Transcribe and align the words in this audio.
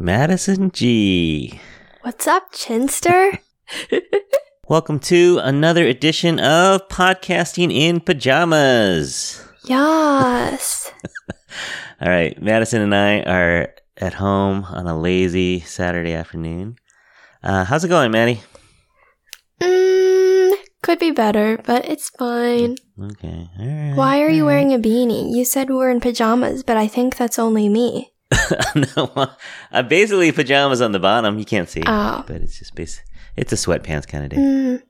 Madison 0.00 0.70
G. 0.70 1.60
What's 2.02 2.28
up, 2.28 2.52
Chinster? 2.52 3.40
Welcome 4.68 5.00
to 5.00 5.40
another 5.42 5.84
edition 5.84 6.38
of 6.38 6.86
Podcasting 6.88 7.74
in 7.74 7.98
Pajamas. 7.98 9.44
yes. 9.64 10.92
All 12.00 12.08
right, 12.08 12.40
Madison 12.40 12.80
and 12.80 12.94
I 12.94 13.22
are 13.22 13.74
at 13.96 14.14
home 14.14 14.66
on 14.66 14.86
a 14.86 14.96
lazy 14.96 15.58
Saturday 15.58 16.12
afternoon. 16.12 16.76
Uh, 17.42 17.64
how's 17.64 17.84
it 17.84 17.88
going, 17.88 18.12
Maddie? 18.12 18.40
Mm, 19.60 20.54
could 20.80 21.00
be 21.00 21.10
better, 21.10 21.58
but 21.64 21.84
it's 21.86 22.08
fine. 22.10 22.76
Okay. 23.02 23.48
All 23.58 23.66
right. 23.66 23.96
Why 23.96 24.20
are 24.22 24.30
you 24.30 24.42
all 24.44 24.46
wearing 24.46 24.72
a 24.72 24.78
beanie? 24.78 25.34
You 25.34 25.44
said 25.44 25.70
we're 25.70 25.90
in 25.90 26.00
pajamas, 26.00 26.62
but 26.62 26.76
I 26.76 26.86
think 26.86 27.16
that's 27.16 27.36
only 27.36 27.68
me. 27.68 28.12
no, 28.74 29.10
well, 29.16 29.36
uh, 29.72 29.82
basically 29.82 30.30
pajamas 30.32 30.80
on 30.80 30.92
the 30.92 30.98
bottom. 30.98 31.38
You 31.38 31.44
can't 31.44 31.68
see, 31.68 31.82
Oh. 31.86 32.24
but 32.26 32.36
it's 32.42 32.58
just 32.58 32.74
basic. 32.74 33.04
It's 33.36 33.52
a 33.52 33.56
sweatpants 33.56 34.06
kind 34.06 34.24
of 34.24 34.30
day. 34.30 34.36
Mm, 34.36 34.82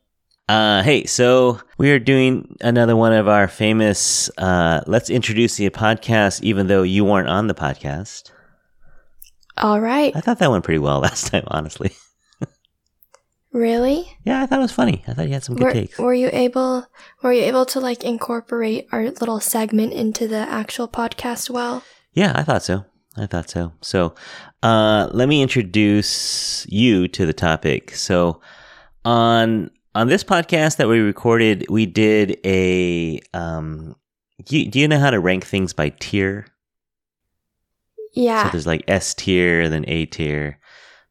Uh, 0.48 0.82
hey, 0.82 1.04
so 1.04 1.60
we 1.76 1.90
are 1.92 1.98
doing 1.98 2.56
another 2.62 2.96
one 2.96 3.12
of 3.12 3.28
our 3.28 3.46
famous 3.48 4.30
uh, 4.38 4.80
"Let's 4.86 5.10
Introduce 5.10 5.56
the 5.56 5.68
Podcast," 5.70 6.42
even 6.42 6.66
though 6.66 6.82
you 6.82 7.04
weren't 7.04 7.28
on 7.28 7.46
the 7.46 7.54
podcast. 7.54 8.30
all 9.58 9.80
right. 9.80 10.14
I 10.16 10.20
thought 10.20 10.38
that 10.38 10.50
went 10.50 10.64
pretty 10.64 10.78
well 10.80 11.00
last 11.08 11.26
time, 11.28 11.44
honestly. 11.48 11.90
Really? 13.52 14.16
Yeah, 14.24 14.42
I 14.42 14.46
thought 14.46 14.58
it 14.58 14.62
was 14.62 14.72
funny. 14.72 15.02
I 15.08 15.14
thought 15.14 15.26
you 15.26 15.32
had 15.32 15.42
some 15.42 15.56
good 15.56 15.64
Were, 15.64 15.72
takes. 15.72 15.98
were 15.98 16.14
you 16.14 16.28
able 16.32 16.86
were 17.22 17.32
you 17.32 17.42
able 17.44 17.64
to 17.66 17.80
like 17.80 18.04
incorporate 18.04 18.86
our 18.92 19.04
little 19.04 19.40
segment 19.40 19.94
into 19.94 20.28
the 20.28 20.36
actual 20.36 20.86
podcast 20.86 21.48
well? 21.50 21.82
Yeah, 22.12 22.32
I 22.34 22.42
thought 22.42 22.62
so. 22.62 22.84
I 23.18 23.26
thought 23.26 23.50
so. 23.50 23.72
So, 23.80 24.14
uh, 24.62 25.08
let 25.12 25.28
me 25.28 25.42
introduce 25.42 26.66
you 26.68 27.08
to 27.08 27.26
the 27.26 27.32
topic. 27.32 27.94
So, 27.94 28.40
on 29.04 29.70
on 29.94 30.08
this 30.08 30.24
podcast 30.24 30.76
that 30.76 30.88
we 30.88 31.00
recorded, 31.00 31.66
we 31.68 31.86
did 31.86 32.38
a. 32.44 33.20
Um, 33.34 33.96
do 34.44 34.58
you, 34.58 34.70
do 34.70 34.78
you 34.78 34.88
know 34.88 34.98
how 34.98 35.10
to 35.10 35.18
rank 35.18 35.44
things 35.44 35.72
by 35.72 35.90
tier? 35.90 36.46
Yeah. 38.14 38.44
So 38.44 38.50
there's 38.50 38.66
like 38.66 38.84
S 38.88 39.14
tier, 39.14 39.68
then 39.68 39.84
A 39.88 40.06
tier. 40.06 40.58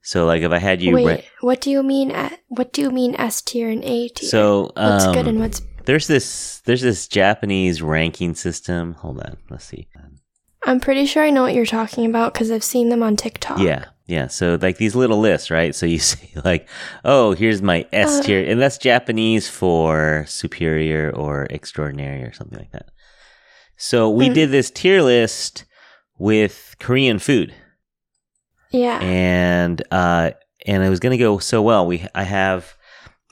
So, 0.02 0.26
like 0.26 0.42
if 0.42 0.52
I 0.52 0.58
had 0.58 0.82
you, 0.82 0.94
Wait, 0.94 1.06
rank, 1.06 1.32
what 1.42 1.60
do 1.62 1.70
you 1.70 1.84
mean 1.84 2.14
what 2.48 2.72
do 2.72 2.82
you 2.82 2.92
mean 2.92 3.16
S 3.16 3.42
tier 3.42 3.70
and 3.70 3.84
A 3.84 4.08
tier? 4.08 4.30
so 4.30 4.72
um, 4.76 4.94
what's 4.94 5.08
good 5.08 5.28
and 5.28 5.40
what's 5.40 5.62
there's 5.84 6.08
this 6.08 6.62
there's 6.66 6.82
this 6.82 7.08
Japanese 7.08 7.82
ranking 7.82 8.36
system. 8.36 8.94
Hold 8.96 9.20
on, 9.20 9.38
let's 9.50 9.66
see. 9.66 9.88
I'm 10.68 10.80
pretty 10.80 11.06
sure 11.06 11.24
I 11.24 11.30
know 11.32 11.42
what 11.44 11.54
you're 11.56 11.66
talking 11.66 12.06
about 12.06 12.34
because 12.34 12.52
I've 12.52 12.64
seen 12.64 12.90
them 12.90 13.02
on 13.02 13.16
TikTok. 13.16 13.60
Yeah, 13.60 13.86
yeah. 14.06 14.28
So 14.28 14.58
like 14.62 14.78
these 14.78 14.96
little 14.96 15.20
lists, 15.20 15.50
right? 15.50 15.74
So 15.74 15.86
you 15.86 15.98
say 16.12 16.30
like, 16.44 16.68
oh, 17.06 17.32
here's 17.34 17.62
my 17.62 17.86
S 17.94 18.20
Uh. 18.20 18.24
tier, 18.24 18.44
and 18.46 18.62
that's 18.62 18.78
Japanese 18.78 19.48
for 19.50 20.26
superior 20.28 21.10
or 21.16 21.48
extraordinary 21.50 22.22
or 22.24 22.34
something 22.34 22.60
like 22.60 22.72
that. 22.74 22.88
So 23.78 24.10
we 24.10 24.30
Mhm. 24.30 24.34
did 24.34 24.52
this 24.52 24.70
tier 24.70 25.02
list 25.02 25.66
with 26.20 26.76
Korean 26.80 27.20
food, 27.20 27.54
Yeah. 28.72 29.00
and 29.02 29.82
uh, 29.92 30.32
and 30.66 30.84
it 30.84 30.90
was 30.90 31.00
gonna 31.00 31.18
go 31.18 31.38
so 31.38 31.62
well. 31.62 31.86
We 31.88 32.06
I 32.14 32.24
have 32.24 32.74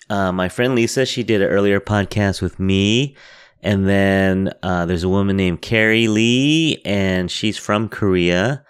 uh, 0.10 0.32
my 0.32 0.50
friend 0.50 0.76
Lisa. 0.76 1.06
She 1.06 1.24
did 1.24 1.42
an 1.42 1.50
earlier 1.50 1.80
podcast 1.80 2.42
with 2.42 2.60
me. 2.60 3.16
And 3.62 3.88
then 3.88 4.54
uh, 4.62 4.86
there's 4.86 5.04
a 5.04 5.10
woman 5.10 5.38
named 5.38 5.62
Keri 5.62 6.08
Lee, 6.08 6.82
and 6.86 7.32
she's 7.32 7.58
from 7.58 7.90
Korea. 7.90 8.64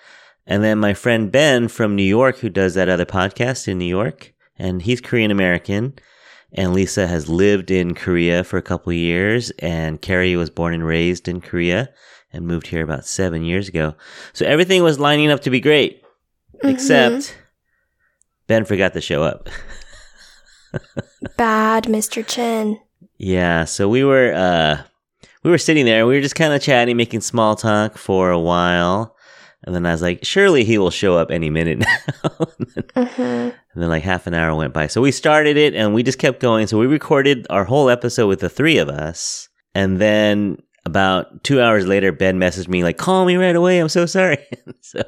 And 0.47 0.63
then 0.63 0.77
my 0.79 0.93
friend 0.93 1.31
Ben 1.31 1.67
from 1.67 1.95
New 1.95 2.03
York, 2.03 2.37
who 2.37 2.49
does 2.49 2.75
that 2.75 2.87
other 2.87 3.05
podcast 3.05 3.67
in 3.67 3.77
New 3.77 3.85
York, 3.85 4.33
and 4.57 4.81
he's 4.81 5.01
Korean 5.01 5.31
American. 5.31 5.93
And 6.53 6.73
Lisa 6.73 7.07
has 7.07 7.27
lived 7.27 7.69
in 7.71 7.93
Korea 7.95 8.43
for 8.45 8.57
a 8.57 8.61
couple 8.61 8.91
of 8.91 8.95
years, 8.97 9.51
and 9.59 10.01
Keri 10.01 10.37
was 10.37 10.49
born 10.49 10.73
and 10.73 10.85
raised 10.85 11.27
in 11.27 11.41
Korea 11.41 11.89
and 12.31 12.47
moved 12.47 12.67
here 12.67 12.83
about 12.83 13.05
seven 13.05 13.43
years 13.43 13.67
ago. 13.67 13.95
So 14.31 14.45
everything 14.45 14.81
was 14.83 14.97
lining 14.99 15.31
up 15.31 15.41
to 15.41 15.49
be 15.49 15.59
great, 15.59 16.01
Mhm. 16.63 16.69
except 16.73 17.35
Ben 18.47 18.63
forgot 18.63 18.93
to 18.93 19.01
show 19.01 19.23
up. 19.23 19.49
bad, 21.37 21.85
Mr. 21.85 22.25
Chin. 22.25 22.79
Yeah, 23.17 23.65
so 23.65 23.87
we 23.87 24.03
were 24.03 24.33
uh 24.33 24.81
we 25.43 25.51
were 25.51 25.57
sitting 25.57 25.85
there, 25.85 26.05
we 26.05 26.15
were 26.15 26.21
just 26.21 26.35
kind 26.35 26.53
of 26.53 26.61
chatting, 26.61 26.97
making 26.97 27.21
small 27.21 27.55
talk 27.55 27.97
for 27.97 28.31
a 28.31 28.39
while. 28.39 29.15
And 29.63 29.73
then 29.73 29.85
I 29.85 29.91
was 29.91 30.01
like, 30.01 30.23
surely 30.23 30.63
he 30.63 30.77
will 30.77 30.91
show 30.91 31.17
up 31.17 31.31
any 31.31 31.49
minute 31.49 31.79
now. 32.23 32.45
hmm 32.95 33.49
and 33.75 33.83
then 33.83 33.89
like 33.89 34.03
half 34.03 34.25
an 34.25 34.33
hour 34.33 34.55
went 34.55 34.73
by. 34.73 34.87
So 34.87 35.01
we 35.01 35.11
started 35.11 35.57
it 35.57 35.75
and 35.75 35.93
we 35.93 36.01
just 36.01 36.17
kept 36.17 36.39
going. 36.39 36.65
So 36.67 36.79
we 36.79 36.87
recorded 36.87 37.45
our 37.49 37.65
whole 37.65 37.89
episode 37.89 38.27
with 38.27 38.39
the 38.39 38.49
three 38.49 38.77
of 38.77 38.87
us. 38.87 39.49
And 39.73 39.99
then 39.99 40.59
about 40.85 41.43
two 41.43 41.59
hours 41.59 41.87
later, 41.87 42.11
Ben 42.11 42.39
messaged 42.39 42.67
me 42.67 42.83
like, 42.83 42.97
call 42.97 43.25
me 43.25 43.35
right 43.37 43.55
away. 43.55 43.79
I'm 43.79 43.89
so 43.89 44.05
sorry. 44.05 44.37
so, 44.81 45.01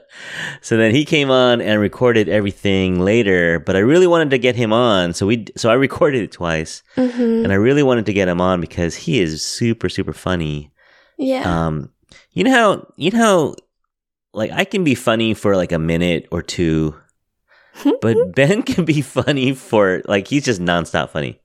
so 0.62 0.76
then 0.76 0.94
he 0.94 1.06
came 1.06 1.30
on 1.30 1.62
and 1.62 1.80
recorded 1.80 2.28
everything 2.28 3.00
later, 3.00 3.60
but 3.60 3.76
I 3.76 3.80
really 3.80 4.08
wanted 4.08 4.32
to 4.32 4.40
get 4.40 4.56
him 4.56 4.74
on. 4.74 5.14
So 5.14 5.28
we, 5.28 5.46
so 5.56 5.70
I 5.70 5.74
recorded 5.74 6.24
it 6.24 6.32
twice 6.32 6.82
hmm 6.96 7.38
and 7.44 7.52
I 7.52 7.56
really 7.56 7.84
wanted 7.84 8.08
to 8.08 8.14
get 8.14 8.28
him 8.28 8.42
on 8.42 8.60
because 8.60 8.96
he 8.96 9.20
is 9.20 9.46
super 9.46 9.90
super 9.90 10.14
funny. 10.14 10.72
Yeah. 11.18 11.68
Um, 11.68 11.92
you 12.32 12.44
know 12.44 12.52
how 12.52 12.94
you 12.98 13.12
know 13.12 13.20
how 13.20 13.56
like 14.34 14.52
I 14.52 14.66
can 14.66 14.84
be 14.84 14.96
funny 14.96 15.34
for 15.34 15.56
like 15.56 15.72
a 15.72 15.80
minute 15.80 16.28
or 16.32 16.42
two, 16.42 16.96
but 18.02 18.36
Ben 18.36 18.64
can 18.64 18.86
be 18.86 19.02
funny 19.02 19.54
for 19.54 20.02
like 20.06 20.28
he's 20.28 20.46
just 20.46 20.60
nonstop 20.62 21.10
funny. 21.10 21.40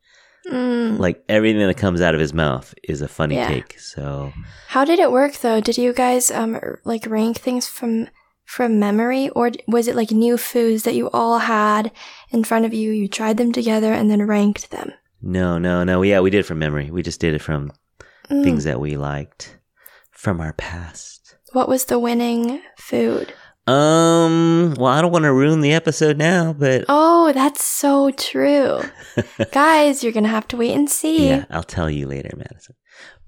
Mm. 0.51 0.99
Like 0.99 1.23
everything 1.29 1.67
that 1.67 1.77
comes 1.77 2.01
out 2.01 2.15
of 2.15 2.21
his 2.21 2.35
mouth 2.35 2.75
is 2.83 3.01
a 3.01 3.09
funny 3.09 3.37
Yeah. 3.37 3.49
take. 3.49 3.79
So 3.79 4.33
How 4.69 4.85
did 4.85 4.99
it 4.99 5.13
work 5.13 5.37
though? 5.39 5.61
Did 5.61 5.79
you 5.79 5.93
guys 5.93 6.31
um 6.31 6.59
like 6.85 7.07
rank 7.07 7.39
things 7.39 7.69
from 7.69 8.09
from 8.45 8.79
memory 8.81 9.29
or 9.31 9.53
was 9.69 9.87
it 9.89 9.95
like 9.97 10.11
new 10.11 10.37
foods 10.37 10.83
that 10.83 10.95
you 10.97 11.09
all 11.11 11.39
had 11.39 11.93
in 12.31 12.43
front 12.45 12.65
of 12.67 12.75
you, 12.75 12.91
you 12.91 13.07
tried 13.09 13.37
them 13.37 13.53
together 13.53 13.93
and 13.93 14.11
then 14.11 14.27
ranked 14.27 14.71
them? 14.71 14.93
no, 15.25 15.57
no, 15.59 15.85
no. 15.85 16.03
Yeah, 16.03 16.19
we 16.21 16.31
did 16.31 16.41
it 16.41 16.47
from 16.47 16.59
memory. 16.59 16.91
We 16.91 17.03
just 17.03 17.21
did 17.21 17.35
it 17.35 17.41
from 17.43 17.71
Mm. 18.31 18.43
things 18.45 18.65
that 18.65 18.81
we 18.81 18.97
liked 18.97 19.59
from 20.11 20.41
our 20.41 20.53
past. 20.55 21.37
What 21.53 21.69
was 21.69 21.85
the 21.87 21.99
winning 21.99 22.61
food? 22.79 23.33
Um, 23.67 24.75
well, 24.79 24.91
I 24.93 25.01
don't 25.01 25.13
want 25.13 25.25
to 25.25 25.33
ruin 25.33 25.61
the 25.61 25.73
episode 25.73 26.17
now, 26.19 26.53
but 26.53 26.85
Oh, 26.89 27.33
that's 27.33 27.65
so 27.65 28.11
true. 28.11 28.81
Guys, 29.53 30.03
you're 30.03 30.13
going 30.13 30.25
to 30.25 30.31
have 30.31 30.49
to 30.49 30.57
wait 30.57 30.73
and 30.75 30.91
see. 30.91 31.29
Yeah, 31.29 31.45
I'll 31.51 31.63
tell 31.63 31.89
you 31.91 32.07
later, 32.07 32.31
Madison. 32.37 32.75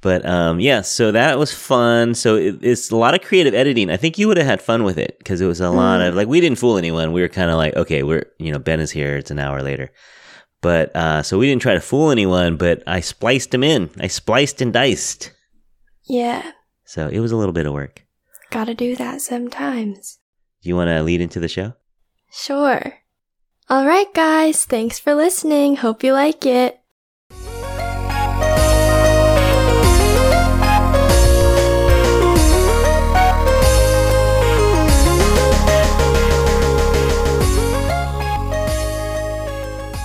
But 0.01 0.27
um, 0.27 0.61
yeah, 0.61 0.83
so 0.83 1.13
that 1.13 1.39
was 1.39 1.55
fun. 1.55 2.15
So 2.15 2.37
it, 2.37 2.59
it's 2.63 2.91
a 2.91 2.97
lot 2.97 3.15
of 3.15 3.23
creative 3.23 3.55
editing. 3.55 3.89
I 3.91 3.97
think 3.97 4.19
you 4.19 4.29
would 4.29 4.37
have 4.37 4.47
had 4.47 4.61
fun 4.61 4.85
with 4.85 4.99
it 4.99 5.17
because 5.19 5.41
it 5.41 5.47
was 5.47 5.61
a 5.61 5.71
lot 5.71 6.01
Mm. 6.01 6.09
of 6.09 6.15
like 6.15 6.29
we 6.29 6.41
didn't 6.43 6.59
fool 6.59 6.77
anyone. 6.77 7.13
We 7.13 7.23
were 7.23 7.29
kind 7.29 7.51
of 7.51 7.57
like, 7.57 7.75
okay, 7.77 8.03
we're 8.03 8.27
you 8.39 8.53
know 8.53 8.59
Ben 8.59 8.81
is 8.81 8.91
here. 8.91 9.17
It's 9.17 9.31
an 9.31 9.39
hour 9.39 9.63
later, 9.63 9.91
but 10.61 10.95
uh, 10.95 11.23
so 11.23 11.39
we 11.39 11.47
didn't 11.47 11.63
try 11.63 11.73
to 11.73 11.81
fool 11.81 12.11
anyone. 12.11 12.57
But 12.59 12.83
I 12.87 13.01
spliced 13.01 13.51
them 13.53 13.63
in. 13.65 13.89
I 13.99 14.09
spliced 14.09 14.61
and 14.61 14.75
diced. 14.75 15.33
Yeah. 16.07 16.53
So 16.85 17.09
it 17.09 17.21
was 17.21 17.33
a 17.33 17.37
little 17.37 17.55
bit 17.55 17.65
of 17.67 17.73
work. 17.73 18.05
Got 18.51 18.65
to 18.67 18.75
do 18.75 18.95
that 18.97 19.23
sometimes. 19.23 20.19
You 20.65 20.77
want 20.77 20.89
to 20.89 21.03
lead 21.03 21.21
into 21.21 21.41
the 21.41 21.49
show? 21.49 21.75
Sure. 22.33 22.95
All 23.69 23.87
right, 23.87 24.13
guys. 24.15 24.65
Thanks 24.65 24.99
for 24.99 25.15
listening. 25.15 25.77
Hope 25.77 26.03
you 26.03 26.15
like 26.15 26.47
it. 26.47 26.81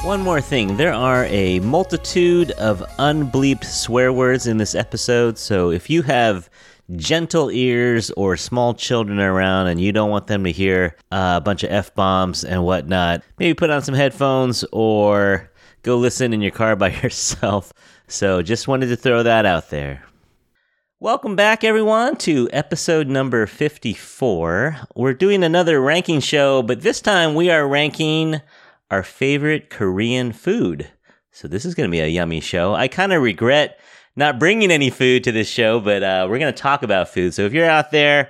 One 0.04 0.22
more 0.22 0.42
thing. 0.42 0.76
There 0.76 0.92
are 0.92 1.24
a 1.26 1.62
multitude 1.62 2.52
of 2.52 2.84
unbleeped 2.98 3.64
swear 3.64 4.12
words 4.12 4.46
in 4.48 4.58
this 4.58 4.76
episode, 4.76 5.38
so 5.38 5.72
if 5.72 5.90
you 5.90 6.02
have 6.02 6.50
gentle 6.96 7.52
ears 7.52 8.10
or 8.12 8.36
small 8.36 8.74
children 8.74 9.20
around 9.20 9.68
and 9.68 9.80
you 9.80 9.92
don't 9.92 10.10
want 10.10 10.28
them 10.28 10.44
to 10.44 10.52
hear 10.52 10.96
uh, 11.12 11.36
a 11.38 11.42
bunch 11.42 11.64
of 11.64 11.72
F 11.72 11.94
bombs 11.94 12.44
and 12.44 12.64
whatnot, 12.64 13.22
maybe 13.38 13.54
put 13.54 13.70
on 13.70 13.82
some 13.82 13.96
headphones 13.96 14.64
or 14.72 15.52
go 15.84 15.98
listen 15.98 16.34
in 16.34 16.42
your 16.42 16.52
car 16.52 16.76
by 16.76 16.90
yourself. 17.04 17.72
So 18.08 18.42
just 18.42 18.68
wanted 18.68 18.88
to 18.88 18.96
throw 18.96 19.24
that 19.24 19.46
out 19.46 19.70
there. 19.70 20.04
Welcome 21.02 21.38
back, 21.38 21.64
everyone, 21.64 22.18
to 22.18 22.50
episode 22.52 23.08
number 23.08 23.46
54. 23.46 24.78
We're 24.96 25.14
doing 25.14 25.46
another 25.46 25.80
ranking 25.80 26.20
show, 26.20 26.62
but 26.62 26.82
this 26.82 27.00
time 27.00 27.36
we 27.36 27.50
are 27.50 27.66
ranking 27.66 28.42
our 28.92 29.04
favorite 29.04 29.70
Korean 29.70 30.34
food. 30.34 30.90
So 31.32 31.48
this 31.48 31.64
is 31.64 31.74
going 31.74 31.88
to 31.88 31.92
be 31.92 32.02
a 32.02 32.08
yummy 32.08 32.42
show. 32.42 32.74
I 32.74 32.90
kind 32.90 33.14
of 33.14 33.22
regret 33.22 33.80
not 34.20 34.38
bringing 34.38 34.70
any 34.70 34.92
food 34.92 35.24
to 35.24 35.32
this 35.32 35.50
show, 35.50 35.80
but 35.80 36.04
uh, 36.04 36.28
we're 36.30 36.40
going 36.40 36.54
to 36.54 36.62
talk 36.62 36.84
about 36.84 37.10
food. 37.10 37.34
So 37.34 37.42
if 37.48 37.54
you're 37.54 37.70
out 37.70 37.90
there 37.90 38.30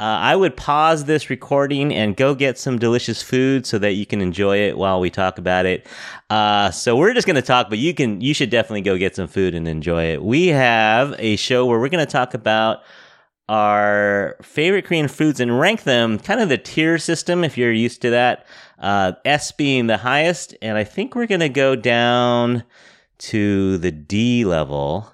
Uh, 0.00 0.32
I 0.32 0.34
would 0.34 0.56
pause 0.56 1.04
this 1.04 1.28
recording 1.28 1.92
and 1.92 2.16
go 2.16 2.34
get 2.34 2.58
some 2.58 2.78
delicious 2.78 3.22
food 3.22 3.66
so 3.66 3.78
that 3.78 3.92
you 3.92 4.06
can 4.06 4.22
enjoy 4.22 4.56
it 4.68 4.78
while 4.78 4.98
we 4.98 5.10
talk 5.10 5.36
about 5.36 5.66
it. 5.66 5.86
Uh, 6.30 6.70
so 6.70 6.96
we're 6.96 7.12
just 7.12 7.26
going 7.26 7.36
to 7.36 7.42
talk, 7.42 7.68
but 7.68 7.78
you 7.78 7.92
can 7.92 8.18
you 8.22 8.32
should 8.32 8.48
definitely 8.48 8.80
go 8.80 8.96
get 8.96 9.14
some 9.14 9.28
food 9.28 9.54
and 9.54 9.68
enjoy 9.68 10.04
it. 10.14 10.22
We 10.22 10.46
have 10.56 11.14
a 11.18 11.36
show 11.36 11.66
where 11.66 11.78
we're 11.78 11.90
going 11.90 12.06
to 12.06 12.10
talk 12.10 12.32
about 12.32 12.78
our 13.46 14.36
favorite 14.40 14.86
Korean 14.86 15.08
foods 15.08 15.38
and 15.38 15.60
rank 15.60 15.82
them, 15.82 16.18
kind 16.18 16.40
of 16.40 16.48
the 16.48 16.56
tier 16.56 16.96
system 16.96 17.44
if 17.44 17.58
you're 17.58 17.84
used 17.86 18.00
to 18.00 18.10
that. 18.10 18.46
Uh, 18.78 19.12
S 19.26 19.52
being 19.52 19.86
the 19.86 19.98
highest, 19.98 20.56
and 20.62 20.78
I 20.78 20.84
think 20.84 21.14
we're 21.14 21.28
going 21.28 21.40
to 21.40 21.50
go 21.50 21.76
down 21.76 22.64
to 23.28 23.76
the 23.76 23.92
D 23.92 24.46
level. 24.46 25.12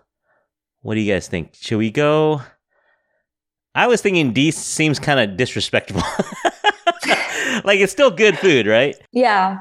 What 0.87 0.95
do 0.95 1.01
you 1.01 1.13
guys 1.13 1.27
think? 1.27 1.57
Should 1.61 1.79
we 1.79 1.91
go? 1.91 2.43
I 3.75 3.89
was 3.89 4.01
thinking 4.01 4.33
D 4.33 4.53
seems 4.53 5.01
kind 5.01 5.19
of 5.19 5.37
disrespectful. 5.37 6.01
like 7.65 7.81
it's 7.81 7.91
still 7.91 8.13
good 8.13 8.39
food, 8.39 8.69
right? 8.69 8.95
Yeah. 9.11 9.59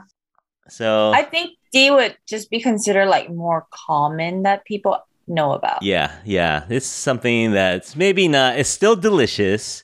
So 0.70 1.12
I 1.16 1.24
think 1.24 1.58
D 1.74 1.90
would 1.90 2.16
just 2.28 2.52
be 2.52 2.62
considered 2.62 3.08
like 3.08 3.32
more 3.32 3.66
common 3.72 4.44
that 4.44 4.66
people 4.66 5.00
know 5.28 5.54
about. 5.54 5.82
yeah, 5.82 6.16
yeah, 6.26 6.66
it's 6.70 6.86
something 6.86 7.54
that's 7.54 7.96
maybe 7.96 8.28
not. 8.28 8.60
It's 8.60 8.70
still 8.70 8.96
delicious, 8.96 9.84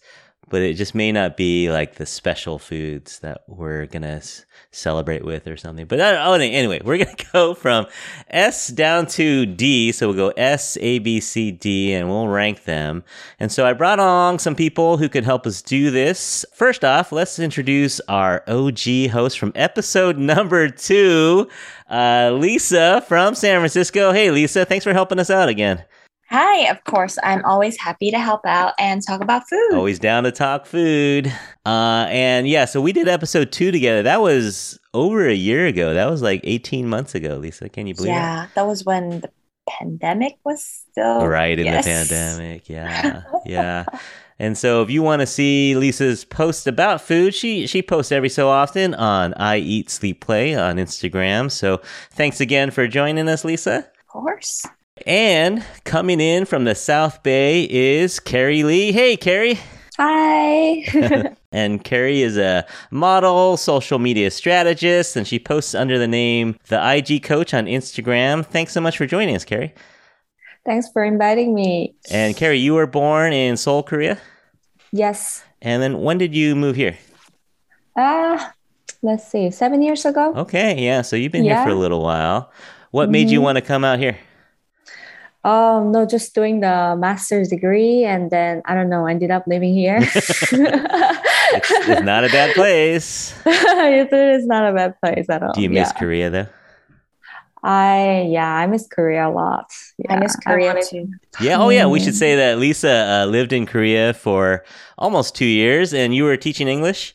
but 0.49 0.61
it 0.61 0.75
just 0.75 0.93
may 0.93 1.11
not 1.11 1.37
be 1.37 1.71
like 1.71 1.95
the 1.95 2.05
special 2.05 2.59
foods 2.59 3.17
that 3.19 3.41
we're 3.47 3.87
gonna 3.87 4.17
s- 4.21 4.45
celebrate 4.71 5.23
with 5.25 5.47
or 5.47 5.57
something. 5.57 5.85
But 5.85 5.99
uh, 5.99 6.23
oh, 6.25 6.33
anyway, 6.33 6.81
we're 6.83 6.97
gonna 6.97 7.15
go 7.33 7.53
from 7.53 7.87
S 8.29 8.67
down 8.69 9.05
to 9.07 9.45
D. 9.45 9.91
So 9.91 10.07
we'll 10.07 10.15
go 10.15 10.33
S, 10.37 10.77
A, 10.81 10.99
B, 10.99 11.19
C, 11.19 11.51
D, 11.51 11.93
and 11.93 12.09
we'll 12.09 12.27
rank 12.27 12.63
them. 12.63 13.03
And 13.39 13.51
so 13.51 13.65
I 13.65 13.73
brought 13.73 13.99
along 13.99 14.39
some 14.39 14.55
people 14.55 14.97
who 14.97 15.09
could 15.09 15.23
help 15.23 15.45
us 15.45 15.61
do 15.61 15.91
this. 15.91 16.45
First 16.53 16.85
off, 16.85 17.11
let's 17.11 17.37
introduce 17.39 17.99
our 18.01 18.43
OG 18.47 19.09
host 19.11 19.37
from 19.37 19.51
episode 19.55 20.17
number 20.31 20.69
two, 20.69 21.47
uh, 21.89 22.31
Lisa 22.33 23.03
from 23.07 23.35
San 23.35 23.59
Francisco. 23.59 24.11
Hey, 24.11 24.31
Lisa, 24.31 24.65
thanks 24.65 24.83
for 24.83 24.93
helping 24.93 25.19
us 25.19 25.29
out 25.29 25.49
again. 25.49 25.83
Hi, 26.31 26.69
of 26.69 26.81
course. 26.85 27.17
I'm 27.23 27.43
always 27.43 27.77
happy 27.77 28.09
to 28.09 28.17
help 28.17 28.45
out 28.45 28.73
and 28.79 29.05
talk 29.05 29.19
about 29.21 29.49
food. 29.49 29.73
Always 29.73 29.99
down 29.99 30.23
to 30.23 30.31
talk 30.31 30.65
food. 30.65 31.27
Uh, 31.65 32.05
and 32.09 32.47
yeah, 32.47 32.63
so 32.63 32.79
we 32.79 32.93
did 32.93 33.09
episode 33.09 33.51
two 33.51 33.69
together. 33.69 34.01
That 34.03 34.21
was 34.21 34.79
over 34.93 35.27
a 35.27 35.33
year 35.33 35.65
ago. 35.67 35.93
That 35.93 36.09
was 36.09 36.21
like 36.21 36.39
18 36.45 36.87
months 36.87 37.15
ago, 37.15 37.35
Lisa. 37.35 37.67
Can 37.67 37.85
you 37.85 37.95
believe 37.95 38.11
yeah, 38.13 38.47
that 38.55 38.65
was 38.65 38.85
when 38.85 39.19
the 39.19 39.29
pandemic 39.69 40.37
was 40.45 40.63
still? 40.63 41.27
Right 41.27 41.59
in 41.59 41.65
Yes. 41.65 41.83
the 41.83 41.91
pandemic. 41.91 42.69
Yeah. 42.69 43.23
Yeah. 43.45 43.83
And 44.39 44.57
so 44.57 44.81
if 44.81 44.89
you 44.89 45.03
want 45.03 45.19
to 45.19 45.27
see 45.27 45.75
Lisa's 45.75 46.23
posts 46.23 46.65
about 46.65 47.01
food, 47.01 47.35
she 47.35 47.67
she 47.67 47.81
posts 47.81 48.11
every 48.11 48.29
so 48.29 48.47
often 48.47 48.93
on 48.95 49.33
I 49.33 49.57
Eat 49.57 49.89
Sleep 49.89 50.21
Play 50.21 50.55
on 50.55 50.77
Instagram. 50.77 51.51
So 51.51 51.81
thanks 52.11 52.39
again 52.39 52.71
for 52.71 52.87
joining 52.87 53.27
us, 53.27 53.43
Lisa. 53.43 53.79
Of 53.99 54.07
course. 54.07 54.65
And 55.05 55.65
coming 55.83 56.19
in 56.19 56.45
from 56.45 56.63
the 56.65 56.75
South 56.75 57.23
Bay 57.23 57.67
is 57.69 58.19
Keri 58.19 58.63
Lee. 58.63 58.91
Hey, 58.91 59.17
Keri. 59.17 59.59
Hi. 59.97 61.35
And 61.53 61.83
Keri 61.83 62.21
is 62.21 62.37
a 62.37 62.65
model, 62.91 63.57
social 63.57 63.99
media 63.99 64.31
strategist, 64.31 65.17
and 65.17 65.27
she 65.27 65.37
posts 65.37 65.75
under 65.75 65.97
the 65.99 66.07
name 66.07 66.55
The 66.69 66.79
IG 66.95 67.23
Coach 67.23 67.53
on 67.53 67.65
Instagram. 67.65 68.45
Thanks 68.45 68.71
so 68.71 68.79
much 68.79 68.97
for 68.97 69.05
joining 69.05 69.35
us, 69.35 69.43
Keri. 69.43 69.73
Thanks 70.65 70.87
for 70.93 71.03
inviting 71.03 71.53
me. 71.53 71.93
And 72.09 72.37
Keri, 72.37 72.57
you 72.57 72.73
were 72.73 72.87
born 72.87 73.33
in 73.33 73.57
Seoul, 73.57 73.83
Korea. 73.83 74.17
Yes. 74.93 75.43
And 75.61 75.83
then 75.83 75.99
when 75.99 76.17
did 76.17 76.33
you 76.33 76.55
move 76.55 76.77
here? 76.77 76.97
Uh, 77.97 78.41
let's 79.01 79.27
see, 79.29 79.51
seven 79.51 79.81
years 79.81 80.05
ago. 80.05 80.33
Okay, 80.33 80.81
yeah, 80.81 81.01
so 81.01 81.17
you've 81.17 81.33
been 81.33 81.43
here 81.43 81.61
for 81.63 81.69
a 81.71 81.75
little 81.75 82.01
while. 82.01 82.49
What 82.91 83.09
made 83.09 83.29
you 83.29 83.41
Mhm. 83.41 83.43
want 83.43 83.55
to 83.57 83.61
come 83.61 83.83
out 83.83 83.99
here? 83.99 84.17
Oh, 85.43 85.89
no, 85.89 86.05
just 86.05 86.35
doing 86.35 86.59
the 86.59 86.95
master's 86.99 87.49
degree. 87.49 88.03
And 88.05 88.29
then, 88.29 88.61
I 88.65 88.75
don't 88.75 88.89
know, 88.89 89.07
ended 89.07 89.31
up 89.31 89.47
living 89.47 89.73
here. 89.73 89.97
It's, 90.01 90.53
it's 90.53 92.01
not 92.03 92.23
a 92.23 92.29
bad 92.29 92.53
place. 92.55 93.33
it 93.45 94.13
is 94.13 94.45
not 94.45 94.69
a 94.71 94.73
bad 94.75 94.95
place 95.01 95.27
at 95.29 95.41
all. 95.41 95.53
Do 95.53 95.61
you 95.61 95.69
miss 95.69 95.89
yeah. 95.93 95.99
Korea 95.99 96.29
though? 96.29 96.47
I 97.63 98.27
yeah, 98.29 98.51
I 98.55 98.65
miss 98.65 98.87
Korea 98.87 99.27
a 99.27 99.31
lot. 99.31 99.71
I 100.09 100.17
miss 100.17 100.35
Korea 100.35 100.73
wanted- 100.73 100.89
too. 100.89 101.07
Yeah. 101.39 101.59
Oh, 101.59 101.69
yeah. 101.69 101.85
We 101.85 101.99
Mm. 101.99 102.03
should 102.05 102.15
say 102.15 102.35
that 102.35 102.57
Lisa 102.57 102.89
uh, 102.89 103.25
lived 103.25 103.53
in 103.53 103.65
Korea 103.67 104.13
for 104.13 104.63
almost 104.97 105.35
two 105.35 105.45
years, 105.45 105.93
and 105.93 106.13
you 106.15 106.23
were 106.23 106.37
teaching 106.37 106.67
English. 106.67 107.13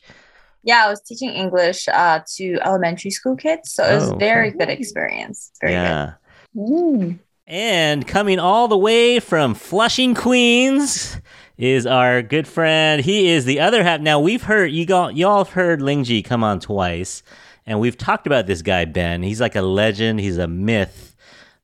Yeah, 0.63 0.85
I 0.85 0.89
was 0.89 1.01
teaching 1.01 1.29
English 1.31 1.87
uh, 1.89 2.21
to 2.35 2.59
elementary 2.65 3.11
school 3.11 3.35
kids, 3.35 3.73
so 3.73 3.83
it 3.83 3.95
was 3.95 4.09
Oh, 4.11 4.15
a 4.15 4.17
very 4.19 4.49
okay. 4.49 4.57
good 4.59 4.69
experience. 4.69 5.51
Very 5.61 5.73
good. 5.73 5.79
yeah. 5.81 6.13
Mm. 6.55 7.19
And 7.49 8.05
coming 8.05 8.39
all 8.39 8.67
the 8.67 8.77
way 8.77 9.21
from 9.21 9.53
Flushing, 9.55 10.13
Queens, 10.15 11.15
is 11.57 11.85
our 11.87 12.21
good 12.21 12.45
friend. 12.45 13.01
He 13.01 13.29
is 13.29 13.45
the 13.45 13.61
other 13.61 13.83
half. 13.83 14.01
Now 14.01 14.19
we've 14.19 14.43
heard 14.43 14.65
you 14.73 14.93
all 14.93 15.09
y'all 15.09 15.45
have 15.45 15.53
heard 15.53 15.79
Lingji 15.79 16.25
come 16.25 16.43
on 16.43 16.59
twice, 16.59 17.23
and 17.65 17.79
we've 17.79 17.97
talked 17.97 18.27
about 18.27 18.47
this 18.47 18.61
guy 18.61 18.83
Ben. 18.83 19.23
He's 19.23 19.39
like 19.39 19.55
a 19.55 19.61
legend. 19.61 20.19
He's 20.19 20.37
a 20.37 20.47
myth. 20.47 21.15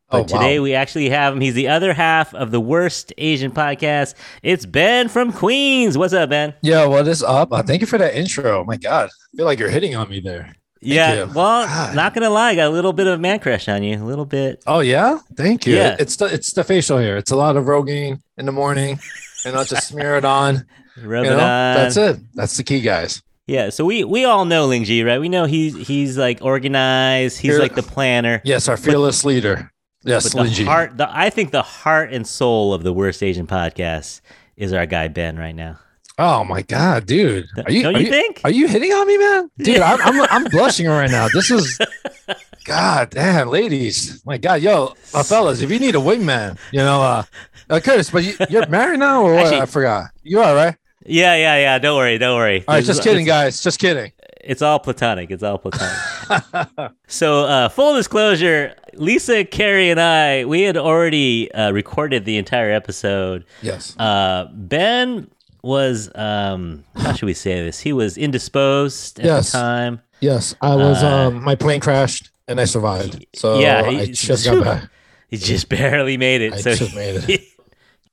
But 0.10 0.18
Oh, 0.18 0.20
wow. 0.22 0.26
today 0.42 0.60
we 0.62 0.74
actually 0.74 1.10
have 1.10 1.34
him. 1.34 1.42
He's 1.42 1.54
the 1.56 1.68
other 1.68 1.92
half 1.94 2.34
of 2.34 2.52
the 2.52 2.62
worst 2.62 3.12
Asian 3.18 3.52
podcast. 3.52 4.14
It's 4.42 4.66
Ben 4.66 5.10
from 5.10 5.34
Queens. 5.34 5.98
What's 5.98 6.14
up, 6.14 6.30
Ben? 6.30 6.54
Yeah, 6.62 6.86
what 6.86 7.08
is 7.10 7.24
up? 7.24 7.52
Uh, 7.52 7.62
thank 7.62 7.82
you 7.82 7.88
for 7.88 7.98
that 7.98 8.16
intro. 8.16 8.62
Oh 8.62 8.64
my 8.64 8.78
God, 8.78 9.10
I 9.10 9.36
feel 9.38 9.46
like 9.46 9.60
you're 9.60 9.70
hitting 9.70 9.96
on 9.98 10.08
me 10.10 10.22
there. 10.22 10.56
Yeah. 10.86 11.24
Well, 11.24 11.66
God. 11.66 11.96
not 11.96 12.14
gonna 12.14 12.30
lie, 12.30 12.50
I 12.52 12.56
got 12.56 12.68
a 12.68 12.74
little 12.74 12.94
bit 12.94 13.08
of 13.08 13.20
man 13.20 13.40
crush 13.40 13.68
on 13.68 13.84
you. 13.84 14.02
A 14.02 14.06
little 14.06 14.26
bit. 14.26 14.64
Oh 14.68 14.80
yeah, 14.82 15.20
thank 15.36 15.66
you. 15.66 15.76
Yeah. 15.76 15.96
It's 16.00 16.16
the 16.16 16.26
it's 16.26 16.54
the 16.54 16.64
facial 16.64 16.98
hair. 16.98 17.18
It's 17.18 17.32
a 17.32 17.36
lot 17.36 17.58
of 17.58 17.66
Rogaine 17.66 18.22
in 18.38 18.46
the 18.46 18.52
morning, 18.52 19.00
and 19.46 19.56
I'll 19.56 19.66
just 19.66 19.88
smear 19.88 20.16
it 20.18 20.26
on. 20.26 20.66
Rub 21.02 21.26
You 21.26 21.32
it 21.32 21.38
know, 21.38 21.40
on. 21.44 21.76
that's 21.76 21.98
it. 21.98 22.18
That's 22.36 22.56
the 22.58 22.64
key, 22.64 22.80
guys. 22.82 23.22
Yeah, 23.48 23.70
so 23.72 23.84
we 23.84 24.04
we 24.04 24.26
all 24.26 24.46
know 24.46 24.68
Ling 24.68 24.84
Ji, 24.84 25.04
right? 25.04 25.20
We 25.20 25.28
know 25.30 25.46
he's 25.46 25.88
he's 25.88 26.18
like 26.18 26.40
organized. 26.42 27.40
He's 27.40 27.52
Here- 27.54 27.60
like 27.60 27.76
the 27.76 27.84
planner. 27.84 28.42
Yes, 28.44 28.68
our 28.70 28.78
fearless 28.78 29.26
leader. 29.26 29.72
Yes, 30.06 30.34
But 30.34 30.44
the 30.44 30.50
Linji. 30.50 30.66
heart, 30.66 30.98
the, 30.98 31.08
I 31.18 31.30
think 31.30 31.52
the 31.52 31.62
heart 31.62 32.12
and 32.12 32.28
soul 32.28 32.74
of 32.74 32.84
the 32.84 32.92
worst 32.92 33.24
Asian 33.24 33.48
podcast 33.48 34.20
is 34.58 34.74
our 34.74 34.86
guy 34.86 35.08
Ben 35.08 35.38
right 35.38 35.56
now. 35.56 35.80
Oh 36.18 36.44
my 36.44 36.62
God, 36.62 37.06
dude. 37.08 37.48
Are 37.66 37.72
you? 37.72 37.84
Don't 37.84 37.96
are 37.96 38.00
you 38.00 38.10
think? 38.10 38.42
Are 38.44 38.52
you 38.52 38.68
hitting 38.68 38.92
on 38.92 39.08
me, 39.08 39.18
man? 39.18 39.50
Dude, 39.58 39.80
I'm, 39.80 40.00
I'm 40.02 40.28
I'm 40.30 40.44
blushing 40.52 40.88
right 40.88 41.10
now. 41.10 41.28
This 41.34 41.50
is. 41.50 41.80
God 42.66 43.10
damn, 43.10 43.50
ladies. 43.50 44.24
My 44.26 44.38
God, 44.38 44.62
yo, 44.62 44.94
uh, 45.14 45.24
fellas, 45.24 45.62
if 45.62 45.70
you 45.70 45.80
need 45.80 45.96
a 45.96 46.00
wingman, 46.00 46.58
you 46.72 46.80
know, 46.80 47.02
uh, 47.02 47.24
uh 47.70 47.80
Curtis, 47.82 48.10
but 48.10 48.24
you, 48.24 48.36
you're 48.50 48.68
married 48.68 49.00
now 49.00 49.24
or 49.24 49.34
what? 49.34 49.48
Actually- 49.48 49.62
I 49.62 49.66
forgot. 49.66 50.12
You 50.24 50.40
are, 50.40 50.56
right? 50.56 50.76
Yeah, 51.06 51.36
yeah, 51.36 51.58
yeah. 51.58 51.80
Don't 51.80 51.98
worry, 51.98 52.18
don't 52.18 52.38
worry. 52.38 52.64
All 52.66 52.76
right, 52.76 52.84
just 52.84 53.04
kidding, 53.04 53.26
guys. 53.26 53.62
Just 53.62 53.80
kidding. 53.80 54.14
it's 54.42 54.62
all 54.62 54.80
platonic. 54.80 55.32
It's 55.32 55.44
all 55.44 55.58
platonic. 55.58 56.94
so, 57.08 57.42
uh, 57.42 57.68
full 57.68 57.96
disclosure: 57.96 58.76
Lisa, 58.94 59.44
Keri, 59.44 59.90
and 59.90 60.00
I, 60.00 60.46
we 60.46 60.62
had 60.62 60.78
already 60.78 61.52
uh, 61.52 61.72
recorded 61.72 62.24
the 62.24 62.38
entire 62.38 62.72
episode. 62.72 63.44
yes. 63.62 63.98
Uh, 64.00 64.48
ben 64.54 65.30
was, 65.64 66.12
um, 66.16 66.84
how 66.96 67.14
should 67.14 67.26
we 67.26 67.34
say 67.34 67.64
this? 67.64 67.80
He 67.80 67.94
was 67.94 68.18
indisposed 68.18 69.20
at 69.20 69.26
Yes. 69.26 69.52
the 69.52 69.58
time. 69.58 70.02
Yes, 70.20 70.56
I 70.62 70.76
was. 70.76 71.02
Uh, 71.04 71.08
um, 71.28 71.44
my 71.44 71.56
plane 71.56 71.80
crashed 71.80 72.30
and 72.48 72.60
I 72.60 72.66
survived. 72.66 73.26
So 73.36 73.60
Yeah, 73.60 73.82
I 73.86 74.06
he- 74.06 74.12
just 74.12 74.46
got 74.46 74.64
back. 74.64 74.90
He 75.30 75.38
just 75.38 75.68
barely 75.70 76.18
made 76.18 76.42
it. 76.42 76.54
I 76.54 76.58
so 76.62 76.76
just 76.76 76.96
made 76.96 77.28
it. 77.30 77.42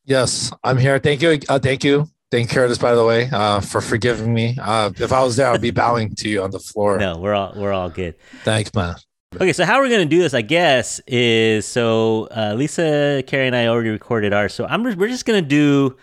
Yes, 0.07 0.51
I'm 0.65 0.77
here. 0.79 0.99
Thank 0.99 1.23
you. 1.23 1.39
Uh, 1.49 1.59
thank 1.61 1.85
you. 1.85 2.09
Thank 2.33 2.51
Curtis, 2.51 2.79
by 2.79 2.95
the 2.97 3.05
way, 3.05 3.29
uh, 3.33 3.61
for 3.61 3.81
forgiving 3.81 4.33
me. 4.35 4.57
Uh, 4.61 4.91
if 4.97 5.13
I 5.13 5.23
was 5.23 5.37
there, 5.37 5.49
I'd 5.49 5.61
be 5.61 5.71
bowing 5.71 6.15
to 6.17 6.29
you 6.29 6.43
on 6.43 6.51
the 6.51 6.59
floor. 6.59 6.99
no, 6.99 7.19
we're 7.19 7.35
all 7.35 7.53
we're 7.55 7.73
all 7.73 7.91
good. 7.91 8.15
Thanks, 8.43 8.75
man. 8.75 8.97
Okay, 9.37 9.53
so 9.53 9.65
how 9.65 9.79
we're 9.79 9.89
gonna 9.91 10.07
do 10.07 10.19
this, 10.19 10.35
I 10.35 10.43
guess, 10.43 11.01
is 11.07 11.65
so 11.67 12.27
uh, 12.35 12.55
Lisa, 12.57 13.23
Keri, 13.27 13.47
and 13.47 13.55
I 13.55 13.67
already 13.69 13.91
recorded 13.91 14.33
ours. 14.33 14.53
So 14.55 14.65
I'm 14.67 14.83
just, 14.85 14.97
we're 14.97 15.09
just 15.09 15.27
gonna 15.27 15.43
do. 15.43 15.97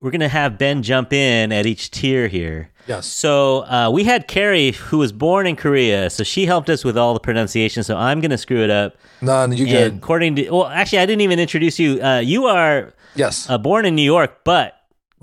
We're 0.00 0.12
gonna 0.12 0.28
have 0.28 0.58
Ben 0.58 0.82
jump 0.84 1.12
in 1.12 1.50
at 1.50 1.66
each 1.66 1.90
tier 1.90 2.28
here. 2.28 2.70
Yes. 2.86 3.06
So 3.06 3.64
uh, 3.64 3.90
we 3.92 4.04
had 4.04 4.28
Keri, 4.28 4.70
who 4.70 4.98
was 4.98 5.10
born 5.12 5.46
in 5.46 5.56
Korea, 5.56 6.08
so 6.08 6.22
she 6.22 6.46
helped 6.46 6.70
us 6.70 6.84
with 6.84 6.96
all 6.96 7.14
the 7.14 7.20
pronunciation. 7.20 7.82
So 7.82 7.96
I'm 7.96 8.20
gonna 8.20 8.38
screw 8.38 8.62
it 8.62 8.70
up. 8.70 8.96
No, 9.20 9.44
you 9.46 9.66
And 9.66 9.92
good. 9.92 9.94
according 9.96 10.36
to, 10.36 10.50
well, 10.50 10.66
actually, 10.66 11.00
I 11.00 11.06
didn't 11.06 11.22
even 11.22 11.40
introduce 11.40 11.80
you. 11.80 12.00
Uh, 12.00 12.20
you 12.20 12.46
are 12.46 12.94
Yes. 13.16 13.50
uh, 13.50 13.58
born 13.58 13.84
in 13.86 13.96
New 13.96 14.02
York, 14.04 14.44
but 14.44 14.74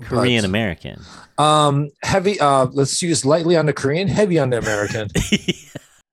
Korean 0.02 0.44
American. 0.44 1.00
Um, 1.38 1.88
heavy. 2.02 2.38
Uh, 2.38 2.66
let's 2.72 3.00
use 3.02 3.24
lightly 3.24 3.56
on 3.56 3.64
the 3.64 3.72
Korean, 3.72 4.08
heavy 4.08 4.38
on 4.38 4.50
the 4.50 4.58
American. 4.58 5.08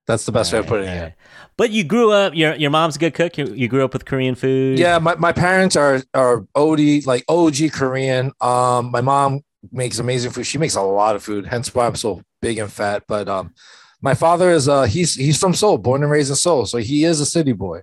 That's 0.06 0.26
the 0.26 0.32
best 0.32 0.52
way 0.52 0.60
of 0.60 0.68
putting 0.68 0.88
it. 0.88 0.96
Yeah, 0.96 1.12
But 1.58 1.72
you 1.72 1.84
grew 1.84 2.12
up. 2.12 2.36
Your 2.36 2.56
your 2.56 2.72
mom's 2.72 2.98
a 2.98 3.00
good 3.00 3.14
cook. 3.14 3.38
You, 3.38 3.46
you 3.54 3.68
grew 3.68 3.86
up 3.86 3.94
with 3.94 4.06
Korean 4.06 4.36
food. 4.36 4.78
Yeah, 4.78 5.00
my, 5.00 5.16
my 5.16 5.32
parents 5.32 5.76
are 5.76 6.02
are 6.14 6.46
OD 6.56 7.06
like 7.06 7.24
OG 7.30 7.72
Korean. 7.72 8.32
Um, 8.42 8.92
my 8.92 9.02
mom 9.02 9.42
makes 9.72 10.00
amazing 10.00 10.32
food. 10.32 10.46
She 10.46 10.58
makes 10.58 10.76
a 10.76 10.82
lot 10.82 11.16
of 11.16 11.24
food, 11.24 11.46
hence 11.46 11.74
why 11.74 11.88
I'm 11.88 11.96
so 11.96 12.22
big 12.42 12.58
and 12.58 12.72
fat. 12.72 13.04
But 13.08 13.30
um, 13.30 13.54
my 14.02 14.14
father 14.14 14.52
is 14.52 14.68
uh 14.68 14.84
he's 14.84 15.16
he's 15.16 15.40
from 15.40 15.54
Seoul, 15.54 15.78
born 15.78 16.04
and 16.04 16.12
raised 16.12 16.30
in 16.30 16.36
Seoul, 16.36 16.66
so 16.66 16.80
he 16.80 17.06
is 17.06 17.22
a 17.22 17.26
city 17.26 17.54
boy. 17.54 17.82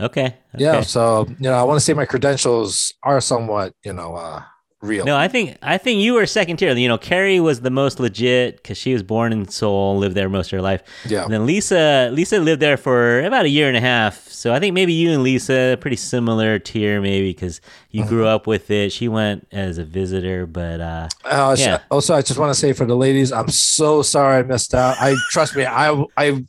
Okay. 0.00 0.26
okay. 0.26 0.36
Yeah, 0.56 0.82
so 0.82 1.26
you 1.28 1.50
know, 1.50 1.54
I 1.54 1.64
want 1.64 1.78
to 1.78 1.84
say 1.84 1.92
my 1.92 2.04
credentials 2.06 2.94
are 3.02 3.20
somewhat, 3.20 3.72
you 3.84 3.92
know, 3.92 4.14
uh 4.14 4.42
real. 4.82 5.04
No, 5.04 5.16
I 5.16 5.28
think 5.28 5.56
I 5.62 5.76
think 5.78 6.00
you 6.00 6.14
were 6.14 6.26
second 6.26 6.56
tier. 6.58 6.72
You 6.74 6.88
know, 6.88 6.98
Keri 6.98 7.40
was 7.40 7.60
the 7.62 7.70
most 7.70 7.98
legit 8.00 8.56
because 8.56 8.78
she 8.78 8.92
was 8.92 9.02
born 9.02 9.32
in 9.32 9.48
Seoul, 9.48 9.96
lived 9.98 10.14
there 10.14 10.28
most 10.28 10.52
of 10.52 10.56
her 10.56 10.62
life. 10.62 10.82
Yeah. 11.06 11.24
And 11.24 11.32
then 11.32 11.46
Lisa, 11.46 12.10
Lisa 12.12 12.38
lived 12.38 12.62
there 12.62 12.76
for 12.76 13.20
about 13.24 13.44
a 13.44 13.48
year 13.48 13.68
and 13.68 13.76
a 13.76 13.80
half. 13.80 14.28
So 14.28 14.54
I 14.54 14.60
think 14.60 14.72
maybe 14.74 14.92
you 14.92 15.10
and 15.10 15.22
Lisa 15.24 15.76
pretty 15.80 15.96
similar 15.96 16.58
tier, 16.60 17.00
maybe 17.00 17.30
because 17.30 17.60
you 17.90 18.04
grew 18.04 18.18
Mm-hmm. 18.22 18.34
up 18.34 18.46
with 18.46 18.70
it. 18.70 18.92
She 18.92 19.08
went 19.08 19.48
as 19.50 19.78
a 19.78 19.84
visitor, 19.84 20.46
but 20.46 20.80
uh, 20.80 21.08
Uh, 21.24 21.56
Yeah. 21.58 21.80
Also, 21.90 22.14
I 22.14 22.22
just 22.22 22.38
want 22.38 22.54
to 22.54 22.58
say 22.58 22.72
for 22.72 22.86
the 22.86 22.94
ladies, 22.96 23.32
I'm 23.32 23.48
so 23.48 24.02
sorry 24.02 24.38
I 24.38 24.42
missed 24.42 24.74
out. 24.74 24.96
I 25.00 25.14
trust 25.30 25.56
me. 25.56 25.64
I 25.66 26.04
I 26.16 26.44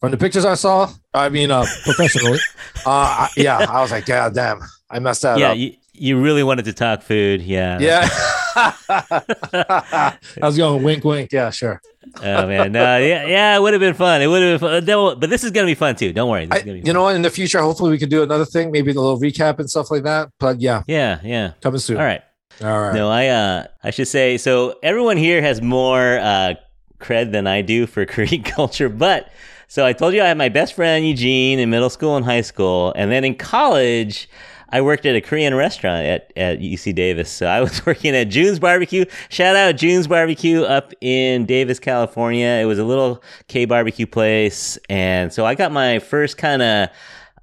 from 0.00 0.10
the 0.12 0.16
pictures 0.16 0.46
I 0.46 0.54
saw, 0.54 0.90
I 1.12 1.28
mean, 1.28 1.50
uh, 1.50 1.66
professionally, 1.84 2.38
uh, 2.86 2.90
I, 2.90 3.28
yeah, 3.36 3.58
I 3.68 3.82
was 3.82 3.90
like, 3.90 4.06
God 4.06 4.34
damn, 4.34 4.60
I 4.90 4.98
messed 4.98 5.20
that 5.22 5.38
yeah, 5.38 5.50
up. 5.50 5.58
you, 5.58 5.74
you 6.00 6.18
really 6.18 6.42
wanted 6.42 6.64
to 6.64 6.72
talk 6.72 7.02
food. 7.02 7.42
Yeah. 7.42 7.78
yeah. 7.78 8.08
I 8.56 10.16
was 10.40 10.56
going 10.56 10.82
wink, 10.82 11.04
wink. 11.04 11.30
Yeah, 11.32 11.50
sure. 11.50 11.80
Oh 12.22 12.46
man, 12.46 12.72
no, 12.72 12.96
yeah, 12.98 13.26
yeah, 13.26 13.56
it 13.56 13.60
would 13.60 13.74
have 13.74 13.80
been 13.80 13.94
fun. 13.94 14.22
It 14.22 14.26
would 14.26 14.42
have 14.42 14.60
been 14.60 14.84
fun. 14.86 15.20
But 15.20 15.30
this 15.30 15.44
is 15.44 15.50
gonna 15.50 15.66
be 15.66 15.74
fun 15.74 15.96
too. 15.96 16.12
Don't 16.12 16.28
worry. 16.30 16.46
This 16.46 16.54
I, 16.54 16.58
is 16.58 16.64
gonna 16.64 16.72
be 16.74 16.78
you 16.80 16.84
fun. 16.86 16.94
know 16.94 17.02
what? 17.02 17.16
In 17.16 17.22
the 17.22 17.30
future, 17.30 17.60
hopefully, 17.60 17.90
we 17.90 17.98
can 17.98 18.08
do 18.08 18.22
another 18.22 18.44
thing, 18.46 18.70
maybe 18.72 18.90
a 18.90 18.94
little 18.94 19.20
recap 19.20 19.58
and 19.58 19.68
stuff 19.68 19.90
like 19.90 20.02
that. 20.04 20.30
But 20.40 20.60
yeah, 20.60 20.82
Yeah, 20.86 21.20
yeah. 21.22 21.52
coming 21.60 21.78
soon. 21.80 21.98
All 21.98 22.02
right. 22.04 22.22
All 22.62 22.80
right. 22.80 22.94
No, 22.94 23.10
I 23.10 23.28
uh 23.28 23.66
I 23.84 23.90
should 23.90 24.08
say 24.08 24.38
so 24.38 24.78
everyone 24.82 25.16
here 25.18 25.40
has 25.42 25.60
more 25.62 26.18
uh 26.18 26.54
cred 26.98 27.32
than 27.32 27.46
I 27.46 27.62
do 27.62 27.86
for 27.86 28.04
Korean 28.14 28.42
culture, 28.42 28.88
but 28.88 29.30
so 29.68 29.86
I 29.86 29.92
told 29.92 30.14
you 30.14 30.22
I 30.22 30.26
had 30.26 30.38
my 30.38 30.48
best 30.48 30.74
friend 30.74 31.06
Eugene 31.06 31.58
in 31.58 31.70
middle 31.70 31.90
school 31.90 32.16
and 32.16 32.24
high 32.24 32.40
school, 32.40 32.92
and 32.96 33.10
then 33.12 33.22
in 33.24 33.34
college 33.36 34.28
I 34.72 34.80
worked 34.80 35.06
at 35.06 35.16
a 35.16 35.20
Korean 35.20 35.54
restaurant 35.54 36.06
at, 36.06 36.32
at 36.36 36.60
UC 36.60 36.94
Davis. 36.94 37.30
So 37.30 37.46
I 37.46 37.60
was 37.60 37.84
working 37.86 38.14
at 38.14 38.24
June's 38.24 38.58
Barbecue. 38.58 39.04
Shout 39.28 39.56
out 39.56 39.76
June's 39.76 40.06
Barbecue 40.06 40.62
up 40.62 40.92
in 41.00 41.46
Davis, 41.46 41.78
California. 41.78 42.46
It 42.46 42.66
was 42.66 42.78
a 42.78 42.84
little 42.84 43.22
K 43.48 43.64
barbecue 43.64 44.06
place. 44.06 44.78
And 44.88 45.32
so 45.32 45.44
I 45.46 45.54
got 45.54 45.72
my 45.72 45.98
first 45.98 46.38
kind 46.38 46.62
of 46.62 46.88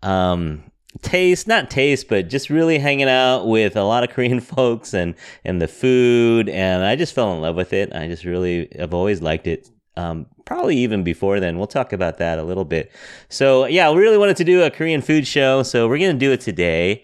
um 0.04 0.64
taste 1.02 1.48
not 1.48 1.70
taste 1.70 2.08
but 2.08 2.28
just 2.28 2.50
really 2.50 2.78
hanging 2.78 3.10
out 3.10 3.46
with 3.48 3.76
a 3.76 3.84
lot 3.84 4.04
of 4.04 4.10
korean 4.14 4.40
folks 4.40 4.94
and 4.94 5.16
and 5.44 5.62
the 5.62 5.68
food 5.68 6.50
and 6.50 6.84
i 6.84 6.96
just 6.96 7.14
fell 7.14 7.34
in 7.34 7.42
love 7.42 7.56
with 7.56 7.74
it 7.74 7.94
i 7.94 8.08
just 8.08 8.24
really 8.24 8.68
have 8.78 8.94
always 8.94 9.22
liked 9.22 9.48
it 9.48 9.70
um, 9.96 10.28
probably 10.48 10.78
even 10.78 11.04
before 11.04 11.40
then. 11.40 11.58
We'll 11.58 11.68
talk 11.68 11.92
about 11.92 12.18
that 12.20 12.40
a 12.40 12.44
little 12.44 12.66
bit. 12.66 12.92
So 13.30 13.66
yeah 13.66 13.92
we 13.92 14.00
really 14.00 14.18
wanted 14.18 14.38
to 14.38 14.44
do 14.46 14.64
a 14.64 14.72
korean 14.72 15.02
food 15.02 15.28
show 15.28 15.62
so 15.62 15.88
we're 15.88 16.00
gonna 16.00 16.14
do 16.14 16.32
it 16.32 16.42
today. 16.42 17.04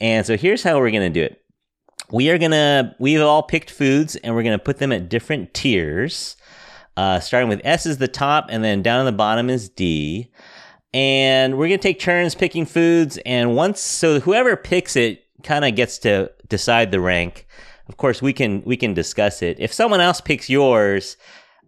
And 0.00 0.24
so 0.26 0.36
here's 0.36 0.62
how 0.62 0.78
we're 0.78 0.90
gonna 0.90 1.10
do 1.10 1.22
it. 1.22 1.42
We 2.10 2.28
are 2.30 2.38
gonna 2.38 2.94
we've 3.00 3.22
all 3.22 3.42
picked 3.42 3.70
foods 3.70 4.14
and 4.16 4.34
we're 4.34 4.42
gonna 4.42 4.58
put 4.58 4.78
them 4.78 4.92
at 4.92 5.08
different 5.08 5.54
tiers. 5.54 6.36
Uh, 6.94 7.18
starting 7.18 7.48
with 7.48 7.62
s 7.64 7.86
is 7.86 7.96
the 7.96 8.08
top 8.08 8.48
and 8.50 8.62
then 8.62 8.82
down 8.82 9.00
at 9.00 9.10
the 9.10 9.16
bottom 9.16 9.48
is 9.48 9.70
d. 9.70 10.30
And 10.92 11.56
we're 11.56 11.68
gonna 11.68 11.78
take 11.78 11.98
turns 11.98 12.34
picking 12.34 12.66
foods 12.66 13.18
and 13.24 13.56
once 13.56 13.80
so 13.80 14.20
whoever 14.20 14.54
picks 14.54 14.96
it 14.96 15.24
kind 15.42 15.64
of 15.64 15.74
gets 15.74 15.96
to 16.00 16.30
decide 16.48 16.90
the 16.90 17.00
rank. 17.00 17.46
Of 17.88 17.96
course 17.96 18.20
we 18.20 18.34
can 18.34 18.62
we 18.66 18.76
can 18.76 18.92
discuss 18.92 19.40
it. 19.40 19.58
If 19.58 19.72
someone 19.72 20.02
else 20.02 20.20
picks 20.20 20.50
yours 20.50 21.16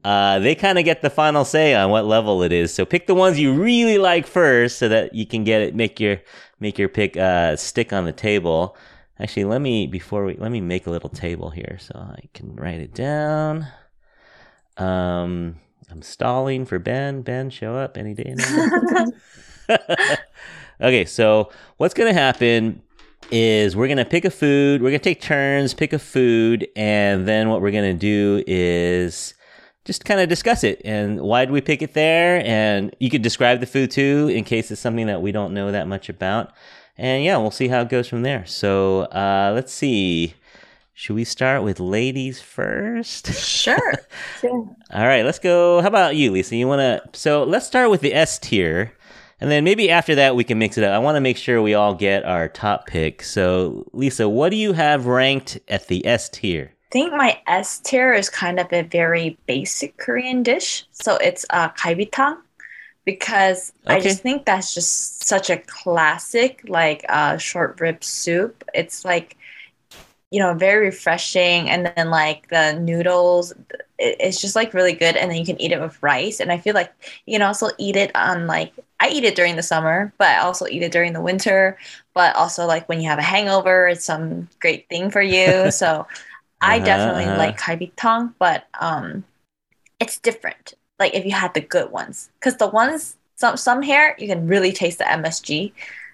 uh, 0.05 0.39
they 0.39 0.55
kind 0.55 0.79
of 0.79 0.85
get 0.85 1.03
the 1.03 1.11
final 1.11 1.45
say 1.45 1.75
on 1.75 1.91
what 1.91 2.05
level 2.05 2.43
it 2.43 2.53
is 2.53 2.73
so 2.73 2.85
pick 2.85 3.07
the 3.07 3.15
ones 3.15 3.39
you 3.39 3.53
really 3.53 3.99
like 3.99 4.27
first 4.27 4.79
so 4.79 4.89
that 4.89 5.15
you 5.15 5.27
can 5.27 5.45
get 5.45 5.63
it 5.63 5.75
make 5.75 5.99
your 5.99 6.21
make 6.61 6.79
your 6.79 6.89
pick 6.89 7.17
uh, 7.17 7.57
stick 7.57 7.93
on 7.93 8.05
the 8.05 8.13
table. 8.13 8.77
Actually 9.19 9.45
let 9.45 9.61
me 9.61 9.87
before 9.87 10.25
we 10.25 10.37
let 10.37 10.51
me 10.51 10.61
make 10.61 10.87
a 10.87 10.91
little 10.91 11.11
table 11.11 11.51
here 11.51 11.79
so 11.81 11.95
i 11.97 12.21
can 12.35 12.55
write 12.55 12.81
it 12.81 12.95
down. 12.95 13.67
Um 14.77 15.57
i'm 15.91 16.03
stalling 16.03 16.65
for 16.67 16.79
ben. 16.79 17.23
Ben 17.23 17.51
show 17.51 17.77
up 17.77 17.97
any 17.97 18.15
day 18.15 18.35
now. 18.37 19.07
Okay, 20.81 21.05
so 21.05 21.51
what's 21.77 21.95
going 21.95 22.13
to 22.13 22.19
happen 22.21 22.83
is 23.31 23.77
we're 23.77 23.87
going 23.87 23.99
to 23.99 24.05
pick 24.05 24.25
a 24.25 24.31
food. 24.31 24.83
We're 24.83 24.91
going 24.91 25.01
to 25.01 25.05
take 25.05 25.21
turns, 25.21 25.73
pick 25.73 25.93
a 25.93 25.99
food, 26.01 26.67
and 26.75 27.29
then 27.29 27.49
what 27.49 27.63
we're 27.63 27.71
going 27.71 27.93
to 27.93 27.99
do 27.99 28.43
is 28.47 29.35
just 29.85 30.05
kind 30.05 30.21
of 30.21 30.29
discuss 30.29 30.65
it 30.65 30.81
and 30.85 31.21
why 31.21 31.45
did 31.45 31.53
we 31.53 31.61
pick 31.61 31.83
it 31.83 31.95
there? 31.95 32.43
And 32.45 32.95
you 33.01 33.11
could 33.11 33.23
describe 33.23 33.61
the 33.61 33.67
food 33.67 33.91
too 33.91 34.31
in 34.33 34.45
case 34.45 34.71
it's 34.71 34.81
something 34.81 35.07
that 35.07 35.21
we 35.21 35.33
don't 35.33 35.53
know 35.53 35.73
that 35.73 35.87
much 35.87 36.09
about. 36.09 36.53
And 36.97 37.25
yeah, 37.25 37.37
we'll 37.37 37.51
see 37.51 37.69
how 37.69 37.83
it 37.83 37.89
goes 37.89 38.09
from 38.09 38.23
there. 38.23 38.47
So 38.47 39.03
uh, 39.03 39.53
let's 39.55 39.73
see. 39.73 40.35
Should 40.97 41.17
we 41.17 41.25
start 41.25 41.65
with 41.65 41.81
ladies 41.81 42.41
first? 42.41 43.33
Sure. 43.35 43.95
Sure. 44.41 44.77
All 44.93 45.07
right, 45.07 45.25
let's 45.25 45.41
go. 45.41 45.81
How 45.81 45.89
about 45.89 46.15
you, 46.15 46.31
Lisa? 46.31 46.55
You 46.55 46.69
want 46.69 46.81
to? 46.81 47.19
So 47.19 47.43
let's 47.43 47.67
start 47.67 47.91
with 47.91 48.01
the 48.01 48.15
S 48.15 48.39
tier, 48.39 48.93
and 49.41 49.51
then 49.51 49.65
maybe 49.65 49.91
after 49.91 50.15
that 50.15 50.37
we 50.37 50.45
can 50.45 50.57
mix 50.57 50.79
it 50.79 50.85
up. 50.85 50.93
I 50.93 50.99
want 50.99 51.17
to 51.17 51.21
make 51.21 51.37
sure 51.37 51.61
we 51.61 51.75
all 51.75 51.95
get 51.95 52.25
our 52.25 52.49
top 52.49 52.87
pick. 52.87 53.25
So, 53.25 53.89
Lisa, 53.93 54.29
what 54.29 54.51
do 54.51 54.57
you 54.57 54.73
have 54.73 55.07
ranked 55.07 55.59
at 55.67 55.89
the 55.89 56.07
S 56.07 56.29
tier? 56.29 56.75
I 56.95 56.99
think 56.99 57.13
my 57.15 57.41
S 57.47 57.81
tier 57.81 58.13
is 58.13 58.29
kind 58.31 58.61
of 58.61 58.73
a 58.73 58.83
very 58.83 59.39
basic 59.47 59.97
Korean 59.99 60.43
dish. 60.43 60.85
So 60.93 61.17
it's 61.17 61.45
uh, 61.51 61.71
kalbitang 61.71 62.39
because 63.05 63.73
I 63.89 64.01
just 64.01 64.23
think 64.23 64.47
that's 64.47 64.75
just 64.75 65.25
such 65.27 65.51
a 65.51 65.59
classic, 65.59 66.63
like 66.69 67.05
uh, 67.09 67.39
short 67.39 67.81
rib 67.81 68.05
soup. 68.05 68.65
It's 68.75 69.05
like, 69.05 69.37
you 70.31 70.41
know, 70.41 70.55
very 70.55 70.87
refreshing. 70.87 71.71
And 71.71 71.93
then 71.97 72.11
like 72.11 72.49
the 72.51 72.75
noodles, 72.81 73.53
it- 73.99 74.17
it's 74.21 74.41
just 74.41 74.57
like 74.57 74.75
really 74.75 74.95
good. 74.95 75.17
And 75.17 75.31
then 75.31 75.39
you 75.39 75.47
can 75.47 75.61
eat 75.61 75.73
it 75.73 75.81
with 75.81 76.03
rice. 76.03 76.41
And 76.41 76.53
I 76.53 76.59
feel 76.59 76.75
like 76.75 76.93
you 77.27 77.35
can 77.35 77.43
also 77.43 77.71
eat 77.79 77.97
it 77.97 78.11
on 78.17 78.47
like, 78.47 78.73
I 79.01 79.09
eat 79.11 79.25
it 79.25 79.37
during 79.37 79.57
the 79.57 79.63
summer, 79.63 80.13
but 80.19 80.29
I 80.29 80.39
also 80.41 80.67
eat 80.67 80.83
it 80.83 80.93
during 80.93 81.13
the 81.13 81.21
winter. 81.23 81.79
But 82.15 82.37
also 82.37 82.67
like 82.67 82.89
when 82.89 83.01
you 83.01 83.09
have 83.11 83.19
a 83.19 83.23
hangover, 83.23 83.89
it's 83.89 84.05
some 84.05 84.49
great 84.61 84.89
thing 84.89 85.11
for 85.11 85.23
you. 85.23 85.71
So 85.71 86.07
I 86.61 86.79
Uh-huh, 86.79 86.81
definitely 86.81 87.31
uh-huh. 87.31 87.33
like 87.33 87.59
kalbitang, 87.59 88.35
but 88.39 88.67
um, 88.81 89.25
it's 90.01 90.19
different. 90.19 90.75
Like 90.99 91.15
if 91.15 91.25
you 91.25 91.33
had 91.33 91.55
the 91.55 91.61
good 91.61 91.91
ones, 91.93 92.31
because 92.41 92.59
the 92.59 92.69
ones 92.69 93.17
some 93.37 93.57
some 93.57 93.83
here 93.83 94.17
you 94.19 94.29
can 94.29 94.47
really 94.49 94.73
taste 94.73 94.99
the 94.99 95.11
MSG, 95.11 95.73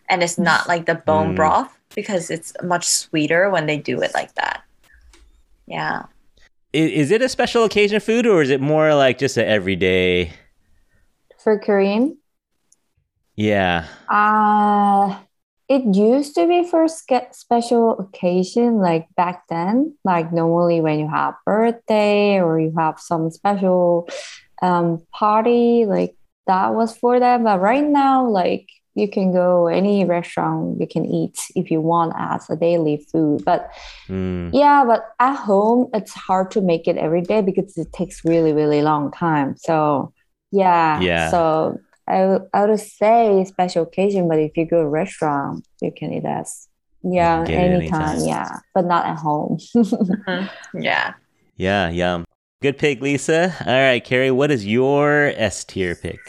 and 0.09 0.23
it's 0.23 0.39
not 0.39 0.69
like 0.69 0.87
the 0.87 0.95
bone 0.97 1.33
Mm. 1.33 1.35
broth 1.35 1.79
because 1.95 2.31
it's 2.31 2.53
much 2.63 2.87
sweeter 2.89 3.51
when 3.51 3.67
they 3.67 3.79
do 3.79 4.01
it 4.03 4.15
like 4.15 4.35
that. 4.37 4.65
Yeah, 5.67 6.07
Is, 6.73 6.91
is 6.93 7.11
it 7.11 7.23
a 7.23 7.29
special 7.29 7.65
occasion 7.65 8.01
food, 8.01 8.27
or 8.27 8.43
is 8.43 8.51
it 8.51 8.61
more 8.61 8.95
like 8.95 9.19
just 9.19 9.37
an 9.37 9.47
everyday? 9.47 10.33
For 11.39 11.59
Korean, 11.59 12.19
Yeah. 13.37 13.87
uh 14.09 15.21
it 15.71 15.95
used 15.95 16.35
to 16.35 16.49
be 16.49 16.65
for 16.69 16.89
special 16.89 17.97
occasion 18.01 18.79
like 18.79 19.07
back 19.17 19.45
then 19.49 19.95
like 20.05 20.33
normally 20.33 20.81
when 20.81 20.99
you 20.99 21.09
have 21.09 21.35
birthday 21.47 22.41
or 22.41 22.59
you 22.59 22.75
have 22.77 22.99
some 22.99 23.31
special 23.31 24.09
um 24.63 24.99
party 25.13 25.87
like 25.87 26.15
that 26.49 26.75
was 26.75 26.97
for 26.97 27.21
that 27.21 27.43
but 27.45 27.61
right 27.61 27.85
now 27.87 28.27
like 28.29 28.67
you 28.97 29.09
can 29.09 29.33
go 29.33 29.69
any 29.69 30.05
restaurant 30.05 30.79
you 30.81 30.87
can 30.89 31.05
eat 31.07 31.39
if 31.55 31.71
you 31.71 31.81
want 31.81 32.13
as 32.19 32.51
a 32.51 32.57
daily 32.57 32.97
food 33.13 33.45
but 33.45 33.71
Mm. 34.09 34.51
yeah 34.53 34.85
but 34.85 35.03
at 35.21 35.37
home 35.37 35.89
it's 35.95 36.13
hard 36.13 36.51
to 36.51 36.61
make 36.61 36.89
it 36.89 36.97
every 36.97 37.23
day 37.23 37.41
because 37.43 37.79
it 37.79 37.93
takes 37.93 38.25
really 38.25 38.53
really 38.53 38.83
long 38.83 39.13
time 39.13 39.55
so 39.57 40.13
yeah 40.51 41.01
Yeah. 41.01 41.31
so 41.31 41.79
I 42.11 42.27
would- 42.27 42.49
I 42.53 42.67
would 42.67 42.81
say 42.81 43.45
special 43.45 43.83
occasion, 43.85 44.29
but 44.29 44.39
if 44.39 44.57
you 44.57 44.65
go 44.67 44.81
to 44.81 44.87
a 44.87 44.89
restaurant, 44.89 45.67
you 45.81 45.93
can 45.99 46.13
eat 46.13 46.25
as 46.25 46.69
yeah 47.03 47.45
anytime, 47.49 47.73
anytime. 47.73 48.19
yeah, 48.35 48.49
but 48.75 48.85
not 48.85 49.07
at 49.07 49.17
home. 49.19 49.59
yeah. 50.75 51.15
Yeah. 51.57 51.89
Yum. 51.91 52.25
Good 52.63 52.77
pick, 52.79 53.01
Lisa. 53.01 53.55
All 53.67 53.73
right, 53.89 54.03
Keri. 54.05 54.31
What 54.31 54.51
is 54.51 54.67
your 54.67 55.33
S 55.37 55.65
tier 55.65 55.95
pick? 55.95 56.21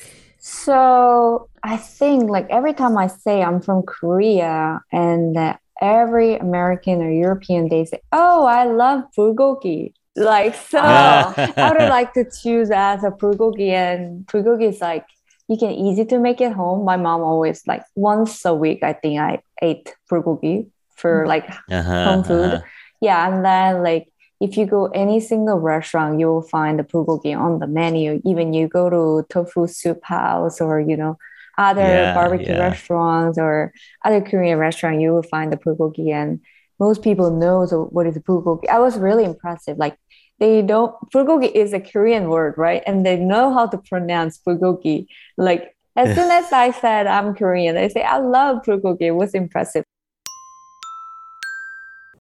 so 0.43 1.47
I 1.63 1.77
think 1.77 2.29
like 2.29 2.47
every 2.49 2.73
time 2.73 2.97
I 2.97 3.07
say 3.07 3.41
I'm 3.43 3.61
from 3.61 3.83
Korea, 3.83 4.81
and 4.91 5.37
uh, 5.37 5.55
every 5.81 6.35
American 6.37 7.01
or 7.01 7.11
European 7.11 7.69
they 7.69 7.85
say, 7.85 7.99
"Oh, 8.11 8.45
I 8.45 8.65
love 8.65 9.03
bulgogi." 9.17 9.93
Like 10.15 10.55
so, 10.55 10.79
I 10.79 11.71
would 11.71 11.89
like 11.97 12.13
to 12.13 12.25
choose 12.41 12.69
as 12.71 13.03
a 13.03 13.11
bulgogi, 13.11 13.69
and 13.71 14.25
bulgogi 14.27 14.67
is 14.69 14.81
like 14.81 15.05
you 15.51 15.57
can 15.57 15.71
easy 15.71 16.05
to 16.05 16.19
make 16.19 16.39
it 16.41 16.53
home. 16.53 16.85
My 16.85 16.97
mom 16.97 17.21
always 17.21 17.67
like 17.67 17.83
once 17.95 18.45
a 18.45 18.55
week. 18.55 18.83
I 18.83 18.93
think 18.93 19.19
I 19.19 19.41
ate 19.61 19.93
bulgogi 20.09 20.69
for 20.95 21.27
like 21.27 21.47
Uh-huh, 21.71 22.03
home 22.05 22.23
food. 22.23 22.53
uh-huh. 22.53 22.61
yeah, 23.01 23.27
and 23.27 23.43
then 23.45 23.83
like 23.83 24.07
if 24.39 24.57
you 24.57 24.65
go 24.65 24.87
any 24.87 25.19
single 25.19 25.59
restaurant, 25.59 26.19
you 26.19 26.27
will 26.27 26.41
find 26.41 26.79
the 26.79 26.83
bulgogi 26.83 27.37
on 27.37 27.59
the 27.59 27.67
menu. 27.67 28.21
Even 28.25 28.53
you 28.53 28.67
go 28.67 28.89
to 28.89 29.25
tofu 29.29 29.67
soup 29.67 29.99
house 30.03 30.61
or 30.61 30.79
you 30.79 30.97
know 30.97 31.17
other 31.57 31.83
Yeah, 31.87 32.13
barbecue 32.15 32.55
yeah. 32.55 32.69
restaurants 32.69 33.37
or 33.37 33.73
other 34.05 34.21
Korean 34.21 34.57
restaurant, 34.57 35.01
you 35.01 35.11
will 35.13 35.23
find 35.23 35.51
the 35.51 35.57
bulgogi. 35.57 36.11
And 36.13 36.39
most 36.79 37.03
people 37.03 37.29
know 37.31 37.65
the, 37.67 37.77
what 37.81 38.07
is 38.07 38.17
bulgogi. 38.17 38.67
I 38.69 38.79
was 38.79 38.97
really 38.97 39.25
impressive. 39.25 39.77
Like 39.77 39.97
they 40.40 40.62
don't 40.62 40.94
bulgogi 41.14 41.50
is 41.50 41.72
a 41.72 41.80
Korean 41.80 42.28
word, 42.28 42.54
right? 42.56 42.82
And 42.86 43.04
they 43.04 43.16
know 43.16 43.52
how 43.52 43.66
to 43.66 43.78
pronounce 43.78 44.38
bulgogi. 44.46 45.06
Like 45.36 45.76
as 45.96 46.14
soon 46.14 46.30
as 46.30 46.52
I 46.52 46.72
said 46.72 47.06
I'm 47.06 47.34
Korean, 47.34 47.74
they 47.74 47.88
say 47.88 48.02
I 48.02 48.18
love 48.18 48.62
bulgogi. 48.66 49.02
It 49.02 49.12
was 49.12 49.34
impressive. 49.34 49.84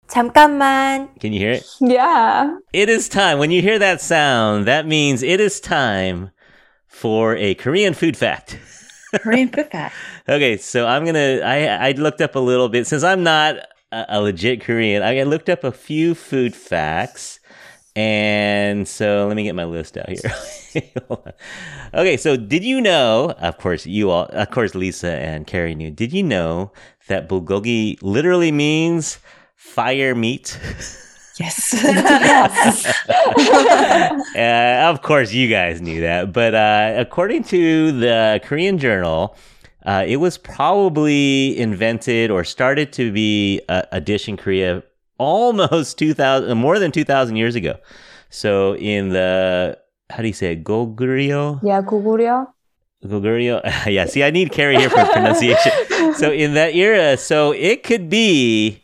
잠깐만. 0.07 1.09
Can 1.19 1.33
you 1.33 1.39
hear 1.39 1.51
it? 1.51 1.65
Yeah. 1.81 2.57
It 2.73 2.89
is 2.89 3.09
time. 3.09 3.39
When 3.39 3.51
you 3.51 3.61
hear 3.61 3.79
that 3.79 4.01
sound, 4.01 4.65
that 4.65 4.85
means 4.87 5.23
it 5.23 5.39
is 5.39 5.59
time 5.59 6.31
for 6.87 7.35
a 7.35 7.55
Korean 7.55 7.93
food 7.93 8.15
fact. 8.15 8.57
Korean 9.15 9.49
food 9.49 9.67
fact. 9.71 9.95
Okay, 10.27 10.57
so 10.57 10.87
I'm 10.87 11.05
gonna. 11.05 11.41
I 11.43 11.89
I 11.89 11.91
looked 11.91 12.21
up 12.21 12.35
a 12.35 12.39
little 12.39 12.69
bit 12.69 12.87
since 12.87 13.03
I'm 13.03 13.23
not 13.23 13.55
a, 13.91 14.05
a 14.09 14.21
legit 14.21 14.61
Korean. 14.61 15.03
I 15.03 15.23
looked 15.23 15.49
up 15.49 15.63
a 15.63 15.71
few 15.71 16.15
food 16.15 16.55
facts, 16.55 17.38
and 17.96 18.86
so 18.86 19.26
let 19.26 19.36
me 19.36 19.44
get 19.44 19.54
my 19.54 19.64
list 19.64 19.96
out 19.96 20.08
here. 20.08 20.92
Okay, 21.92 22.16
so 22.16 22.36
did 22.36 22.62
you 22.62 22.80
know? 22.80 23.34
Of 23.38 23.58
course, 23.58 23.84
you 23.84 24.10
all. 24.10 24.26
Of 24.26 24.52
course, 24.52 24.76
Lisa 24.76 25.10
and 25.10 25.44
Keri 25.44 25.74
knew. 25.74 25.90
Did 25.90 26.12
you 26.12 26.22
know 26.22 26.70
that 27.08 27.28
bulgogi 27.28 27.98
literally 28.00 28.52
means 28.52 29.18
fire 29.56 30.14
meat? 30.14 30.56
Yes. 31.40 31.74
uh, 34.36 34.88
of 34.88 35.02
course, 35.02 35.32
you 35.32 35.48
guys 35.48 35.80
knew 35.80 36.02
that. 36.02 36.32
But 36.32 36.54
uh, 36.54 36.94
according 36.96 37.42
to 37.44 37.90
the 37.90 38.40
Korean 38.44 38.78
Journal, 38.78 39.36
uh, 39.84 40.04
it 40.06 40.18
was 40.18 40.38
probably 40.38 41.58
invented 41.58 42.30
or 42.30 42.44
started 42.44 42.92
to 42.92 43.10
be 43.10 43.60
a, 43.68 43.84
a 43.92 44.00
dish 44.00 44.28
in 44.28 44.36
Korea 44.36 44.84
almost 45.20 45.98
2000, 46.04 46.56
more 46.56 46.78
than 46.78 46.90
2,000 46.90 47.36
years 47.36 47.54
ago. 47.54 47.76
So 48.30 48.74
in 48.76 49.10
the, 49.10 49.78
how 50.08 50.22
do 50.22 50.26
you 50.28 50.32
say 50.32 50.52
it? 50.52 50.64
Goguryeo? 50.64 51.60
Yeah, 51.62 51.82
goguryeo. 51.82 52.46
Goguryeo? 53.04 53.60
yeah, 53.86 54.06
see, 54.06 54.24
I 54.24 54.30
need 54.30 54.50
Keri 54.52 54.76
here 54.76 54.90
for 54.90 55.04
pronunciation. 55.12 55.72
So 56.14 56.32
in 56.32 56.54
that 56.54 56.74
era, 56.74 57.16
so 57.16 57.52
it 57.52 57.82
could 57.82 58.08
be 58.08 58.82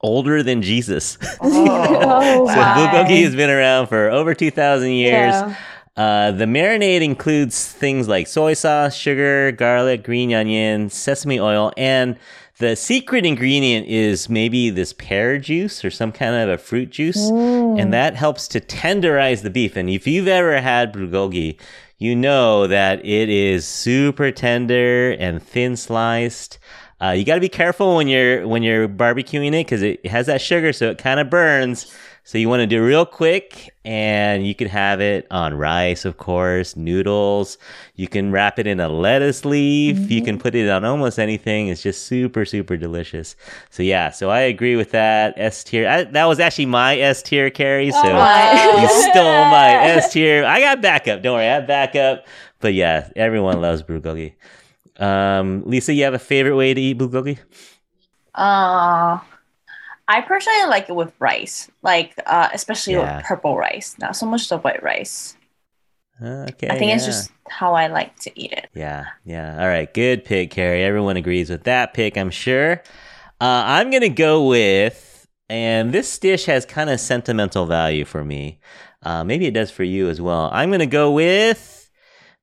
older 0.00 0.42
than 0.42 0.62
Jesus. 0.62 1.18
Oh, 1.40 2.46
So 2.46 2.54
wow. 2.56 2.74
bulgogi 2.76 3.22
has 3.24 3.36
been 3.36 3.50
around 3.50 3.86
for 3.88 4.08
over 4.10 4.34
2,000 4.34 4.90
years. 4.90 5.34
Yeah. 5.34 5.56
Uh, 5.96 6.30
the 6.30 6.46
marinade 6.46 7.02
includes 7.02 7.66
things 7.70 8.08
like 8.08 8.26
soy 8.26 8.54
sauce, 8.54 8.94
sugar, 8.94 9.52
garlic, 9.52 10.02
green 10.02 10.32
onion, 10.32 10.88
sesame 10.88 11.38
oil, 11.38 11.72
and 11.76 12.16
the 12.60 12.76
secret 12.76 13.26
ingredient 13.26 13.88
is 13.88 14.28
maybe 14.28 14.70
this 14.70 14.92
pear 14.92 15.38
juice 15.38 15.84
or 15.84 15.90
some 15.90 16.12
kind 16.12 16.34
of 16.34 16.48
a 16.48 16.58
fruit 16.58 16.90
juice, 16.90 17.30
and 17.78 17.92
that 17.92 18.14
helps 18.14 18.46
to 18.48 18.60
tenderize 18.60 19.42
the 19.42 19.50
beef. 19.50 19.76
And 19.76 19.90
if 19.90 20.06
you've 20.06 20.28
ever 20.28 20.60
had 20.60 20.92
bulgogi, 20.92 21.58
you 21.98 22.14
know 22.14 22.66
that 22.66 23.04
it 23.04 23.28
is 23.28 23.66
super 23.66 24.30
tender 24.30 25.12
and 25.18 25.42
thin 25.42 25.76
sliced. 25.76 26.58
Uh, 27.02 27.10
you 27.10 27.24
got 27.24 27.36
to 27.36 27.40
be 27.40 27.48
careful 27.48 27.96
when 27.96 28.08
you're 28.08 28.46
when 28.46 28.62
you're 28.62 28.86
barbecuing 28.88 29.48
it 29.48 29.64
because 29.66 29.82
it 29.82 30.04
has 30.06 30.26
that 30.26 30.40
sugar, 30.40 30.72
so 30.72 30.90
it 30.90 30.98
kind 30.98 31.18
of 31.18 31.30
burns. 31.30 31.92
So 32.30 32.38
you 32.38 32.48
want 32.48 32.60
to 32.60 32.66
do 32.68 32.80
it 32.80 32.86
real 32.86 33.04
quick, 33.04 33.74
and 33.84 34.46
you 34.46 34.54
can 34.54 34.68
have 34.68 35.00
it 35.00 35.26
on 35.32 35.52
rice, 35.54 36.04
of 36.04 36.16
course, 36.18 36.76
noodles. 36.76 37.58
You 37.96 38.06
can 38.06 38.30
wrap 38.30 38.60
it 38.60 38.68
in 38.68 38.78
a 38.78 38.88
lettuce 38.88 39.44
leaf. 39.44 40.08
You 40.08 40.22
can 40.22 40.38
put 40.38 40.54
it 40.54 40.70
on 40.70 40.84
almost 40.84 41.18
anything. 41.18 41.66
It's 41.66 41.82
just 41.82 42.04
super, 42.04 42.44
super 42.44 42.76
delicious. 42.76 43.34
So 43.70 43.82
yeah, 43.82 44.10
so 44.10 44.30
I 44.30 44.42
agree 44.42 44.76
with 44.76 44.92
that. 44.92 45.34
S 45.38 45.64
tier. 45.64 45.88
I- 45.88 46.04
That 46.04 46.26
was 46.26 46.38
actually 46.38 46.66
my 46.66 46.96
S 46.98 47.20
tier, 47.20 47.50
Keri. 47.50 47.90
So 47.90 47.98
you 48.06 48.88
stole 49.10 49.44
my 49.50 49.70
S 49.98 50.12
tier. 50.12 50.44
I 50.44 50.60
got 50.60 50.80
backup. 50.80 51.22
Don't 51.22 51.34
worry, 51.34 51.48
I 51.48 51.54
have 51.54 51.66
backup. 51.66 52.28
But 52.60 52.74
yeah, 52.74 53.10
everyone 53.16 53.60
loves 53.60 53.82
bulgogi. 53.82 54.34
Um, 55.00 55.64
Lisa, 55.66 55.92
you 55.92 56.04
have 56.04 56.14
a 56.14 56.18
favorite 56.20 56.54
way 56.54 56.74
to 56.74 56.80
eat 56.80 56.96
bulgogi? 56.96 57.40
Uh, 58.36 59.18
I 60.10 60.20
personally 60.22 60.66
like 60.68 60.88
it 60.88 60.94
with 60.96 61.12
rice, 61.20 61.70
like 61.82 62.14
uh, 62.26 62.48
especially 62.52 62.94
Yeah. 62.94 63.16
with 63.18 63.24
purple 63.26 63.56
rice, 63.56 63.94
not 63.98 64.16
so 64.16 64.26
much 64.26 64.48
the 64.48 64.58
white 64.58 64.82
rice. 64.82 65.36
Okay, 66.20 66.68
I 66.68 66.78
think 66.78 66.92
it's 66.92 67.06
just 67.06 67.30
how 67.48 67.72
I 67.74 67.86
like 67.86 68.18
to 68.20 68.30
eat 68.38 68.52
it. 68.52 68.68
Yeah, 68.74 69.06
yeah. 69.24 69.58
All 69.58 69.68
right, 69.68 69.92
good 69.94 70.24
pick, 70.24 70.50
Keri. 70.50 70.82
Everyone 70.82 71.16
agrees 71.16 71.48
with 71.48 71.62
that 71.64 71.94
pick, 71.94 72.18
I'm 72.18 72.30
sure. 72.30 72.82
Uh, 73.40 73.62
I'm 73.66 73.90
gonna 73.90 74.10
go 74.10 74.46
with, 74.46 75.26
and 75.48 75.92
this 75.92 76.18
dish 76.18 76.44
has 76.46 76.66
kind 76.66 76.90
of 76.90 77.00
sentimental 77.00 77.64
value 77.66 78.04
for 78.04 78.22
me. 78.24 78.58
Uh, 79.02 79.24
maybe 79.24 79.46
it 79.46 79.54
does 79.54 79.70
for 79.70 79.84
you 79.84 80.08
as 80.10 80.20
well. 80.20 80.50
I'm 80.52 80.70
gonna 80.70 80.84
go 80.86 81.12
with 81.12 81.88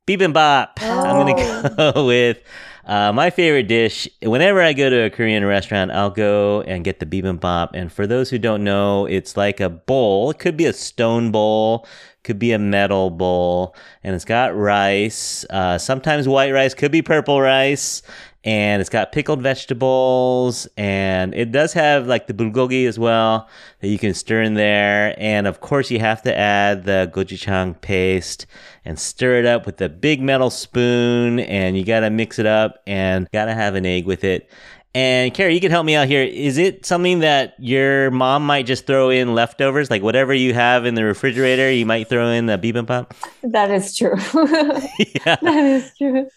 bibimbap. 0.07 0.69
I'm 0.81 1.27
gonna 1.27 1.75
go 1.93 2.05
with 2.07 2.41
uh, 2.87 3.11
my 3.11 3.29
favorite 3.29 3.67
dish. 3.67 4.07
Whenever 4.21 4.61
I 4.61 4.71
go 4.71 4.89
to 4.89 5.03
a 5.03 5.09
Korean 5.09 5.43
restaurant, 5.43 5.91
I'll 5.91 6.09
go 6.09 6.61
and 6.61 6.85
get 6.85 6.99
the 6.99 7.05
bibimbap. 7.05 7.71
And 7.73 7.91
for 7.91 8.07
those 8.07 8.29
who 8.29 8.39
don't 8.39 8.63
know, 8.63 9.05
it's 9.05 9.35
like 9.35 9.59
a 9.59 9.69
bowl. 9.69 10.31
It 10.31 10.39
could 10.39 10.55
be 10.55 10.65
a 10.65 10.73
stone 10.73 11.29
bowl, 11.31 11.85
could 12.23 12.39
be 12.39 12.53
a 12.53 12.59
metal 12.59 13.09
bowl, 13.09 13.75
and 14.03 14.15
it's 14.15 14.25
got 14.25 14.55
rice. 14.55 15.45
Uh, 15.49 15.77
sometimes 15.77 16.29
white 16.29 16.53
rice, 16.53 16.73
could 16.73 16.91
be 16.91 17.01
purple 17.01 17.41
rice. 17.41 18.01
And 18.47 18.79
it's 18.79 18.89
got 18.89 19.11
pickled 19.11 19.41
vegetables, 19.41 20.69
and 20.77 21.35
it 21.35 21.51
does 21.51 21.73
have 21.73 22.07
like 22.07 22.27
the 22.27 22.33
bulgogi 22.33 22.87
as 22.87 22.97
well 22.97 23.49
that 23.81 23.89
you 23.89 23.99
can 23.99 24.13
stir 24.13 24.41
in 24.41 24.53
there. 24.53 25.13
And 25.17 25.47
of 25.47 25.59
course, 25.59 25.91
you 25.91 25.99
have 25.99 26.21
to 26.21 26.33
add 26.33 26.85
the 26.85 27.11
gochujang 27.13 27.81
paste 27.81 28.45
and 28.85 28.97
stir 28.97 29.39
it 29.39 29.45
up 29.45 29.65
with 29.65 29.81
a 29.81 29.89
big 29.89 30.21
metal 30.21 30.49
spoon. 30.49 31.41
And 31.41 31.77
you 31.77 31.83
got 31.83 31.99
to 31.99 32.09
mix 32.09 32.39
it 32.39 32.45
up 32.45 32.81
and 32.87 33.29
got 33.33 33.45
to 33.45 33.53
have 33.53 33.75
an 33.75 33.85
egg 33.85 34.05
with 34.05 34.23
it. 34.23 34.49
And 34.95 35.33
Keri, 35.33 35.53
you 35.53 35.61
can 35.61 35.69
help 35.69 35.85
me 35.85 35.95
out 35.95 36.07
here. 36.07 36.23
Is 36.23 36.57
it 36.57 36.85
something 36.85 37.19
that 37.19 37.53
your 37.59 38.09
mom 38.09 38.45
might 38.45 38.65
just 38.65 38.87
throw 38.87 39.09
in 39.09 39.35
leftovers, 39.35 39.91
like 39.91 40.01
whatever 40.01 40.33
you 40.33 40.53
have 40.53 40.85
in 40.85 40.95
the 40.95 41.03
refrigerator, 41.03 41.71
you 41.71 41.85
might 41.85 42.07
throw 42.07 42.29
in 42.29 42.47
the 42.47 42.57
bibimbap? 42.57 43.11
That 43.43 43.69
is 43.69 43.95
true. 43.95 44.15
yeah. 45.25 45.35
that 45.41 45.63
is 45.63 45.91
true. 45.97 46.27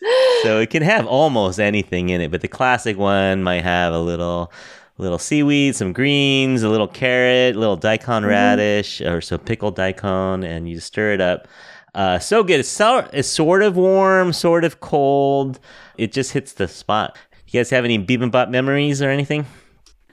So 0.43 0.59
it 0.61 0.69
can 0.69 0.83
have 0.83 1.07
almost 1.07 1.59
anything 1.59 2.11
in 2.11 2.21
it, 2.21 2.31
but 2.31 2.43
the 2.43 2.49
classic 2.49 2.99
one 2.99 3.43
might 3.43 3.63
have 3.63 3.95
a 3.95 4.01
little 4.01 4.53
little 4.99 5.19
seaweed, 5.19 5.75
some 5.75 5.95
greens, 5.95 6.63
a 6.63 6.69
little 6.69 6.89
carrot, 6.89 7.57
a 7.57 7.59
little 7.59 7.77
daikon 7.77 8.25
radish, 8.25 9.01
or 9.01 9.23
some 9.23 9.41
pickled 9.41 9.75
daikon, 9.75 10.45
and 10.45 10.69
you 10.69 10.79
stir 10.79 11.15
it 11.15 11.21
up. 11.23 11.49
Uh, 11.95 12.19
so 12.19 12.45
good. 12.45 12.61
It's, 12.61 12.69
so, 12.69 13.09
it's 13.13 13.29
sort 13.29 13.63
of 13.63 13.77
warm, 13.77 14.33
sort 14.33 14.65
of 14.65 14.81
cold. 14.81 15.59
It 15.97 16.13
just 16.13 16.33
hits 16.33 16.53
the 16.53 16.69
spot. 16.69 17.17
You 17.51 17.59
guys 17.59 17.71
have 17.71 17.85
any 17.85 17.99
bibimbap 17.99 18.49
memories 18.49 19.03
or 19.03 19.11
anything? 19.11 19.45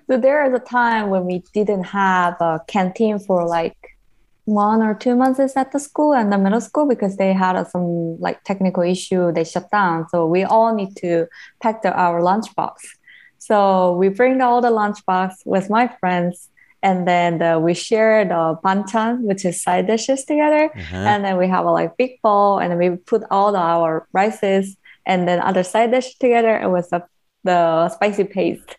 So 0.10 0.18
there 0.18 0.44
is 0.48 0.54
a 0.56 0.64
time 0.64 1.12
when 1.12 1.26
we 1.26 1.44
didn't 1.54 1.84
have 1.84 2.34
a 2.42 2.62
canteen 2.68 3.20
for 3.20 3.46
like 3.46 3.78
one 4.46 4.82
or 4.82 4.96
two 4.96 5.16
months 5.16 5.56
at 5.56 5.72
the 5.72 5.80
school 5.80 6.16
and 6.16 6.34
the 6.34 6.40
middle 6.40 6.62
school 6.62 6.88
because 6.88 7.18
they 7.18 7.34
had 7.34 7.56
uh, 7.56 7.64
some 7.64 8.20
like 8.20 8.44
technical 8.44 8.82
issue. 8.82 9.32
They 9.32 9.44
shut 9.44 9.70
down, 9.70 10.10
so 10.10 10.26
we 10.26 10.46
all 10.46 10.74
need 10.74 10.96
to 10.98 11.28
pack 11.62 11.84
the, 11.84 11.94
our 11.94 12.22
lunchbox. 12.22 12.74
So 13.38 13.96
we 13.98 14.10
bring 14.10 14.42
all 14.42 14.60
the 14.60 14.72
lunchbox 14.72 15.46
with 15.46 15.70
my 15.70 15.90
friends, 16.00 16.50
and 16.82 17.08
then 17.08 17.40
uh, 17.40 17.60
we 17.60 17.76
share 17.76 18.26
the 18.26 18.58
banchan, 18.66 19.22
which 19.22 19.46
is 19.46 19.62
side 19.62 19.86
dishes 19.86 20.26
together. 20.26 20.72
Uh-huh. 20.76 20.96
And 20.96 21.24
then 21.24 21.38
we 21.38 21.48
have 21.50 21.66
a 21.66 21.72
like 21.72 21.98
big 21.98 22.20
bowl, 22.24 22.58
and 22.58 22.72
then 22.72 22.80
we 22.80 22.98
put 22.98 23.22
all 23.30 23.52
the, 23.52 23.60
our 23.60 24.08
rices 24.12 24.76
and 25.06 25.28
then 25.28 25.40
other 25.40 25.64
side 25.64 25.92
dish 25.92 26.16
together 26.16 26.68
with 26.70 26.90
the, 26.90 27.04
the 27.52 27.90
spicy 27.96 28.26
paste. 28.38 28.72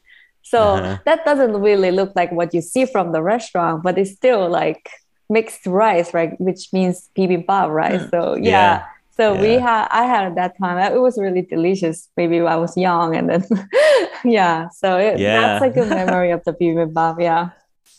So 0.52 0.60
Uh-huh. 0.76 0.96
that 1.08 1.20
doesn't 1.28 1.56
really 1.68 1.90
look 1.98 2.12
like 2.20 2.30
what 2.38 2.54
you 2.56 2.62
see 2.72 2.84
from 2.94 3.12
the 3.12 3.20
restaurant, 3.34 3.82
but 3.86 3.98
it's 4.00 4.12
still 4.20 4.48
like 4.48 4.82
mixed 5.28 5.66
rice, 5.66 6.08
right? 6.16 6.32
Which 6.46 6.62
means 6.76 7.10
bibimbap, 7.16 7.68
right? 7.82 8.00
So 8.12 8.20
yeah. 8.36 8.52
Yeah. 8.52 8.76
So 9.18 9.24
we 9.44 9.52
had 9.58 9.84
I 9.90 10.04
had 10.12 10.22
at 10.30 10.34
that 10.40 10.52
time. 10.62 10.76
It 10.78 11.02
was 11.06 11.18
really 11.18 11.42
delicious. 11.54 12.08
Maybe 12.16 12.36
I 12.40 12.56
was 12.64 12.72
young, 12.78 13.16
and 13.18 13.26
then 13.28 13.42
yeah. 14.38 14.68
So 14.80 14.88
it, 15.06 15.18
Yeah. 15.18 15.36
that's 15.58 15.64
a 15.68 15.70
good 15.76 15.90
memory 16.00 16.30
of 16.36 16.40
the 16.46 16.54
bibimbap. 16.54 17.16
Yeah. 17.20 17.50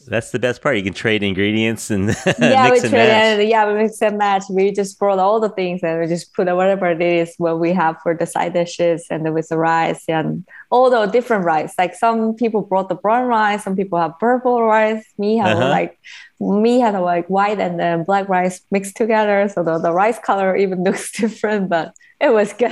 That's 0.07 0.31
the 0.31 0.39
best 0.39 0.61
part. 0.61 0.77
You 0.77 0.83
can 0.83 0.93
trade 0.93 1.23
ingredients 1.23 1.91
and 1.91 2.07
yeah, 2.39 2.71
we 2.71 2.79
trade 2.79 2.93
and 2.95 3.47
yeah, 3.49 3.67
we 3.67 3.73
mix 3.75 4.01
and 4.01 4.17
match. 4.17 4.43
We 4.49 4.71
just 4.71 4.97
brought 4.97 5.19
all 5.19 5.39
the 5.39 5.49
things 5.49 5.81
and 5.83 5.99
we 5.99 6.07
just 6.07 6.33
put 6.33 6.47
whatever 6.47 6.89
it 6.89 7.01
is 7.01 7.35
what 7.37 7.59
we 7.59 7.73
have 7.73 7.97
for 8.01 8.15
the 8.15 8.25
side 8.25 8.53
dishes 8.53 9.05
and 9.09 9.33
with 9.33 9.49
the 9.49 9.57
rice 9.57 10.05
and 10.07 10.47
all 10.71 10.89
the 10.89 11.05
different 11.07 11.43
rice. 11.45 11.73
Like 11.77 11.93
some 11.95 12.33
people 12.33 12.61
brought 12.61 12.89
the 12.89 12.95
brown 12.95 13.27
rice, 13.27 13.63
some 13.65 13.75
people 13.75 13.99
have 13.99 14.17
purple 14.19 14.63
rice. 14.63 15.05
Me 15.17 15.37
have 15.37 15.57
Uh-huh. 15.57 15.69
like 15.69 15.99
me 16.39 16.79
had 16.79 16.97
like 16.97 17.27
white 17.27 17.59
and 17.59 17.77
then 17.79 18.03
black 18.05 18.29
rice 18.29 18.61
mixed 18.71 18.95
together. 18.95 19.49
So 19.49 19.63
the, 19.63 19.77
the 19.79 19.91
rice 19.91 20.17
color 20.19 20.55
even 20.55 20.83
looks 20.87 21.11
different, 21.11 21.69
but 21.69 21.93
it 22.21 22.29
was 22.33 22.53
good. 22.53 22.71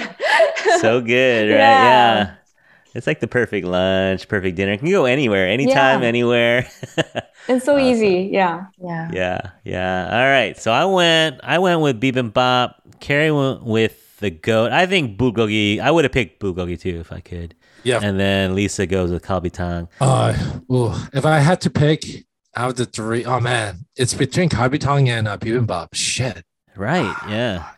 so 0.80 1.02
good, 1.16 1.50
right? 1.52 1.58
Yeah. 1.60 1.84
Yeah. 1.84 2.34
It's 2.96 3.06
like 3.08 3.20
the 3.20 3.28
perfect 3.28 3.68
lunch, 3.68 4.28
perfect 4.28 4.56
dinner. 4.58 4.72
It 4.74 4.80
can 4.80 4.90
go 4.90 5.06
anywhere, 5.06 5.48
anytime, 5.48 6.02
Yeah. 6.02 6.08
anywhere. 6.08 6.68
it's 7.48 7.66
so 7.66 7.74
Awesome. 7.76 7.80
easy. 7.80 8.30
Yeah. 8.32 8.66
Yeah. 8.82 9.10
yeah, 9.14 9.42
yeah. 9.64 10.10
All 10.12 10.30
right. 10.30 10.58
So 10.58 10.72
I 10.72 10.86
went 10.86 11.40
I 11.44 11.60
went 11.60 11.82
with 11.82 12.00
bibimbap. 12.02 12.76
Keri 13.00 13.32
went 13.32 13.64
with 13.64 14.18
the 14.20 14.32
goat. 14.32 14.72
I 14.72 14.86
think 14.88 15.18
bulgogi. 15.20 15.80
I 15.80 15.92
would 15.92 16.06
have 16.06 16.12
picked 16.12 16.42
bulgogi 16.42 16.80
too 16.80 17.00
if 17.00 17.12
I 17.12 17.20
could. 17.20 17.54
Yeah. 17.84 18.00
And 18.02 18.20
then 18.20 18.56
Lisa 18.56 18.88
goes 18.88 19.12
with 19.12 19.24
kalbitang. 19.24 19.88
Uh, 20.02 20.36
ooh, 20.72 20.94
if 21.14 21.26
I 21.26 21.40
had 21.40 21.62
to 21.62 21.70
pick 21.70 22.26
out 22.56 22.72
of 22.72 22.76
the 22.78 22.86
three, 22.86 23.24
oh 23.26 23.40
man, 23.40 23.86
it's 23.96 24.16
between 24.16 24.50
kalbitang 24.50 25.08
and 25.08 25.28
uh, 25.28 25.38
bibimbap. 25.38 25.90
Shit. 25.94 26.44
Right. 26.76 27.16
Yeah. 27.30 27.70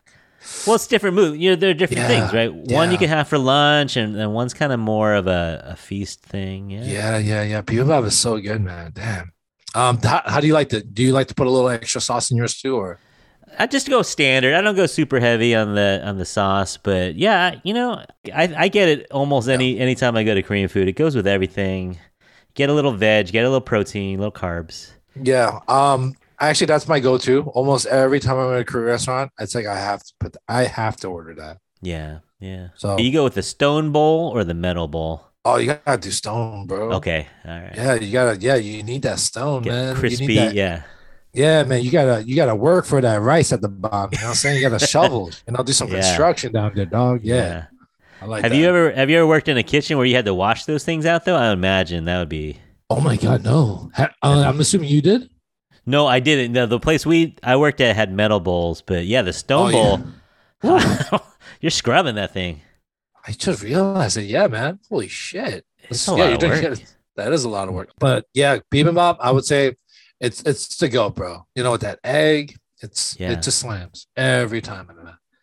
Well, 0.65 0.75
it's 0.75 0.87
different 0.87 1.15
move. 1.15 1.37
You 1.37 1.51
know, 1.51 1.55
there 1.55 1.69
are 1.69 1.73
different 1.73 2.07
things, 2.07 2.33
Yeah, 2.33 2.39
right? 2.39 2.53
One 2.53 2.91
you 2.91 2.97
can 2.97 3.09
have 3.09 3.27
for 3.27 3.37
lunch, 3.37 3.97
and 3.97 4.15
then 4.15 4.31
one's 4.31 4.53
kind 4.53 4.71
of 4.73 4.79
more 4.79 5.13
of 5.13 5.27
a, 5.27 5.63
a 5.69 5.75
feast 5.75 6.21
thing. 6.21 6.69
Yeah. 6.69 6.83
Yeah, 6.83 7.17
yeah, 7.17 7.43
yeah. 7.43 7.61
Bibimbap 7.61 8.05
is 8.05 8.17
so 8.17 8.37
good, 8.39 8.61
man. 8.61 8.91
Damn. 8.93 9.31
Um, 9.75 9.99
how, 10.01 10.21
how 10.25 10.39
do 10.39 10.47
you 10.47 10.53
like 10.53 10.69
to? 10.69 10.81
Do 10.81 11.03
you 11.03 11.13
like 11.13 11.27
to 11.27 11.35
put 11.35 11.47
a 11.47 11.49
little 11.49 11.69
extra 11.69 12.01
sauce 12.01 12.31
in 12.31 12.37
yours 12.37 12.55
too, 12.59 12.75
or? 12.75 12.99
I 13.57 13.67
just 13.67 13.89
go 13.89 14.01
standard. 14.01 14.53
I 14.53 14.61
don't 14.61 14.75
go 14.75 14.85
super 14.85 15.19
heavy 15.19 15.55
on 15.55 15.75
the 15.75 16.01
on 16.03 16.17
the 16.17 16.25
sauce, 16.25 16.77
but 16.77 17.15
yeah, 17.15 17.59
you 17.63 17.73
know, 17.73 18.03
I, 18.33 18.53
I 18.57 18.67
get 18.67 18.89
it 18.89 19.07
almost 19.11 19.47
any 19.47 19.79
anytime 19.79 20.15
I 20.15 20.23
go 20.23 20.33
to 20.35 20.43
Korean 20.43 20.67
food. 20.67 20.87
It 20.87 20.93
goes 20.93 21.15
with 21.15 21.27
everything. 21.27 21.97
Get 22.53 22.69
a 22.69 22.73
little 22.73 22.91
veg, 22.93 23.31
get 23.31 23.45
a 23.45 23.49
little 23.49 23.61
protein, 23.61 24.19
little 24.19 24.31
carbs. 24.31 24.91
Yeah. 25.21 25.59
Um. 25.67 26.15
Actually, 26.41 26.67
that's 26.67 26.87
my 26.87 26.99
go-to. 26.99 27.43
Almost 27.53 27.85
every 27.87 28.19
time 28.19 28.37
I'm 28.37 28.53
at 28.53 28.61
a 28.61 28.63
Korean 28.65 28.87
restaurant, 28.87 29.31
it's 29.39 29.53
like 29.55 29.65
I 29.65 29.77
have 29.77 30.03
to 30.03 30.13
put. 30.19 30.37
I 30.47 30.63
have 30.63 30.95
to 30.97 31.07
order 31.07 31.33
that. 31.35 31.57
Yeah, 31.81 32.19
yeah. 32.39 32.69
So- 32.75 32.97
you 32.97 33.11
go 33.11 33.23
with 33.23 33.35
the 33.35 33.43
stone 33.43 33.91
bowl 33.91 34.29
or 34.33 34.43
the 34.43 34.53
metal 34.53 34.87
bowl. 34.87 35.25
Oh, 35.45 35.57
you 35.57 35.67
gotta 35.85 35.97
do 35.99 36.11
stone, 36.11 36.67
bro. 36.67 36.91
Okay, 36.93 37.25
all 37.45 37.51
right. 37.59 37.73
Yeah, 37.75 37.93
you 37.95 38.11
gotta. 38.11 38.37
Yeah, 38.39 38.55
you 38.55 38.83
need 38.83 39.01
that 39.03 39.19
stone, 39.19 39.63
Get 39.63 39.71
man. 39.71 39.95
You 39.95 39.99
crispy. 39.99 40.27
need 40.27 40.37
that- 40.37 40.53
Yeah, 40.53 40.83
Yeah, 41.33 41.63
man, 41.63 41.81
you 41.81 41.91
gotta 41.91 42.23
you 42.27 42.35
gotta 42.35 42.55
work 42.55 42.85
for 42.85 42.99
that 43.01 43.21
rice 43.21 43.53
at 43.53 43.61
the 43.61 43.69
bottom. 43.69 44.09
You 44.11 44.19
know 44.19 44.25
what 44.25 44.29
I'm 44.31 44.35
saying? 44.35 44.61
You 44.61 44.69
gotta 44.69 44.85
shovel 44.95 45.31
and 45.47 45.55
I'll 45.55 45.63
do 45.63 45.71
some 45.73 45.87
Yeah. 45.89 46.01
construction 46.01 46.51
down 46.51 46.73
there, 46.75 46.85
dog. 46.85 47.21
Yeah. 47.23 47.65
I 48.21 48.25
like 48.25 48.41
have 48.43 48.51
that. 48.51 48.57
you 48.57 48.65
ever 48.65 48.91
have 48.91 49.09
you 49.09 49.17
ever 49.17 49.27
worked 49.27 49.47
in 49.47 49.55
a 49.57 49.63
kitchen 49.63 49.95
where 49.97 50.05
you 50.05 50.15
had 50.15 50.25
to 50.25 50.33
wash 50.33 50.65
those 50.65 50.83
things 50.83 51.05
out 51.05 51.23
though? 51.25 51.35
I 51.37 51.47
would 51.49 51.53
imagine 51.57 52.03
that 52.05 52.19
would 52.19 52.29
be. 52.29 52.57
Oh 52.89 52.99
my 52.99 53.15
god, 53.15 53.43
no. 53.43 53.89
Ha- 53.95 54.11
uh, 54.21 54.43
I'm 54.45 54.59
assuming 54.59 54.89
you 54.89 55.01
did? 55.01 55.29
No, 55.85 56.05
I 56.07 56.19
didn't. 56.19 56.51
No, 56.53 56.65
the 56.65 56.79
place 56.79 57.05
we 57.05 57.35
I 57.43 57.55
worked 57.55 57.81
at 57.81 57.95
had 57.95 58.11
metal 58.13 58.39
bowls, 58.39 58.81
but 58.81 59.05
yeah, 59.05 59.21
the 59.21 59.33
stone 59.33 59.73
Oh, 59.73 59.97
bowl. 59.97 59.99
yeah. 60.63 61.19
you're 61.61 61.69
scrubbing 61.71 62.15
that 62.15 62.33
thing. 62.33 62.61
I 63.25 63.31
just 63.31 63.63
realized 63.63 64.17
it. 64.17 64.23
Yeah, 64.23 64.47
man. 64.47 64.79
Holy 64.89 65.07
shit. 65.07 65.65
It's 65.89 66.07
Yeah, 66.07 66.13
a 66.13 66.15
lot 66.15 66.33
of 66.33 66.39
doing 66.39 66.63
work. 66.63 66.79
That 67.15 67.33
is 67.33 67.43
a 67.43 67.49
lot 67.49 67.67
of 67.67 67.73
work. 67.73 67.89
But 67.99 68.25
yeah, 68.33 68.59
bibimbap, 68.71 69.17
I 69.19 69.31
would 69.31 69.45
say 69.45 69.75
it's 70.19 70.41
it's 70.43 70.77
to 70.77 70.87
go, 70.89 71.09
bro. 71.09 71.45
You 71.55 71.63
know, 71.63 71.71
with 71.71 71.81
that 71.81 71.99
egg, 72.03 72.55
it's 72.81 73.17
Yeah. 73.19 73.31
it 73.31 73.41
just 73.41 73.59
slams 73.59 74.07
every 74.15 74.61
time. 74.61 74.89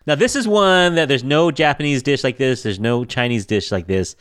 Now 0.07 0.15
this 0.15 0.37
is 0.37 0.47
one 0.47 0.95
that 0.95 1.09
there's 1.09 1.25
no 1.25 1.51
Japanese 1.51 2.03
dish 2.03 2.23
like 2.23 2.39
this. 2.39 2.63
There's 2.63 2.79
no 2.81 3.05
Chinese 3.05 3.45
dish 3.45 3.73
like 3.73 3.87
this. 3.89 4.15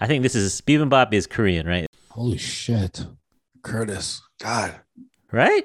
I 0.00 0.06
think 0.06 0.22
this 0.22 0.34
is 0.34 0.60
bibimbap 0.62 1.12
is 1.12 1.26
Korean, 1.26 1.66
right? 1.66 1.86
Holy 2.10 2.38
shit. 2.38 3.04
Curtis. 3.62 4.22
God. 4.40 4.74
Right? 5.32 5.64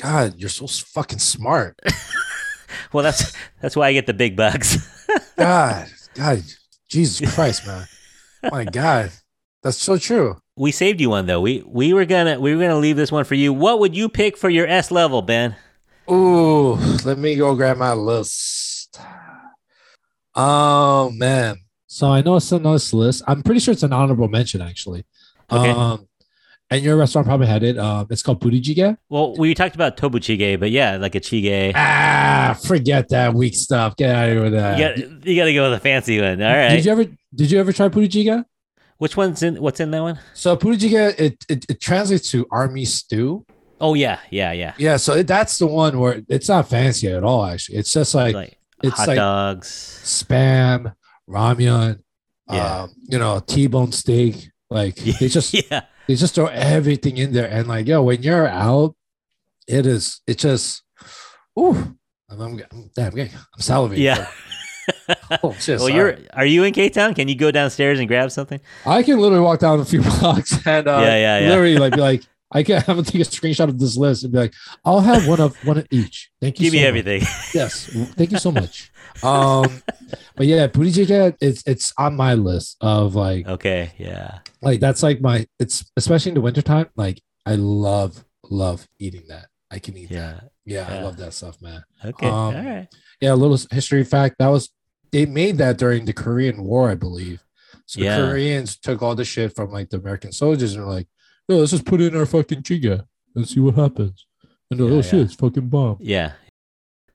God, 0.00 0.34
you're 0.36 0.48
so 0.48 0.66
fucking 0.66 1.18
smart. 1.20 1.78
Well, 2.92 3.02
that's 3.04 3.32
that's 3.60 3.76
why 3.76 3.88
I 3.88 3.92
get 3.92 4.06
the 4.06 4.14
big 4.14 4.36
bucks. 4.36 4.76
God. 5.36 5.88
God. 6.14 6.42
Jesus 6.88 7.34
Christ, 7.34 7.66
man. 7.66 7.86
My 8.50 8.64
God. 8.64 9.10
That's 9.62 9.76
so 9.76 9.98
true. 9.98 10.38
we 10.56 10.72
saved 10.72 11.00
you 11.00 11.10
one 11.10 11.26
though. 11.26 11.40
We 11.40 11.62
we 11.66 11.92
were 11.92 12.04
gonna 12.04 12.38
we 12.40 12.54
were 12.54 12.62
gonna 12.62 12.78
leave 12.78 12.96
this 12.96 13.12
one 13.12 13.24
for 13.24 13.34
you. 13.34 13.52
What 13.52 13.80
would 13.80 13.96
you 13.96 14.08
pick 14.08 14.36
for 14.36 14.48
your 14.48 14.66
S 14.66 14.90
level, 14.90 15.22
Ben? 15.22 15.56
Ooh, 16.10 16.74
let 17.04 17.18
me 17.18 17.36
go 17.36 17.54
grab 17.54 17.76
my 17.76 17.92
list. 17.92 19.00
Oh 20.34 21.10
man. 21.10 21.56
So 21.86 22.08
I 22.08 22.22
know 22.22 22.36
it's 22.36 22.52
on 22.52 22.62
this 22.62 22.92
list. 22.94 23.22
I'm 23.26 23.42
pretty 23.42 23.60
sure 23.60 23.72
it's 23.72 23.82
an 23.82 23.92
honorable 23.92 24.28
mention 24.28 24.62
actually. 24.62 25.04
Okay. 25.50 25.70
Um 25.70 26.06
and 26.70 26.82
your 26.82 26.96
restaurant 26.96 27.26
probably 27.26 27.46
had 27.46 27.62
it. 27.62 27.78
Um 27.78 28.06
it's 28.10 28.22
called 28.22 28.40
budae 28.40 28.60
jjigae. 28.62 28.96
Well, 29.08 29.36
we 29.36 29.54
talked 29.54 29.74
about 29.74 29.96
tobu 29.96 30.18
jjigae, 30.20 30.58
but 30.58 30.70
yeah, 30.70 30.96
like 30.96 31.14
a 31.14 31.20
jjigae. 31.20 31.72
Ah, 31.74 32.58
forget 32.66 33.08
that 33.10 33.34
weak 33.34 33.54
stuff. 33.54 33.96
Get 33.96 34.14
out 34.14 34.28
of 34.28 34.32
here 34.34 34.42
with 34.42 34.52
that. 34.52 34.78
You 34.78 34.84
got 35.08 35.26
you 35.26 35.36
got 35.36 35.44
to 35.46 35.54
go 35.54 35.70
with 35.70 35.78
a 35.78 35.82
fancy 35.82 36.20
one. 36.20 36.40
All 36.42 36.52
right. 36.54 36.70
Did 36.70 36.84
you 36.84 36.92
ever 36.92 37.04
did 37.34 37.50
you 37.50 37.58
ever 37.60 37.72
try 37.72 37.88
budae 37.88 38.08
jjigae? 38.08 38.44
Which 38.98 39.16
one's 39.16 39.42
in? 39.42 39.56
What's 39.56 39.80
in 39.80 39.90
that 39.92 40.02
one? 40.02 40.18
So 40.34 40.56
budae 40.56 40.78
jjigae 40.78 41.18
it, 41.20 41.44
it 41.48 41.66
it 41.68 41.80
translates 41.80 42.30
to 42.32 42.46
army 42.50 42.84
stew. 42.84 43.44
Oh 43.82 43.94
yeah, 43.94 44.18
yeah, 44.30 44.52
yeah. 44.52 44.74
Yeah, 44.76 44.96
so 44.98 45.14
it, 45.14 45.26
that's 45.26 45.56
the 45.58 45.66
one 45.66 45.98
where 45.98 46.20
it's 46.28 46.48
not 46.50 46.68
fancy 46.68 47.08
at 47.08 47.24
all 47.24 47.46
actually. 47.46 47.78
It's 47.78 47.90
just 47.92 48.14
like, 48.14 48.34
Like, 48.34 48.58
it's 48.82 48.94
hot 48.98 49.08
like 49.08 49.16
dogs. 49.16 49.68
spam, 50.04 50.94
ramyun, 51.26 52.00
Yeah. 52.50 52.82
um, 52.82 52.90
you 53.08 53.18
know, 53.18 53.40
T-bone 53.40 53.92
steak. 53.92 54.50
Like 54.68 54.94
it's 54.98 55.32
just 55.32 55.54
yeah, 55.54 55.82
they 56.10 56.16
just 56.16 56.34
throw 56.34 56.46
everything 56.46 57.16
in 57.18 57.32
there, 57.32 57.48
and 57.48 57.68
like 57.68 57.86
yo, 57.86 58.02
when 58.02 58.22
you're 58.22 58.48
out, 58.48 58.96
it 59.68 59.86
is 59.86 60.20
it 60.26 60.38
just, 60.38 60.82
ooh, 61.58 61.96
I'm, 62.28 62.40
I'm, 62.40 62.60
I'm 62.72 62.90
damn, 62.96 63.12
I'm 63.16 63.28
salivating. 63.60 63.98
yeah. 63.98 64.28
Oh 65.42 65.52
shit. 65.52 65.78
well, 65.78 65.86
sorry. 65.86 65.94
you're. 65.94 66.18
Are 66.32 66.44
you 66.44 66.64
in 66.64 66.72
K 66.72 66.88
Town? 66.88 67.14
Can 67.14 67.28
you 67.28 67.36
go 67.36 67.52
downstairs 67.52 68.00
and 68.00 68.08
grab 68.08 68.32
something? 68.32 68.58
I 68.84 69.04
can 69.04 69.20
literally 69.20 69.42
walk 69.44 69.60
down 69.60 69.78
a 69.78 69.84
few 69.84 70.02
blocks 70.18 70.52
and 70.66 70.88
uh, 70.88 70.98
Yeah, 71.02 71.14
yeah, 71.16 71.38
yeah. 71.38 71.48
literally 71.48 71.76
like 71.78 71.92
be 71.94 72.00
like. 72.10 72.22
I 72.52 72.64
can 72.64 72.78
I'm 72.88 72.96
gonna 72.96 73.04
take 73.04 73.20
a 73.20 73.24
screenshot 73.24 73.68
of 73.68 73.78
this 73.78 73.96
list 73.96 74.24
and 74.24 74.32
be 74.32 74.38
like, 74.40 74.54
I'll 74.84 74.98
have 74.98 75.28
one 75.28 75.40
of 75.40 75.54
one 75.64 75.78
of 75.78 75.86
each. 75.92 76.32
Thank 76.40 76.58
you. 76.58 76.64
Give 76.64 76.72
so 76.72 76.76
me 76.78 76.82
much. 76.82 76.88
everything. 76.88 77.20
Yes, 77.54 77.86
thank 78.16 78.32
you 78.32 78.38
so 78.38 78.50
much. 78.50 78.90
Um, 79.22 79.82
but 80.34 80.46
yeah, 80.48 80.66
budae 80.66 80.90
jjigae, 81.06 81.36
it's 81.40 81.62
it's 81.66 81.92
on 81.96 82.16
my 82.16 82.34
list 82.34 82.76
of 82.80 83.14
like 83.14 83.46
okay. 83.46 83.92
Yeah. 83.98 84.40
Like 84.62 84.80
that's 84.80 85.02
like 85.02 85.20
my 85.20 85.46
it's 85.58 85.90
especially 85.96 86.30
in 86.30 86.34
the 86.34 86.40
wintertime 86.40 86.86
like 86.96 87.20
i 87.46 87.54
love 87.54 88.24
love 88.50 88.86
eating 88.98 89.22
that 89.28 89.46
i 89.70 89.78
can 89.78 89.96
eat 89.96 90.10
that 90.10 90.50
Yeah. 90.66 90.86
yeah, 90.90 90.98
i 90.98 91.02
love 91.02 91.16
that 91.16 91.32
stuff 91.32 91.60
man 91.62 91.82
Okay. 92.04 92.26
Um, 92.26 92.32
All 92.34 92.52
right. 92.52 92.86
yeah 93.20 93.32
a 93.32 93.36
little 93.36 93.58
history 93.70 94.04
fact 94.04 94.36
that 94.38 94.48
was 94.48 94.68
they 95.12 95.24
made 95.26 95.56
that 95.58 95.78
during 95.78 96.04
the 96.04 96.12
korean 96.12 96.62
war 96.62 96.90
i 96.90 96.94
believe 96.94 97.42
so 97.86 98.00
Yeah. 98.02 98.20
the 98.20 98.26
koreans 98.28 98.76
took 98.76 99.00
all 99.02 99.14
the 99.14 99.24
shit 99.24 99.54
from 99.56 99.70
like 99.70 99.88
the 99.90 99.96
american 99.96 100.32
soldiers 100.32 100.74
and 100.74 100.84
were 100.84 100.92
like 100.92 101.08
no 101.48 101.56
let's 101.56 101.70
just 101.70 101.86
put 101.86 102.00
it 102.02 102.12
in 102.12 102.18
our 102.20 102.26
fucking 102.26 102.62
jjigae 102.62 103.02
and 103.34 103.48
see 103.48 103.60
what 103.60 103.76
happens 103.76 104.26
and 104.70 104.78
they're 104.78 104.86
like, 104.86 104.92
Yeah, 104.92 104.98
oh 104.98 105.02
shit 105.02 105.12
yeah. 105.14 105.24
it's 105.24 105.34
fucking 105.34 105.68
bomb 105.68 105.96
Yeah. 106.00 106.32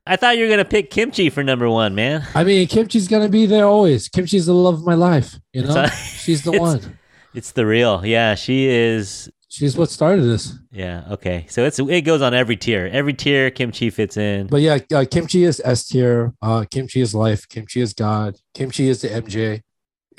I 0.08 0.16
thought 0.18 0.38
you 0.38 0.44
were 0.46 0.50
gonna 0.50 0.66
pick 0.66 0.90
kimchi 0.92 1.30
for 1.30 1.44
number 1.44 1.70
one, 1.70 1.94
man. 1.96 2.26
i 2.34 2.44
mean 2.44 2.68
kimchi's 2.68 3.08
gonna 3.08 3.30
be 3.30 3.46
there 3.46 3.66
always 3.66 4.10
kimchi's 4.10 4.48
the 4.48 4.54
love 4.54 4.76
of 4.76 4.86
my 4.86 4.96
life 4.96 5.40
you 5.54 5.62
know 5.64 5.86
she's 6.18 6.42
the 6.44 6.52
one 6.68 6.98
It's 7.36 7.52
the 7.52 7.66
real. 7.66 8.06
Yeah, 8.06 8.36
she 8.36 8.68
is. 8.68 9.30
she's 9.50 9.78
what 9.78 9.90
started 9.90 10.24
this 10.24 10.54
Yeah. 10.72 11.04
Okay. 11.12 11.46
So 11.50 11.66
it's 11.66 11.78
it 11.80 12.02
goes 12.02 12.22
on 12.22 12.34
every 12.34 12.56
tier. 12.56 12.90
Every 12.92 13.14
tier, 13.14 13.52
kimchi 13.52 13.90
fits 13.90 14.16
in. 14.16 14.48
But 14.48 14.62
yeah, 14.62 14.80
uh, 14.94 15.04
kimchi 15.10 15.44
is 15.44 15.62
S 15.66 15.86
tier. 15.86 16.34
Uh, 16.42 16.64
kimchi 16.72 17.02
is 17.02 17.14
life. 17.14 17.48
Kimchi 17.50 17.82
is 17.82 17.94
God. 17.94 18.38
Kimchi 18.54 18.88
is 18.88 19.02
the 19.02 19.10
MJ. 19.10 19.62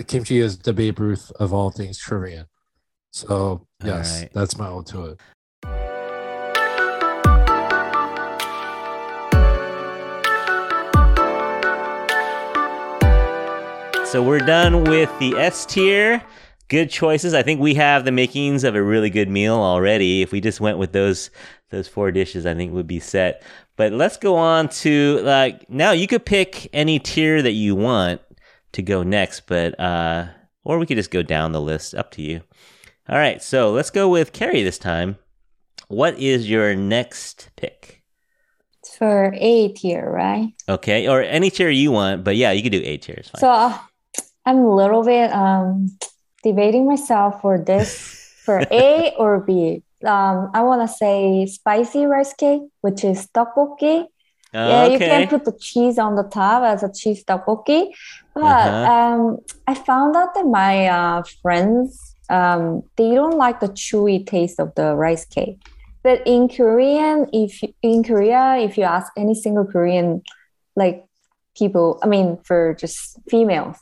Kimchi 0.07 0.41
is 0.41 0.59
the 0.59 0.75
Babe 0.75 1.01
Ruth 1.01 1.33
of 1.41 1.55
all 1.55 1.71
things 1.71 2.03
Korean. 2.03 2.47
So 3.13 3.67
yes, 3.83 4.21
right. 4.21 4.31
that's 4.35 4.59
my 4.59 4.69
ode 4.69 4.87
to 4.89 5.05
it. 5.07 5.21
So 14.07 14.23
we're 14.23 14.39
done 14.39 14.85
with 14.85 15.11
the 15.19 15.35
S 15.39 15.65
tier. 15.65 16.23
Good 16.69 16.91
choices. 16.91 17.33
I 17.33 17.43
think 17.43 17.61
we 17.61 17.75
have 17.75 18.05
the 18.05 18.11
makings 18.13 18.65
of 18.65 18.75
a 18.75 18.83
really 18.83 19.09
good 19.11 19.29
meal 19.29 19.55
already. 19.55 20.23
If 20.23 20.33
we 20.33 20.41
just 20.41 20.61
went 20.61 20.79
with 20.79 20.93
those 20.93 21.31
those 21.71 21.87
four 21.89 22.11
dishes, 22.11 22.45
I 22.47 22.55
think 22.55 22.73
would 22.73 22.87
be 22.87 23.01
set. 23.01 23.43
But 23.77 23.93
let's 23.93 24.17
go 24.17 24.37
on 24.37 24.69
to 24.81 25.21
like 25.23 25.69
now 25.71 25.93
you 25.93 26.07
could 26.09 26.27
pick 26.27 26.69
any 26.73 26.99
tier 26.99 27.41
that 27.43 27.53
you 27.53 27.75
want 27.77 28.21
to 28.73 28.83
go 28.83 29.03
next, 29.03 29.47
but 29.47 29.79
uh 29.79 30.27
or 30.65 30.79
we 30.79 30.87
could 30.87 30.97
just 30.97 31.13
go 31.13 31.23
down 31.23 31.53
the 31.53 31.61
list, 31.61 31.95
up 31.95 32.11
to 32.13 32.23
you. 32.23 32.41
All 33.09 33.17
right, 33.17 33.41
so 33.41 33.71
let's 33.71 33.91
go 33.91 34.09
with 34.09 34.33
Keri 34.33 34.65
this 34.65 34.79
time. 34.79 35.17
what 35.89 36.19
is 36.19 36.51
your 36.51 36.75
next 36.75 37.51
pick? 37.57 38.03
It's 38.81 38.97
for 38.97 39.33
A 39.37 39.69
tier, 39.73 40.11
right? 40.11 40.53
Okay, 40.69 41.07
or 41.07 41.23
any 41.23 41.51
tier 41.51 41.71
you 41.71 41.93
want, 41.93 42.25
but 42.25 42.35
yeah, 42.35 42.51
you 42.51 42.63
could 42.65 42.73
do 42.73 42.83
A 42.85 42.97
tier. 42.97 43.23
So 43.39 43.49
uh, 43.49 43.79
I'm 44.45 44.59
a 44.59 44.75
little 44.75 45.05
bit 45.05 45.33
um, 45.33 45.97
debating 46.49 46.85
myself 46.87 47.41
for 47.43 47.55
this 47.59 47.89
for 48.47 48.57
A 48.71 49.13
or 49.23 49.41
B. 49.41 49.83
Um, 50.05 50.37
I 50.55 50.61
want 50.69 50.81
to 50.87 50.91
say 51.03 51.47
spicy 51.47 52.03
rice 52.07 52.35
cake, 52.35 52.63
which 52.85 53.01
is 53.05 53.27
tteokbokki. 53.35 54.07
Yeah, 54.53 54.85
you 54.93 54.99
can 54.99 55.23
put 55.29 55.45
the 55.45 55.57
cheese 55.67 55.99
on 55.99 56.17
the 56.21 56.23
top 56.41 56.63
as 56.73 56.83
a 56.83 56.91
cheese 56.93 57.21
tteokbokki. 57.25 57.81
But 58.35 58.45
Uh-huh. 58.45 58.93
um, 58.95 59.21
I 59.67 59.75
found 59.75 60.15
out 60.21 60.31
that 60.37 60.47
my 60.47 60.87
uh, 60.87 61.23
friends 61.43 61.89
um, 62.29 62.83
they 62.97 63.11
don't 63.15 63.39
like 63.39 63.59
the 63.61 63.69
chewy 63.69 64.19
taste 64.27 64.59
of 64.65 64.75
the 64.75 64.95
rice 64.97 65.25
cake. 65.27 65.59
But 66.03 66.19
in 66.27 66.49
Korean, 66.49 67.19
if 67.33 67.63
you- 67.63 67.75
in 67.83 68.03
Korea, 68.03 68.57
if 68.67 68.73
you 68.79 68.85
ask 68.85 69.09
any 69.17 69.35
single 69.35 69.65
Korean 69.65 70.23
like 70.83 71.05
people, 71.59 71.99
I 72.03 72.07
mean, 72.15 72.39
for 72.49 72.75
just 72.83 73.19
females, 73.31 73.77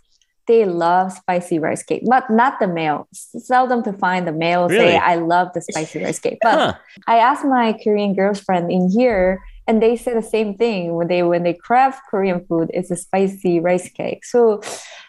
they 0.46 0.64
love 0.64 1.12
spicy 1.12 1.58
rice 1.58 1.82
cake, 1.82 2.02
but 2.06 2.28
not 2.28 2.60
the 2.60 2.68
male. 2.68 3.08
Seldom 3.12 3.82
to 3.84 3.92
find 3.92 4.26
the 4.28 4.32
male 4.32 4.68
Really? 4.68 4.92
say, 4.92 4.96
"I 4.98 5.16
love 5.16 5.48
the 5.54 5.62
spicy 5.62 6.04
rice 6.04 6.18
cake." 6.18 6.38
But 6.42 6.54
Huh. 6.54 6.74
I 7.06 7.16
asked 7.18 7.44
my 7.44 7.72
Korean 7.82 8.14
girlfriend 8.14 8.70
in 8.70 8.90
here, 8.90 9.42
and 9.66 9.82
they 9.82 9.96
say 9.96 10.12
the 10.14 10.22
same 10.22 10.54
thing 10.54 10.94
when 10.94 11.08
they 11.08 11.22
when 11.22 11.42
they 11.42 11.54
craft 11.54 12.02
Korean 12.10 12.44
food. 12.46 12.70
It's 12.74 12.90
a 12.90 12.96
spicy 12.96 13.58
rice 13.60 13.88
cake. 13.88 14.24
So, 14.24 14.60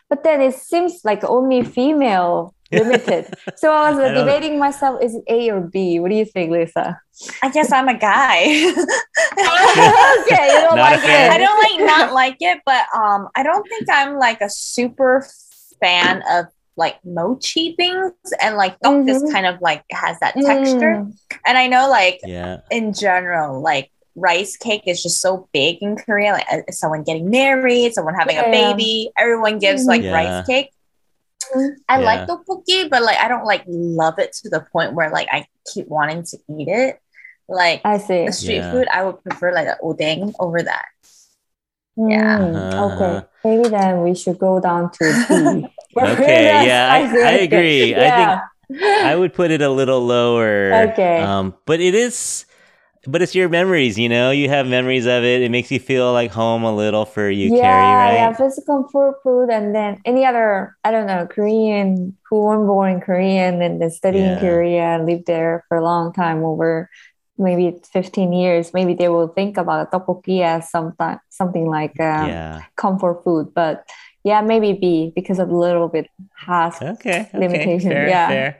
but 0.09 0.23
then 0.23 0.39
it 0.41 0.55
seems 0.55 1.01
like 1.03 1.23
only 1.25 1.63
female 1.63 2.54
limited. 2.75 3.33
so 3.55 3.71
I 3.71 3.91
was 3.91 3.99
I 4.03 4.13
debating 4.13 4.59
myself: 4.59 5.01
is 5.01 5.15
it 5.15 5.23
A 5.27 5.49
or 5.51 5.61
B? 5.61 5.99
What 5.99 6.09
do 6.09 6.15
you 6.15 6.25
think, 6.25 6.51
Lisa? 6.51 6.99
I 7.41 7.49
guess 7.49 7.71
I'm 7.71 7.87
a 7.87 7.97
guy. 7.97 8.43
okay, 8.45 8.63
you 10.53 10.61
don't 10.61 10.75
Not 10.75 10.91
like 10.91 11.03
it. 11.03 11.31
I 11.31 11.37
don't 11.37 11.59
like 11.79 11.87
not 11.87 12.13
like 12.13 12.37
it, 12.39 12.59
but 12.65 12.85
um, 12.95 13.29
I 13.35 13.43
don't 13.43 13.67
think 13.67 13.87
I'm 13.89 14.17
like 14.17 14.41
a 14.41 14.49
super 14.49 15.25
fan 15.79 16.23
of 16.29 16.45
like 16.77 16.97
mochi 17.05 17.73
things, 17.77 18.11
and 18.41 18.57
like 18.57 18.77
tteok 18.81 19.09
is 19.09 19.23
Mhm. 19.23 19.31
kind 19.31 19.45
of 19.45 19.61
like 19.61 19.83
has 19.91 20.19
that 20.19 20.35
texture. 20.35 21.03
Mm. 21.05 21.13
And 21.45 21.57
I 21.57 21.67
know 21.67 21.89
like 21.89 22.19
Yeah. 22.23 22.57
in 22.69 22.93
general, 22.93 23.61
like 23.61 23.91
rice 24.17 24.55
cake 24.57 24.83
is 24.85 25.01
just 25.03 25.21
so 25.21 25.47
big 25.53 25.77
in 25.81 25.95
Korea. 25.95 26.33
Like 26.33 26.45
uh, 26.51 26.57
someone 26.71 27.03
getting 27.03 27.29
married, 27.29 27.93
someone 27.93 28.13
having 28.15 28.35
Yeah. 28.35 28.47
a 28.47 28.51
baby, 28.51 29.09
everyone 29.17 29.59
gives 29.59 29.85
like 29.85 30.01
Yeah. 30.03 30.13
rice 30.13 30.45
cake. 30.47 30.71
I 31.89 31.99
Yeah. 31.99 32.05
like 32.05 32.19
tteokbokki, 32.27 32.89
but 32.89 33.03
like 33.03 33.17
I 33.19 33.27
don't 33.27 33.45
like 33.45 33.63
love 33.67 34.19
it 34.19 34.33
to 34.43 34.49
the 34.49 34.61
point 34.71 34.93
where 34.93 35.09
like 35.11 35.27
I 35.31 35.45
keep 35.73 35.87
wanting 35.87 36.23
to 36.23 36.37
eat 36.57 36.67
it. 36.67 36.99
Like 37.47 37.81
I 37.85 37.97
see. 37.99 38.25
the 38.25 38.31
street 38.33 38.65
Yeah. 38.65 38.71
food, 38.71 38.87
I 38.91 39.03
would 39.03 39.21
prefer 39.23 39.53
like 39.53 39.67
an 39.67 39.77
odeng 39.83 40.33
over 40.39 40.61
that. 40.61 40.85
Yeah. 41.97 42.39
Mm, 42.39 42.55
Uh-huh. 42.55 42.85
Okay. 42.95 43.13
Maybe 43.45 43.69
then 43.69 44.01
we 44.03 44.15
should 44.15 44.39
go 44.39 44.59
down 44.59 44.91
to 44.91 45.03
B. 45.29 45.67
Okay, 45.95 46.67
yeah, 46.67 46.91
I- 46.91 47.07
spicy 47.07 47.17
I 47.17 47.23
rice 47.23 47.39
cake. 47.39 47.51
agree. 47.53 47.95
I 47.95 48.09
think 48.11 48.31
I 49.07 49.15
would 49.15 49.31
put 49.33 49.51
it 49.51 49.61
a 49.61 49.69
little 49.69 50.03
lower. 50.03 50.73
Okay. 50.91 51.21
Um, 51.23 51.55
but 51.65 51.79
it 51.79 51.95
is, 51.95 52.43
but 53.07 53.21
it's 53.21 53.35
your 53.35 53.49
memories. 53.49 53.97
You 53.97 54.09
know, 54.09 54.31
you 54.31 54.49
have 54.49 54.67
memories 54.67 55.05
of 55.05 55.23
it. 55.23 55.41
It 55.41 55.51
makes 55.51 55.71
you 55.71 55.79
feel 55.79 56.11
like 56.13 56.31
home 56.31 56.63
a 56.63 56.75
little 56.75 57.05
for 57.05 57.29
you, 57.29 57.55
yeah, 57.55 58.07
Keri, 58.07 58.15
yeah, 58.15 58.33
physical 58.33 58.83
comfort 58.83 59.21
food, 59.23 59.49
and 59.49 59.75
then 59.75 60.01
any 60.05 60.25
other, 60.25 60.75
I 60.83 60.91
don't 60.91 61.07
know, 61.07 61.27
Korean 61.27 62.17
who 62.29 62.41
were 62.41 62.65
born 62.65 62.93
in 62.93 63.01
Korean 63.01 63.61
and 63.61 63.81
then 63.81 63.89
study 63.91 64.19
in 64.19 64.25
Yeah. 64.25 64.39
Korea 64.39 64.83
and 64.95 65.05
lived 65.05 65.25
there 65.27 65.63
for 65.67 65.77
a 65.77 65.83
long 65.83 66.13
time, 66.13 66.43
over 66.43 66.89
maybe 67.37 67.77
15 67.91 68.33
years. 68.33 68.73
Maybe 68.73 68.93
they 68.93 69.09
will 69.09 69.27
think 69.27 69.57
about 69.57 69.93
a 69.93 69.99
tteokbokki 69.99 70.41
as 70.41 70.69
something, 70.69 71.17
something 71.29 71.67
like 71.67 71.99
um, 71.99 72.29
yeah. 72.29 72.63
comfort 72.75 73.23
food. 73.23 73.53
But 73.53 73.87
yeah, 74.23 74.41
maybe 74.41 74.73
B 74.73 75.11
because 75.15 75.37
of 75.39 75.49
a 75.49 75.55
little 75.55 75.87
bit 75.87 76.09
has. 76.35 76.75
Okay. 76.81 76.91
Okay. 76.91 77.29
limitation, 77.33 77.91
Fair. 77.91 78.07
yeah. 78.07 78.27
Fair. 78.27 78.57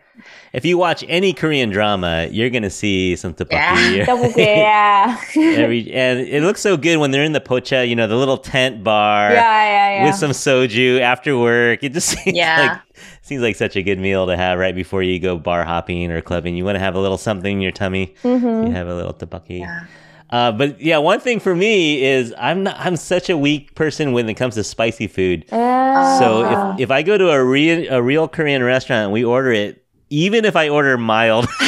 If 0.54 0.64
you 0.66 0.78
watch 0.78 1.04
any 1.08 1.34
Korean 1.34 1.70
drama, 1.70 2.28
you're 2.32 2.50
gonna 2.50 2.70
see 2.70 3.16
some 3.16 3.34
tteokbokki. 3.34 4.06
Tteokbokki, 4.06 4.38
yeah. 4.38 5.18
Every 5.36 5.92
and 5.94 6.20
it 6.22 6.44
looks 6.44 6.62
so 6.62 6.78
good 6.78 6.98
when 6.98 7.12
they're 7.12 7.24
in 7.24 7.34
the 7.34 7.42
pocha, 7.42 7.88
you 7.88 7.96
know, 7.96 8.08
the 8.08 8.16
little 8.16 8.38
tent 8.38 8.84
bar 8.84 9.32
yeah, 9.32 9.36
yeah, 9.66 9.96
yeah. 10.00 10.06
with 10.06 10.16
some 10.16 10.32
soju 10.32 11.00
after 11.02 11.38
work. 11.38 11.84
It 11.84 11.94
just 11.94 12.10
seems 12.24 12.38
Yeah. 12.38 12.80
like 12.80 12.82
seems 13.22 13.42
like 13.42 13.56
such 13.56 13.76
a 13.76 13.82
good 13.84 14.00
meal 14.00 14.28
to 14.28 14.38
have 14.38 14.58
right 14.60 14.76
before 14.76 15.04
you 15.04 15.20
go 15.20 15.38
bar 15.38 15.64
hopping 15.66 16.12
or 16.12 16.22
clubbing. 16.22 16.56
You 16.56 16.64
want 16.66 16.76
to 16.76 16.80
have 16.80 16.96
a 16.96 17.00
little 17.00 17.18
something 17.18 17.58
in 17.58 17.62
your 17.62 17.72
tummy. 17.72 18.14
Mhm. 18.24 18.68
You 18.68 18.74
have 18.74 18.88
a 18.88 18.96
little 18.96 19.14
tteokbokki. 19.14 19.60
Yeah. 19.60 19.84
Uh, 20.32 20.52
but 20.52 20.82
yeah, 20.82 20.98
one 20.98 21.20
thing 21.20 21.40
for 21.40 21.54
me 21.56 22.04
is 22.04 22.34
I'm 22.38 22.64
not 22.64 22.76
I'm 22.80 22.96
such 22.96 23.30
a 23.30 23.38
weak 23.38 23.76
person 23.76 24.12
when 24.12 24.28
it 24.28 24.34
comes 24.34 24.56
to 24.56 24.64
spicy 24.64 25.08
food. 25.08 25.46
Yeah. 25.52 26.18
So 26.20 26.74
if 26.76 26.80
if 26.82 26.92
I 26.92 27.04
go 27.04 27.18
to 27.18 27.30
a 27.30 27.44
real 27.44 27.92
a 27.94 28.02
real 28.02 28.28
Korean 28.28 28.64
restaurant 28.64 29.04
and 29.06 29.12
we 29.14 29.24
order 29.24 29.52
it, 29.52 29.85
even 30.10 30.46
if 30.46 30.56
I 30.56 30.70
order 30.70 30.98
mild, 30.98 31.48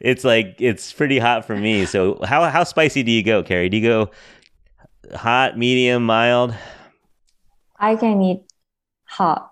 it's 0.00 0.24
like 0.24 0.56
it's 0.58 0.92
pretty 0.92 1.18
hot 1.18 1.44
for 1.46 1.56
me. 1.56 1.86
So 1.86 2.18
how 2.24 2.48
how 2.50 2.64
spicy 2.64 3.02
do 3.02 3.10
you 3.10 3.22
go, 3.22 3.42
Keri? 3.42 3.68
Do 3.68 3.76
you 3.76 3.88
go 3.88 4.10
hot, 5.14 5.58
medium, 5.58 6.04
mild? 6.04 6.54
I 7.78 7.96
can 7.96 8.20
eat 8.22 8.42
hot. 9.04 9.50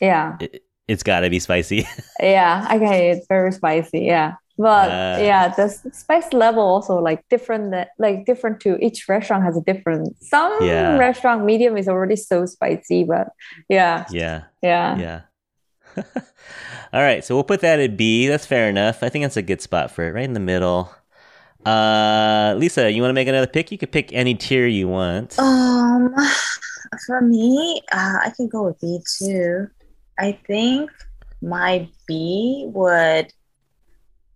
Yeah. 0.00 0.36
It, 0.40 0.64
it's 0.86 1.02
got 1.02 1.20
to 1.20 1.30
be 1.30 1.38
spicy. 1.38 1.86
Yeah, 2.20 2.64
I 2.68 2.78
can 2.78 2.94
eat 2.94 3.22
very 3.28 3.52
spicy. 3.52 4.00
Yeah. 4.00 4.34
But 4.56 4.90
Uh. 4.90 5.18
yeah, 5.22 5.48
the 5.54 5.68
spice 5.68 6.32
level 6.32 6.62
also 6.62 6.98
like 6.98 7.22
different 7.30 7.70
that 7.70 7.90
like 7.98 8.24
different 8.26 8.58
too. 8.60 8.76
Each 8.80 9.08
restaurant 9.08 9.44
has 9.44 9.56
a 9.56 9.60
different. 9.60 10.16
Some 10.24 10.52
Yeah. 10.62 10.96
restaurant 10.98 11.44
medium 11.44 11.76
is 11.76 11.86
already 11.88 12.16
so 12.16 12.44
spicy, 12.46 13.04
but 13.04 13.28
yeah, 13.68 14.06
yeah, 14.10 14.44
yeah. 14.62 15.22
yeah. 15.96 16.02
All 16.92 17.02
right, 17.02 17.24
so 17.24 17.34
we'll 17.34 17.44
put 17.44 17.60
that 17.60 17.80
at 17.80 17.96
B. 17.96 18.28
That's 18.28 18.46
fair 18.46 18.68
enough. 18.68 19.02
I 19.02 19.08
think 19.08 19.24
that's 19.24 19.36
a 19.36 19.42
good 19.42 19.60
spot 19.60 19.90
for 19.90 20.08
it, 20.08 20.12
right 20.12 20.24
in 20.24 20.32
the 20.32 20.40
middle. 20.40 20.94
Uh, 21.66 22.54
Lisa, 22.56 22.90
you 22.90 23.02
want 23.02 23.10
to 23.10 23.14
make 23.14 23.28
another 23.28 23.46
pick? 23.46 23.70
You 23.70 23.76
could 23.76 23.92
pick 23.92 24.12
any 24.12 24.34
tier 24.34 24.66
you 24.66 24.88
want. 24.88 25.38
Um, 25.38 26.14
for 27.06 27.20
me, 27.20 27.82
uh, 27.92 28.18
I 28.24 28.32
can 28.34 28.48
go 28.48 28.62
with 28.62 28.80
B 28.80 29.00
too. 29.18 29.68
I 30.18 30.38
think 30.46 30.90
my 31.42 31.88
B 32.06 32.64
would, 32.68 33.32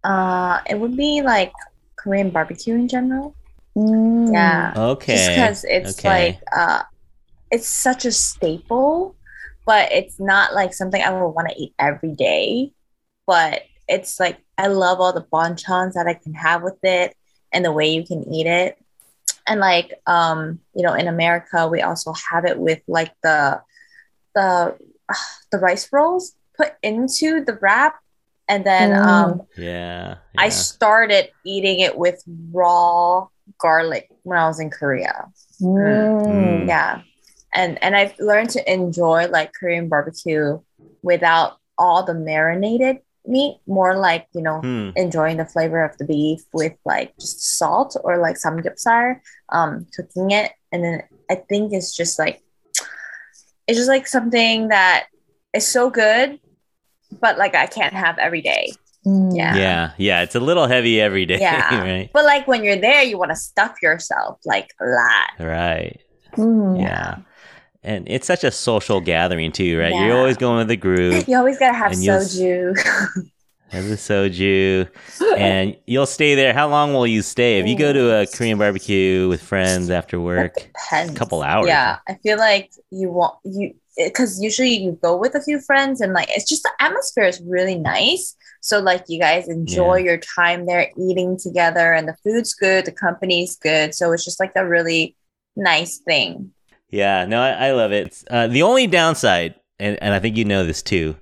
uh, 0.04 0.60
it 0.68 0.78
would 0.78 0.96
be 0.96 1.22
like 1.22 1.52
Korean 1.96 2.30
barbecue 2.30 2.74
in 2.74 2.86
general. 2.86 3.34
Mm. 3.76 4.32
Yeah. 4.34 4.74
Okay. 4.76 5.16
Just 5.16 5.30
because 5.30 5.64
it's 5.64 5.98
okay. 5.98 6.08
like, 6.08 6.42
uh, 6.54 6.82
it's 7.50 7.66
such 7.66 8.04
a 8.04 8.12
staple, 8.12 9.16
but 9.66 9.92
it's 9.92 10.18
not 10.20 10.54
like 10.54 10.74
something 10.74 11.00
I 11.02 11.10
would 11.12 11.28
want 11.28 11.48
to 11.48 11.60
eat 11.60 11.74
every 11.78 12.14
day. 12.14 12.72
But 13.26 13.62
it's 13.88 14.18
like 14.18 14.38
I 14.58 14.66
love 14.68 15.00
all 15.00 15.12
the 15.12 15.26
banchans 15.32 15.94
that 15.94 16.06
I 16.06 16.14
can 16.14 16.34
have 16.34 16.62
with 16.62 16.78
it 16.82 17.16
and 17.52 17.64
the 17.64 17.72
way 17.72 17.92
you 17.92 18.04
can 18.04 18.32
eat 18.32 18.46
it. 18.46 18.78
And 19.46 19.60
like 19.60 19.94
um, 20.06 20.60
you 20.74 20.82
know, 20.82 20.94
in 20.94 21.08
America 21.08 21.68
we 21.68 21.82
also 21.82 22.12
have 22.30 22.44
it 22.44 22.58
with 22.58 22.80
like 22.88 23.12
the 23.22 23.60
the 24.34 24.76
the 25.52 25.58
rice 25.58 25.88
rolls 25.92 26.32
put 26.56 26.72
into 26.82 27.44
the 27.44 27.58
wrap 27.60 27.96
and 28.48 28.64
then 28.64 28.90
Mm. 28.90 29.06
um 29.06 29.42
Yeah. 29.56 30.16
I 30.38 30.48
started 30.48 31.30
eating 31.44 31.80
it 31.80 31.96
with 31.96 32.22
raw 32.52 33.26
garlic 33.58 34.10
when 34.22 34.38
I 34.38 34.46
was 34.46 34.60
in 34.60 34.70
Korea. 34.70 35.26
Mm. 35.60 36.26
Mm. 36.26 36.66
Yeah. 36.68 37.02
And 37.54 37.82
and 37.82 37.94
I've 37.96 38.18
learned 38.18 38.50
to 38.50 38.72
enjoy 38.72 39.28
like 39.28 39.52
Korean 39.58 39.88
barbecue 39.88 40.58
without 41.02 41.58
all 41.78 42.02
the 42.02 42.14
marinated 42.14 42.98
meat, 43.26 43.58
more 43.66 43.96
like, 43.96 44.26
you 44.34 44.42
know, 44.42 44.60
Hmm. 44.60 44.90
enjoying 44.96 45.36
the 45.36 45.44
flavor 45.46 45.82
of 45.84 45.96
the 45.98 46.04
beef 46.04 46.40
with 46.52 46.72
like 46.84 47.14
just 47.20 47.56
salt 47.58 47.96
or 48.02 48.18
like 48.18 48.36
samgyeopsal, 48.36 49.20
um, 49.50 49.86
cooking 49.94 50.30
it. 50.32 50.52
And 50.72 50.82
then 50.82 51.02
I 51.30 51.36
think 51.36 51.72
it's 51.72 51.94
just 51.94 52.18
like 52.18 52.42
it's 53.68 53.78
just 53.78 53.88
like 53.88 54.06
something 54.06 54.68
that 54.68 55.06
is 55.54 55.66
so 55.68 55.88
good, 55.90 56.40
but 57.20 57.38
like 57.38 57.54
I 57.54 57.66
can't 57.66 57.94
have 57.94 58.18
every 58.18 58.40
day. 58.42 58.72
Mm. 59.06 59.36
Yeah. 59.36 59.56
Yeah, 59.56 59.90
yeah, 59.98 60.22
it's 60.22 60.34
a 60.34 60.40
little 60.40 60.66
heavy 60.66 61.00
every 61.00 61.26
day, 61.26 61.38
Yeah. 61.40 61.80
right? 61.80 62.10
But 62.12 62.24
like 62.24 62.46
when 62.48 62.64
you're 62.64 62.76
there, 62.76 63.02
you 63.02 63.18
want 63.18 63.30
to 63.30 63.36
stuff 63.36 63.76
yourself 63.82 64.38
like 64.44 64.70
a 64.80 64.84
lot. 64.86 65.30
Right. 65.48 66.00
Mm. 66.36 66.80
Yeah. 66.80 67.18
And 67.84 68.06
it's 68.08 68.26
such 68.26 68.44
a 68.44 68.50
social 68.50 69.00
gathering 69.00 69.50
too, 69.50 69.78
right? 69.78 69.92
You're 69.94 70.16
always 70.16 70.36
going 70.36 70.58
with 70.58 70.68
the 70.68 70.76
group, 70.76 71.24
You 71.28 71.36
always 71.36 71.58
gotta 71.58 71.76
have 71.76 71.92
soju. 71.92 72.76
have 73.68 73.84
the 73.88 73.96
soju, 73.96 74.88
and 75.36 75.76
you'll 75.86 76.06
stay 76.06 76.34
there. 76.34 76.52
How 76.52 76.68
long 76.68 76.92
will 76.92 77.06
you 77.06 77.22
stay? 77.22 77.58
If 77.58 77.66
you 77.66 77.76
go 77.76 77.92
to 77.92 78.20
a 78.20 78.26
Korean 78.26 78.58
barbecue 78.58 79.28
with 79.28 79.42
friends 79.42 79.90
after 79.90 80.20
work, 80.20 80.70
A 80.92 81.12
couple 81.14 81.42
hours. 81.42 81.68
Yeah, 81.68 81.98
I 82.08 82.14
feel 82.22 82.38
like 82.38 82.70
you 82.90 83.10
want 83.10 83.36
you 83.44 83.74
eh, 83.98 84.08
because 84.08 84.40
usually 84.40 84.74
you 84.74 84.98
go 85.02 85.16
with 85.16 85.34
a 85.34 85.42
few 85.42 85.60
friends 85.60 86.00
and 86.00 86.12
like 86.12 86.28
it's 86.30 86.48
just 86.48 86.62
the 86.62 86.70
atmosphere 86.78 87.24
is 87.24 87.40
really 87.44 87.76
nice. 87.76 88.36
So 88.60 88.78
like 88.78 89.06
you 89.08 89.18
guys 89.18 89.48
enjoy 89.48 89.96
your 89.96 90.18
time 90.18 90.66
there 90.66 90.90
eating 90.96 91.36
together 91.36 91.92
and 91.92 92.06
the 92.06 92.16
food's 92.22 92.54
good, 92.54 92.84
the 92.84 92.92
company's 92.92 93.56
good. 93.56 93.92
So 93.92 94.12
it's 94.12 94.24
just 94.24 94.38
like 94.38 94.52
a 94.54 94.68
really 94.68 95.16
nice 95.56 95.98
thing. 95.98 96.52
Yeah, 96.92 97.24
no, 97.24 97.40
I, 97.40 97.68
I 97.68 97.72
love 97.72 97.90
it. 97.92 98.22
Uh, 98.30 98.46
the 98.46 98.62
only 98.62 98.86
downside, 98.86 99.54
and, 99.80 99.98
and 100.02 100.14
I 100.14 100.20
think 100.20 100.36
you 100.36 100.44
know 100.44 100.64
this 100.64 100.82
too, 100.82 101.16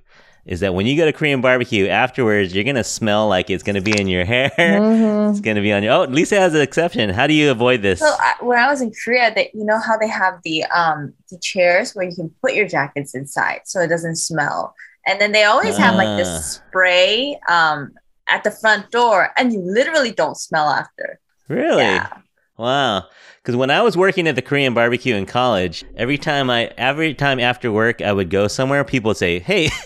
is 0.45 0.59
that 0.59 0.73
when 0.73 0.85
you 0.85 0.97
go 0.97 1.05
to 1.05 1.13
Korean 1.13 1.39
barbecue 1.41 1.87
afterwards, 1.87 2.53
you're 2.53 2.63
gonna 2.65 2.83
smell 2.83 3.27
like 3.29 3.49
it's 3.49 3.63
gonna 3.63 3.81
be 3.81 3.97
in 3.99 4.07
your 4.07 4.25
hair. 4.33 4.51
Mhm. 4.57 5.31
It's 5.31 5.39
gonna 5.39 5.61
be 5.61 5.71
on 5.71 5.81
your. 5.83 5.93
Oh, 5.93 6.03
Lisa 6.03 6.39
has 6.39 6.53
an 6.53 6.61
exception. 6.61 7.09
How 7.09 7.25
do 7.25 7.33
you 7.33 7.51
avoid 7.51 7.81
this? 7.81 7.99
So 8.01 8.05
I, 8.19 8.33
when 8.41 8.59
I 8.59 8.67
was 8.69 8.81
in 8.81 8.91
Korea, 9.03 9.33
that 9.33 9.55
you 9.55 9.63
know 9.63 9.79
how 9.79 9.97
they 9.97 10.07
have 10.09 10.39
the 10.43 10.65
um 10.65 11.13
the 11.29 11.39
chairs 11.39 11.93
where 11.93 12.05
you 12.07 12.15
can 12.15 12.29
put 12.41 12.53
your 12.53 12.67
jackets 12.67 13.15
inside 13.15 13.61
so 13.65 13.79
it 13.79 13.87
doesn't 13.87 14.17
smell. 14.17 14.75
And 15.07 15.19
then 15.21 15.31
they 15.31 15.45
always 15.45 15.77
have 15.77 15.95
like 15.95 16.07
Ah. 16.09 16.17
this 16.17 16.55
spray 16.55 17.39
um 17.47 17.93
at 18.27 18.43
the 18.43 18.51
front 18.51 18.91
door 18.91 19.29
and 19.37 19.53
you 19.53 19.59
literally 19.61 20.11
don't 20.11 20.35
smell 20.37 20.67
after. 20.69 21.19
really? 21.47 21.83
Yeah. 21.83 22.07
Wow. 22.57 23.05
Because 23.41 23.55
when 23.55 23.71
I 23.71 23.81
was 23.81 23.97
working 23.97 24.27
at 24.27 24.35
the 24.35 24.41
Korean 24.41 24.73
barbecue 24.73 25.15
in 25.15 25.25
college, 25.25 25.83
every 25.95 26.17
time 26.17 26.49
I 26.49 26.65
every 26.77 27.13
time 27.13 27.39
after 27.39 27.71
work 27.71 28.01
I 28.01 28.13
would 28.13 28.29
go 28.29 28.47
somewhere, 28.47 28.83
people 28.83 29.09
would 29.09 29.17
say, 29.17 29.39
"Hey." 29.39 29.69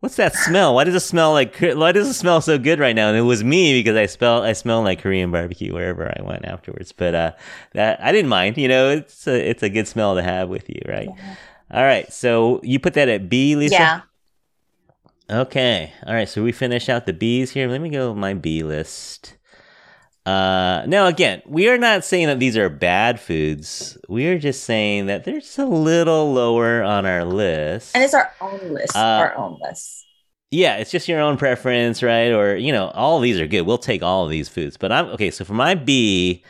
What's 0.00 0.16
that 0.16 0.34
smell? 0.34 0.74
Why 0.74 0.84
does 0.84 0.94
it 0.94 1.00
smell 1.00 1.32
like? 1.32 1.56
Why 1.58 1.90
does 1.90 2.06
it 2.06 2.14
smell 2.14 2.42
so 2.42 2.58
good 2.58 2.78
right 2.78 2.94
now? 2.94 3.08
And 3.08 3.16
it 3.16 3.22
was 3.22 3.42
me 3.42 3.80
because 3.80 3.96
I 3.96 4.04
smell 4.06 4.42
I 4.42 4.52
smell 4.52 4.82
like 4.82 5.00
Korean 5.00 5.30
barbecue 5.30 5.72
wherever 5.72 6.06
I 6.06 6.22
went 6.22 6.44
afterwards. 6.44 6.92
But 6.92 7.14
uh, 7.14 7.32
that 7.72 7.98
I 8.02 8.12
didn't 8.12 8.28
mind. 8.28 8.58
You 8.58 8.68
know, 8.68 8.90
it's 8.90 9.26
a 9.26 9.50
it's 9.50 9.62
a 9.62 9.70
good 9.70 9.88
smell 9.88 10.14
to 10.14 10.22
have 10.22 10.50
with 10.50 10.68
you, 10.68 10.80
right? 10.86 11.08
All 11.70 11.82
right. 11.82 12.12
So 12.12 12.60
you 12.62 12.78
put 12.78 12.92
that 12.94 13.08
at 13.08 13.30
B, 13.30 13.56
Lisa. 13.56 13.74
Yeah. 13.74 14.00
Okay. 15.30 15.92
All 16.06 16.14
right. 16.14 16.28
So 16.28 16.42
we 16.42 16.52
finish 16.52 16.88
out 16.88 17.06
the 17.06 17.12
B's 17.14 17.50
here. 17.52 17.66
Let 17.66 17.80
me 17.80 17.88
go 17.88 18.10
with 18.10 18.18
my 18.18 18.34
B 18.34 18.62
list. 18.62 19.35
Uh, 20.26 20.84
now 20.86 21.06
again, 21.06 21.40
we 21.46 21.68
are 21.68 21.78
not 21.78 22.04
saying 22.04 22.26
that 22.26 22.40
these 22.40 22.56
are 22.56 22.68
bad 22.68 23.20
foods. 23.20 23.96
We 24.08 24.26
are 24.26 24.38
just 24.38 24.64
saying 24.64 25.06
that 25.06 25.24
they're 25.24 25.38
just 25.40 25.58
a 25.58 25.64
little 25.64 26.32
lower 26.32 26.82
on 26.82 27.06
our 27.06 27.24
list. 27.24 27.94
And 27.94 28.02
it's 28.02 28.12
our 28.12 28.32
own 28.40 28.74
list. 28.74 28.96
Uh, 28.96 28.98
our 28.98 29.36
own 29.36 29.58
list. 29.62 30.04
yeah, 30.50 30.76
it's 30.78 30.90
just 30.90 31.06
your 31.06 31.20
own 31.20 31.36
preference, 31.36 32.02
right? 32.02 32.32
Or 32.32 32.56
you 32.56 32.72
know, 32.72 32.88
all 32.88 33.20
these 33.20 33.38
are 33.38 33.46
good. 33.46 33.62
We'll 33.62 33.78
take 33.78 34.02
all 34.02 34.24
of 34.24 34.30
these 34.30 34.48
foods. 34.48 34.76
But 34.76 34.90
I'm 34.90 35.06
okay. 35.10 35.30
So 35.30 35.44
for 35.44 35.54
my 35.54 35.76
B, 35.76 36.42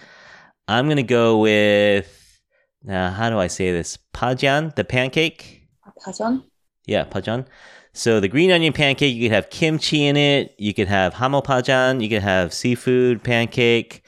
I'm 0.69 0.89
gonna 0.89 1.03
go 1.03 1.39
with. 1.39 2.41
Now, 2.83 3.11
how 3.11 3.29
do 3.31 3.39
I 3.39 3.49
say 3.49 3.73
this? 3.73 3.99
Pajan, 4.15 4.75
the 4.77 4.85
pancake. 4.85 5.65
Pajon? 6.05 6.45
Yeah, 6.87 7.05
pajan. 7.05 7.47
So 7.96 8.20
the 8.20 8.28
green 8.28 8.50
onion 8.50 8.74
pancake, 8.74 9.14
you 9.16 9.22
could 9.28 9.35
have 9.35 9.48
kimchi 9.48 10.04
in 10.04 10.18
it. 10.18 10.54
You 10.59 10.74
could 10.74 10.87
have 10.87 11.14
hamo 11.14 11.40
pajan. 11.40 12.02
You 12.02 12.11
could 12.11 12.22
have 12.22 12.52
seafood 12.52 13.24
pancake. 13.24 14.02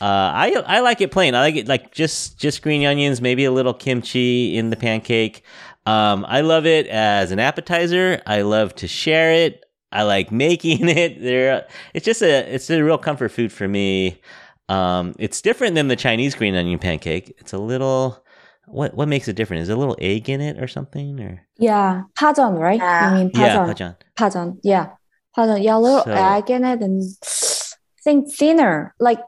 Uh, 0.00 0.04
I 0.04 0.62
I 0.66 0.80
like 0.80 1.00
it 1.00 1.12
plain. 1.12 1.36
I 1.36 1.40
like 1.40 1.54
it 1.54 1.68
like 1.68 1.92
just 1.92 2.38
just 2.38 2.62
green 2.62 2.84
onions, 2.84 3.20
maybe 3.20 3.44
a 3.44 3.52
little 3.52 3.74
kimchi 3.74 4.56
in 4.56 4.70
the 4.70 4.76
pancake. 4.76 5.44
Um, 5.86 6.26
I 6.28 6.40
love 6.40 6.66
it 6.66 6.88
as 6.88 7.30
an 7.30 7.38
appetizer. 7.38 8.20
I 8.26 8.42
love 8.42 8.74
to 8.76 8.88
share 8.88 9.32
it. 9.32 9.64
I 9.92 10.02
like 10.02 10.32
making 10.32 10.88
it. 10.88 11.22
There, 11.22 11.64
it's 11.94 12.04
just 12.04 12.22
a 12.22 12.52
it's 12.52 12.68
a 12.70 12.82
real 12.82 12.98
comfort 12.98 13.30
food 13.30 13.52
for 13.52 13.68
me. 13.68 14.20
Um, 14.68 15.14
it's 15.18 15.40
different 15.40 15.76
than 15.76 15.86
the 15.86 15.96
Chinese 15.96 16.34
green 16.34 16.56
onion 16.56 16.80
pancake. 16.80 17.34
It's 17.38 17.52
a 17.52 17.58
little 17.58 18.24
what 18.70 18.94
what 18.94 19.08
makes 19.08 19.28
it 19.28 19.34
different? 19.36 19.62
Is 19.62 19.68
there 19.68 19.76
a 19.76 19.80
little 19.80 19.96
egg 20.00 20.28
in 20.28 20.40
it 20.40 20.62
or 20.62 20.68
something 20.68 21.20
or 21.20 21.46
Yeah, 21.58 22.02
pajon, 22.16 22.54
right? 22.54 22.78
Yeah. 22.78 23.08
You 23.10 23.14
mean 23.16 23.30
yeah, 23.34 23.56
pajon? 23.64 23.74
pajan. 23.74 23.96
Pajon, 24.16 24.58
yeah, 24.62 24.86
pajon. 25.34 25.62
Yeah, 25.62 25.76
a 25.76 25.78
little 25.80 26.04
So- 26.04 26.12
egg 26.12 26.50
in 26.50 26.64
it 26.64 26.80
and 26.82 27.02
I 27.02 28.00
think 28.04 28.32
thinner, 28.32 28.94
like 29.00 29.20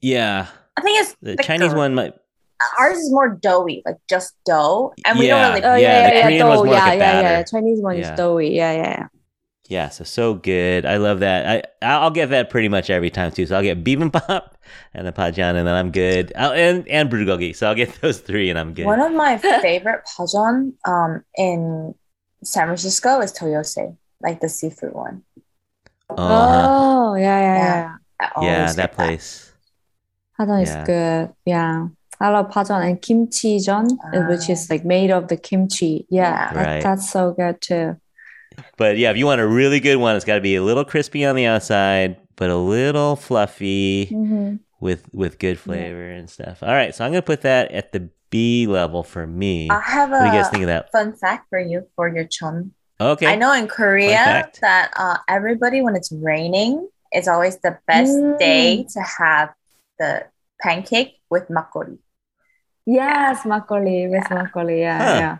Yeah, 0.00 0.46
I 0.76 0.80
think 0.80 1.00
it's 1.00 1.16
the 1.22 1.32
thicker. 1.36 1.42
Chinese 1.42 1.74
one 1.74 1.94
might. 1.94 2.14
Ours 2.78 2.98
is 2.98 3.10
more 3.10 3.28
doughy, 3.28 3.82
like 3.84 3.96
just 4.08 4.34
dough. 4.46 4.92
And 5.04 5.18
we 5.18 5.26
Yeah. 5.26 5.42
don't 5.42 5.54
really 5.54 5.66
oh 5.66 5.74
Yeah, 5.74 5.88
yeah, 5.88 6.08
the 6.10 6.16
yeah, 6.16 6.28
yeah, 6.28 6.38
dough. 6.38 6.54
more 6.54 6.66
like 6.66 6.76
yeah, 6.76 6.94
yeah, 6.94 7.20
yeah. 7.20 7.42
Chinese 7.42 7.80
one 7.82 7.98
Yeah. 7.98 8.12
is 8.12 8.16
doughy. 8.16 8.50
Yeah, 8.50 8.72
yeah, 8.72 9.06
yeah. 9.72 9.84
Yeah, 9.84 9.88
so 9.88 10.04
so 10.04 10.34
good. 10.34 10.84
I 10.86 10.96
love 10.98 11.20
that. 11.20 11.40
I 11.82 11.86
I'll 11.86 12.10
get 12.10 12.30
that 12.30 12.50
pretty 12.50 12.68
much 12.68 12.90
every 12.90 13.10
time 13.10 13.30
too. 13.32 13.46
So 13.46 13.56
I'll 13.56 13.62
get 13.62 13.82
bibimbap 13.84 14.52
and 14.94 15.06
the 15.06 15.12
pajan, 15.12 15.54
and 15.56 15.66
then 15.66 15.74
I'm 15.74 15.90
good. 15.90 16.32
I'll, 16.36 16.52
and 16.52 16.86
and 16.88 17.10
bulgogi. 17.10 17.54
So 17.56 17.68
I'll 17.68 17.74
get 17.74 17.94
those 18.02 18.18
three, 18.20 18.50
and 18.50 18.58
I'm 18.58 18.74
good. 18.74 18.86
One 18.86 19.00
of 19.00 19.12
my 19.12 19.38
favorite 19.38 20.02
pajon 20.16 20.74
um 20.86 21.24
in 21.36 21.94
San 22.44 22.66
Francisco 22.66 23.20
is 23.20 23.32
Toyose, 23.32 23.96
like 24.20 24.40
the 24.40 24.48
seafood 24.48 24.92
one. 24.92 25.22
Uh-huh. 26.10 26.66
Oh, 26.68 27.14
yeah, 27.14 27.40
yeah, 27.40 27.56
Yeah. 27.56 27.96
yeah. 28.20 28.30
I 28.36 28.44
Yeah, 28.44 28.72
that 28.72 28.92
place. 28.92 29.52
Pajon 30.36 30.60
Yeah. 30.60 30.82
is 30.82 30.86
good. 30.86 31.34
Yeah. 31.46 31.88
I 32.20 32.28
love 32.30 32.50
pajon 32.50 32.82
and 32.82 33.00
kimchi 33.02 33.58
jon, 33.58 33.88
which 34.28 34.48
is 34.48 34.70
like 34.70 34.84
made 34.84 35.10
of 35.10 35.28
the 35.28 35.36
kimchi. 35.36 36.06
Yeah, 36.10 36.30
Yeah. 36.30 36.52
that- 36.54 36.82
that's 36.82 37.10
so 37.10 37.32
good 37.32 37.60
too. 37.60 37.96
But 38.76 38.98
yeah, 38.98 39.10
if 39.10 39.16
you 39.16 39.26
want 39.26 39.40
a 39.40 39.46
really 39.46 39.80
good 39.80 39.96
one, 39.96 40.16
it's 40.16 40.24
got 40.24 40.36
to 40.36 40.40
be 40.40 40.56
a 40.56 40.62
little 40.62 40.84
crispy 40.84 41.24
on 41.24 41.36
the 41.36 41.46
outside, 41.46 42.16
but 42.36 42.50
a 42.50 42.56
little 42.56 43.16
fluffy 43.16 44.06
Mhm. 44.12 44.60
with 44.80 45.04
with 45.12 45.38
good 45.38 45.58
flavor 45.58 46.10
and 46.10 46.28
stuff. 46.28 46.62
All 46.62 46.68
right, 46.72 46.94
so 46.94 47.04
I'm 47.04 47.12
gonna 47.12 47.22
put 47.22 47.42
that 47.42 47.70
at 47.72 47.92
the 47.92 48.08
B 48.30 48.66
level 48.66 49.02
for 49.02 49.26
me. 49.26 49.68
I 49.70 49.80
have 49.80 50.10
What 50.10 50.20
do 50.20 50.26
you 50.26 50.32
guys 50.32 50.48
think 50.48 50.62
of 50.62 50.68
that? 50.68 50.90
fun 50.92 51.12
fact 51.14 51.46
for 51.50 51.58
you 51.60 51.86
for 51.96 52.08
your 52.08 52.24
chum. 52.24 52.72
Okay. 53.00 53.26
I 53.26 53.34
know 53.36 53.52
in 53.52 53.66
Korea 53.68 54.48
that 54.60 54.90
uh, 54.96 55.18
everybody, 55.28 55.82
when 55.82 55.96
it's 55.96 56.10
raining, 56.12 56.88
it's 57.10 57.28
always 57.28 57.58
the 57.58 57.78
best 57.86 58.12
Mm. 58.12 58.38
day 58.38 58.86
to 58.94 59.00
have 59.18 59.50
the 59.98 60.24
pancake 60.62 61.18
with 61.28 61.48
makgeolli. 61.48 61.98
Yes, 62.86 63.42
makgeolli 63.44 64.10
with 64.10 64.24
Yeah. 64.30 64.36
makgeolli. 64.36 64.78
Yeah, 64.80 64.98
Huh. 64.98 65.18
yeah. 65.18 65.36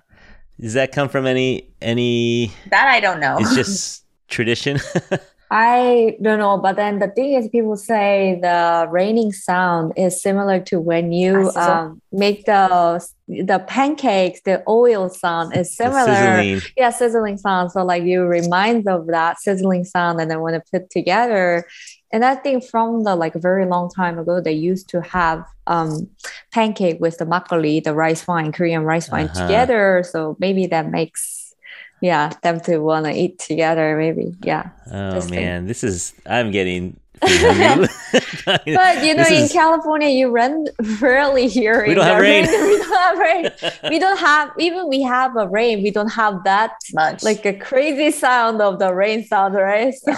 Does 0.60 0.74
that 0.74 0.92
come 0.92 1.08
from 1.08 1.26
any 1.26 1.70
any? 1.80 2.52
That 2.70 2.88
I 2.88 3.00
don't 3.00 3.20
know. 3.20 3.36
It's 3.40 3.54
just 3.62 4.04
tradition. 4.28 4.78
I 5.54 6.16
don't 6.22 6.38
know, 6.38 6.56
but 6.56 6.76
then 6.76 6.98
the 6.98 7.08
thing 7.08 7.34
is, 7.34 7.46
people 7.48 7.76
say 7.76 8.38
the 8.40 8.86
raining 8.90 9.32
sound 9.32 9.92
is 9.98 10.22
similar 10.22 10.60
to 10.60 10.80
when 10.80 11.12
you 11.12 11.52
Ah, 11.54 11.80
um, 11.82 12.00
make 12.10 12.46
the 12.46 13.06
the 13.28 13.58
pancakes. 13.68 14.40
The 14.46 14.62
oil 14.66 15.10
sound 15.10 15.54
is 15.54 15.76
similar. 15.76 16.06
sizzling. 16.06 16.60
Yeah, 16.74 16.88
sizzling 16.88 17.36
sound. 17.36 17.70
So 17.72 17.84
like 17.84 18.04
you 18.04 18.22
remind 18.22 18.88
of 18.88 19.08
that 19.08 19.40
sizzling 19.40 19.84
sound, 19.84 20.22
and 20.22 20.30
then 20.30 20.40
when 20.40 20.54
it 20.54 20.62
put 20.72 20.88
together, 20.88 21.66
and 22.12 22.24
I 22.24 22.34
think 22.34 22.64
from 22.64 23.04
the 23.04 23.16
like 23.16 23.34
very 23.34 23.66
long 23.66 23.90
time 23.90 24.18
ago, 24.18 24.40
they 24.40 24.52
used 24.52 24.88
to 24.90 25.00
have 25.02 25.44
um 25.66 26.08
pancake 26.52 26.98
with 27.00 27.18
the 27.18 27.24
makgeolli, 27.24 27.82
the 27.82 27.94
rice 27.94 28.26
wine, 28.26 28.52
Korean 28.52 28.82
rice 28.84 29.10
wine 29.10 29.26
Uh-huh. 29.26 29.40
together. 29.46 30.02
So 30.04 30.36
maybe 30.38 30.66
that 30.66 30.90
makes 30.90 31.54
yeah 32.00 32.32
them 32.42 32.60
to 32.60 32.78
want 32.78 33.06
to 33.06 33.12
eat 33.12 33.38
together. 33.38 33.96
Maybe 33.96 34.34
yeah. 34.42 34.70
Oh 34.90 35.14
This 35.14 35.30
thing. 35.30 35.38
man, 35.40 35.66
this 35.66 35.84
is 35.84 36.14
I'm 36.26 36.50
getting. 36.50 36.96
Food. 37.26 37.88
But 38.44 38.66
you 38.66 38.74
know, 39.14 39.22
This 39.22 39.30
in 39.30 39.44
is- 39.44 39.52
California, 39.52 40.08
you 40.08 40.28
run 40.30 40.66
rarely 41.00 41.46
hear 41.48 41.86
We 41.86 41.94
don't 41.94 42.04
have 42.04 42.16
the 42.16 42.22
rain. 42.22 42.44
we 42.50 42.78
don't 42.78 42.98
have 42.98 43.18
rain. 43.18 43.50
We 43.90 43.98
don't 43.98 44.18
have 44.18 44.50
even 44.58 44.88
we 44.88 45.02
have 45.02 45.36
a 45.36 45.48
rain. 45.48 45.82
We 45.82 45.90
don't 45.90 46.10
have 46.12 46.42
that 46.44 46.72
much. 46.94 47.22
like 47.22 47.46
a 47.46 47.52
crazy 47.54 48.10
sound 48.10 48.60
of 48.60 48.78
the 48.80 48.92
rain 48.94 49.24
sound, 49.24 49.54
right? 49.54 49.94
So, 49.94 50.12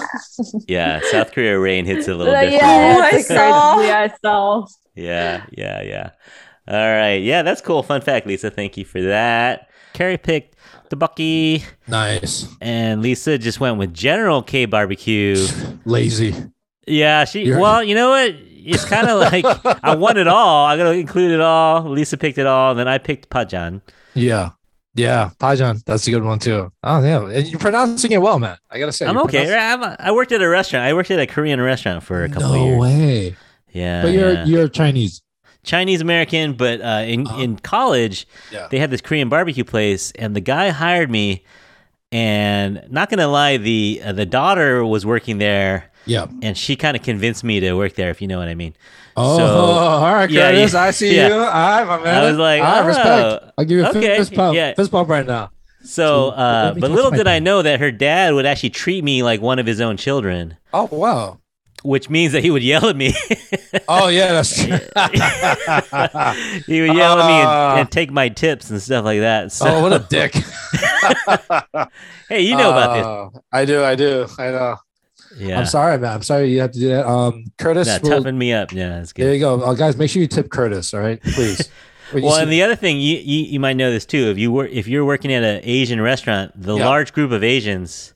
yeah, 0.66 1.00
South 1.10 1.32
Korea 1.32 1.58
rain 1.58 1.84
hits 1.84 2.08
a 2.08 2.14
little 2.14 2.32
bit. 2.32 2.52
yeah, 2.52 3.00
I 3.12 3.20
saw. 3.20 3.80
yeah, 3.82 3.98
I 4.10 4.14
saw. 4.22 4.66
Yeah, 4.94 5.44
yeah, 5.52 5.82
yeah. 5.82 6.10
All 6.66 6.74
right. 6.76 7.22
Yeah, 7.22 7.42
that's 7.42 7.60
cool. 7.60 7.82
Fun 7.82 8.00
fact, 8.00 8.26
Lisa. 8.26 8.50
Thank 8.50 8.76
you 8.78 8.84
for 8.86 9.02
that. 9.02 9.68
Keri 9.92 10.16
picked 10.16 10.56
tteokbokki, 10.90 11.62
Nice. 11.86 12.48
and 12.60 13.02
Lisa 13.02 13.36
just 13.38 13.60
went 13.60 13.76
with 13.78 13.92
General 13.94 14.42
K 14.42 14.64
Barbecue. 14.64 15.46
Lazy. 15.84 16.34
Yeah, 16.86 17.24
she. 17.24 17.44
You're- 17.44 17.60
Well, 17.60 17.82
you 17.82 17.94
know 17.94 18.10
what? 18.10 18.34
It's 18.66 18.84
kind 18.84 19.08
of 19.08 19.20
like 19.32 19.44
I 19.84 19.94
won 19.94 20.16
it 20.16 20.26
all. 20.28 20.66
I'm 20.66 20.78
gonna 20.78 20.90
include 20.92 21.32
it 21.32 21.40
all. 21.40 21.82
Lisa 21.88 22.16
picked 22.16 22.38
it 22.38 22.46
all, 22.46 22.70
and 22.70 22.78
then 22.78 22.88
I 22.88 22.98
picked 22.98 23.28
Pajan. 23.30 23.80
Yeah. 24.14 24.50
Yeah. 24.94 25.30
Pajan. 25.38 25.82
That's 25.84 26.06
a 26.06 26.10
good 26.10 26.22
one 26.22 26.38
too. 26.38 26.72
Oh 26.82 27.02
yeah. 27.02 27.26
And 27.28 27.46
you're 27.46 27.58
pronouncing 27.60 28.12
it 28.12 28.22
well, 28.22 28.38
man. 28.38 28.56
I 28.70 28.78
gotta 28.78 28.92
say. 28.92 29.06
I'm 29.06 29.18
okay. 29.18 29.46
pronouncing- 29.46 29.82
I'm, 29.84 29.96
I 29.98 30.12
worked 30.12 30.32
at 30.32 30.40
a 30.40 30.48
restaurant. 30.48 30.84
I 30.86 30.94
worked 30.94 31.10
at 31.10 31.18
a 31.18 31.26
Korean 31.26 31.60
restaurant 31.60 32.02
for 32.04 32.24
a 32.24 32.28
couple 32.28 32.46
of 32.48 32.54
No 32.54 32.64
years. 32.66 32.80
way. 32.80 33.36
Yeah, 33.72 34.02
But 34.02 34.12
you're 34.12 34.32
yeah. 34.32 34.44
you're 34.46 34.68
Chinese. 34.68 35.20
Chinese 35.64 36.00
American, 36.02 36.52
but 36.54 36.80
uh, 36.80 37.02
in 37.06 37.26
Uh-huh. 37.26 37.40
in 37.42 37.56
college, 37.58 38.26
Yeah. 38.52 38.68
they 38.70 38.78
had 38.78 38.90
this 38.90 39.00
Korean 39.00 39.28
barbecue 39.28 39.64
place, 39.64 40.12
and 40.12 40.36
the 40.36 40.40
guy 40.40 40.68
hired 40.70 41.10
me. 41.10 41.42
And 42.12 42.82
not 42.90 43.10
gonna 43.10 43.26
lie, 43.28 43.56
the 43.56 44.00
uh, 44.04 44.12
the 44.12 44.26
daughter 44.26 44.84
was 44.84 45.04
working 45.04 45.38
there, 45.38 45.90
Yeah. 46.06 46.26
and 46.42 46.56
she 46.56 46.76
kind 46.76 46.96
of 46.96 47.02
convinced 47.02 47.44
me 47.44 47.60
to 47.60 47.72
work 47.74 47.94
there, 47.94 48.10
if 48.10 48.20
you 48.20 48.28
know 48.28 48.38
what 48.38 48.48
I 48.48 48.54
mean. 48.54 48.74
Oh, 49.16 49.38
So- 49.38 49.44
all 49.46 50.12
right, 50.12 50.28
Curtis. 50.30 50.72
yeah, 50.74 50.82
I 50.82 50.90
see 50.90 51.16
yeah. 51.16 51.28
you. 51.28 51.34
Right, 51.40 51.84
my 51.86 51.98
man. 52.02 52.24
I 52.24 52.28
was 52.30 52.36
like, 52.38 52.62
I 52.62 52.80
oh, 52.80 52.86
respect. 52.86 53.52
I'll 53.58 53.64
give 53.64 53.78
you 53.78 53.84
a 53.84 53.88
okay, 53.90 54.16
fist 54.18 54.34
pump. 54.34 54.56
yeah. 54.56 54.74
Fist 54.74 54.90
pump 54.90 55.08
right 55.08 55.26
now. 55.26 55.50
So, 55.82 55.86
So, 55.86 56.28
uh, 56.30 56.74
but 56.74 56.90
little 56.90 57.10
did 57.10 57.26
I 57.28 57.38
know 57.40 57.62
that 57.62 57.78
her 57.80 57.90
dad 57.92 58.34
would 58.34 58.46
actually 58.46 58.70
treat 58.70 59.04
me 59.04 59.22
like 59.22 59.40
one 59.42 59.58
of 59.58 59.66
his 59.66 59.80
own 59.82 59.96
children, 59.98 60.56
Oh 60.72 60.88
wow. 60.90 61.38
which 61.82 62.08
means 62.08 62.32
that 62.32 62.42
he 62.42 62.50
would 62.50 62.62
yell 62.62 62.86
at 62.88 62.96
me. 62.96 63.14
Oh 63.86 64.08
yeah, 64.08 64.32
that's 64.32 64.56
true. 64.64 64.78
he 66.66 66.80
would 66.80 66.96
yell 66.96 67.18
at 67.20 67.26
me 67.26 67.42
Ah. 67.44 67.70
and, 67.72 67.80
and 67.80 67.90
take 67.90 68.10
my 68.10 68.28
tips 68.30 68.70
and 68.70 68.80
stuff 68.80 69.04
like 69.04 69.20
that. 69.20 69.52
So, 69.52 69.66
oh, 69.68 69.82
what 69.82 69.92
a 69.92 69.98
dick. 70.08 70.32
hey, 72.28 72.40
you 72.40 72.56
know 72.56 72.70
about 72.70 72.98
about 72.98 73.32
this. 73.34 73.42
I 73.52 73.64
do. 73.66 73.84
I 73.84 73.94
do. 73.94 74.26
I 74.38 74.46
know. 74.50 74.76
Yeah, 75.38 75.58
I'm 75.60 75.66
sorry, 75.66 75.98
man. 75.98 76.12
I'm 76.12 76.22
sorry 76.22 76.50
you 76.52 76.60
have 76.60 76.72
to 76.72 76.78
do 76.78 76.88
that. 76.88 77.06
Um, 77.08 77.44
Curtis. 77.58 77.86
Yeah, 77.88 77.98
will- 78.02 78.10
toughen 78.10 78.38
me 78.38 78.52
up. 78.52 78.72
Yeah, 78.72 78.88
that's 78.90 79.12
good. 79.12 79.26
there 79.26 79.34
you 79.34 79.40
go, 79.40 79.60
uh, 79.62 79.74
guys. 79.74 79.96
Make 79.96 80.10
sure 80.10 80.22
you 80.22 80.28
tip 80.28 80.50
Curtis. 80.50 80.92
All 80.94 81.00
right, 81.00 81.20
please. 81.22 81.68
Well, 82.12 82.36
and 82.36 82.52
the 82.52 82.62
other 82.62 82.76
thing 82.76 83.00
you, 83.00 83.16
you 83.16 83.44
you 83.46 83.58
might 83.58 83.72
know 83.76 83.90
this 83.90 84.04
too. 84.06 84.28
If 84.30 84.38
you 84.38 84.52
were 84.52 84.66
if 84.66 84.86
you're 84.86 85.06
working 85.06 85.32
at 85.32 85.42
an 85.42 85.62
Asian 85.64 86.00
restaurant, 86.00 86.52
the 86.54 86.76
Yeah. 86.76 86.86
large 86.86 87.12
group 87.12 87.32
of 87.32 87.42
Asians, 87.42 88.12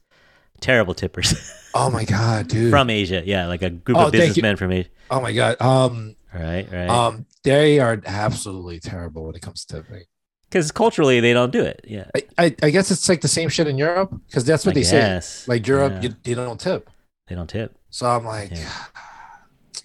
terrible 0.61 0.95
tippers 0.95 1.35
oh 1.75 1.91
my 1.91 2.05
god, 2.05 2.47
dude. 2.53 2.71
from 2.71 2.91
Asia. 2.91 3.23
Yeah, 3.25 3.47
like 3.49 3.63
a 3.63 3.71
group 3.71 3.99
Oh, 3.99 4.07
of 4.07 4.13
businessmen 4.13 4.57
from 4.57 4.71
Asia. 4.73 4.91
oh 5.11 5.21
my 5.21 5.33
god. 5.33 5.61
Um, 5.61 6.15
Right, 6.33 6.69
right. 6.71 6.89
um, 6.89 7.25
they 7.43 7.81
are 7.81 8.01
absolutely 8.07 8.79
terrible 8.79 9.25
when 9.25 9.35
it 9.35 9.41
comes 9.43 9.65
to 9.65 9.77
tipping. 9.83 10.03
Because 10.49 10.71
culturally 10.71 11.19
they 11.21 11.33
don't 11.33 11.51
do 11.51 11.63
it. 11.65 11.81
Yeah, 11.89 12.05
I, 12.15 12.23
I, 12.37 12.57
I 12.65 12.71
guess 12.71 12.91
it's 12.91 13.09
like 13.09 13.23
the 13.23 13.27
same 13.29 13.49
shit 13.49 13.67
in 13.67 13.79
Europe 13.79 14.15
because 14.29 14.45
that's 14.45 14.65
what 14.67 14.73
I 14.77 14.81
they 14.81 14.85
say. 14.85 15.21
Like 15.49 15.67
Europe, 15.67 15.95
Yeah. 16.03 16.11
you, 16.11 16.15
you 16.25 16.35
don't 16.37 16.61
tip. 16.61 16.89
They 17.29 17.35
don't 17.35 17.49
tip. 17.49 17.77
So 17.91 18.07
I'm 18.07 18.25
like, 18.25 18.51
Yeah. 18.51 18.69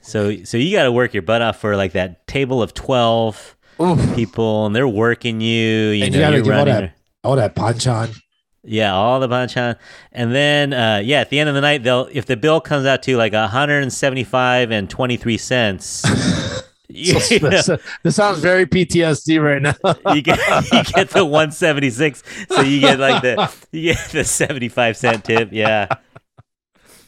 So 0.02 0.44
so 0.44 0.58
you 0.58 0.76
got 0.76 0.84
to 0.84 0.92
work 0.92 1.14
your 1.14 1.24
butt 1.24 1.42
off 1.42 1.60
for 1.62 1.78
like 1.78 1.94
that 1.94 2.28
table 2.28 2.62
of 2.62 2.74
twelve 2.74 3.56
oof, 3.82 4.16
people, 4.16 4.66
and 4.66 4.76
they're 4.76 4.88
working 4.88 5.40
you. 5.40 5.90
You 5.92 6.04
And 6.06 6.14
know, 6.14 6.20
you 6.20 6.24
gotta 6.26 6.36
you're 6.38 6.44
give 6.44 6.54
all 6.54 6.60
running. 6.66 6.74
that- 6.88 6.96
all 7.24 7.36
that 7.38 7.56
panchan. 7.56 8.14
Yeah, 8.66 8.94
all 8.94 9.22
the 9.22 9.30
banchan. 9.30 9.78
And 10.12 10.34
then 10.36 10.74
uh 10.74 11.02
yeah, 11.04 11.22
at 11.22 11.30
the 11.30 11.40
end 11.40 11.48
of 11.48 11.56
the 11.56 11.62
night 11.62 11.84
they'll 11.84 12.10
if 12.12 12.26
the 12.26 12.36
bill 12.36 12.60
comes 12.60 12.86
out 12.86 13.02
to 13.04 13.16
like 13.16 13.32
175 13.34 14.72
and 14.72 14.90
23 14.90 15.38
cents, 15.38 16.04
you, 16.90 17.18
So 17.20 17.38
know, 17.38 17.50
this, 17.50 17.70
this 18.04 18.16
sounds 18.16 18.40
very 18.40 18.66
PTSD 18.66 19.42
right 19.42 19.62
now. 19.62 20.14
you 20.14 20.22
get 20.22 20.38
you 20.74 20.84
get 20.84 21.10
the 21.12 21.24
176. 21.24 22.24
So 22.50 22.62
you 22.62 22.82
get 22.82 23.00
like 23.00 23.22
the 23.22 23.50
you 23.72 23.94
get 23.94 24.10
the 24.12 24.24
75 24.26 24.98
cent 24.98 25.24
tip. 25.24 25.50
Yeah. 25.54 25.88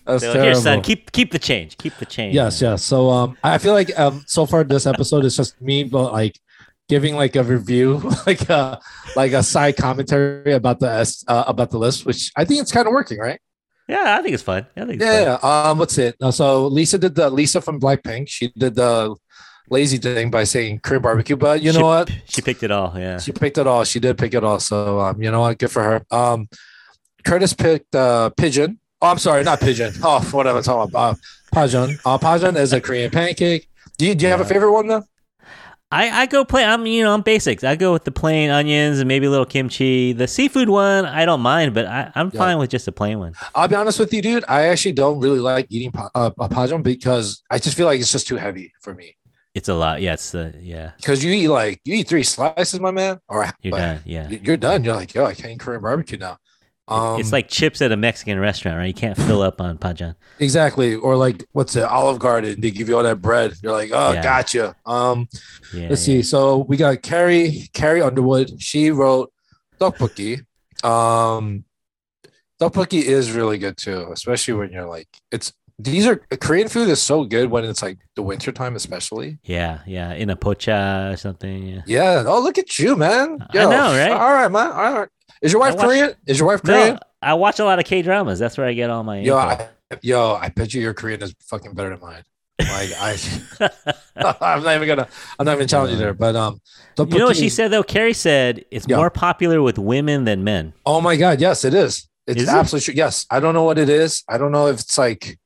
That's 0.05 0.23
So 0.23 0.33
here, 0.41 0.55
son, 0.55 0.81
keep 0.81 1.11
keep 1.11 1.31
the 1.31 1.39
change. 1.39 1.77
Keep 1.77 1.97
the 1.97 2.05
change. 2.05 2.33
Yes, 2.35 2.61
yes. 2.61 2.83
So 2.83 3.09
um, 3.09 3.37
I 3.43 3.57
feel 3.57 3.73
like 3.73 3.97
um, 3.99 4.23
so 4.27 4.45
far 4.45 4.63
this 4.63 4.85
episode 4.85 5.25
is 5.25 5.35
just 5.35 5.59
me, 5.61 5.83
but 5.83 6.13
like 6.13 6.39
giving 6.87 7.15
like 7.15 7.35
a 7.35 7.43
review, 7.43 7.97
like 8.27 8.47
a 8.49 8.79
like 9.15 9.31
a 9.33 9.41
side 9.41 9.77
commentary 9.77 10.53
about 10.53 10.79
the 10.79 10.89
S- 10.89 11.23
uh, 11.27 11.43
about 11.47 11.71
the 11.71 11.79
list, 11.79 12.05
which 12.05 12.31
I 12.35 12.45
think 12.45 12.61
it's 12.61 12.71
kind 12.71 12.85
of 12.87 12.93
working, 12.93 13.17
right? 13.19 13.39
Yeah, 13.87 14.17
I 14.17 14.21
think 14.21 14.33
it's 14.33 14.43
fun. 14.43 14.65
I 14.77 14.85
think 14.85 15.01
Yeah. 15.01 15.37
yeah. 15.43 15.69
Um, 15.69 15.77
what's 15.79 15.97
it? 15.97 16.15
Uh, 16.21 16.31
so 16.31 16.67
Lisa 16.67 16.97
did 16.97 17.15
the 17.15 17.29
Lisa 17.29 17.61
from 17.61 17.79
Blackpink. 17.79 18.27
She 18.29 18.51
did 18.57 18.75
the 18.75 19.15
lazy 19.69 19.97
thing 19.97 20.29
by 20.29 20.43
saying 20.43 20.79
Korean 20.83 21.01
barbecue, 21.01 21.35
but 21.35 21.61
you 21.63 21.71
She- 21.71 21.79
know 21.79 21.85
what? 21.85 22.11
She 22.25 22.41
picked 22.41 22.61
it 22.63 22.69
all. 22.71 22.93
Yeah. 22.95 23.17
She 23.19 23.31
picked 23.31 23.57
it 23.57 23.65
all. 23.67 23.83
She 23.83 23.99
did 23.99 24.17
pick 24.17 24.33
it 24.35 24.43
all. 24.43 24.59
So 24.59 24.99
um, 24.99 25.21
you 25.21 25.31
know 25.31 25.41
what? 25.41 25.57
Good 25.57 25.71
for 25.71 25.81
her. 25.83 26.05
Um, 26.11 26.47
Curtis 27.23 27.53
picked 27.53 27.95
uh, 27.95 28.29
pigeon. 28.31 28.79
Oh, 29.01 29.07
I'm 29.07 29.17
sorry, 29.19 29.43
not 29.43 29.59
pigeon. 29.59 29.93
Oh, 30.03 30.21
whatever. 30.31 30.57
I'm 30.59 30.63
talking 30.63 30.89
about 30.89 31.15
uh, 31.15 31.17
pajeon. 31.53 31.99
Uh, 32.05 32.17
pajeon 32.17 32.55
is 32.55 32.73
a 32.73 32.81
Korean 32.81 33.11
pancake. 33.11 33.67
Do 33.97 34.05
you, 34.05 34.15
do 34.15 34.25
you 34.25 34.31
have 34.31 34.41
a 34.41 34.45
favorite 34.45 34.71
one 34.71 34.87
though? 34.87 35.03
I, 35.91 36.09
I 36.09 36.25
go 36.25 36.43
play. 36.43 36.65
I'm 36.65 36.85
you 36.87 37.03
know 37.03 37.13
I'm 37.13 37.21
basics. 37.21 37.63
I 37.63 37.75
go 37.75 37.93
with 37.93 38.03
the 38.05 38.11
plain 38.11 38.49
onions 38.49 38.99
and 38.99 39.07
maybe 39.07 39.27
a 39.27 39.29
little 39.29 39.45
kimchi. 39.45 40.13
The 40.13 40.27
seafood 40.27 40.67
one 40.69 41.05
I 41.05 41.25
don't 41.25 41.41
mind, 41.41 41.73
but 41.73 41.85
I, 41.85 42.11
I'm 42.15 42.31
Yeah. 42.33 42.39
fine 42.39 42.57
with 42.57 42.71
just 42.71 42.87
a 42.87 42.91
plain 42.91 43.19
one. 43.19 43.33
I'll 43.53 43.67
be 43.67 43.75
honest 43.75 43.99
with 43.99 44.13
you, 44.13 44.21
dude. 44.21 44.43
I 44.47 44.67
actually 44.67 44.93
don't 44.93 45.19
really 45.19 45.39
like 45.39 45.67
eating 45.69 45.91
pa- 45.91 46.09
uh, 46.15 46.31
a 46.39 46.49
pajeon 46.49 46.81
because 46.83 47.43
I 47.51 47.59
just 47.59 47.77
feel 47.77 47.85
like 47.85 47.99
it's 47.99 48.11
just 48.11 48.27
too 48.27 48.35
heavy 48.35 48.73
for 48.81 48.93
me. 48.93 49.15
It's 49.53 49.69
a 49.69 49.75
lot. 49.75 50.01
Yeah, 50.01 50.13
it's 50.13 50.31
the 50.31 50.53
yeah. 50.59 50.91
Because 50.97 51.23
you 51.23 51.31
eat 51.31 51.47
like 51.47 51.79
you 51.85 51.95
eat 51.95 52.07
three 52.09 52.23
slices, 52.23 52.79
my 52.79 52.91
man, 52.91 53.19
or 53.29 53.47
You're 53.61 53.77
done. 53.77 54.01
Yeah. 54.05 54.27
You're 54.29 54.57
done. 54.57 54.83
You're 54.83 54.95
like, 54.95 55.13
yo, 55.13 55.25
I 55.25 55.33
can't 55.35 55.53
eat 55.53 55.59
Korean 55.59 55.81
barbecue 55.81 56.17
now. 56.17 56.37
Um, 56.87 57.19
it's 57.19 57.31
like 57.31 57.47
chips 57.47 57.81
at 57.81 57.91
a 57.91 57.97
Mexican 57.97 58.39
restaurant, 58.39 58.77
right? 58.77 58.85
You 58.85 58.93
can't 58.93 59.17
fill 59.17 59.41
up 59.41 59.59
on 59.59 59.77
pajan. 59.79 60.15
exactly, 60.39 60.93
or 60.95 61.15
like 61.15 61.43
what's 61.51 61.75
it? 61.75 61.83
Olive 61.83 62.19
Garden. 62.19 62.61
They 62.61 62.69
give 62.71 62.87
you 62.89 62.97
all 62.97 63.03
that 63.03 63.21
bread. 63.21 63.53
You're 63.63 63.71
like, 63.71 63.89
oh, 63.91 64.11
Yeah. 64.13 64.21
gotcha. 64.21 64.75
Um, 64.85 65.27
Yeah. 65.73 65.89
let's 65.89 66.07
yeah. 66.07 66.17
see. 66.17 66.21
So 66.21 66.57
we 66.67 66.77
got 66.77 67.01
Keri, 67.01 67.69
Carrie 67.73 68.01
Underwood. 68.03 68.61
She 68.61 68.91
wrote 68.91 69.31
tteokbokki. 69.79 70.45
Um, 70.83 71.63
tteokbokki 72.61 73.01
is 73.01 73.31
really 73.31 73.57
good 73.57 73.77
too, 73.77 74.09
especially 74.11 74.53
when 74.53 74.71
you're 74.71 74.85
like, 74.85 75.07
it's 75.31 75.53
these 75.77 76.07
are 76.07 76.15
Korean 76.39 76.69
food 76.69 76.87
is 76.87 77.01
so 77.01 77.25
good 77.25 77.49
when 77.49 77.65
it's 77.65 77.81
like 77.81 77.97
the 78.15 78.21
winter 78.21 78.51
time, 78.53 78.75
especially. 78.77 79.39
Yeah, 79.43 79.79
yeah. 79.85 80.13
In 80.13 80.29
a 80.29 80.35
pocha 80.37 81.11
or 81.13 81.17
something. 81.17 81.63
Yeah. 81.67 81.81
Yeah. 81.85 82.23
Oh, 82.25 82.39
look 82.41 82.57
at 82.57 82.79
you, 82.79 82.95
man. 82.95 83.39
I 83.49 83.57
know, 83.65 83.69
right? 83.91 84.11
All 84.11 84.33
right, 84.33 84.49
man. 84.51 84.71
All 84.71 84.93
right. 84.99 85.09
Is 85.45 85.51
your 85.53 85.61
wife 85.61 85.75
watch- 85.75 85.85
Korean? 85.85 86.13
Is 86.25 86.39
your 86.39 86.47
wife 86.47 86.61
Korean? 86.63 86.95
No, 86.95 86.99
I 87.21 87.33
watch 87.35 87.59
a 87.59 87.63
lot 87.65 87.79
of 87.79 87.85
K 87.85 88.01
dramas. 88.01 88.39
That's 88.39 88.57
where 88.57 88.67
I 88.67 88.73
get 88.73 88.89
all 88.89 89.03
my. 89.03 89.19
Yo, 89.19 89.39
info. 89.39 89.63
I, 89.63 89.97
yo, 90.01 90.33
I 90.35 90.49
bet 90.49 90.73
you 90.73 90.81
your 90.81 90.93
Korean 90.93 91.21
is 91.21 91.33
fucking 91.49 91.73
better 91.73 91.89
than 91.91 91.99
mine. 91.99 92.23
Like 92.59 92.89
I, 92.99 93.17
I'm 94.41 94.63
not 94.63 94.75
even 94.75 94.87
gonna, 94.87 95.07
I'm 95.37 95.45
not 95.45 95.55
even 95.55 95.67
challenging 95.67 95.99
there. 95.99 96.13
But 96.13 96.35
um, 96.35 96.59
you 96.97 97.05
know 97.05 97.25
what 97.25 97.35
she 97.37 97.49
said 97.49 97.69
though? 97.69 97.83
Keri 97.83 98.13
said 98.13 98.65
it's 98.71 98.85
Yeah. 98.87 98.97
more 98.97 99.09
popular 99.09 99.61
with 99.61 99.77
women 99.77 100.23
than 100.25 100.43
men. 100.43 100.73
Oh 100.85 101.01
my 101.01 101.15
god, 101.15 101.39
yes, 101.41 101.63
it 101.65 101.73
is. 101.73 102.07
It's 102.27 102.41
Is 102.41 102.49
it? 102.49 102.51
absolutely 102.51 102.85
true. 102.85 102.93
Yes, 102.95 103.25
I 103.29 103.39
don't 103.39 103.53
know 103.53 103.63
what 103.63 103.77
it 103.77 103.89
is. 103.89 104.23
I 104.27 104.37
don't 104.39 104.51
know 104.51 104.67
if 104.67 104.79
it's 104.79 104.97
like 104.97 105.37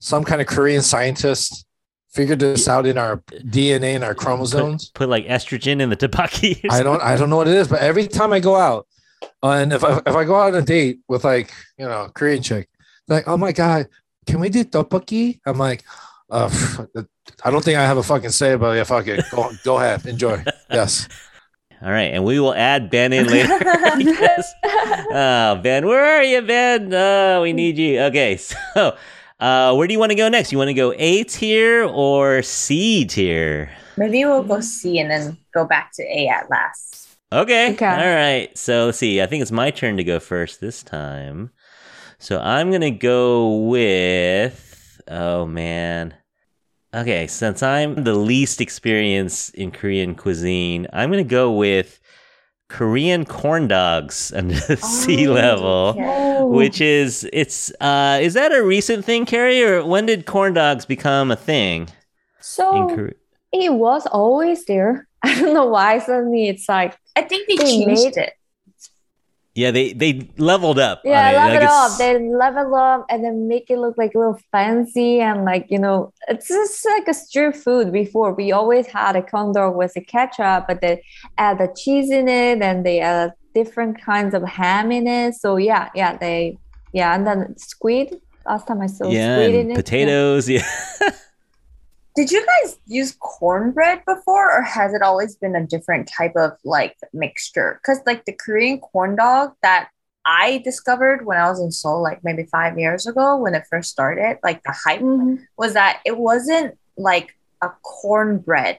some 0.00 0.24
kind 0.24 0.40
of 0.40 0.46
Korean 0.46 0.80
scientist 0.82 1.66
figured 2.10 2.38
this 2.38 2.68
out 2.68 2.86
in 2.86 2.96
our 2.96 3.18
DNA 3.28 3.94
and 3.94 4.04
our 4.04 4.14
chromosomes. 4.14 4.88
Put, 4.90 5.00
put 5.00 5.08
like 5.10 5.26
estrogen 5.26 5.80
in 5.80 5.90
the 5.90 5.96
tteokbokki. 5.96 6.66
I 6.70 6.82
don't, 6.82 7.02
I 7.02 7.16
don't 7.16 7.28
know 7.28 7.36
what 7.36 7.48
it 7.48 7.54
is. 7.54 7.68
But 7.68 7.80
every 7.80 8.06
time 8.06 8.32
I 8.32 8.40
go 8.40 8.54
out, 8.56 8.86
and 9.42 9.72
if 9.72 9.84
I, 9.84 9.98
if 9.98 10.14
I 10.14 10.24
go 10.24 10.36
out 10.36 10.54
on 10.54 10.62
a 10.62 10.62
date 10.62 11.00
with 11.08 11.24
like 11.24 11.52
you 11.78 11.86
know 11.86 12.10
Korean 12.14 12.42
chick, 12.42 12.68
like, 13.08 13.26
oh 13.26 13.36
my 13.36 13.52
god, 13.52 13.88
can 14.26 14.40
we 14.40 14.48
do 14.48 14.64
tteokbokki? 14.64 15.40
I'm 15.46 15.58
like, 15.58 15.84
uh, 16.30 16.50
I 17.44 17.50
don't 17.50 17.64
think 17.64 17.78
I 17.78 17.82
have 17.82 17.98
a 17.98 18.02
fucking 18.02 18.30
say 18.30 18.52
about 18.52 18.76
it. 18.76 18.86
Fuck 18.86 19.06
it, 19.08 19.24
go, 19.30 19.50
go 19.64 19.76
ahead, 19.76 20.06
enjoy. 20.06 20.44
Yes. 20.70 21.06
All 21.82 21.90
right, 21.90 22.14
and 22.14 22.24
we 22.24 22.38
will 22.38 22.54
add 22.54 22.90
Ben 22.90 23.12
in 23.12 23.26
later. 23.26 23.58
Yes. 23.98 24.52
Oh, 24.64 25.60
Ben, 25.62 25.86
where 25.86 26.18
are 26.18 26.22
you, 26.22 26.40
Ben? 26.40 26.94
Oh, 26.94 27.42
we 27.42 27.52
need 27.52 27.76
you. 27.76 28.00
Okay, 28.02 28.36
so 28.74 28.96
uh, 29.40 29.74
where 29.74 29.88
do 29.88 29.92
you 29.92 29.98
want 29.98 30.10
to 30.10 30.16
go 30.16 30.28
next? 30.28 30.52
You 30.52 30.58
want 30.58 30.68
to 30.68 30.74
go 30.74 30.94
A 30.96 31.24
tier 31.24 31.84
or 31.84 32.42
C 32.42 33.04
tier? 33.04 33.70
Maybe 33.96 34.24
we'll 34.24 34.44
go 34.44 34.60
C 34.60 35.00
and 35.00 35.10
then 35.10 35.36
go 35.52 35.66
back 35.66 35.90
to 35.94 36.02
A 36.04 36.28
at 36.28 36.48
last. 36.48 36.91
Okay. 37.32 37.72
Okay. 37.72 37.86
All 37.86 38.14
right. 38.14 38.56
So 38.56 38.86
let's 38.86 38.98
see. 38.98 39.22
I 39.22 39.26
think 39.26 39.42
it's 39.42 39.52
my 39.52 39.70
turn 39.70 39.96
to 39.96 40.04
go 40.04 40.20
first 40.20 40.60
this 40.60 40.82
time. 40.82 41.50
So 42.18 42.38
I'm 42.40 42.70
going 42.70 42.82
to 42.82 42.90
go 42.90 43.56
with. 43.68 45.00
Oh, 45.08 45.46
man. 45.46 46.14
Okay. 46.94 47.26
Since 47.26 47.62
I'm 47.62 48.04
the 48.04 48.14
least 48.14 48.60
experienced 48.60 49.54
in 49.54 49.70
Korean 49.70 50.14
cuisine, 50.14 50.86
I'm 50.92 51.10
going 51.10 51.24
to 51.24 51.28
go 51.28 51.50
with 51.52 51.98
Korean 52.68 53.24
corn 53.24 53.66
dogs 53.68 54.32
under 54.36 54.54
the 54.54 54.76
C 54.76 55.26
Oh, 55.28 55.32
level. 55.32 55.94
okay. 55.96 56.38
Which 56.44 56.80
is 56.80 57.28
it's 57.32 57.72
uh 57.80 58.18
is 58.20 58.34
that 58.34 58.52
a 58.52 58.62
recent 58.62 59.04
thing, 59.04 59.26
Keri, 59.26 59.62
or 59.62 59.84
when 59.86 60.06
did 60.06 60.26
corn 60.26 60.54
dogs 60.54 60.84
become 60.86 61.30
a 61.30 61.36
thing 61.36 61.82
in 61.82 61.88
So 62.40 63.08
it 63.52 63.72
was 63.74 64.06
always 64.06 64.64
there. 64.64 65.06
I 65.22 65.38
don't 65.38 65.54
know 65.54 65.66
why 65.66 65.98
suddenly 65.98 66.48
it's 66.48 66.68
like 66.68 66.96
I 67.16 67.22
think 67.22 67.48
they 67.48 67.56
They 67.56 67.64
changed 67.64 68.04
made- 68.16 68.16
it. 68.16 68.32
Yeah, 69.54 69.70
they 69.70 69.92
they 69.92 70.30
leveled 70.38 70.78
up. 70.78 71.02
yeah, 71.04 71.28
on 71.28 71.34
it. 71.34 71.36
level 71.36 71.48
Like, 71.50 71.60
it 71.60 71.62
it's- 71.64 71.92
up. 71.92 71.98
They 71.98 72.18
level 72.30 72.74
up 72.74 73.06
and 73.10 73.22
then 73.22 73.48
make 73.48 73.68
it 73.68 73.78
look 73.78 73.98
like 73.98 74.14
a 74.14 74.18
little 74.18 74.40
fancy 74.50 75.20
and 75.20 75.44
like 75.44 75.66
you 75.68 75.78
know, 75.78 76.10
it's 76.26 76.48
just 76.48 76.82
like 76.86 77.06
a 77.06 77.12
street 77.12 77.56
food. 77.56 77.92
Before 77.92 78.32
we 78.32 78.50
always 78.50 78.86
had 78.86 79.14
a 79.14 79.20
condor 79.22 79.70
with 79.70 79.94
a 79.96 80.00
ketchup, 80.00 80.64
but 80.68 80.80
they 80.80 81.02
add 81.36 81.58
the 81.58 81.68
cheese 81.76 82.10
in 82.10 82.28
it 82.28 82.62
and 82.62 82.86
they 82.86 83.00
add 83.00 83.34
different 83.54 84.00
kinds 84.00 84.32
of 84.32 84.42
ham 84.42 84.90
in 84.90 85.06
it. 85.06 85.34
So 85.34 85.56
yeah, 85.58 85.90
yeah, 85.94 86.16
they 86.16 86.56
yeah, 86.94 87.14
and 87.14 87.26
then 87.26 87.54
squid. 87.58 88.08
Last 88.46 88.66
time 88.66 88.80
I 88.80 88.86
saw 88.86 89.10
yeah, 89.10 89.36
squid 89.36 89.54
in 89.54 89.60
and 89.60 89.70
it. 89.72 89.74
potatoes. 89.76 90.48
Yeah. 90.56 90.64
Did 92.14 92.30
you 92.30 92.44
guys 92.44 92.78
use 92.86 93.16
cornbread 93.18 94.04
before, 94.04 94.58
or 94.58 94.62
has 94.62 94.92
it 94.92 95.00
always 95.02 95.34
been 95.36 95.56
a 95.56 95.66
different 95.66 96.08
type 96.08 96.36
of 96.36 96.52
like 96.64 96.96
mixture? 97.12 97.80
Because 97.82 98.00
like 98.04 98.24
the 98.26 98.32
Korean 98.32 98.80
corn 98.80 99.16
dog 99.16 99.52
that 99.62 99.88
I 100.26 100.60
discovered 100.62 101.24
when 101.24 101.38
I 101.38 101.48
was 101.48 101.58
in 101.60 101.72
Seoul, 101.72 102.02
like 102.02 102.22
maybe 102.22 102.44
five 102.44 102.78
years 102.78 103.06
ago 103.06 103.36
when 103.36 103.54
it 103.54 103.64
first 103.70 103.90
started, 103.90 104.38
like 104.42 104.62
the 104.62 104.72
hype 104.72 105.00
Mhm. 105.00 105.46
was 105.56 105.72
that 105.74 106.00
it 106.04 106.18
wasn't 106.18 106.78
like 106.96 107.34
a 107.62 107.70
cornbread 107.82 108.78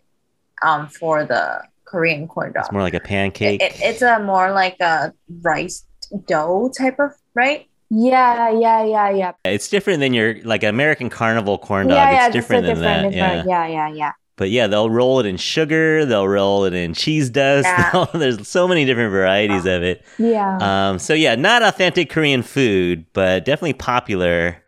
um, 0.61 0.87
for 0.87 1.25
the 1.25 1.63
Korean 1.85 2.27
corn 2.27 2.53
dog. 2.53 2.65
It's 2.65 2.71
more 2.71 2.81
like 2.83 2.93
a 2.93 2.99
pancake. 2.99 3.61
It, 3.61 3.73
it's 3.81 4.01
a 4.01 4.19
more 4.19 4.51
like 4.51 4.79
a 4.79 5.11
rice 5.41 5.85
dough 6.27 6.71
type 6.77 6.99
of 6.99 7.11
right. 7.33 7.67
Yeah, 7.95 8.49
yeah, 8.49 8.83
yeah, 8.83 9.09
yeah. 9.11 9.31
It's 9.45 9.69
different 9.69 9.99
than 9.99 10.13
your 10.13 10.41
like 10.43 10.63
American 10.63 11.09
Carnival 11.09 11.59
corn 11.59 11.87
dog. 11.87 11.97
yeah, 11.97 12.11
yeah, 12.11 12.25
it's 12.27 12.33
different 12.33 12.65
than 12.65 12.77
different, 12.77 13.03
that. 13.03 13.11
different. 13.11 13.47
Yeah. 13.47 13.67
Yeah, 13.67 13.87
yeah, 13.89 13.93
yeah. 13.93 14.11
But 14.35 14.49
yeah, 14.49 14.65
they'll 14.65 14.89
roll 14.89 15.19
it 15.19 15.27
in 15.27 15.37
sugar. 15.37 16.05
They'll 16.05 16.27
roll 16.27 16.65
it 16.65 16.73
in 16.73 16.95
cheese 16.95 17.29
dust. 17.29 17.65
Yeah. 17.67 18.05
There's 18.13 18.47
so 18.47 18.67
many 18.67 18.83
different 18.83 19.11
varieties 19.11 19.65
of 19.67 19.83
it. 19.83 20.03
Yeah. 20.17 20.57
Um, 20.89 20.97
so 20.97 21.13
yeah, 21.13 21.35
not 21.35 21.61
authentic 21.61 22.09
Korean 22.09 22.41
food, 22.41 23.05
but 23.13 23.45
definitely 23.45 23.73
popular, 23.73 24.63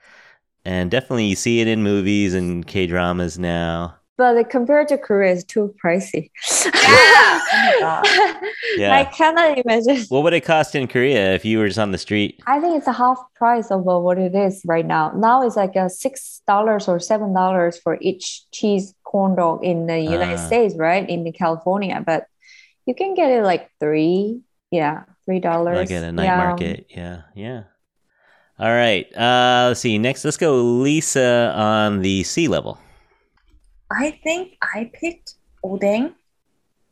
and 0.63 0.91
definitely 0.91 1.26
you 1.26 1.36
see 1.36 1.61
it 1.61 1.67
in 1.67 1.82
movies 1.82 2.36
and 2.36 2.65
K 2.65 2.86
dramas 2.86 3.39
now. 3.39 3.95
But 4.18 4.36
like, 4.36 4.49
compared 4.49 4.88
to 4.89 4.97
Korea, 4.97 5.34
it's 5.34 5.43
too 5.43 5.76
pricey. 5.84 6.30
Yeah. 6.66 7.41
Oh. 7.82 8.41
Yeah. 8.78 8.93
I 8.95 9.05
cannot 9.05 9.57
imagine. 9.57 10.05
What 10.09 10.24
would 10.24 10.34
it 10.34 10.41
cost 10.41 10.76
in 10.76 10.88
Korea 10.88 11.34
if 11.34 11.45
you 11.45 11.59
were 11.59 11.68
just 11.68 11.80
on 11.80 11.91
the 11.91 11.97
street? 11.97 12.41
I 12.45 12.59
think 12.59 12.76
it's 12.78 12.88
a 12.88 12.93
half 12.93 13.18
price 13.36 13.72
of 13.72 13.88
uh, 13.88 13.99
what 13.99 14.18
it 14.18 14.36
is 14.36 14.61
right 14.66 14.86
now. 14.86 15.11
Now 15.16 15.45
it's 15.45 15.55
like 15.55 15.76
a 15.78 15.89
six 15.89 16.41
dollars 16.47 16.88
or 16.89 16.99
seven 16.99 17.34
dollars 17.34 17.78
for 17.78 17.97
each 18.01 18.43
cheese 18.51 18.93
corn 19.03 19.36
dog 19.36 19.63
in 19.63 19.86
the 19.88 19.99
United 19.99 20.39
Ah. 20.39 20.47
States, 20.47 20.76
right? 20.76 21.07
In 21.09 21.32
California, 21.32 22.03
but 22.05 22.26
you 22.86 22.93
can 22.95 23.13
get 23.16 23.32
it 23.32 23.43
like 23.43 23.70
three, 23.80 24.41
yeah, 24.72 25.03
three 25.26 25.39
dollars. 25.39 25.78
Like 25.78 25.91
at 25.91 26.03
a 26.03 26.11
night 26.11 26.36
market. 26.36 26.88
Yeah, 26.89 27.22
yeah. 27.34 27.63
All 28.59 28.72
right. 28.72 29.05
Uh, 29.16 29.68
let's 29.70 29.80
see. 29.80 29.97
Next, 29.97 30.26
let's 30.26 30.38
go 30.38 30.61
Lisa 30.61 31.53
on 31.55 32.01
the 32.01 32.24
C 32.24 32.47
level. 32.47 32.78
I 33.92 34.20
think 34.24 34.58
I 34.62 34.92
picked 34.94 35.36
odeng, 35.64 36.14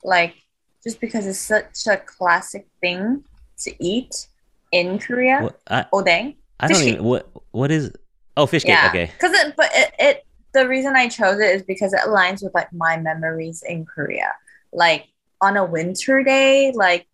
like 0.04 0.36
just 0.84 1.00
because 1.00 1.26
it's 1.26 1.40
such 1.40 1.88
a 1.88 1.98
classic 1.98 2.68
thing 2.82 3.24
to 3.60 3.84
eat 3.84 4.28
in 4.72 5.00
Korea. 5.00 5.42
What, 5.42 5.62
I, 5.68 5.86
Odeng. 5.94 6.36
I 6.60 6.68
don't 6.68 6.84
even. 6.84 7.04
What 7.04 7.30
What 7.52 7.72
is? 7.72 7.92
Oh, 8.36 8.46
fish 8.46 8.64
cake. 8.64 8.72
Yeah. 8.72 8.90
Okay. 8.90 9.12
Because 9.14 9.34
it, 9.34 9.54
but 9.56 9.70
it, 9.74 9.94
it, 10.00 10.26
the 10.54 10.68
reason 10.68 10.96
I 10.96 11.08
chose 11.08 11.40
it 11.40 11.56
is 11.56 11.64
because 11.64 11.94
it 11.94 12.02
aligns 12.02 12.44
with 12.44 12.54
like 12.54 12.72
my 12.74 12.98
memories 12.98 13.64
in 13.68 13.86
Korea. 13.86 14.34
Like 14.72 15.08
on 15.42 15.58
a 15.58 15.66
winter 15.66 16.24
day, 16.24 16.72
like 16.74 17.08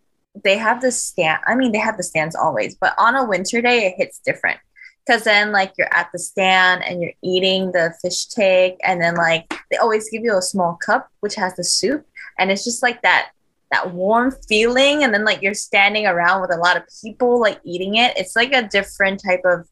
they 0.44 0.58
have 0.58 0.82
the 0.82 0.92
stand. 0.92 1.42
I 1.46 1.56
mean, 1.56 1.72
they 1.72 1.80
have 1.80 1.98
the 1.98 2.04
stands 2.04 2.36
always, 2.36 2.76
but 2.76 2.94
on 2.98 3.16
a 3.16 3.26
winter 3.26 3.62
day, 3.62 3.88
it 3.88 3.96
hits 3.98 4.20
different. 4.20 4.60
Because 5.06 5.24
then, 5.24 5.52
like, 5.52 5.74
you're 5.78 5.94
at 5.94 6.10
the 6.14 6.20
stand 6.20 6.84
and 6.84 7.02
you're 7.02 7.14
eating 7.24 7.72
the 7.72 7.94
fish 8.02 8.26
take, 8.28 8.78
and 8.84 9.02
then 9.02 9.16
like 9.16 9.52
they 9.72 9.78
always 9.78 10.10
give 10.10 10.24
you 10.24 10.38
a 10.38 10.42
small 10.42 10.78
cup 10.86 11.10
which 11.22 11.36
has 11.36 11.56
the 11.56 11.64
soup, 11.64 12.06
and 12.38 12.52
it's 12.52 12.64
just 12.64 12.84
like 12.84 13.02
that 13.02 13.32
that 13.72 13.94
warm 13.94 14.32
feeling. 14.48 15.04
And 15.04 15.14
then 15.14 15.26
like 15.26 15.42
you're 15.42 15.54
standing 15.54 16.06
around 16.08 16.42
with 16.42 16.52
a 16.52 16.58
lot 16.58 16.78
of 16.78 16.84
people 17.02 17.40
like 17.40 17.60
eating 17.64 17.96
it. 17.96 18.18
It's 18.18 18.36
like 18.36 18.54
a 18.54 18.68
different 18.68 19.22
type 19.24 19.42
of 19.46 19.68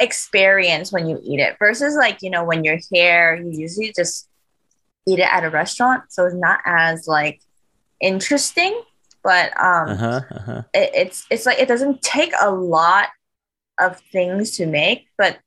experience 0.00 0.92
when 0.92 1.08
you 1.08 1.20
eat 1.22 1.38
it 1.38 1.56
versus 1.58 1.94
like 1.96 2.18
you 2.20 2.28
know 2.28 2.42
when 2.42 2.64
you're 2.64 2.80
here 2.90 3.36
you 3.36 3.50
usually 3.58 3.92
just 3.94 4.28
eat 5.06 5.20
it 5.20 5.28
at 5.32 5.44
a 5.44 5.50
restaurant 5.50 6.02
so 6.08 6.26
it's 6.26 6.34
not 6.34 6.58
as 6.66 7.06
like 7.06 7.40
interesting 8.00 8.82
but 9.22 9.56
um 9.58 9.88
Uh 9.90 9.96
huh. 9.96 10.20
Uh 10.32 10.40
huh. 10.40 10.62
it, 10.74 10.90
it's 10.94 11.26
it's 11.30 11.46
like 11.46 11.60
it 11.60 11.68
doesn't 11.68 12.02
take 12.02 12.32
a 12.42 12.50
lot 12.50 13.08
of 13.80 14.00
things 14.12 14.52
to 14.52 14.66
make 14.66 15.06
but 15.18 15.38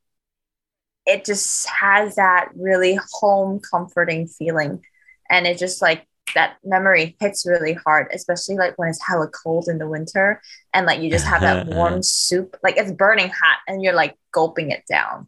it 1.06 1.26
just 1.26 1.68
has 1.68 2.16
that 2.16 2.50
really 2.56 3.00
home 3.14 3.60
comforting 3.60 4.28
feeling 4.28 4.82
and 5.30 5.48
it 5.48 5.58
just 5.58 5.82
like 5.82 6.06
that 6.36 6.58
memory 6.64 7.16
hits 7.20 7.46
really 7.48 7.74
hard 7.74 8.08
especially 8.14 8.56
like 8.56 8.78
when 8.78 8.90
it's 8.90 9.06
hella 9.06 9.28
cold 9.30 9.68
in 9.70 9.78
the 9.78 9.88
winter 9.88 10.42
and 10.74 10.86
like 10.86 11.02
you 11.02 11.10
just 11.10 11.26
have 11.26 11.44
that 11.44 11.64
warm 11.66 12.04
soup 12.04 12.56
like 12.64 12.78
it's 12.78 12.92
burning 12.92 13.30
hot 13.30 13.58
and 13.68 13.82
you're 13.82 13.94
like 13.94 14.16
gulping 14.34 14.72
it 14.72 14.84
down 14.90 15.28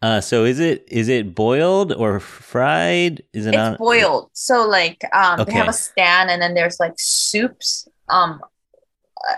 Uh, 0.00 0.20
so 0.20 0.44
is 0.44 0.58
it 0.58 0.84
is 0.88 1.08
it 1.08 1.34
boiled 1.34 1.92
or 1.92 2.18
fried? 2.18 3.22
Is 3.32 3.46
it 3.46 3.54
it's 3.54 3.56
on? 3.56 3.78
boiled 3.78 4.30
so 4.32 4.66
like 4.68 5.02
um 5.14 5.44
they 5.44 5.52
have 5.52 5.68
a 5.68 5.72
stand 5.72 6.30
and 6.30 6.40
then 6.40 6.54
there's 6.54 6.80
like 6.80 6.94
soups 6.98 7.86
um 8.08 8.40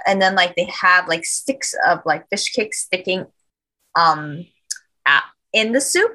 and 0.07 0.21
then 0.23 0.35
like 0.35 0.55
they 0.57 0.65
have 0.67 1.07
like 1.09 1.25
sticks 1.25 1.75
of 1.87 2.01
like 2.05 2.29
fish 2.31 2.53
cake 2.53 2.73
sticking 2.75 3.27
um 3.97 4.45
at, 5.07 5.23
in 5.53 5.73
the 5.73 5.81
soup 5.81 6.13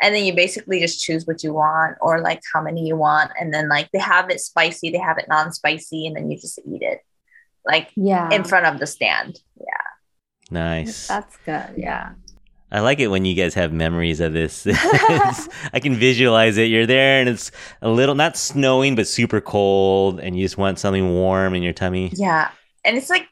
and 0.00 0.14
then 0.14 0.24
you 0.24 0.34
basically 0.34 0.78
just 0.80 1.02
choose 1.02 1.26
what 1.26 1.42
you 1.42 1.52
want 1.52 1.96
or 2.00 2.20
like 2.20 2.40
how 2.52 2.60
many 2.62 2.86
you 2.86 2.96
want 2.96 3.30
and 3.40 3.52
then 3.52 3.68
like 3.68 3.90
they 3.92 3.98
have 3.98 4.30
it 4.30 4.40
spicy 4.40 4.90
they 4.90 4.98
have 4.98 5.18
it 5.18 5.26
non-spicy 5.28 6.06
and 6.06 6.16
then 6.16 6.30
you 6.30 6.38
just 6.38 6.58
eat 6.66 6.82
it 6.82 7.00
like 7.66 7.90
Yeah. 7.96 8.30
in 8.30 8.44
front 8.44 8.66
of 8.66 8.78
the 8.78 8.86
stand 8.86 9.40
yeah 9.56 9.64
Nice. 10.50 11.06
That's 11.08 11.36
good. 11.44 11.74
Yeah. 11.76 12.12
I 12.72 12.80
like 12.80 13.00
it 13.00 13.08
when 13.08 13.26
you 13.26 13.34
guys 13.34 13.52
have 13.52 13.70
memories 13.70 14.18
of 14.20 14.32
this. 14.32 14.66
I 14.66 15.78
can 15.82 15.94
visualize 15.94 16.56
it. 16.56 16.64
You're 16.70 16.86
there 16.86 17.20
and 17.20 17.28
it's 17.28 17.50
a 17.82 17.90
little 17.90 18.14
not 18.14 18.34
snowing 18.34 18.94
but 18.96 19.06
super 19.06 19.42
cold 19.42 20.20
and 20.20 20.34
you 20.34 20.42
just 20.46 20.56
want 20.56 20.78
something 20.78 21.12
warm 21.12 21.54
in 21.54 21.62
your 21.62 21.74
tummy. 21.74 22.10
yeah 22.14 22.48
and 22.88 22.98
it's 22.98 23.10
like 23.10 23.28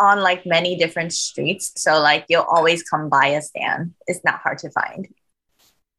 on 0.00 0.20
like 0.22 0.46
many 0.46 0.76
different 0.76 1.12
streets 1.14 1.72
so 1.78 2.00
like 2.00 2.26
you'll 2.28 2.42
always 2.50 2.84
come 2.84 3.08
by 3.10 3.28
a 3.28 3.42
stand 3.42 3.94
it's 4.08 4.24
not 4.24 4.40
hard 4.40 4.58
to 4.58 4.70
find 4.72 5.08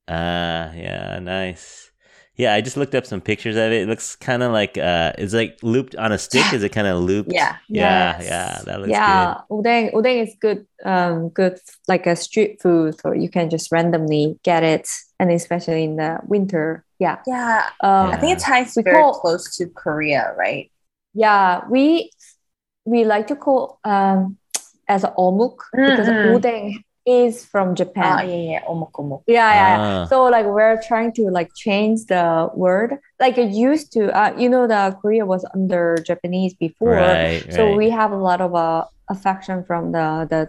Ah, 0.07 0.71
yeah, 0.73 1.19
nice. 1.19 1.91
Yeah, 2.35 2.53
I 2.53 2.61
just 2.61 2.77
looked 2.77 2.95
up 2.95 3.05
some 3.05 3.19
pictures 3.21 3.55
of 3.55 3.63
it. 3.71 3.81
It 3.83 3.87
looks 3.87 4.15
kind 4.15 4.43
of 4.43 4.51
like 4.51 4.77
uh 4.77 5.13
it's 5.17 5.33
like 5.33 5.59
looped 5.63 5.95
on 5.95 6.11
a 6.11 6.17
stick. 6.17 6.53
Is 6.53 6.63
it 6.63 6.69
kind 6.69 6.87
of 6.87 7.01
looped? 7.01 7.33
Yeah. 7.33 7.57
Yeah, 7.71 8.21
Yes. 8.21 8.23
yeah, 8.23 8.61
that 8.65 8.79
looks 8.81 8.99
good. 8.99 9.33
yeah, 9.33 9.41
udeng 9.51 9.91
udeng 9.93 10.23
is 10.23 10.35
good. 10.39 10.65
Um, 10.85 11.29
good 11.29 11.59
like 11.87 12.07
a 12.07 12.15
street 12.15 12.61
food, 12.61 12.99
so 13.01 13.11
you 13.11 13.29
can 13.29 13.49
just 13.49 13.71
randomly 13.71 14.39
get 14.43 14.63
it, 14.63 14.87
and 15.19 15.31
especially 15.31 15.83
in 15.83 15.97
the 15.97 16.19
winter. 16.23 16.85
Yeah. 16.99 17.19
yeah 17.25 17.65
Um, 17.81 18.11
I 18.13 18.17
think 18.17 18.33
it's 18.33 18.43
ties 18.43 18.75
We 18.75 18.83
very 18.83 19.03
close 19.11 19.57
to 19.57 19.67
Korea, 19.67 20.33
right? 20.37 20.71
yeah, 21.13 21.67
we 21.69 22.11
we 22.87 23.03
like 23.03 23.27
to 23.27 23.35
call 23.35 23.79
um 23.83 24.37
as 24.87 25.03
omuk 25.19 25.59
because 25.75 26.07
Mm-mm. 26.07 26.31
udeng 26.39 26.79
is 27.07 27.43
from 27.47 27.71
Ah, 27.71 27.79
Japan. 27.79 28.27
yeah, 28.27 28.43
yeah, 28.51 28.61
omokomo. 28.67 29.23
Yeah, 29.27 29.47
yeah, 29.51 29.67
yeah. 29.71 29.79
Ah. 29.79 30.05
So 30.11 30.27
like 30.27 30.43
we're 30.47 30.79
trying 30.87 31.11
to 31.19 31.27
like 31.31 31.51
change 31.55 32.07
the 32.07 32.47
word. 32.55 32.99
Like 33.19 33.37
it 33.39 33.51
used 33.51 33.91
to, 33.95 34.11
uh, 34.11 34.31
you 34.35 34.49
know, 34.51 34.67
the 34.67 34.91
Korea 34.99 35.23
was 35.25 35.43
under 35.55 35.95
Japanese 36.03 36.53
before, 36.55 36.99
Right, 36.99 37.43
so 37.51 37.67
right. 37.67 37.77
we 37.79 37.87
have 37.91 38.11
a 38.11 38.19
lot 38.19 38.39
of 38.43 38.51
uh, 38.55 38.83
affection 39.07 39.63
from 39.63 39.91
the 39.95 40.27
the 40.31 40.41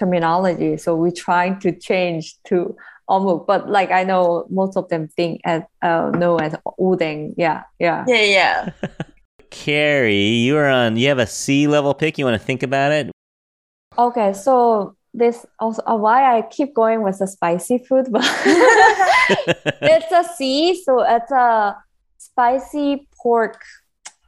terminology. 0.00 0.76
So 0.80 0.96
we 0.96 1.12
trying 1.12 1.60
to 1.60 1.72
change 1.76 2.40
to 2.48 2.72
omuk, 3.08 3.44
but 3.44 3.68
like 3.68 3.90
I 3.92 4.04
know 4.04 4.48
most 4.48 4.76
of 4.80 4.88
them 4.88 5.08
think 5.12 5.40
as 5.44 5.60
uh, 5.84 6.08
know 6.16 6.36
as 6.40 6.56
udeng. 6.80 7.34
Yeah, 7.36 7.64
yeah. 7.76 8.04
Yeah, 8.08 8.24
yeah. 8.24 8.56
Keri, 9.50 10.14
you 10.14 10.56
are 10.56 10.68
on. 10.68 10.96
You 10.96 11.08
have 11.08 11.18
a 11.18 11.26
C 11.26 11.66
level 11.66 11.94
pick. 11.94 12.18
You 12.18 12.24
want 12.24 12.40
to 12.40 12.44
think 12.44 12.62
about 12.62 12.92
it? 12.92 13.10
Okay, 13.96 14.32
so 14.32 14.94
this 15.14 15.44
also 15.58 15.82
uh, 15.86 15.96
why 15.96 16.38
I 16.38 16.42
keep 16.42 16.74
going 16.74 17.02
with 17.02 17.18
the 17.18 17.26
spicy 17.26 17.78
food, 17.78 18.06
but 18.10 18.22
it's 19.82 20.12
a 20.12 20.24
C, 20.36 20.80
so 20.82 21.02
it's 21.02 21.32
a 21.32 21.76
spicy 22.18 23.08
pork. 23.20 23.60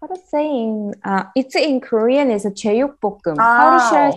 What 0.00 0.10
is 0.12 0.30
saying? 0.30 0.94
Uh, 1.04 1.24
it's 1.36 1.54
in 1.54 1.80
Korean. 1.80 2.30
It's 2.30 2.44
a 2.44 2.50
제육볶음. 2.50 3.36
Oh. 3.38 3.42
How 3.42 3.78
to 3.78 3.84
oh. 3.84 3.90
share 3.90 4.12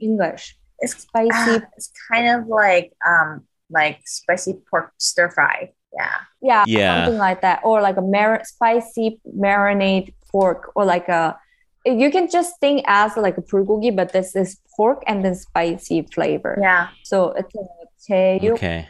English? 0.00 0.56
It's 0.78 0.96
spicy. 0.96 1.50
Uh, 1.56 1.60
it's 1.76 1.92
kind 2.10 2.28
of 2.28 2.48
like 2.48 2.92
um 3.06 3.44
like 3.70 4.00
spicy 4.04 4.54
pork 4.70 4.92
stir 4.98 5.30
fry 5.30 5.72
yeah 5.96 6.16
yeah 6.42 6.64
yeah 6.66 7.04
something 7.04 7.18
like 7.18 7.40
that 7.40 7.60
or 7.64 7.80
like 7.80 7.96
a 7.96 8.02
mar- 8.02 8.42
spicy 8.44 9.20
marinade 9.36 10.12
pork 10.30 10.72
or 10.74 10.84
like 10.84 11.08
a 11.08 11.36
you 11.86 12.10
can 12.10 12.30
just 12.30 12.58
think 12.60 12.82
as 12.86 13.16
like 13.16 13.36
a 13.36 13.42
bulgogi 13.42 13.94
but 13.94 14.12
this 14.12 14.34
is 14.34 14.58
pork 14.76 15.02
and 15.06 15.24
then 15.24 15.34
spicy 15.34 16.02
flavor 16.12 16.58
yeah 16.60 16.88
so 17.02 17.32
it's 17.32 17.54
a 17.54 17.58
okay. 18.52 18.88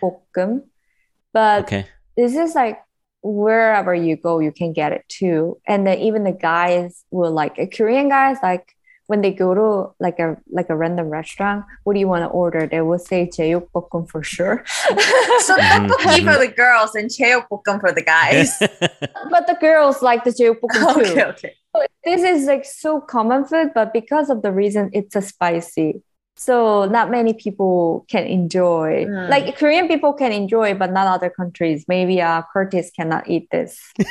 but 1.32 1.64
okay. 1.64 1.86
this 2.16 2.34
is 2.36 2.54
like 2.54 2.80
wherever 3.22 3.94
you 3.94 4.16
go 4.16 4.38
you 4.38 4.52
can 4.52 4.72
get 4.72 4.92
it 4.92 5.04
too 5.08 5.58
and 5.66 5.86
then 5.86 5.98
even 5.98 6.24
the 6.24 6.32
guys 6.32 7.04
will 7.10 7.32
like 7.32 7.58
a 7.58 7.66
korean 7.66 8.08
guys 8.08 8.36
like 8.42 8.74
when 9.07 9.21
they 9.21 9.33
go 9.33 9.55
to 9.55 9.93
like 9.99 10.19
a 10.19 10.37
like 10.51 10.69
a 10.69 10.75
random 10.75 11.09
restaurant, 11.09 11.65
what 11.83 11.95
do 11.95 11.99
you 11.99 12.07
want 12.07 12.21
to 12.23 12.27
order? 12.29 12.67
They 12.67 12.81
will 12.81 12.99
say 12.99 13.27
제육볶음 13.27 14.07
for 14.07 14.21
sure. 14.23 14.63
So 15.49 15.57
Mhm, 15.57 15.89
tteokbokki 15.89 16.21
mhm. 16.21 16.33
for 16.33 16.37
the 16.37 16.47
girls 16.53 16.93
and 16.95 17.09
cheokbokkum 17.09 17.79
for 17.81 17.91
the 17.91 18.03
guys. 18.03 18.59
but 19.31 19.47
the 19.47 19.57
girls 19.59 20.01
like 20.03 20.23
the 20.23 20.31
제육볶음 20.31 20.93
too. 20.93 21.09
okay, 21.09 21.23
okay. 21.25 21.53
this 22.05 22.21
is 22.21 22.45
like 22.45 22.65
so 22.65 23.01
common 23.01 23.45
food, 23.45 23.71
but 23.73 23.93
because 23.93 24.29
of 24.29 24.43
the 24.43 24.51
reason 24.51 24.89
it's 24.93 25.15
a 25.15 25.21
spicy, 25.21 26.01
so 26.36 26.84
not 26.86 27.10
many 27.10 27.32
people 27.32 28.04
can 28.08 28.26
enjoy. 28.26 29.06
Mm. 29.06 29.28
Like 29.30 29.56
Korean 29.56 29.86
people 29.88 30.12
can 30.12 30.32
enjoy, 30.32 30.74
but 30.74 30.92
not 30.92 31.06
other 31.06 31.30
countries. 31.30 31.84
Maybe 31.86 32.20
uh, 32.20 32.42
Curtis 32.52 32.90
cannot 32.90 33.28
eat 33.28 33.48
this. 33.50 33.78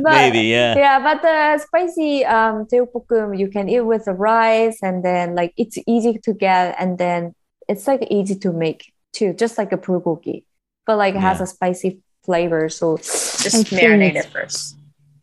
But- 0.00 0.12
Maybe, 0.12 0.40
yeah. 0.48 0.76
yeah, 0.76 0.98
but 0.98 1.22
the 1.22 1.58
spicy 1.64 2.24
um 2.24 2.66
tteokbokkum 2.66 3.38
you 3.38 3.48
can 3.48 3.68
eat 3.68 3.82
with 3.82 4.06
the 4.06 4.12
rice, 4.12 4.78
and 4.82 5.04
then 5.04 5.34
like 5.34 5.52
it's 5.56 5.78
easy 5.86 6.18
to 6.24 6.32
get, 6.34 6.74
and 6.78 6.98
then 6.98 7.34
it's 7.68 7.86
like 7.86 8.02
easy 8.10 8.34
to 8.36 8.52
make 8.52 8.92
too, 9.12 9.32
just 9.32 9.56
like 9.58 9.72
a 9.72 9.76
bulgogi, 9.78 10.44
but 10.86 10.96
like 10.98 11.14
it 11.14 11.20
has 11.20 11.40
a 11.40 11.46
spicy 11.46 12.00
flavor. 12.24 12.68
So 12.68 12.96
Just 12.96 13.66
marinate 13.70 14.16
it 14.16 14.26
first. 14.26 14.76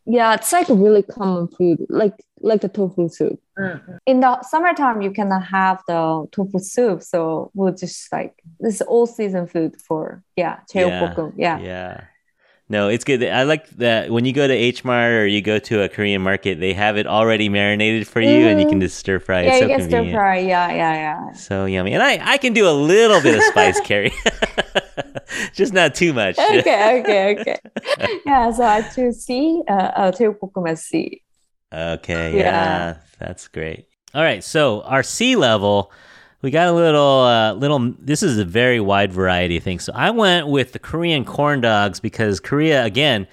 yeah, 0.05 0.33
it's 0.35 0.53
like 0.53 0.69
a 0.69 0.73
really 0.73 1.03
common 1.03 1.47
food, 1.49 1.85
like 1.89 2.13
like 2.43 2.61
the 2.61 2.69
tofu 2.69 3.09
soup. 3.09 3.39
Mm. 3.57 3.99
In 4.05 4.19
the 4.19 4.41
summertime, 4.43 5.01
you 5.01 5.11
cannot 5.11 5.43
have 5.45 5.81
the 5.87 6.27
tofu 6.31 6.59
soup, 6.59 7.01
so 7.01 7.51
we'll 7.53 7.73
just 7.73 8.11
like 8.11 8.41
this 8.59 8.75
is 8.75 8.81
all 8.81 9.07
season 9.07 9.47
food 9.47 9.79
for 9.81 10.23
yeah, 10.35 10.59
tteokbokkum. 10.71 11.33
Yeah. 11.37 11.59
Yeah. 11.59 12.03
No, 12.71 12.87
it's 12.87 13.03
good. 13.03 13.21
I 13.21 13.43
like 13.43 13.69
that 13.71 14.11
when 14.11 14.23
you 14.23 14.31
go 14.31 14.47
to 14.47 14.53
H 14.53 14.85
Mart 14.85 15.11
or 15.11 15.27
you 15.27 15.41
go 15.41 15.59
to 15.59 15.83
a 15.83 15.89
Korean 15.89 16.21
market, 16.21 16.61
they 16.61 16.71
have 16.71 16.95
it 16.95 17.05
already 17.05 17.49
marinated 17.49 18.07
for 18.07 18.21
you, 18.21 18.47
and 18.47 18.61
you 18.61 18.65
can 18.69 18.79
just 18.79 18.97
stir 18.97 19.19
fry. 19.19 19.41
Yeah, 19.41 19.49
it's 19.49 19.59
so 19.59 19.61
you 19.63 19.77
get 19.77 19.89
stir 19.89 20.11
fry. 20.11 20.37
Yeah, 20.39 20.71
yeah, 20.71 20.93
yeah. 20.93 21.33
So 21.33 21.65
yummy, 21.65 21.91
and 21.91 22.01
I 22.01 22.17
I 22.23 22.37
can 22.37 22.53
do 22.53 22.69
a 22.69 22.71
little 22.71 23.21
bit 23.21 23.35
of 23.35 23.43
spice 23.43 23.81
Keri, 23.83 24.13
just 25.53 25.73
not 25.73 25.95
too 25.95 26.13
much. 26.13 26.39
Okay, 26.39 27.01
okay, 27.01 27.41
okay. 27.41 28.21
yeah, 28.25 28.49
so 28.51 28.63
I 28.63 28.83
choose 28.83 29.25
C, 29.25 29.61
uh, 29.67 29.73
uh, 29.73 30.11
tteokbokkum 30.13 30.69
as 30.69 30.85
C. 30.85 31.21
Okay, 31.73 32.37
yeah. 32.37 32.43
Yeah. 32.43 32.95
that's 33.19 33.47
great. 33.47 33.87
All 34.13 34.21
right, 34.23 34.43
so 34.43 34.81
our 34.81 35.03
C 35.03 35.35
level, 35.35 35.91
we 36.41 36.51
got 36.51 36.67
a 36.67 36.73
little, 36.73 37.21
uh, 37.21 37.53
little. 37.53 37.93
This 37.99 38.23
is 38.23 38.37
a 38.39 38.45
very 38.45 38.79
wide 38.79 39.13
variety 39.13 39.57
of 39.57 39.63
things. 39.63 39.83
So 39.85 39.93
I 39.95 40.09
went 40.11 40.47
with 40.47 40.73
the 40.73 40.79
Korean 40.79 41.23
corn 41.23 41.61
dogs 41.61 41.99
because 41.99 42.39
Korea 42.39 42.83
again 42.83 43.27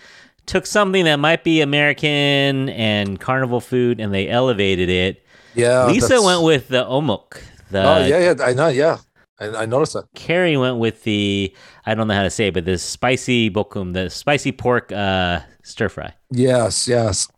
took 0.47 0.67
something 0.67 1.05
that 1.05 1.17
might 1.17 1.43
be 1.45 1.61
American 1.61 2.69
and 2.71 3.19
carnival 3.19 3.61
food, 3.61 3.99
and 4.01 4.15
they 4.15 4.29
elevated 4.29 4.89
it. 4.89 5.25
Yeah. 5.55 5.87
Lisa 5.87 6.09
that's- 6.09 6.25
went 6.25 6.43
with 6.43 6.69
the 6.69 6.85
omok. 6.85 7.43
The 7.71 7.83
Oh 7.83 8.07
yeah, 8.07 8.33
yeah. 8.33 8.45
I 8.45 8.55
know. 8.55 8.69
Yeah, 8.69 8.99
I, 9.41 9.49
I 9.49 9.67
noticed 9.67 9.93
that. 9.95 10.05
Keri 10.15 10.57
went 10.57 10.79
with 10.79 11.03
the 11.03 11.55
I 11.85 11.95
don't 11.95 12.09
know 12.09 12.15
how 12.15 12.23
to 12.23 12.31
say 12.31 12.49
it, 12.49 12.55
but 12.55 12.65
the 12.65 12.79
spicy 12.79 13.51
bokum, 13.51 13.93
the 13.95 14.09
spicy 14.11 14.53
pork 14.53 14.91
uh, 14.93 15.41
stir 15.65 15.89
fry. 15.89 16.15
Yes, 16.31 16.89
yes. 16.89 17.29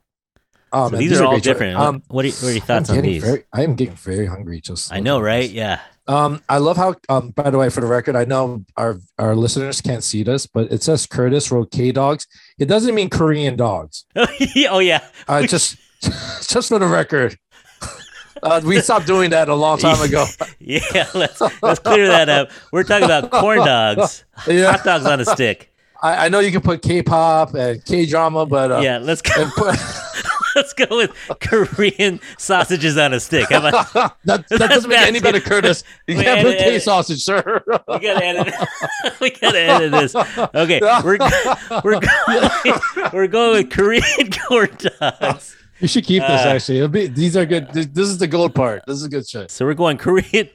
Oh, 0.73 0.87
so 0.87 0.93
man, 0.93 1.01
these, 1.01 1.21
are 1.21 1.25
all 1.25 1.39
different. 1.39 1.77
Um, 1.77 2.03
what, 2.09 2.25
are, 2.25 2.29
what 2.29 2.45
are 2.45 2.53
your 2.53 2.61
thoughts 2.61 2.91
on 2.91 3.01
these? 3.01 3.23
Very, 3.23 3.45
I 3.53 3.64
am 3.64 3.75
getting 3.75 3.95
very 3.95 4.27
hungry. 4.27 4.61
Just 4.61 4.93
I 4.93 5.01
know, 5.01 5.21
right? 5.21 5.43
this. 5.43 5.53
Yeah. 5.53 5.81
Um, 6.07 6.43
I 6.49 6.59
love 6.59 6.77
how. 6.77 6.95
Um, 7.09 7.31
by 7.31 7.51
the 7.51 7.59
way, 7.59 7.71
for 7.71 7.81
the 7.81 7.87
record, 7.87 8.16
I 8.16 8.25
know 8.25 8.64
our 8.77 8.99
our 9.18 9.37
listeners 9.37 9.81
can't 9.81 10.03
see 10.03 10.23
this, 10.23 10.47
but 10.47 10.71
it 10.73 10.83
says 10.83 11.07
Curtis 11.07 11.51
wrote 11.51 11.71
K 11.71 11.93
dogs. 11.93 12.27
It 12.59 12.66
doesn't 12.66 12.95
mean 12.95 13.11
Korean 13.11 13.57
dogs. 13.57 14.05
oh 14.16 14.79
yeah. 14.79 15.05
Uh, 15.29 15.47
just 15.47 15.77
just 16.03 16.68
for 16.68 16.79
the 16.79 16.87
record, 16.87 17.39
uh, 18.43 18.61
we 18.64 18.81
stopped 18.81 19.07
doing 19.07 19.31
that 19.31 19.49
a 19.49 19.55
long 19.55 19.79
time 19.79 20.01
ago. 20.03 20.27
Yeah, 20.59 21.07
let's 21.14 21.41
let's 21.62 21.81
clear 21.81 22.09
that 22.09 22.29
up. 22.29 22.51
We're 22.73 22.85
talking 22.85 23.05
about 23.05 23.31
corn 23.31 23.59
dogs, 23.59 24.25
Yeah, 24.47 24.73
hot 24.73 24.85
dogs 24.85 25.07
on 25.07 25.21
a 25.21 25.25
stick. 25.25 25.73
I, 26.03 26.27
I 26.27 26.29
know 26.29 26.41
you 26.41 26.51
can 26.51 26.62
put 26.62 26.81
K-pop 26.81 27.55
and 27.55 27.85
K-drama, 27.85 28.47
but 28.47 28.73
uh, 28.73 28.81
Yeah, 28.81 28.99
let's 28.99 29.21
go. 29.21 29.51
Put, 30.53 30.57
Let's 30.61 30.73
go 30.73 30.97
with 30.97 31.11
Korean 31.41 32.21
sausages 32.39 32.97
on 32.97 33.13
a 33.13 33.21
stick. 33.21 33.49
How 33.51 33.67
about 33.67 33.93
that, 34.25 34.49
that 34.49 34.59
doesn't 34.71 34.89
make 34.89 34.99
any 35.01 35.21
better, 35.21 35.41
Curtis. 35.41 35.85
You 36.07 36.17
Wait, 36.17 36.25
can't 36.25 36.41
put 36.41 36.55
edit, 36.55 36.59
K 36.61 36.65
edit. 36.67 36.83
sausage, 36.83 37.23
sir. 37.23 37.63
we 37.67 37.99
gotta 37.99 38.25
edit? 38.25 38.55
we 39.21 39.31
gotta 39.31 39.61
edit 39.61 39.93
this. 39.93 40.15
Okay, 40.15 40.81
we're 41.05 41.19
we're 41.85 42.01
going, 42.01 42.81
we're 43.13 43.27
going 43.27 43.53
with 43.65 43.71
Korean 43.71 44.31
corn 44.49 44.77
dogs. 45.01 45.57
You 45.81 45.89
should 45.89 46.05
keep 46.05 46.23
this. 46.23 46.43
Uh, 46.43 46.49
Actually, 46.49 46.89
be, 46.89 47.07
these 47.07 47.37
are 47.37 47.47
good. 47.47 47.73
This, 47.73 47.87
this 47.87 48.09
is 48.09 48.19
the 48.19 48.27
gold 48.27 48.55
part. 48.55 48.83
This 48.87 48.97
is 48.97 49.05
a 49.05 49.09
good 49.09 49.27
shit. 49.27 49.51
So 49.51 49.65
we're 49.65 49.75
going 49.75 49.97
Korean 49.97 50.51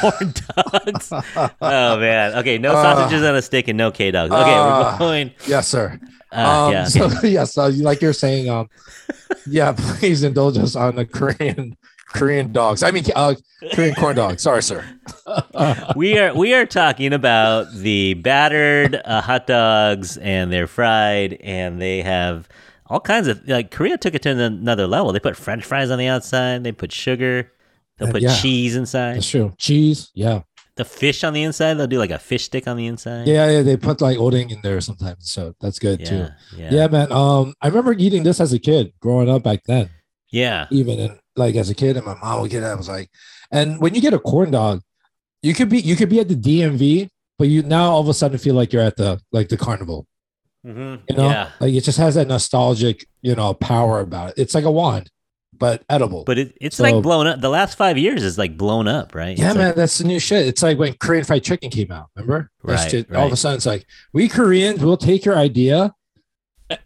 corn 0.00 0.32
dogs. 0.56 1.12
Oh 1.12 1.98
man. 1.98 2.34
Okay, 2.38 2.58
no 2.58 2.72
Uh, 2.72 2.82
sausages 2.82 3.22
on 3.24 3.34
a 3.34 3.42
stick 3.42 3.68
and 3.68 3.76
no 3.76 3.90
K 3.90 4.10
dogs. 4.10 4.32
Okay, 4.32 4.54
uh, 4.54 4.92
we're 4.92 4.98
going. 4.98 5.32
Yes, 5.46 5.66
sir. 5.68 5.98
Uh, 6.32 6.66
um, 6.66 6.72
yeah. 6.72 6.84
So 6.84 7.08
yes, 7.22 7.56
uh, 7.56 7.70
like 7.76 8.00
you're 8.02 8.12
saying, 8.12 8.48
um, 8.50 8.68
yeah, 9.46 9.72
please 9.76 10.22
indulge 10.22 10.58
us 10.58 10.76
on 10.76 10.96
the 10.96 11.04
Korean 11.06 11.76
Korean 12.08 12.52
dogs. 12.52 12.82
I 12.82 12.90
mean, 12.90 13.04
uh, 13.14 13.34
Korean 13.74 13.94
corn 13.94 14.16
dogs. 14.16 14.42
Sorry, 14.42 14.62
sir. 14.62 14.84
we 15.96 16.18
are 16.18 16.34
we 16.34 16.54
are 16.54 16.66
talking 16.66 17.12
about 17.12 17.72
the 17.74 18.14
battered 18.14 19.00
uh, 19.04 19.20
hot 19.20 19.46
dogs 19.46 20.16
and 20.18 20.52
they're 20.52 20.66
fried 20.66 21.34
and 21.40 21.80
they 21.80 22.02
have 22.02 22.48
all 22.86 23.00
kinds 23.00 23.28
of 23.28 23.46
like 23.46 23.70
Korea 23.70 23.98
took 23.98 24.14
it 24.14 24.22
to 24.22 24.30
another 24.30 24.86
level. 24.86 25.12
They 25.12 25.20
put 25.20 25.36
French 25.36 25.64
fries 25.64 25.90
on 25.90 25.98
the 25.98 26.06
outside. 26.06 26.64
They 26.64 26.72
put 26.72 26.92
sugar. 26.92 27.52
They'll 27.98 28.08
Uh, 28.08 28.12
put 28.12 28.22
yeah. 28.22 28.34
cheese 28.36 28.76
inside. 28.76 29.16
That's 29.16 29.28
true. 29.28 29.52
Cheese. 29.58 30.10
Yeah. 30.14 30.42
The 30.78 30.84
fish 30.86 31.24
on 31.24 31.32
the 31.34 31.42
inside. 31.42 31.74
They'll 31.74 31.86
do 31.86 31.98
like 31.98 32.10
a 32.10 32.18
fish 32.18 32.44
stick 32.44 32.66
on 32.66 32.76
the 32.76 32.86
inside. 32.86 33.26
Yeah, 33.28 33.50
yeah. 33.50 33.62
They 33.62 33.76
put 33.76 34.00
like 34.00 34.16
oding 34.16 34.50
in 34.50 34.60
there 34.62 34.80
sometimes, 34.80 35.30
so 35.30 35.54
that's 35.60 35.78
good 35.78 36.06
too. 36.06 36.14
yeah, 36.16 36.30
yeah, 36.56 36.70
Yeah, 36.72 36.86
man. 36.86 37.12
Um, 37.12 37.54
I 37.60 37.66
remember 37.68 37.92
eating 37.92 38.22
this 38.22 38.40
as 38.40 38.52
a 38.52 38.58
kid, 38.58 38.92
growing 39.00 39.28
up 39.28 39.42
back 39.42 39.64
then. 39.66 39.90
yeah. 40.30 40.66
Even 40.70 40.98
and 41.00 41.18
like 41.36 41.54
as 41.56 41.68
a 41.68 41.74
kid, 41.74 41.96
and 41.96 42.06
my 42.06 42.14
mom 42.14 42.40
would 42.40 42.50
get 42.50 42.62
it. 42.62 42.66
I 42.66 42.74
was 42.74 42.88
like, 42.88 43.10
and 43.50 43.80
when 43.80 43.94
you 43.94 44.00
get 44.00 44.14
a 44.14 44.18
corn 44.18 44.50
dog, 44.52 44.80
you 45.42 45.52
could 45.54 45.68
be 45.68 45.80
you 45.80 45.96
could 45.96 46.08
be 46.08 46.20
at 46.20 46.28
the 46.28 46.36
DMV, 46.36 47.08
but 47.38 47.48
you 47.48 47.62
now 47.62 47.90
all 47.90 48.00
of 48.00 48.08
a 48.08 48.14
sudden 48.14 48.38
feel 48.38 48.54
like 48.54 48.72
you're 48.72 48.82
at 48.82 48.96
the 48.96 49.20
like 49.32 49.48
the 49.48 49.56
carnival. 49.56 50.06
Mhm. 50.66 51.00
You 51.08 51.16
know, 51.16 51.28
Yeah. 51.28 51.50
like 51.60 51.72
it 51.74 51.82
just 51.84 51.98
has 51.98 52.14
that 52.16 52.26
nostalgic, 52.28 53.06
you 53.22 53.34
know, 53.34 53.54
power 53.54 54.00
about 54.00 54.30
it. 54.30 54.34
It's 54.42 54.54
like 54.54 54.64
a 54.64 54.70
wand, 54.70 55.10
but 55.58 55.82
edible. 55.88 56.24
But 56.24 56.38
it, 56.38 56.56
it's 56.60 56.76
So- 56.76 56.84
like 56.84 57.02
blown 57.02 57.26
up. 57.26 57.40
The 57.40 57.48
last 57.50 57.76
five 57.76 57.98
years 57.98 58.22
is 58.22 58.38
like 58.38 58.56
blown 58.56 58.86
up, 58.88 59.14
right? 59.14 59.36
yeah, 59.38 59.48
It's 59.48 59.56
man, 59.56 59.66
like- 59.68 59.74
that's 59.76 59.98
the 59.98 60.04
new 60.04 60.18
shit. 60.18 60.46
It's 60.46 60.62
like 60.62 60.78
when 60.78 60.94
Korean 60.94 61.24
fried 61.24 61.42
chicken 61.44 61.70
came 61.70 61.90
out. 61.90 62.08
Remember? 62.16 62.50
Right, 62.62 62.90
shit, 62.90 63.14
All 63.14 63.26
of 63.26 63.32
a 63.32 63.36
sudden, 63.36 63.56
it's 63.56 63.66
like 63.66 63.86
we 64.12 64.28
Koreans 64.28 64.80
will 64.80 64.96
take 64.96 65.24
your 65.24 65.36
idea 65.36 65.94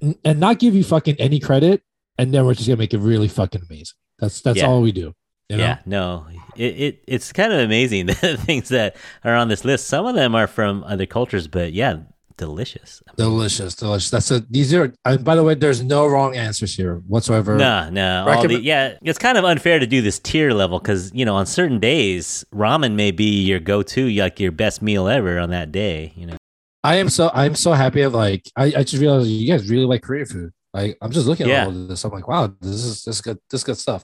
and, 0.00 0.16
and 0.24 0.40
not 0.40 0.58
give 0.58 0.74
you 0.74 0.84
fucking 0.84 1.16
any 1.18 1.40
credit, 1.40 1.82
and 2.18 2.32
then 2.32 2.44
we're 2.46 2.54
just 2.54 2.68
gonna 2.68 2.76
make 2.78 2.94
it 2.94 2.98
really 2.98 3.28
fucking 3.28 3.62
amazing. 3.68 3.96
That's 4.18 4.40
that's 4.40 4.58
Yeah. 4.58 4.66
all 4.66 4.80
we 4.82 4.92
do. 4.92 5.12
You 5.48 5.56
know? 5.58 5.64
Yeah, 5.64 5.78
no, 5.84 6.26
it, 6.56 6.62
it 6.80 7.04
it's 7.08 7.32
kind 7.32 7.52
of 7.52 7.58
amazing 7.60 8.06
the 8.06 8.14
things 8.14 8.68
that 8.68 8.96
are 9.24 9.34
on 9.34 9.48
this 9.48 9.64
list. 9.64 9.86
Some 9.88 10.06
of 10.06 10.14
them 10.14 10.34
are 10.34 10.46
from 10.46 10.84
other 10.84 11.04
cultures, 11.04 11.46
but 11.48 11.72
yeah, 11.72 11.96
delicious. 12.36 13.02
Delicious, 13.16 13.74
delicious. 13.74 14.10
That's 14.10 14.30
a 14.30 14.40
these 14.50 14.72
are. 14.74 14.92
And 15.04 15.24
by 15.24 15.34
the 15.34 15.42
way, 15.42 15.54
there's 15.54 15.82
no 15.82 16.06
wrong 16.06 16.36
answers 16.36 16.74
here 16.74 16.96
whatsoever. 17.06 17.56
No, 17.56 17.90
no, 17.90 18.26
all 18.28 18.46
the, 18.46 18.60
yeah, 18.60 18.96
it's 19.02 19.18
kind 19.18 19.38
of 19.38 19.44
unfair 19.44 19.78
to 19.78 19.86
do 19.86 20.02
this 20.02 20.18
tier 20.18 20.52
level 20.52 20.78
because 20.78 21.10
you 21.14 21.24
know 21.24 21.34
on 21.36 21.46
certain 21.46 21.78
days 21.80 22.44
ramen 22.54 22.94
may 22.94 23.10
be 23.10 23.42
your 23.42 23.60
go-to, 23.60 24.08
like 24.10 24.40
your 24.40 24.52
best 24.52 24.82
meal 24.82 25.08
ever 25.08 25.38
on 25.38 25.50
that 25.50 25.72
day. 25.72 26.12
You 26.16 26.26
know, 26.26 26.36
I 26.84 26.96
am 26.96 27.08
so 27.08 27.30
I'm 27.34 27.54
so 27.54 27.72
happy. 27.72 28.02
Of 28.02 28.14
like 28.14 28.50
I, 28.56 28.64
I 28.64 28.82
just 28.84 29.00
realized 29.00 29.28
you 29.28 29.46
guys 29.46 29.68
really 29.70 29.86
like 29.86 30.02
Korean 30.02 30.26
food. 30.26 30.52
Like 30.74 30.96
I'm 31.02 31.10
just 31.10 31.26
looking 31.26 31.48
Yeah. 31.48 31.62
at 31.62 31.66
all 31.68 31.70
of 31.76 31.88
this. 31.88 32.04
I'm 32.04 32.12
like, 32.12 32.28
wow, 32.28 32.52
this 32.60 32.84
is 32.84 33.04
this 33.04 33.16
is 33.16 33.20
good. 33.20 33.38
This 33.50 33.60
is 33.60 33.64
good 33.64 33.76
stuff. 33.78 34.02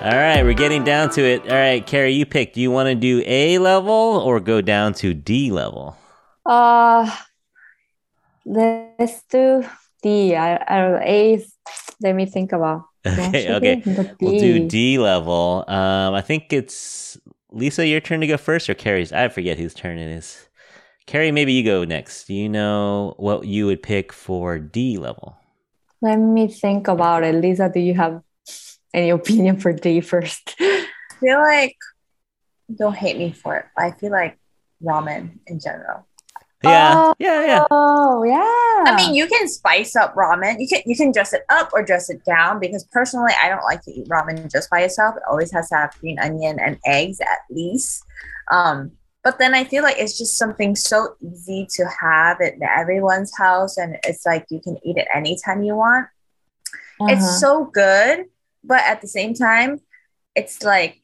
All 0.00 0.10
right, 0.12 0.42
we're 0.42 0.54
getting 0.54 0.82
down 0.82 1.10
to 1.10 1.22
it. 1.22 1.42
All 1.42 1.54
right, 1.56 1.86
Keri, 1.86 2.12
you 2.12 2.24
pick. 2.24 2.54
Do 2.54 2.60
you 2.60 2.70
want 2.70 2.86
to 2.88 2.94
do 2.94 3.22
A 3.26 3.58
level 3.58 3.92
or 3.92 4.40
go 4.40 4.62
down 4.62 4.94
to 4.94 5.12
D 5.12 5.50
level? 5.50 5.96
Uh, 6.44 7.10
let's 8.44 9.22
do 9.30 9.64
D. 10.02 10.34
I, 10.34 10.54
I 10.56 10.80
don't 10.80 10.92
know. 10.92 11.00
A. 11.04 11.34
is- 11.34 11.54
Let 12.00 12.14
me 12.14 12.26
think 12.26 12.52
about. 12.52 12.82
Okay, 13.06 13.50
okay. 13.54 13.82
should 13.82 13.84
be 13.84 13.92
the 13.92 14.16
We'll 14.20 14.34
do 14.34 14.58
D? 14.58 14.68
D 14.68 14.98
level. 14.98 15.64
Um, 15.68 16.14
I 16.14 16.20
think 16.22 16.52
it's 16.52 17.18
Lisa, 17.50 17.86
your 17.86 18.00
turn 18.00 18.20
to 18.20 18.26
go 18.26 18.36
first, 18.36 18.68
or 18.70 18.74
Keri's. 18.74 19.12
I 19.12 19.28
forget 19.28 19.58
whose 19.58 19.74
turn 19.74 19.98
it 19.98 20.10
is. 20.10 20.48
Keri, 21.06 21.32
maybe 21.32 21.52
you 21.52 21.64
go 21.64 21.84
next. 21.84 22.26
Do 22.26 22.34
you 22.34 22.48
know 22.48 23.14
what 23.18 23.46
you 23.46 23.66
would 23.66 23.82
pick 23.82 24.12
for 24.12 24.58
D 24.58 24.98
level? 24.98 25.36
Let 26.02 26.16
me 26.16 26.48
think 26.48 26.88
about 26.88 27.24
it. 27.24 27.34
Lisa, 27.34 27.70
do 27.72 27.80
you 27.80 27.94
have 27.94 28.22
any 28.92 29.10
opinion 29.10 29.58
for 29.58 29.72
day 29.72 30.00
first? 30.00 30.56
I 30.60 30.86
feel 31.20 31.38
like 31.38 31.76
don't 32.74 32.96
hate 32.96 33.18
me 33.18 33.32
for 33.32 33.56
it, 33.56 33.66
but 33.76 33.84
I 33.84 33.90
feel 33.92 34.10
like 34.10 34.38
ramen 34.82 35.38
in 35.46 35.60
general. 35.60 36.06
Yeah, 36.62 37.14
yeah, 37.18 37.46
yeah. 37.46 37.66
Oh 37.70 38.22
yeah. 38.22 38.84
I 38.90 38.94
mean, 38.94 39.14
you 39.14 39.26
can 39.26 39.48
spice 39.48 39.96
up 39.96 40.14
ramen. 40.14 40.56
You 40.58 40.68
can 40.68 40.82
you 40.84 40.94
can 40.94 41.10
dress 41.10 41.32
it 41.32 41.42
up 41.48 41.70
or 41.72 41.82
dress 41.82 42.10
it 42.10 42.22
down. 42.24 42.60
Because 42.60 42.84
personally, 42.84 43.32
I 43.42 43.48
don't 43.48 43.64
like 43.64 43.82
to 43.84 43.90
eat 43.90 44.08
ramen 44.08 44.50
just 44.50 44.68
by 44.68 44.80
itself. 44.80 45.16
It 45.16 45.22
always 45.28 45.50
has 45.52 45.70
to 45.70 45.76
have 45.76 45.98
green 46.00 46.18
onion 46.18 46.58
and 46.60 46.78
eggs 46.84 47.20
at 47.20 47.38
least. 47.48 48.04
Um, 48.52 48.92
but 49.24 49.38
then 49.38 49.54
I 49.54 49.64
feel 49.64 49.82
like 49.82 49.96
it's 49.98 50.18
just 50.18 50.36
something 50.36 50.76
so 50.76 51.14
easy 51.20 51.66
to 51.76 51.86
have 52.00 52.40
at 52.42 52.54
everyone's 52.60 53.36
house, 53.36 53.78
and 53.78 53.96
it's 54.04 54.26
like 54.26 54.46
you 54.50 54.60
can 54.60 54.76
eat 54.84 54.98
it 54.98 55.08
anytime 55.14 55.62
you 55.62 55.76
want. 55.76 56.08
Uh-huh. 57.00 57.12
It's 57.12 57.40
so 57.40 57.64
good, 57.64 58.26
but 58.64 58.80
at 58.82 59.00
the 59.00 59.08
same 59.08 59.34
time, 59.34 59.80
it's 60.34 60.62
like 60.62 61.00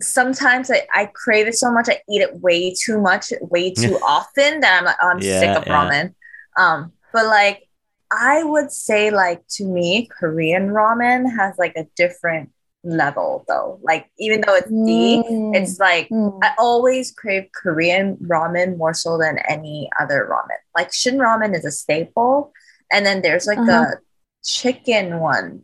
sometimes 0.00 0.70
I, 0.70 0.82
I 0.94 1.06
crave 1.14 1.46
it 1.46 1.54
so 1.54 1.70
much 1.72 1.88
I 1.88 2.00
eat 2.10 2.22
it 2.22 2.40
way 2.40 2.74
too 2.74 3.00
much, 3.00 3.32
way 3.40 3.72
too 3.72 3.96
often 4.06 4.60
that 4.60 4.78
I'm 4.78 4.84
like, 4.84 4.96
oh, 5.02 5.08
I'm 5.10 5.20
Yeah, 5.22 5.40
sick 5.40 5.50
of 5.50 5.66
yeah. 5.66 5.72
ramen. 5.72 6.14
Um, 6.56 6.92
but 7.12 7.26
like 7.26 7.68
I 8.12 8.42
would 8.44 8.70
say 8.70 9.10
like 9.10 9.42
to 9.52 9.64
me, 9.64 10.06
Korean 10.06 10.68
ramen 10.68 11.34
has 11.36 11.56
like 11.58 11.74
a 11.76 11.86
different 11.96 12.50
level 12.84 13.44
though. 13.48 13.78
Like 13.82 14.10
even 14.18 14.42
though 14.42 14.54
it's 14.54 14.68
deep, 14.68 15.24
Mm. 15.26 15.56
it's 15.56 15.78
like 15.78 16.08
Mm. 16.10 16.38
I 16.42 16.52
always 16.58 17.12
crave 17.12 17.48
Korean 17.54 18.16
ramen 18.16 18.76
more 18.76 18.94
so 18.94 19.16
than 19.18 19.38
any 19.48 19.88
other 20.00 20.28
ramen. 20.30 20.58
Like 20.76 20.92
Shin 20.92 21.18
ramen 21.18 21.56
is 21.56 21.64
a 21.64 21.70
staple, 21.70 22.52
and 22.92 23.06
then 23.06 23.22
there's 23.22 23.46
like 23.46 23.58
Uh-huh. 23.58 23.86
the 23.94 24.00
chicken 24.44 25.18
one. 25.20 25.62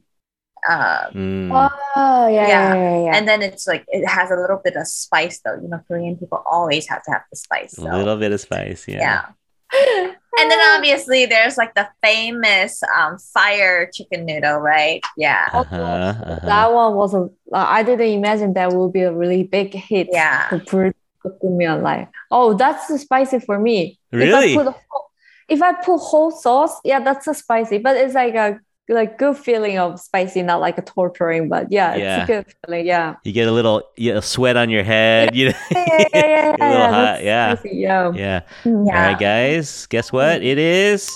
Uh, 0.68 1.08
Mm. 1.14 1.50
Oh 1.96 2.28
yeah, 2.28 2.46
yeah, 2.46 2.48
Yeah. 2.48 2.74
yeah, 2.74 3.04
yeah. 3.04 3.16
and 3.16 3.26
then 3.26 3.42
it's 3.42 3.66
like 3.66 3.84
it 3.88 4.06
has 4.06 4.30
a 4.30 4.36
little 4.36 4.60
bit 4.62 4.76
of 4.76 4.86
spice 4.86 5.40
though. 5.44 5.54
You 5.60 5.68
know, 5.68 5.80
Korean 5.88 6.16
people 6.16 6.42
always 6.46 6.86
have 6.88 7.02
to 7.04 7.10
have 7.12 7.22
the 7.30 7.36
spice. 7.36 7.78
A 7.78 7.82
little 7.84 8.16
bit 8.16 8.32
of 8.32 8.40
spice, 8.40 8.86
yeah. 8.88 9.24
yeah. 9.72 10.12
And 10.40 10.50
then 10.50 10.60
obviously 10.76 11.26
there's 11.26 11.56
like 11.58 11.74
the 11.74 11.88
famous 12.02 12.80
um 12.96 13.18
fire 13.18 13.90
chicken 13.92 14.24
noodle, 14.24 14.58
right? 14.58 15.02
Yeah. 15.16 15.48
Uh-huh, 15.52 15.76
uh-huh. 15.76 16.38
That 16.44 16.72
one 16.72 16.94
was. 16.94 17.14
I 17.52 17.82
didn't 17.82 18.08
imagine 18.08 18.54
that 18.54 18.72
would 18.72 18.92
be 18.92 19.02
a 19.02 19.12
really 19.12 19.42
big 19.42 19.74
hit. 19.74 20.08
Yeah. 20.12 20.46
To 20.50 20.58
put 20.60 20.96
gukgumyeon 21.24 21.82
like, 21.82 22.08
oh, 22.30 22.54
that's 22.54 22.86
too 22.86 22.96
spicy 22.98 23.40
for 23.40 23.58
me. 23.58 23.98
Really? 24.12 24.54
If 24.54 24.58
I 24.58 24.64
put 24.64 24.74
whole, 24.88 25.10
if 25.48 25.62
I 25.62 25.72
put 25.74 25.98
whole 25.98 26.30
sauce, 26.30 26.80
yeah, 26.84 27.00
that's 27.00 27.26
a 27.26 27.34
spicy. 27.34 27.78
But 27.78 27.96
it's 27.96 28.14
like 28.14 28.34
a 28.34 28.60
like 28.89 29.17
good 29.17 29.35
feeling 29.37 29.79
of 29.79 29.99
spicy, 29.99 30.43
not 30.43 30.61
like 30.61 30.77
a 30.77 30.81
torturing. 30.83 31.49
But 31.49 31.71
yeah, 31.71 31.95
Yeah. 31.95 32.21
it's 32.21 32.23
a 32.23 32.27
good 32.27 32.45
feeling. 32.65 32.85
Yeah. 32.85 33.15
You 33.23 33.33
get 33.33 33.47
a 33.47 33.51
little 33.51 33.81
you 33.97 34.13
know, 34.13 34.19
sweat 34.21 34.57
on 34.57 34.69
your 34.69 34.83
head, 34.83 35.35
you 35.35 35.49
know. 35.49 35.57
Yeah, 35.71 35.85
yeah, 35.87 36.07
yeah, 36.13 36.25
yeah, 36.25 36.49
A 36.59 36.65
little 36.69 36.69
yeah, 36.69 36.91
hot, 36.91 37.05
that's 37.05 37.23
yeah. 37.23 37.55
spicy, 37.55 37.75
yeah. 37.77 38.11
yeah. 38.13 38.39
Mm. 38.63 38.85
All 38.85 38.93
right, 38.93 39.19
guys. 39.19 39.85
Guess 39.87 40.11
what? 40.11 40.43
It 40.43 40.57
is. 40.57 41.09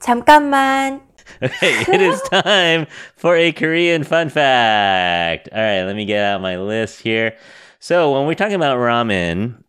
잠깐만. 0.00 1.00
Okay, 1.42 1.80
it 1.88 2.00
is 2.00 2.20
time 2.30 2.86
for 3.16 3.34
a 3.36 3.50
Korean 3.52 4.04
fun 4.04 4.28
fact. 4.28 5.48
All 5.52 5.58
right, 5.58 5.82
let 5.84 5.96
me 5.96 6.04
get 6.04 6.22
out 6.22 6.40
my 6.42 6.58
list 6.58 7.00
here. 7.00 7.34
So, 7.80 8.12
when 8.12 8.26
we're 8.26 8.34
talking 8.34 8.54
about 8.54 8.78
ramen, 8.78 9.64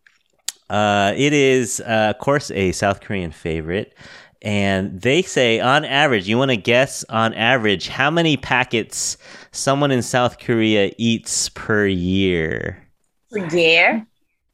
uh, 0.70 1.12
it 1.16 1.32
is, 1.32 1.80
uh, 1.80 2.12
of 2.14 2.18
course, 2.18 2.50
a 2.50 2.72
South 2.72 3.00
Korean 3.00 3.30
favorite. 3.32 3.94
And 4.43 4.99
they 4.99 5.21
say, 5.21 5.59
on 5.59 5.85
average, 5.85 6.27
you 6.27 6.37
want 6.37 6.49
to 6.51 6.57
guess 6.57 7.03
on 7.09 7.33
average 7.35 7.87
how 7.87 8.09
many 8.09 8.37
packets 8.37 9.17
someone 9.51 9.91
in 9.91 10.01
South 10.01 10.39
Korea 10.39 10.91
eats 10.97 11.49
per 11.49 11.85
year? 11.85 12.87
Per 13.31 13.45
Yeah. 13.55 14.01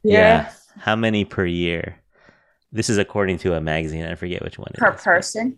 Yeah. 0.04 0.52
How 0.78 0.96
many 0.96 1.24
per 1.26 1.46
year? 1.46 1.98
This 2.74 2.90
is 2.90 2.98
according 2.98 3.38
to 3.40 3.54
a 3.54 3.62
magazine. 3.62 4.06
I 4.06 4.16
forget 4.16 4.44
which 4.44 4.60
one 4.60 4.72
Per 4.76 4.94
is. 4.94 5.02
person, 5.02 5.58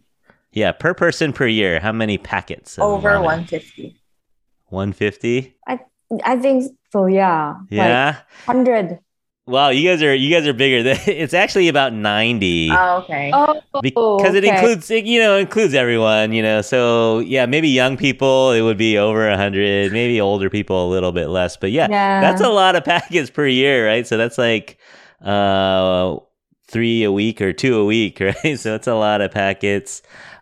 Yeah, 0.51 0.71
per 0.73 0.93
person 0.93 1.33
per 1.33 1.47
year. 1.47 1.79
How 1.79 1.91
many 1.91 2.17
packets? 2.19 2.77
over 2.77 3.09
ramen? 3.09 3.23
150. 3.23 3.99
150? 4.67 5.55
I 6.23 6.37
think 6.37 6.71
so. 6.91 7.07
Yeah. 7.07 7.55
Yeah. 7.69 8.17
Hundred. 8.45 8.99
Wow, 9.49 9.69
you 9.69 9.89
guys 9.89 10.01
are 10.03 10.13
you 10.13 10.33
guys 10.33 10.47
are 10.47 10.53
bigger. 10.53 10.95
It's 11.07 11.33
actually 11.33 11.67
about 11.67 11.91
90. 11.93 12.69
Oh, 12.71 12.97
okay. 12.99 13.31
Oh, 13.33 13.61
because 13.81 14.35
it 14.35 14.43
okay. 14.45 14.55
includes 14.55 14.89
it, 14.91 15.05
you 15.05 15.19
know 15.19 15.37
includes 15.37 15.73
everyone 15.73 16.33
you 16.33 16.41
know 16.41 16.61
so 16.61 17.19
yeah 17.19 17.45
maybe 17.45 17.69
young 17.69 17.97
people 17.97 18.51
it 18.51 18.61
would 18.61 18.77
be 18.77 18.97
over 18.97 19.27
100 19.29 19.91
maybe 19.91 20.19
older 20.19 20.49
people 20.49 20.87
a 20.87 20.89
little 20.89 21.11
bit 21.11 21.27
less 21.29 21.55
but 21.55 21.71
yeah, 21.71 21.87
Yeah. 21.89 22.19
that's 22.21 22.41
a 22.41 22.49
lot 22.49 22.75
of 22.75 22.83
packets 22.93 23.29
per 23.29 23.47
year 23.47 23.87
right 23.87 24.05
so 24.05 24.17
that's 24.17 24.37
like 24.37 24.77
uh 25.23 26.15
three 26.67 27.03
a 27.03 27.11
week 27.11 27.41
or 27.41 27.53
two 27.53 27.79
a 27.79 27.85
week 27.85 28.19
right 28.19 28.59
so 28.59 28.71
that's 28.71 28.87
a 28.87 28.95
lot 28.95 29.21
of 29.21 29.31
packets 29.31 30.01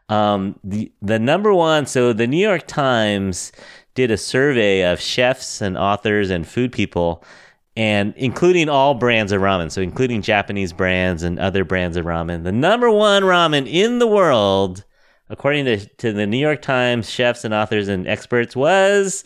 um 0.09 0.59
the 0.63 0.91
the 1.01 1.19
number 1.19 1.53
one 1.53 1.85
so 1.85 2.13
the 2.13 2.27
new 2.27 2.41
york 2.41 2.65
times 2.67 3.51
did 3.95 4.09
a 4.11 4.17
survey 4.17 4.81
of 4.89 4.99
chefs 4.99 5.61
and 5.61 5.77
authors 5.77 6.29
and 6.29 6.47
food 6.47 6.71
people 6.71 7.23
and 7.77 8.15
including 8.17 8.69
all 8.69 8.95
brands 8.95 9.31
of 9.31 9.39
ramen, 9.39 9.71
so 9.71 9.81
including 9.81 10.23
Japanese 10.23 10.73
brands 10.73 11.21
and 11.21 11.37
other 11.37 11.63
brands 11.63 11.95
of 11.95 12.05
ramen. 12.05 12.43
The 12.43 12.51
number 12.51 12.89
one 12.89 13.21
ramen 13.21 13.71
in 13.71 13.99
the 13.99 14.07
world, 14.07 14.83
according 15.29 15.65
to, 15.65 15.85
to 15.97 16.11
the 16.11 16.25
New 16.25 16.39
York 16.39 16.63
Times 16.63 17.07
chefs 17.07 17.45
and 17.45 17.53
authors 17.53 17.87
and 17.87 18.07
experts, 18.07 18.55
was 18.55 19.23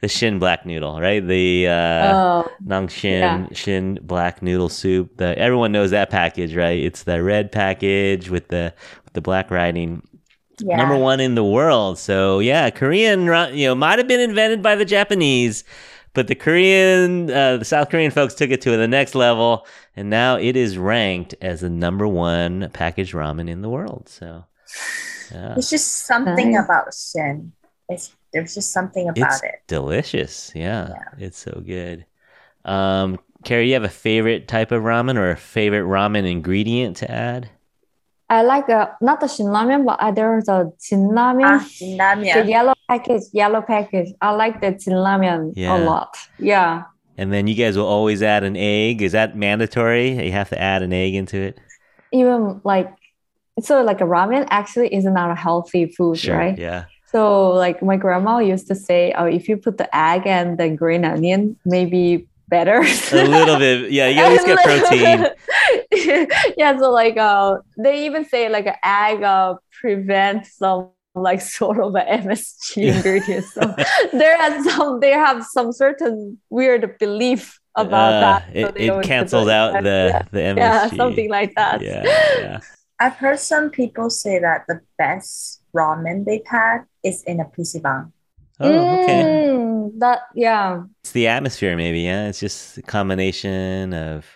the 0.00 0.08
Shin 0.08 0.38
Black 0.38 0.64
Noodle, 0.64 0.98
right? 1.02 1.20
The 1.20 1.68
uh, 1.68 2.12
Oh, 2.14 2.48
Nongshim 2.66 3.20
yeah. 3.20 3.46
Shin 3.52 3.98
Black 4.02 4.40
Noodle 4.40 4.70
Soup. 4.70 5.14
The 5.18 5.38
everyone 5.38 5.70
knows 5.70 5.90
that 5.90 6.08
package, 6.08 6.56
right? 6.56 6.78
It's 6.78 7.02
the 7.02 7.22
red 7.22 7.52
package 7.52 8.30
with 8.30 8.48
the 8.48 8.72
with 9.04 9.12
the 9.12 9.20
black 9.20 9.50
writing 9.50 10.02
yeah. 10.60 10.76
number 10.76 10.96
one 10.96 11.20
in 11.20 11.34
the 11.34 11.44
world. 11.44 11.98
So 11.98 12.38
yeah, 12.38 12.70
Korean, 12.70 13.26
you 13.54 13.66
know, 13.66 13.74
might 13.74 13.98
have 13.98 14.08
been 14.08 14.20
invented 14.20 14.62
by 14.62 14.76
the 14.76 14.86
Japanese, 14.86 15.62
but 16.16 16.28
the 16.28 16.34
Korean, 16.34 17.30
uh, 17.30 17.58
the 17.58 17.64
South 17.66 17.90
Korean 17.90 18.10
folks 18.10 18.32
took 18.32 18.48
it 18.50 18.62
to 18.62 18.74
the 18.74 18.88
next 18.88 19.14
level, 19.14 19.66
and 19.94 20.08
now 20.08 20.36
it 20.38 20.56
is 20.56 20.78
ranked 20.78 21.34
as 21.42 21.60
the 21.60 21.68
number 21.68 22.08
one 22.08 22.70
packaged 22.72 23.12
ramen 23.12 23.50
in 23.50 23.60
the 23.60 23.68
world. 23.68 24.08
So 24.08 24.46
yeah, 25.30 25.52
There's 25.54 25.68
just 25.68 26.06
something 26.06 26.52
Nice. 26.52 26.64
about 26.64 26.94
Shin. 26.94 27.52
It's, 27.90 28.16
there's 28.32 28.54
just 28.54 28.72
something 28.72 29.10
about 29.10 29.30
it's 29.34 29.42
it. 29.42 29.62
delicious. 29.66 30.52
Yeah, 30.54 30.88
Yeah. 30.88 31.26
it's 31.26 31.38
so 31.38 31.62
good. 31.64 32.06
Um, 32.64 33.18
Keri, 33.44 33.68
you 33.68 33.74
have 33.74 33.84
a 33.84 33.88
favorite 33.90 34.48
type 34.48 34.72
of 34.72 34.82
ramen 34.82 35.16
or 35.18 35.30
a 35.30 35.36
favorite 35.36 35.84
ramen 35.86 36.26
ingredient 36.28 36.96
to 36.96 37.10
add? 37.10 37.50
I 38.28 38.42
like 38.42 38.68
uh, 38.68 38.88
not 39.00 39.20
the 39.20 39.28
Shin 39.28 39.46
Ramen, 39.46 39.84
but 39.86 40.00
uh, 40.00 40.10
there's 40.10 40.48
a 40.48 40.70
Jin 40.82 41.08
Ramen. 41.10 41.44
Ah, 41.44 41.58
The 41.78 41.86
jinramyeon. 41.96 42.48
yellow 42.48 42.74
package, 42.88 43.22
yellow 43.32 43.62
package. 43.62 44.08
I 44.20 44.30
like 44.32 44.60
the 44.60 44.72
Jin 44.72 44.94
Ramen 44.94 45.52
Yeah. 45.54 45.76
a 45.76 45.78
lot. 45.78 46.16
Yeah. 46.38 46.84
And 47.16 47.32
then 47.32 47.46
you 47.46 47.54
guys 47.54 47.78
will 47.78 47.86
always 47.86 48.22
add 48.22 48.42
an 48.42 48.56
egg. 48.56 49.00
Is 49.00 49.12
that 49.12 49.36
mandatory? 49.36 50.10
You 50.26 50.32
have 50.32 50.48
to 50.50 50.60
add 50.60 50.82
an 50.82 50.92
egg 50.92 51.14
into 51.14 51.38
it. 51.40 51.58
Even 52.12 52.60
like, 52.64 52.92
so 53.60 53.82
like 53.82 54.00
a 54.00 54.04
ramen 54.04 54.46
actually 54.50 54.92
is 54.92 55.04
not 55.04 55.30
a 55.30 55.34
healthy 55.34 55.86
food, 55.86 56.22
right? 56.26 56.58
Yeah. 56.58 56.84
So 57.06 57.52
like 57.52 57.80
my 57.82 57.96
grandma 57.96 58.38
used 58.38 58.66
to 58.68 58.74
say, 58.74 59.14
oh, 59.16 59.24
if 59.24 59.48
you 59.48 59.56
put 59.56 59.78
the 59.78 59.88
egg 59.96 60.26
and 60.26 60.58
the 60.58 60.68
green 60.68 61.04
onion, 61.04 61.56
maybe 61.64 62.26
better. 62.48 62.78
a 63.12 63.24
little 63.24 63.58
bit. 63.58 63.90
Yeah, 63.90 64.08
you 64.08 64.20
at 64.20 64.30
least 64.32 64.46
get 64.46 64.58
protein. 64.64 65.26
yeah, 66.56 66.78
so 66.78 66.90
like 66.90 67.16
uh, 67.16 67.56
they 67.78 68.06
even 68.06 68.24
say 68.24 68.48
like 68.48 68.66
an 68.66 68.76
egg 68.84 69.22
uh, 69.22 69.54
prevents 69.80 70.56
some 70.56 70.90
like 71.14 71.40
sort 71.58 71.78
of 71.80 71.94
a 71.94 72.00
MSG 72.00 72.94
ingredients. 72.96 73.52
So 73.54 73.74
there 74.12 74.36
are 74.40 74.62
some 74.64 75.00
they 75.00 75.12
have 75.12 75.44
some 75.44 75.72
certain 75.72 76.38
weird 76.50 76.98
belief 76.98 77.58
about 77.74 78.12
Uh, 78.14 78.20
that. 78.20 78.42
So 78.54 78.58
It, 78.74 78.76
it 78.76 79.02
cancels 79.04 79.48
out 79.48 79.76
egg, 79.76 79.84
the 79.84 79.98
yeah. 80.12 80.22
the 80.30 80.40
MSG. 80.40 80.56
yeah, 80.56 80.88
something 80.96 81.30
like 81.30 81.54
that. 81.56 81.82
Yeah, 81.82 82.02
yeah. 82.40 82.60
I've 82.98 83.16
heard 83.16 83.38
some 83.38 83.68
people 83.70 84.08
say 84.08 84.38
that 84.38 84.64
the 84.68 84.80
best 84.96 85.60
ramen 85.74 86.24
they've 86.24 86.46
had 86.46 86.84
is 87.04 87.22
in 87.24 87.40
a 87.40 87.44
PC방. 87.44 88.12
Oh, 88.60 88.94
okay. 89.02 89.22
Mm, 89.22 89.98
that 90.00 90.20
yeah. 90.34 90.82
It's 91.02 91.12
the 91.12 91.26
atmosphere, 91.28 91.76
maybe. 91.76 92.00
Yeah, 92.00 92.28
it's 92.28 92.40
just 92.40 92.78
a 92.78 92.82
combination 92.82 93.92
of 93.94 94.26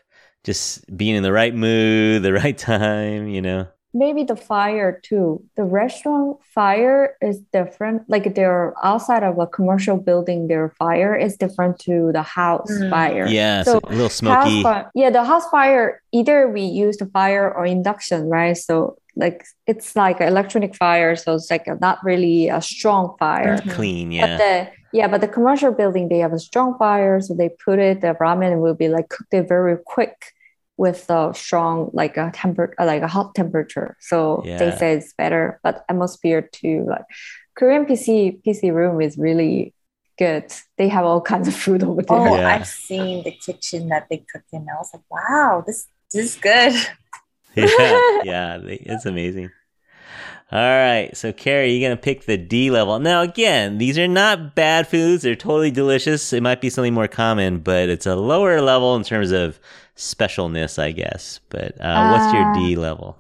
just 0.45 0.85
being 0.97 1.17
in 1.17 1.23
the 1.23 1.33
right 1.33 1.55
mood, 1.55 2.23
the 2.23 2.33
right 2.43 2.57
time. 2.57 3.29
You 3.29 3.43
know. 3.43 3.69
Maybe 3.93 4.23
the 4.23 4.37
fire 4.37 5.01
too. 5.03 5.43
The 5.57 5.65
restaurant 5.65 6.39
fire 6.55 7.17
is 7.21 7.41
different. 7.53 8.09
Like 8.09 8.37
they're 8.37 8.73
outside 8.85 9.25
of 9.25 9.37
a 9.41 9.49
commercial 9.49 9.97
building, 9.97 10.47
their 10.47 10.71
fire 10.79 11.17
is 11.17 11.37
different 11.37 11.81
to 11.81 12.13
the 12.13 12.23
house 12.23 12.71
Mm. 12.71 12.91
fire. 12.91 13.27
Yeah, 13.27 13.65
so, 13.65 13.81
So 13.81 13.89
a 13.89 13.91
little 13.93 14.09
smoky. 14.09 14.63
fire, 14.63 14.91
yeah, 14.95 15.11
the 15.11 15.25
house 15.25 15.49
fire, 15.51 16.03
either 16.13 16.47
we 16.49 16.63
use 16.63 16.99
the 16.99 17.07
fire 17.07 17.53
or 17.53 17.67
induction, 17.67 18.29
right? 18.29 18.57
So 18.57 18.97
like 19.25 19.39
it's 19.67 19.95
like 20.05 20.19
an 20.21 20.29
electronic 20.35 20.73
fire, 20.85 21.15
so 21.23 21.35
it's 21.37 21.51
like 21.51 21.67
a, 21.73 21.75
not 21.81 21.99
really 22.11 22.49
a 22.49 22.61
strong 22.61 23.05
fire. 23.19 23.55
It's 23.55 23.75
clean. 23.75 24.09
But 24.21 24.31
Yeah. 24.31 24.37
the 24.45 24.53
yeah, 24.99 25.09
but 25.13 25.21
the 25.21 25.29
commercial 25.37 25.73
building 25.81 26.09
they 26.09 26.19
have 26.27 26.33
a 26.33 26.39
strong 26.51 26.71
fire, 26.79 27.21
so 27.21 27.31
they 27.35 27.51
put 27.67 27.79
it. 27.79 28.01
The 28.01 28.15
ramen 28.25 28.61
will 28.65 28.75
be 28.85 28.89
like 28.97 29.09
cooked 29.15 29.35
it 29.35 29.47
very 29.57 29.77
quick, 29.95 30.17
with 30.85 31.03
a 31.11 31.33
strong 31.35 31.91
like 31.93 32.17
a 32.17 32.27
temper 32.41 32.67
uh, 32.81 32.87
like 32.93 33.03
a 33.09 33.13
hot 33.17 33.29
temperature. 33.41 33.89
So 34.11 34.17
they 34.45 34.71
Yeah. 34.71 34.79
say 34.81 34.89
it's 34.99 35.13
better, 35.23 35.61
but 35.65 35.75
atmosphere 35.91 36.43
too. 36.61 36.79
Like 36.95 37.05
Korean 37.59 37.85
PC 37.89 38.41
PC 38.43 38.61
room 38.79 39.01
is 39.01 39.15
really 39.29 39.75
good. 40.19 40.47
They 40.79 40.89
have 40.97 41.05
all 41.11 41.21
kinds 41.33 41.47
of 41.49 41.55
food 41.65 41.83
over 41.91 42.03
there. 42.03 42.19
Oh, 42.29 42.37
Yeah. 42.37 42.49
I've 42.55 42.67
seen 42.67 43.15
the 43.25 43.35
kitchen 43.47 43.89
that 43.93 44.05
they 44.11 44.19
cook 44.33 44.47
in. 44.53 44.63
I 44.73 44.77
was 44.83 44.91
like, 44.95 45.07
wow, 45.17 45.63
this 45.67 45.87
this 46.13 46.25
is 46.29 46.35
good. 46.51 46.75
yeah, 47.57 48.21
yeah, 48.25 48.59
it's 48.65 49.07
amazing. 49.07 49.51
All 50.53 50.59
right, 50.59 51.11
so 51.17 51.33
Keri, 51.33 51.73
you're 51.73 51.89
gonna 51.89 52.01
pick 52.01 52.25
the 52.25 52.37
D 52.37 52.71
level. 52.73 52.99
Now, 52.99 53.23
again, 53.23 53.79
these 53.79 53.97
are 53.99 54.09
not 54.09 54.55
bad 54.57 54.89
foods; 54.89 55.23
they're 55.23 55.37
totally 55.37 55.71
delicious. 55.71 56.33
It 56.33 56.43
might 56.43 56.61
be 56.61 56.71
something 56.71 56.93
more 56.95 57.07
common, 57.09 57.61
but 57.61 57.89
it's 57.89 58.07
a 58.07 58.17
lower 58.17 58.61
level 58.61 58.97
in 58.97 59.05
terms 59.05 59.31
of 59.31 59.61
specialness, 59.97 60.79
I 60.79 60.91
guess. 60.93 61.39
But 61.51 61.81
uh, 61.81 62.11
what's 62.11 62.33
your 62.35 62.51
Uh, 62.51 62.55
D 62.55 62.75
level? 62.77 63.17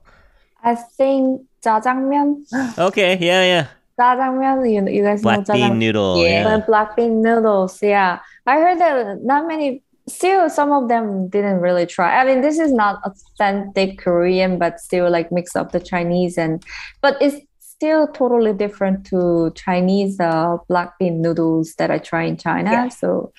I 0.64 0.74
think 0.74 1.42
jjajangmyeon. 1.62 2.44
Okay, 2.78 3.16
yeah, 3.20 3.44
yeah, 3.44 3.66
Jjajangmyeon, 3.98 4.66
you, 4.88 4.92
you 4.96 5.02
guys 5.04 5.22
black 5.22 5.46
know 5.46 5.54
bean 5.54 5.74
jjajangmyeon. 5.74 5.78
noodle. 5.78 6.16
Yeah. 6.24 6.56
Yeah, 6.56 6.58
black 6.66 6.96
bean 6.96 7.22
noodles, 7.22 7.80
yeah. 7.82 8.18
I 8.46 8.58
heard 8.58 8.78
that 8.80 9.22
not 9.22 9.46
many, 9.46 9.82
still 10.10 10.48
some 10.50 10.72
of 10.72 10.88
them 10.88 11.28
didn't 11.28 11.60
really 11.60 11.86
try. 11.86 12.20
I 12.20 12.24
mean, 12.24 12.40
this 12.40 12.58
is 12.58 12.72
not 12.72 13.00
authentic 13.04 13.98
Korean, 13.98 14.58
but 14.58 14.80
still 14.80 15.10
like 15.10 15.32
mix 15.32 15.56
up 15.56 15.72
the 15.72 15.80
Chinese 15.80 16.36
and, 16.38 16.62
but 17.00 17.16
it's 17.20 17.36
still 17.60 18.06
totally 18.08 18.52
different 18.52 19.06
to 19.06 19.50
Chinese 19.54 20.20
uh, 20.20 20.58
black 20.68 20.98
bean 20.98 21.22
noodles 21.22 21.74
that 21.78 21.90
I 21.90 21.98
try 21.98 22.24
in 22.24 22.36
China. 22.36 22.70
Yeah. 22.70 22.88
So 22.88 23.32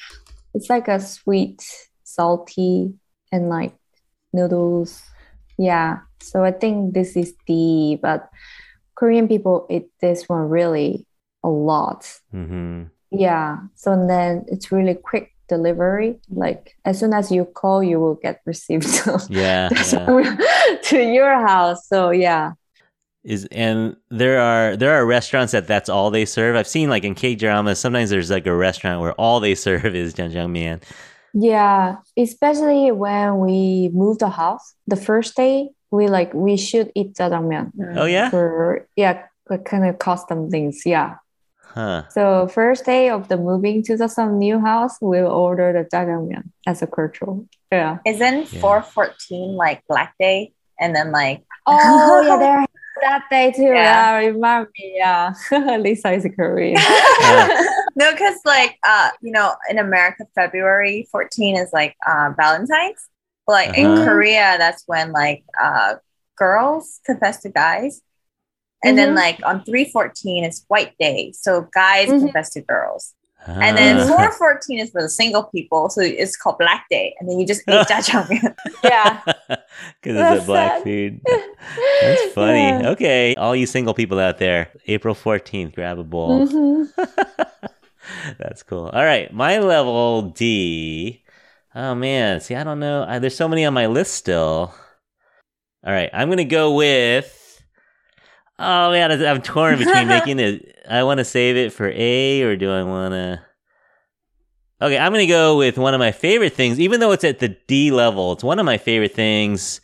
it's 0.55 0.69
like 0.69 0.88
a 0.88 0.99
sweet, 0.99 1.63
salty, 2.03 2.93
and 3.32 3.49
like 3.49 3.74
noodles. 4.34 5.03
Yeah. 5.57 5.99
So 6.22 6.43
I 6.43 6.51
think 6.51 6.93
this 6.93 7.15
is 7.15 7.36
the, 7.47 7.99
but 8.01 8.30
Korean 8.95 9.28
people 9.28 9.67
eat 9.69 9.89
this 10.01 10.28
one 10.28 10.49
really 10.49 11.05
a 11.43 11.49
lot. 11.49 12.11
hmm 12.32 12.84
Yeah. 13.11 13.57
So 13.76 13.95
then 14.07 14.45
it's 14.47 14.72
really 14.72 14.95
quick 14.95 15.34
delivery. 15.52 16.20
Like 16.30 16.78
as 16.86 16.99
soon 16.99 17.14
as 17.14 17.32
you 17.32 17.45
call, 17.45 17.84
you 17.84 17.99
will 17.99 18.16
get 18.16 18.41
received 18.45 18.88
yeah, 19.30 19.70
yeah. 19.91 20.36
to 20.89 20.97
your 20.97 21.36
house. 21.45 21.88
So 21.88 22.10
yeah. 22.10 22.54
Is 23.24 23.45
and 23.52 23.95
there 24.10 24.41
are 24.41 24.76
there 24.76 24.93
are 24.97 25.06
restaurants 25.06 25.52
that 25.52 25.68
that's 25.68 25.89
all 25.89 26.10
they 26.10 26.26
serve. 26.26 26.56
I've 26.56 26.68
seen 26.68 26.89
like 26.89 27.04
in 27.04 27.14
K 27.14 27.36
dramas. 27.36 27.78
Sometimes 27.78 28.10
there's 28.10 28.32
like 28.32 28.47
a 28.47 28.56
restaurant 28.56 29.02
where 29.02 29.14
all 29.14 29.39
they 29.39 29.54
serve 29.68 29.93
is 29.93 30.16
jjajangmyeon. 30.16 30.82
Yeah. 31.34 31.97
Especially 32.18 32.91
when 32.91 33.38
we 33.38 33.89
moved 33.93 34.22
the 34.22 34.30
house, 34.30 34.74
the 34.88 34.95
first 34.95 35.36
day 35.36 35.70
we 35.91 36.08
like 36.08 36.34
we 36.34 36.58
should 36.58 36.89
eat 36.95 37.14
jjajangmyeon 37.14 37.72
Oh 37.95 38.06
yeah, 38.06 38.30
for 38.32 38.88
yeah, 38.95 39.28
kind 39.66 39.86
of 39.86 39.99
custom 39.99 40.49
things. 40.49 40.82
Yeah. 40.86 41.22
Huh? 41.74 42.03
So 42.09 42.47
first 42.47 42.86
day 42.86 43.09
of 43.09 43.28
the 43.28 43.38
moving 43.38 43.84
to 43.84 43.97
the 43.97 44.07
some 44.07 44.38
new 44.39 44.59
house, 44.59 44.97
we'll 45.01 45.28
order 45.32 45.74
the 45.74 45.84
jjajangmyeon 45.89 46.49
as 46.67 46.82
a 46.82 46.88
cultural. 46.88 47.47
Yeah. 47.72 47.99
Isn't 48.05 48.51
Yeah. 48.53 48.61
414 48.61 49.55
like 49.55 49.84
Black 49.88 50.13
Day? 50.19 50.53
And 50.80 50.95
then 50.95 51.11
like 51.11 51.43
Oh 51.67 52.22
yeah, 52.26 52.38
there 52.38 52.65
that 53.01 53.24
day 53.32 53.51
too. 53.51 53.63
Yeah. 53.63 54.19
Yeah, 54.22 54.28
remind 54.28 54.67
me. 54.78 54.93
Yeah, 54.97 55.34
Lisa 55.80 56.11
is 56.11 56.26
a 56.26 56.30
Korean. 56.30 56.76
no, 57.95 58.11
because 58.11 58.39
like 58.45 58.78
uh, 58.86 59.09
you 59.22 59.32
know, 59.32 59.53
in 59.69 59.78
America, 59.80 60.26
February 60.36 61.07
14 61.11 61.55
is 61.57 61.72
like 61.74 61.95
uh 62.07 62.32
Valentine's. 62.38 63.07
But 63.47 63.53
like 63.53 63.78
in 63.78 63.86
Uh-huh. 63.88 64.03
Korea, 64.05 64.55
that's 64.57 64.84
when 64.88 65.11
like 65.13 65.43
uh 65.61 65.95
girls 66.38 66.99
confess 67.05 67.41
to 67.41 67.49
guys. 67.49 68.01
And 68.84 68.98
then 68.98 69.10
Mhm. 69.14 69.16
like 69.16 69.40
on 69.46 69.64
314 69.64 70.44
is 70.44 70.66
white 70.68 70.94
day. 71.00 71.32
So 71.36 71.68
guys 71.74 72.10
Mhm. 72.10 72.20
confess 72.22 72.50
to 72.52 72.62
girls. 72.62 73.14
And 73.48 73.76
then 73.78 73.98
Ah. 73.98 74.06
414 74.08 74.80
is 74.80 74.92
for 74.92 75.02
the 75.02 75.10
single 75.10 75.44
people. 75.46 75.90
So 75.90 76.02
it's 76.02 76.38
called 76.38 76.58
black 76.60 76.86
day. 76.92 77.16
And 77.20 77.28
then 77.30 77.40
you 77.40 77.46
just 77.48 77.62
eat 77.68 77.88
jjajangmyeon. 77.88 78.56
yeah, 78.84 79.22
because 80.02 80.16
it's 80.38 80.44
a 80.44 80.46
black 80.46 80.72
sad. 80.74 80.84
food. 80.84 81.22
That's 82.02 82.26
funny. 82.34 82.60
Yeah. 82.70 82.90
Okay, 82.92 83.34
all 83.36 83.56
you 83.56 83.66
single 83.66 83.94
people 83.96 84.20
out 84.20 84.38
there, 84.38 84.70
April 84.88 85.16
fourteenth, 85.16 85.74
grab 85.74 85.98
a 85.98 86.04
bowl. 86.04 86.46
Mhm. 86.48 86.90
That's 88.38 88.62
cool. 88.64 88.90
All 88.94 89.04
right, 89.04 89.32
my 89.34 89.60
level 89.60 90.24
D. 90.24 91.24
Oh 91.74 91.96
man, 91.96 92.42
see, 92.42 92.56
I 92.56 92.64
don't 92.64 92.80
know. 92.80 93.06
I, 93.08 93.20
there's 93.20 93.36
so 93.36 93.48
many 93.48 93.64
on 93.66 93.74
my 93.74 93.88
list 93.88 94.14
still. 94.16 94.74
All 95.86 95.94
right, 95.94 96.10
I'm 96.14 96.30
gonna 96.30 96.44
go 96.44 96.74
with. 96.76 97.38
Oh 98.62 98.91
man, 98.91 99.12
I'm 99.26 99.41
torn 99.41 99.78
between 99.78 100.07
making 100.16 100.39
it. 100.39 100.76
I 100.89 101.03
want 101.03 101.18
to 101.20 101.26
save 101.26 101.55
it 101.57 101.74
for 101.74 101.89
A, 101.93 102.41
or 102.43 102.55
do 102.55 102.72
I 102.72 102.84
want 102.84 103.14
to? 103.14 103.41
Okay, 104.82 104.97
I'm 104.97 105.12
gonna 105.12 105.28
go 105.28 105.57
with 105.57 105.78
one 105.78 105.93
of 105.93 105.99
my 105.99 106.12
favorite 106.12 106.53
things, 106.53 106.80
even 106.80 106.99
though 106.99 107.12
it's 107.12 107.24
at 107.24 107.39
the 107.39 107.49
D 107.68 107.91
level. 107.91 108.32
It's 108.34 108.43
one 108.43 108.57
of 108.59 108.66
my 108.66 108.78
favorite 108.78 109.14
things 109.14 109.80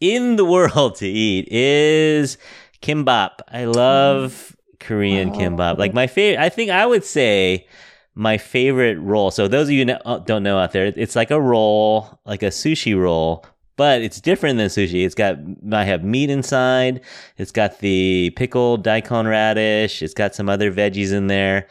in 0.00 0.36
the 0.36 0.44
world 0.54 0.96
to 0.96 1.06
eat 1.08 1.48
is 1.50 2.36
kimbap. 2.82 3.30
I 3.48 3.64
love 3.64 4.54
Korean 4.78 5.30
Oh. 5.30 5.32
kimbap. 5.38 5.78
Like 5.78 5.94
my 5.94 6.06
favorite, 6.06 6.42
I 6.42 6.48
think 6.50 6.70
I 6.70 6.84
would 6.84 7.04
say 7.04 7.66
my 8.14 8.36
favorite 8.36 8.98
roll. 8.98 9.30
So 9.30 9.48
those 9.48 9.68
of 9.68 9.72
you 9.72 9.86
know, 9.86 10.22
don't 10.26 10.42
know 10.42 10.58
out 10.58 10.72
there, 10.72 10.92
it's 10.94 11.16
like 11.16 11.30
a 11.30 11.40
roll, 11.40 12.20
like 12.26 12.42
a 12.42 12.46
sushi 12.50 12.98
roll, 13.00 13.46
but 13.76 14.02
it's 14.02 14.20
different 14.20 14.58
than 14.58 14.68
sushi. 14.68 15.04
It's 15.04 15.14
got 15.14 15.36
I 15.72 15.84
have 15.84 16.04
meat 16.04 16.30
inside. 16.30 17.00
It's 17.38 17.52
got 17.52 17.78
the 17.80 18.30
pickled 18.36 18.82
daikon 18.84 19.26
radish. 19.26 20.02
It's 20.02 20.14
got 20.14 20.34
some 20.34 20.48
other 20.48 20.72
veggies 20.72 21.12
in 21.12 21.26
there, 21.26 21.66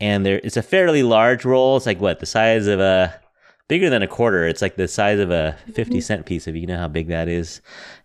and 0.00 0.24
there 0.24 0.40
it's 0.44 0.56
a 0.56 0.62
fairly 0.62 1.02
large 1.02 1.44
roll. 1.44 1.76
It's 1.76 1.86
like 1.86 2.00
what 2.00 2.20
the 2.20 2.26
size 2.26 2.66
of 2.66 2.80
a 2.80 3.20
bigger 3.68 3.90
than 3.90 4.02
a 4.02 4.08
quarter. 4.08 4.46
It's 4.46 4.62
like 4.62 4.76
the 4.76 4.88
size 4.88 5.18
of 5.18 5.30
a 5.30 5.56
50 5.74 6.00
cent 6.00 6.26
piece 6.26 6.48
if 6.48 6.56
you 6.56 6.66
know 6.66 6.78
how 6.78 6.88
big 6.88 7.08
that 7.08 7.28
is. 7.28 7.60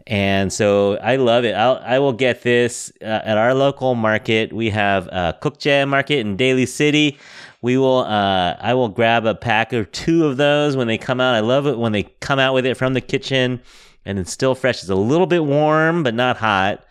And 0.05 0.51
so 0.51 0.97
I 0.97 1.15
love 1.15 1.45
it. 1.45 1.53
I'll, 1.53 1.81
I 1.83 1.99
will 1.99 2.13
get 2.13 2.41
this 2.43 2.91
uh, 3.01 3.05
at 3.05 3.37
our 3.37 3.53
local 3.53 3.95
market. 3.95 4.51
We 4.51 4.69
have 4.71 5.07
a 5.07 5.37
Kukje 5.41 5.87
market 5.87 6.19
in 6.19 6.35
Daly 6.35 6.65
City. 6.65 7.17
We 7.63 7.77
will, 7.77 7.99
uh, 7.99 8.57
I 8.59 8.73
will 8.73 8.89
grab 8.89 9.25
a 9.25 9.33
pack 9.33 9.71
or 9.73 9.85
two 9.85 10.25
of 10.25 10.35
those 10.37 10.75
when 10.75 10.87
they 10.87 10.97
come 10.97 11.19
out. 11.21 11.33
I 11.33 11.39
love 11.39 11.65
it 11.65 11.77
when 11.79 11.93
they 11.93 12.03
come 12.19 12.37
out 12.37 12.53
with 12.53 12.65
it 12.65 12.75
from 12.75 12.93
the 12.93 12.99
kitchen 13.01 13.61
and 14.05 14.19
it's 14.19 14.31
still 14.31 14.53
fresh. 14.53 14.81
It's 14.81 14.89
a 14.89 14.95
little 14.95 15.27
bit 15.27 15.45
warm, 15.45 16.03
but 16.03 16.13
not 16.13 16.35
hot. 16.37 16.83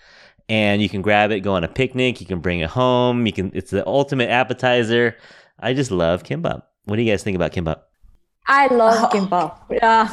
And 0.49 0.81
you 0.81 0.89
can 0.89 1.03
grab 1.03 1.31
it, 1.31 1.41
go 1.41 1.53
on 1.53 1.63
a 1.63 1.69
picnic. 1.69 2.21
You 2.23 2.27
can 2.27 2.41
bring 2.41 2.61
it 2.61 2.71
home. 2.71 3.27
You 3.27 3.33
can, 3.35 3.51
it's 3.55 3.71
the 3.71 3.87
ultimate 3.87 4.31
appetizer. 4.31 5.17
I 5.61 5.75
just 5.75 5.91
love 5.91 6.23
kimbap. 6.23 6.63
What 6.87 6.97
do 6.97 7.03
you 7.03 7.13
guys 7.13 7.23
think 7.23 7.37
about 7.37 7.53
kimbap? 7.53 7.83
I 8.49 8.67
love 8.69 9.11
Oh. 9.13 9.17
kimbap. 9.17 9.59
Yeah, 9.71 10.09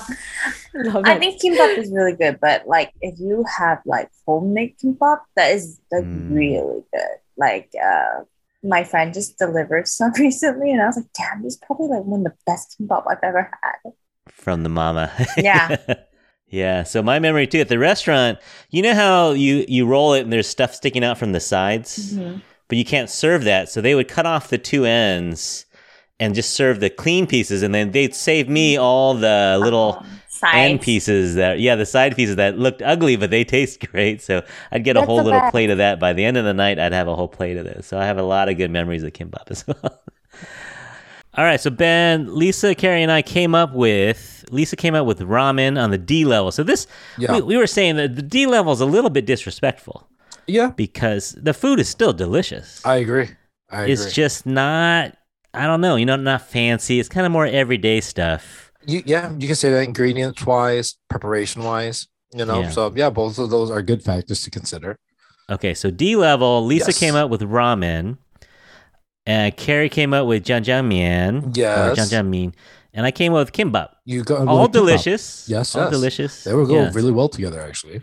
love 0.92 1.04
I 1.06 1.18
think 1.18 1.42
kimbap 1.42 1.78
is 1.78 1.92
really 1.92 2.14
good, 2.14 2.38
but 2.40 2.68
like 2.68 2.92
if 3.02 3.18
you 3.20 3.44
have 3.58 3.80
like 3.86 4.10
homemade 4.28 4.76
kimbap, 4.78 5.22
that 5.36 5.52
is 5.56 5.80
like 5.92 6.04
Mm. 6.04 6.36
really 6.36 6.84
good. 6.94 7.18
Like 7.38 7.72
uh 7.82 8.24
my 8.64 8.84
friend 8.84 9.14
just 9.14 9.38
delivered 9.38 9.88
some 9.88 10.12
recently 10.20 10.72
and 10.72 10.82
I 10.82 10.88
was 10.88 10.98
like, 10.98 11.06
damn, 11.18 11.44
this 11.44 11.54
is 11.54 11.60
probably 11.66 11.88
like 11.88 12.04
one 12.06 12.26
of 12.26 12.32
the 12.34 12.38
best 12.46 12.76
kimbap 12.80 13.04
I've 13.10 13.18
ever 13.24 13.50
had. 13.64 13.94
from 14.30 14.64
the 14.64 14.70
mama. 14.70 15.12
Yeah. 15.38 15.78
yeah. 16.48 16.84
So 16.84 17.02
my 17.02 17.20
memory 17.20 17.48
too 17.48 17.60
at 17.60 17.70
the 17.70 17.80
restaurant, 17.80 18.40
you 18.70 18.82
know 18.82 18.94
how 18.94 19.32
you 19.32 19.66
you 19.68 19.86
roll 19.86 20.14
it 20.14 20.22
and 20.22 20.32
there's 20.34 20.48
stuff 20.48 20.74
sticking 20.74 21.04
out 21.04 21.18
from 21.18 21.32
the 21.32 21.40
sides, 21.40 22.14
Mhm. 22.16 22.42
but 22.68 22.78
you 22.78 22.86
can't 22.86 23.10
serve 23.10 23.44
that. 23.46 23.70
So 23.70 23.82
they 23.82 23.96
would 23.96 24.08
cut 24.08 24.26
off 24.26 24.50
the 24.50 24.58
two 24.58 24.86
ends 24.86 25.66
and 26.20 26.36
just 26.36 26.52
serve 26.54 26.82
the 26.82 26.90
clean 26.90 27.28
pieces, 27.28 27.64
and 27.64 27.74
then 27.74 27.92
they'd 27.92 28.14
save 28.14 28.50
me 28.50 28.76
all 28.78 29.14
the 29.14 29.58
little 29.62 29.98
Um, 30.02 30.19
end 30.54 30.80
sides. 30.80 30.86
pieces 30.86 31.36
that 31.36 31.60
yeah 31.60 31.76
the 31.76 31.86
side 31.86 32.16
pieces 32.16 32.36
that 32.38 32.58
looked 32.58 32.82
ugly 32.82 33.16
but 33.16 33.30
they 33.30 33.44
taste 33.56 33.86
great. 33.92 34.22
So 34.22 34.44
I'd 34.72 34.84
get 34.84 34.98
a 34.98 35.02
whole 35.02 35.24
little 35.24 35.40
best. 35.40 35.52
plate 35.52 35.70
of 35.70 35.78
that. 35.80 36.00
By 36.00 36.14
the 36.14 36.26
end 36.26 36.38
of 36.38 36.46
the 36.46 36.54
night, 36.54 36.80
I'd 36.80 36.94
have 36.94 37.08
a 37.08 37.16
whole 37.16 37.28
plate 37.28 37.58
of 37.58 37.66
this. 37.66 37.88
So 37.88 37.98
I 38.00 38.06
have 38.06 38.18
a 38.18 38.24
lot 38.24 38.50
of 38.50 38.58
good 38.58 38.72
memories 38.72 39.04
of 39.04 39.14
kimbap 39.14 39.50
as 39.52 39.66
well. 39.68 40.02
All 41.36 41.46
right, 41.46 41.60
so 41.62 41.70
Ben, 41.70 42.36
Lisa, 42.36 42.74
Keri, 42.76 43.04
and 43.04 43.12
I 43.12 43.22
came 43.22 43.54
up 43.56 43.74
with 43.74 44.44
Lisa 44.52 44.76
came 44.76 44.96
up 44.96 45.06
with 45.06 45.20
ramen 45.20 45.82
on 45.82 45.92
the 45.92 45.98
D 45.98 46.26
level. 46.26 46.52
So 46.52 46.64
this 46.64 46.88
Yeah. 47.18 47.34
we, 47.36 47.42
we 47.42 47.58
were 47.58 47.68
saying 47.68 47.96
that 47.98 48.16
the 48.16 48.22
D 48.24 48.46
level 48.48 48.74
is 48.74 48.82
a 48.82 48.86
little 48.86 49.12
bit 49.12 49.26
disrespectful 49.28 50.10
Yeah, 50.48 50.72
because 50.76 51.34
the 51.34 51.54
food 51.54 51.80
is 51.80 51.88
still 51.88 52.14
delicious. 52.14 52.84
I 52.86 52.96
agree. 52.98 53.30
I 53.70 53.82
agree. 53.84 53.94
it's 53.94 54.14
just 54.14 54.46
not 54.48 55.16
I 55.54 55.66
don't 55.66 55.82
know, 55.82 55.96
you 55.96 56.06
know, 56.06 56.16
not 56.16 56.42
fancy. 56.44 57.00
It's 57.00 57.10
kind 57.10 57.26
of 57.26 57.32
more 57.32 57.46
everyday 57.46 58.02
stuff. 58.02 58.69
You, 58.90 59.04
yeah, 59.06 59.32
you 59.38 59.48
can 59.48 59.56
say 59.56 59.70
that 59.72 59.84
ingredients 59.84 60.46
wise, 60.46 60.98
preparation 61.10 61.64
wise, 61.64 62.08
you 62.34 62.46
know. 62.46 62.62
Yeah. 62.62 62.70
So 62.70 62.92
yeah, 62.96 63.10
both 63.10 63.38
of 63.38 63.50
those 63.50 63.70
are 63.72 63.82
good 63.82 64.02
factors 64.04 64.42
to 64.44 64.50
consider. 64.52 64.98
Okay, 65.50 65.74
so 65.74 65.90
D 65.92 66.16
level, 66.16 66.66
Lisa 66.66 66.88
Yes. 66.90 67.00
came 67.00 67.16
up 67.16 67.30
with 67.30 67.42
ramen. 67.42 68.18
And 69.26 69.56
Keri 69.56 69.90
came 69.90 70.14
up 70.14 70.26
with 70.28 70.44
jjajangmyeon. 70.44 71.56
Yes. 71.56 71.98
Or 71.98 72.02
jjajangmyeon. 72.02 72.54
and 72.94 73.06
I 73.06 73.12
came 73.12 73.34
up 73.34 73.46
with 73.46 73.52
kimbap. 73.54 73.90
You 74.06 74.24
got 74.24 74.48
All 74.48 74.68
kimbap. 74.68 74.72
delicious. 74.72 75.46
Yes, 75.48 75.76
all 75.76 75.84
yes. 75.84 75.92
delicious. 75.92 76.44
They 76.44 76.54
will 76.56 76.66
go 76.66 76.76
Yeah. 76.76 76.92
really 76.94 77.12
well 77.12 77.30
together, 77.30 77.62
actually. 77.62 78.02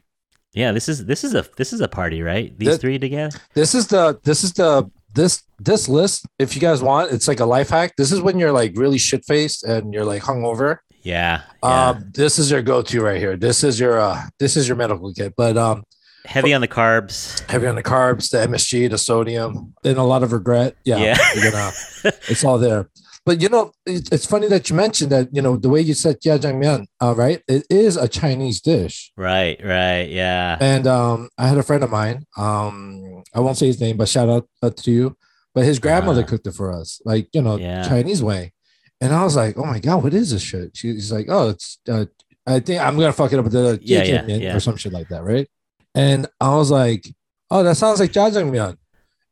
Yeah, 0.55 0.73
this 0.73 0.89
is 0.89 1.05
this 1.07 1.23
is 1.25 1.35
a 1.35 1.45
this 1.57 1.73
is 1.73 1.81
a 1.81 1.89
party, 1.89 2.23
right? 2.23 2.57
These 2.59 2.79
three 2.79 2.99
together. 2.99 3.37
This 3.55 3.75
is 3.75 3.89
the 3.89 4.19
this 4.23 4.43
is 4.45 4.53
the 4.55 4.89
this 5.17 5.43
this 5.59 5.89
list. 5.89 6.27
If 6.39 6.55
you 6.55 6.61
guys 6.61 6.81
want, 6.83 7.11
it's 7.11 7.27
like 7.27 7.41
a 7.41 7.47
life 7.47 7.71
hack. 7.71 7.95
This 7.99 8.13
is 8.13 8.21
when 8.21 8.39
you're 8.39 8.53
like 8.53 8.73
really 8.77 8.99
shit 8.99 9.25
faced 9.25 9.65
and 9.65 9.93
you're 9.93 10.05
like 10.05 10.23
hungover. 10.23 10.79
Yeah, 11.03 11.43
yeah. 11.63 11.89
Um, 11.91 12.11
this 12.15 12.39
is 12.39 12.51
your 12.51 12.63
go 12.63 12.83
to 12.83 13.01
right 13.01 13.19
here. 13.19 13.37
This 13.37 13.65
is 13.65 13.81
your 13.81 13.99
uh, 14.01 14.23
this 14.39 14.57
is 14.57 14.69
your 14.69 14.77
medical 14.77 15.13
kit. 15.15 15.35
But 15.37 15.57
um, 15.57 15.83
Heavy 16.25 16.53
on 16.55 16.61
the 16.61 16.67
carbs. 16.69 17.49
heavy 17.49 17.69
on 17.69 17.77
the 17.77 17.83
carbs, 17.85 18.31
the 18.31 18.39
MSG, 18.39 18.91
the 18.91 18.99
sodium, 18.99 19.73
and 19.85 19.97
a 19.97 20.03
lot 20.03 20.23
of 20.25 20.33
regret. 20.33 20.75
Yeah, 20.85 20.99
Yeah. 20.99 21.17
gonna, 21.51 21.71
it's 22.29 22.45
all 22.45 22.59
there. 22.59 22.89
But 23.27 23.43
you 23.43 23.49
know, 23.49 23.73
it, 23.85 24.09
it's 24.13 24.25
funny 24.25 24.47
that 24.49 24.71
you 24.71 24.77
mentioned 24.77 25.11
that. 25.13 25.29
You 25.35 25.43
know, 25.43 25.57
the 25.57 25.69
way 25.69 25.81
you 25.81 25.95
said 25.95 26.21
jjajangmyeon, 26.25 26.87
uh, 27.03 27.15
right? 27.17 27.43
It 27.49 27.67
is 27.69 27.97
a 27.97 28.07
Chinese 28.09 28.61
dish. 28.61 29.13
Right, 29.17 29.59
right. 29.65 30.09
Yeah. 30.09 30.57
And 30.61 30.87
um, 30.87 31.29
I 31.37 31.49
had 31.49 31.59
a 31.59 31.65
friend 31.65 31.83
of 31.83 31.91
mine. 31.91 32.25
Um, 32.39 33.25
I 33.35 33.41
won't 33.41 33.57
say 33.59 33.67
his 33.67 33.81
name, 33.81 33.97
but 33.97 34.09
shout 34.09 34.29
out 34.29 34.49
uh, 34.63 34.71
to 34.71 34.91
you. 34.93 35.17
But 35.55 35.65
his 35.65 35.79
grandmother 35.81 36.23
Ah. 36.23 36.27
cooked 36.31 36.47
it 36.47 36.53
for 36.55 36.73
us, 36.73 37.01
like 37.05 37.29
you 37.35 37.43
know, 37.43 37.59
Yeah. 37.59 37.83
Chinese 37.89 38.23
way. 38.23 38.53
And 39.01 39.13
I 39.13 39.25
was 39.25 39.35
like, 39.37 39.59
"Oh 39.59 39.65
my 39.67 39.81
god, 39.81 40.03
what 40.05 40.15
is 40.15 40.31
this 40.31 40.43
shit?" 40.43 40.77
She's 40.77 41.11
like, 41.11 41.27
"Oh, 41.29 41.49
it's 41.51 41.79
uh, 41.91 42.07
I 42.47 42.61
think 42.61 42.81
I'm 42.81 42.95
gonna 42.97 43.13
fuck 43.13 43.33
it 43.33 43.39
up 43.39 43.45
with 43.45 43.53
the 43.55 43.79
Yeah, 43.83 44.05
yeah, 44.05 44.25
yeah. 44.27 44.57
or 44.57 44.61
some 44.61 44.77
shit 44.77 44.93
like 44.93 45.09
that, 45.09 45.25
right?" 45.25 45.49
And 45.95 46.29
I 46.41 46.55
was 46.57 46.71
like, 46.71 47.03
"Oh, 47.51 47.63
that 47.65 47.77
sounds 47.77 47.99
like 48.01 48.13
jjajangmyeon." 48.13 48.77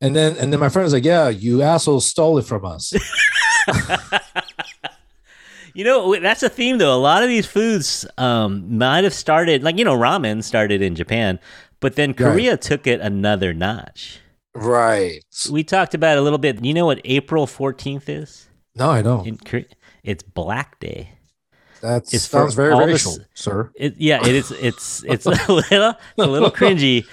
And 0.00 0.16
then 0.16 0.36
and 0.38 0.52
then 0.52 0.58
my 0.60 0.68
friend 0.68 0.84
was 0.84 0.92
like, 0.92 1.04
"Yeah, 1.04 1.28
you 1.28 1.62
assholes 1.62 2.06
stole 2.06 2.38
it 2.38 2.44
from 2.46 2.64
us." 2.64 2.92
You 5.76 5.82
know, 5.82 6.14
that's 6.20 6.44
a 6.44 6.48
theme 6.48 6.78
though. 6.78 6.94
A 6.94 7.02
lot 7.02 7.24
of 7.24 7.28
these 7.28 7.46
foods 7.46 8.06
um, 8.16 8.78
might 8.78 9.02
have 9.02 9.12
started, 9.12 9.64
like 9.64 9.76
you 9.76 9.84
know, 9.84 9.96
ramen 9.96 10.44
started 10.44 10.80
in 10.82 10.94
Japan, 10.94 11.40
but 11.80 11.96
then 11.96 12.14
Korea 12.14 12.56
took 12.56 12.86
it 12.86 13.00
another 13.00 13.52
notch. 13.52 14.20
right? 14.54 15.18
We 15.50 15.64
talked 15.64 15.92
about 15.94 16.16
it 16.16 16.20
a 16.20 16.22
little 16.22 16.38
bit. 16.38 16.64
You 16.64 16.74
know 16.74 16.86
what 16.86 17.00
April 17.04 17.48
fourteenth 17.48 18.08
is 18.08 18.48
No, 18.76 18.88
I 18.90 19.02
don't. 19.02 19.26
in 19.26 19.36
Korea? 19.36 19.64
It's 20.04 20.22
Black 20.22 20.78
Day. 20.78 21.10
That 21.84 22.06
sounds 22.08 22.54
very 22.54 22.74
racial, 22.74 23.12
this- 23.18 23.26
sir. 23.34 23.70
It, 23.74 23.94
yeah, 23.98 24.20
it 24.26 24.34
is. 24.34 24.50
It's 24.52 25.04
it's 25.04 25.26
a 25.26 25.30
little 25.30 25.58
it's 25.58 25.70
a 26.18 26.26
little 26.26 26.50
cringy, 26.50 27.04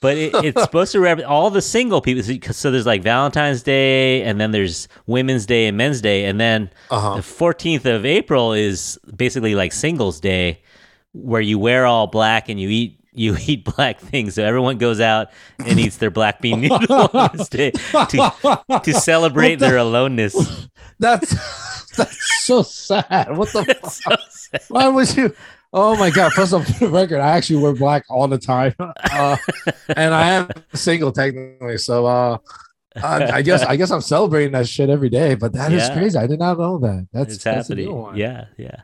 but 0.00 0.16
it, 0.16 0.34
it's 0.44 0.60
supposed 0.62 0.90
to 0.92 1.00
represent 1.00 1.30
all 1.30 1.48
the 1.50 1.62
single 1.62 2.00
people. 2.00 2.22
So- 2.52 2.70
there's 2.72 2.86
like 2.86 3.02
Valentine's 3.02 3.62
Day, 3.62 4.22
and 4.22 4.40
then 4.40 4.50
there's 4.50 4.88
Women's 5.06 5.46
Day 5.46 5.66
and 5.68 5.76
Men's 5.76 6.00
Day, 6.00 6.24
and 6.24 6.40
then 6.40 6.70
Uh 6.90 7.00
huh. 7.00 7.14
the 7.16 7.22
14th 7.22 7.84
of 7.84 8.04
April 8.04 8.52
is 8.52 8.98
basically 9.16 9.54
like 9.54 9.72
Singles 9.72 10.18
Day, 10.20 10.60
where 11.12 11.40
you 11.40 11.58
wear 11.58 11.86
all 11.86 12.06
black 12.08 12.48
and 12.48 12.58
you 12.60 12.68
eat 12.68 12.98
you 13.12 13.36
eat 13.46 13.64
black 13.64 14.00
things. 14.00 14.34
So 14.34 14.44
everyone 14.44 14.76
goes 14.78 14.98
out 15.00 15.28
and 15.58 15.78
eats 15.78 15.98
their 15.98 16.10
black 16.10 16.40
bean 16.40 16.62
noodle 16.62 17.10
on 17.14 17.30
this 17.36 17.48
day 17.48 17.70
to 18.10 18.80
to 18.82 18.92
celebrate 18.92 19.54
their 19.56 19.76
aloneness. 19.76 20.34
That's 20.98 21.30
that's 21.96 22.35
so 22.46 22.62
sad. 22.62 23.36
What 23.36 23.52
the 23.52 23.64
fuck? 24.04 24.20
So. 24.30 24.58
Why 24.68 24.88
was 24.88 25.16
you? 25.16 25.34
Oh 25.72 25.96
my 25.96 26.10
god! 26.10 26.32
First 26.32 26.52
off, 26.52 26.66
for 26.66 26.86
the 26.86 26.88
record, 26.90 27.18
I 27.20 27.36
actually 27.36 27.60
wear 27.62 27.74
black 27.74 28.04
all 28.08 28.28
the 28.28 28.38
time, 28.38 28.74
uh, 28.78 29.36
and 29.96 30.14
I 30.14 30.30
am 30.30 30.48
single 30.74 31.12
technically. 31.12 31.76
So 31.78 32.06
uh, 32.06 32.38
I, 33.02 33.24
I 33.38 33.42
guess 33.42 33.62
I 33.62 33.76
guess 33.76 33.90
I'm 33.90 34.00
celebrating 34.00 34.52
that 34.52 34.68
shit 34.68 34.88
every 34.88 35.10
day. 35.10 35.34
But 35.34 35.52
that 35.54 35.72
is 35.72 35.82
Yeah. 35.88 35.94
crazy. 35.94 36.18
I 36.18 36.26
did 36.28 36.38
not 36.38 36.58
know 36.58 36.78
that. 36.78 37.08
That's 37.12 37.34
it's 37.34 37.44
that's 37.44 37.70
a 37.70 37.74
new 37.74 37.92
one. 37.92 38.16
Yeah, 38.16 38.46
yeah. 38.56 38.82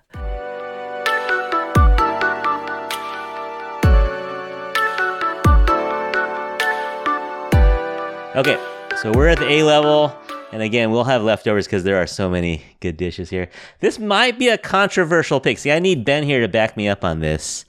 Okay, 8.35 8.57
so 9.03 9.13
we're 9.15 9.29
at 9.29 9.39
the 9.39 9.47
A 9.47 9.63
level, 9.63 10.09
and 10.53 10.63
again, 10.63 10.91
we'll 10.91 11.05
have 11.05 11.23
leftovers 11.23 11.67
because 11.67 11.85
there 11.85 11.97
are 11.97 12.07
so 12.07 12.29
many 12.29 12.63
good 12.81 12.97
dishes 12.97 13.31
here. 13.31 13.49
This 13.81 13.99
might 13.99 14.39
be 14.39 14.49
a 14.49 14.59
controversial 14.59 15.41
pick. 15.41 15.59
See, 15.59 15.73
I 15.73 15.79
need 15.79 16.05
Ben 16.05 16.23
here 16.23 16.41
to 16.41 16.49
back 16.49 16.77
me 16.77 16.89
up 16.89 17.05
on 17.05 17.21
this. 17.21 17.65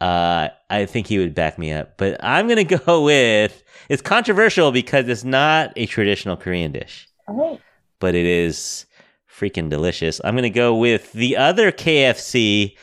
Uh, 0.00 0.48
I 0.70 0.86
think 0.86 1.08
he 1.08 1.18
would 1.18 1.34
back 1.34 1.58
me 1.58 1.72
up, 1.72 1.96
but 1.96 2.22
I'm 2.22 2.46
gonna 2.48 2.64
go 2.86 3.02
with. 3.02 3.62
It's 3.88 4.02
controversial 4.02 4.70
because 4.70 5.08
it's 5.08 5.24
not 5.24 5.72
a 5.76 5.86
traditional 5.86 6.36
Korean 6.36 6.72
dish 6.72 7.08
Oh, 7.26 7.58
but 8.00 8.14
it 8.14 8.26
is 8.26 8.86
freaking 9.30 9.68
delicious. 9.70 10.20
I'm 10.22 10.34
gonna 10.36 10.50
go 10.50 10.76
with 10.76 11.12
the 11.12 11.36
other 11.36 11.72
KFC. 11.72 12.76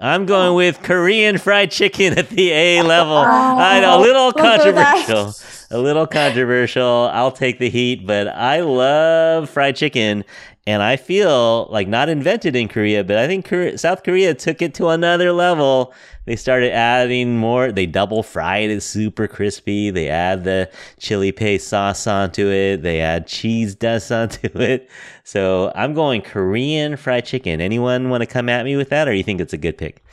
I'm 0.00 0.26
going 0.26 0.54
with 0.54 0.82
Korean 0.82 1.38
fried 1.38 1.70
chicken 1.70 2.16
at 2.18 2.30
the 2.30 2.50
A 2.52 2.82
level. 2.82 3.16
I 3.26 3.80
know, 3.80 3.98
a 3.98 4.00
little 4.00 4.32
controversial. 4.32 5.34
A 5.72 5.78
little 5.78 6.06
controversial. 6.06 7.08
I'll 7.12 7.30
take 7.30 7.60
the 7.60 7.70
heat, 7.70 8.04
but 8.04 8.26
I 8.26 8.60
love 8.60 9.48
fried 9.48 9.76
chicken. 9.76 10.24
And 10.66 10.82
I 10.82 10.96
feel 10.96 11.68
like 11.70 11.86
not 11.86 12.08
invented 12.08 12.56
in 12.56 12.66
Korea, 12.66 13.04
but 13.04 13.16
I 13.16 13.28
think 13.28 13.44
Korea, 13.44 13.78
South 13.78 14.02
Korea 14.02 14.34
took 14.34 14.62
it 14.62 14.74
to 14.74 14.88
another 14.88 15.32
level. 15.32 15.94
They 16.26 16.34
started 16.34 16.72
adding 16.72 17.38
more. 17.38 17.70
They 17.70 17.86
double 17.86 18.24
fry 18.24 18.58
it. 18.58 18.80
Super 18.80 19.28
crispy. 19.28 19.90
They 19.90 20.08
add 20.08 20.42
the 20.42 20.68
chili 20.98 21.30
paste 21.30 21.68
sauce 21.68 22.04
onto 22.06 22.48
it. 22.48 22.78
They 22.78 23.00
add 23.00 23.28
cheese 23.28 23.76
dust 23.76 24.10
onto 24.12 24.48
it. 24.58 24.90
So 25.22 25.70
I'm 25.76 25.94
going 25.94 26.22
Korean 26.22 26.96
fried 26.96 27.26
chicken. 27.26 27.60
Anyone 27.60 28.10
want 28.10 28.22
to 28.22 28.26
come 28.26 28.48
at 28.48 28.64
me 28.64 28.76
with 28.76 28.88
that, 28.88 29.06
or 29.06 29.14
you 29.14 29.22
think 29.22 29.40
it's 29.40 29.52
a 29.52 29.58
good 29.58 29.78
pick? 29.78 30.04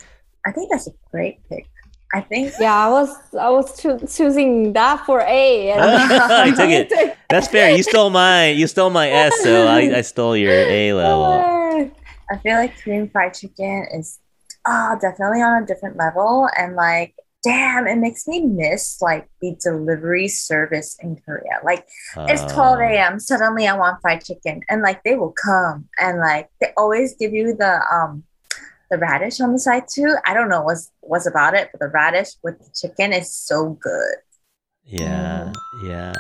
I 0.45 0.51
think 0.51 0.69
that's 0.69 0.87
a 0.87 0.91
great 1.11 1.39
pick. 1.49 1.67
I 2.13 2.21
think 2.21 2.53
Yeah, 2.59 2.73
I 2.87 2.89
was 2.89 3.09
I 3.35 3.49
was 3.49 3.79
choo- 3.81 3.99
choosing 4.07 4.73
that 4.73 5.05
for 5.05 5.19
A. 5.21 5.71
and- 5.71 5.81
I 6.47 6.51
took 6.51 6.69
it. 6.69 7.17
That's 7.29 7.47
fair. 7.49 7.75
You 7.75 7.83
stole 7.83 8.09
my 8.09 8.47
you 8.49 8.67
stole 8.67 8.89
my 8.89 9.09
S, 9.09 9.41
so 9.43 9.67
I, 9.67 9.97
I 9.97 10.01
stole 10.01 10.35
your 10.37 10.51
A 10.53 10.93
level. 11.03 11.91
I 12.31 12.37
feel 12.43 12.55
like 12.55 12.77
Korean 12.81 13.09
fried 13.09 13.33
chicken 13.33 13.87
is 13.93 14.19
ah 14.65 14.95
definitely 14.99 15.41
on 15.41 15.63
a 15.63 15.65
different 15.65 15.95
level 15.97 16.49
and 16.57 16.75
like 16.75 17.13
damn 17.43 17.87
it 17.87 17.95
makes 17.97 18.27
me 18.27 18.41
miss 18.41 19.01
like 19.01 19.27
the 19.41 19.55
delivery 19.63 20.27
service 20.27 20.97
in 21.01 21.15
Korea. 21.25 21.59
Like 21.63 21.85
it's 22.27 22.41
12 22.53 22.79
Uh, 22.79 22.83
a.m. 22.83 23.19
Suddenly 23.19 23.67
I 23.67 23.75
want 23.77 24.01
fried 24.01 24.23
chicken 24.23 24.61
and 24.69 24.81
like 24.81 25.03
they 25.03 25.15
will 25.15 25.31
come 25.35 25.87
and 25.99 26.19
like 26.19 26.49
they 26.59 26.71
always 26.77 27.15
give 27.19 27.33
you 27.33 27.53
the 27.55 27.79
um 27.91 28.23
the 28.90 28.98
radish 28.98 29.40
on 29.40 29.52
the 29.52 29.58
side 29.58 29.84
too. 29.88 30.16
I 30.26 30.34
don't 30.34 30.48
know 30.48 30.62
what's 30.62 30.90
what's 31.00 31.26
about 31.26 31.54
it, 31.54 31.68
but 31.72 31.80
the 31.80 31.88
radish 31.88 32.30
with 32.42 32.58
the 32.58 32.70
chicken 32.74 33.12
is 33.12 33.32
so 33.32 33.78
good. 33.80 34.16
Yeah, 34.84 35.52
yeah. 35.84 36.12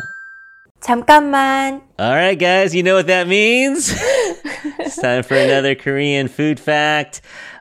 잠깐만. 0.82 1.80
All 1.98 2.14
right, 2.14 2.38
guys, 2.38 2.74
you 2.74 2.82
know 2.82 2.96
what 2.96 3.06
that 3.06 3.28
means. 3.28 3.92
it's 3.94 4.96
time 4.96 5.22
for 5.22 5.36
another 5.36 5.74
Korean 5.74 6.28
food 6.28 6.58
fact. 6.58 7.20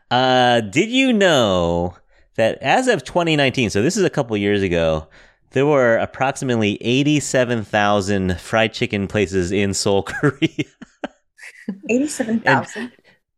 Uh, 0.10 0.62
did 0.62 0.90
you 0.90 1.14
know 1.14 1.96
that 2.36 2.58
as 2.62 2.88
of 2.88 3.04
2019, 3.04 3.70
so 3.70 3.82
this 3.82 3.96
is 3.96 4.04
a 4.04 4.10
couple 4.10 4.36
years 4.38 4.64
ago, 4.64 5.08
there 5.52 5.66
were 5.66 5.98
approximately 5.98 6.78
87,000 6.82 8.40
fried 8.40 8.74
chicken 8.74 9.08
places 9.08 9.52
in 9.52 9.74
Seoul, 9.74 10.04
Korea. 10.04 10.66
87,000. 11.90 12.92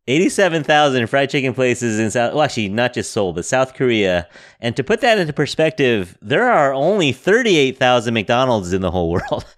87,000 0.09 1.07
fried 1.07 1.29
chicken 1.29 1.53
places 1.53 1.99
in 1.99 2.09
South, 2.09 2.33
well, 2.33 2.41
actually, 2.41 2.67
not 2.69 2.93
just 2.93 3.11
Seoul, 3.11 3.31
but 3.31 3.45
South 3.45 3.75
Korea. 3.75 4.27
And 4.59 4.75
to 4.75 4.83
put 4.83 5.01
that 5.01 5.19
into 5.19 5.33
perspective, 5.33 6.17
there 6.19 6.49
are 6.49 6.73
only 6.73 7.11
38,000 7.11 8.11
McDonald's 8.13 8.73
in 8.73 8.81
the 8.81 8.91
whole 8.91 9.11
world. 9.11 9.45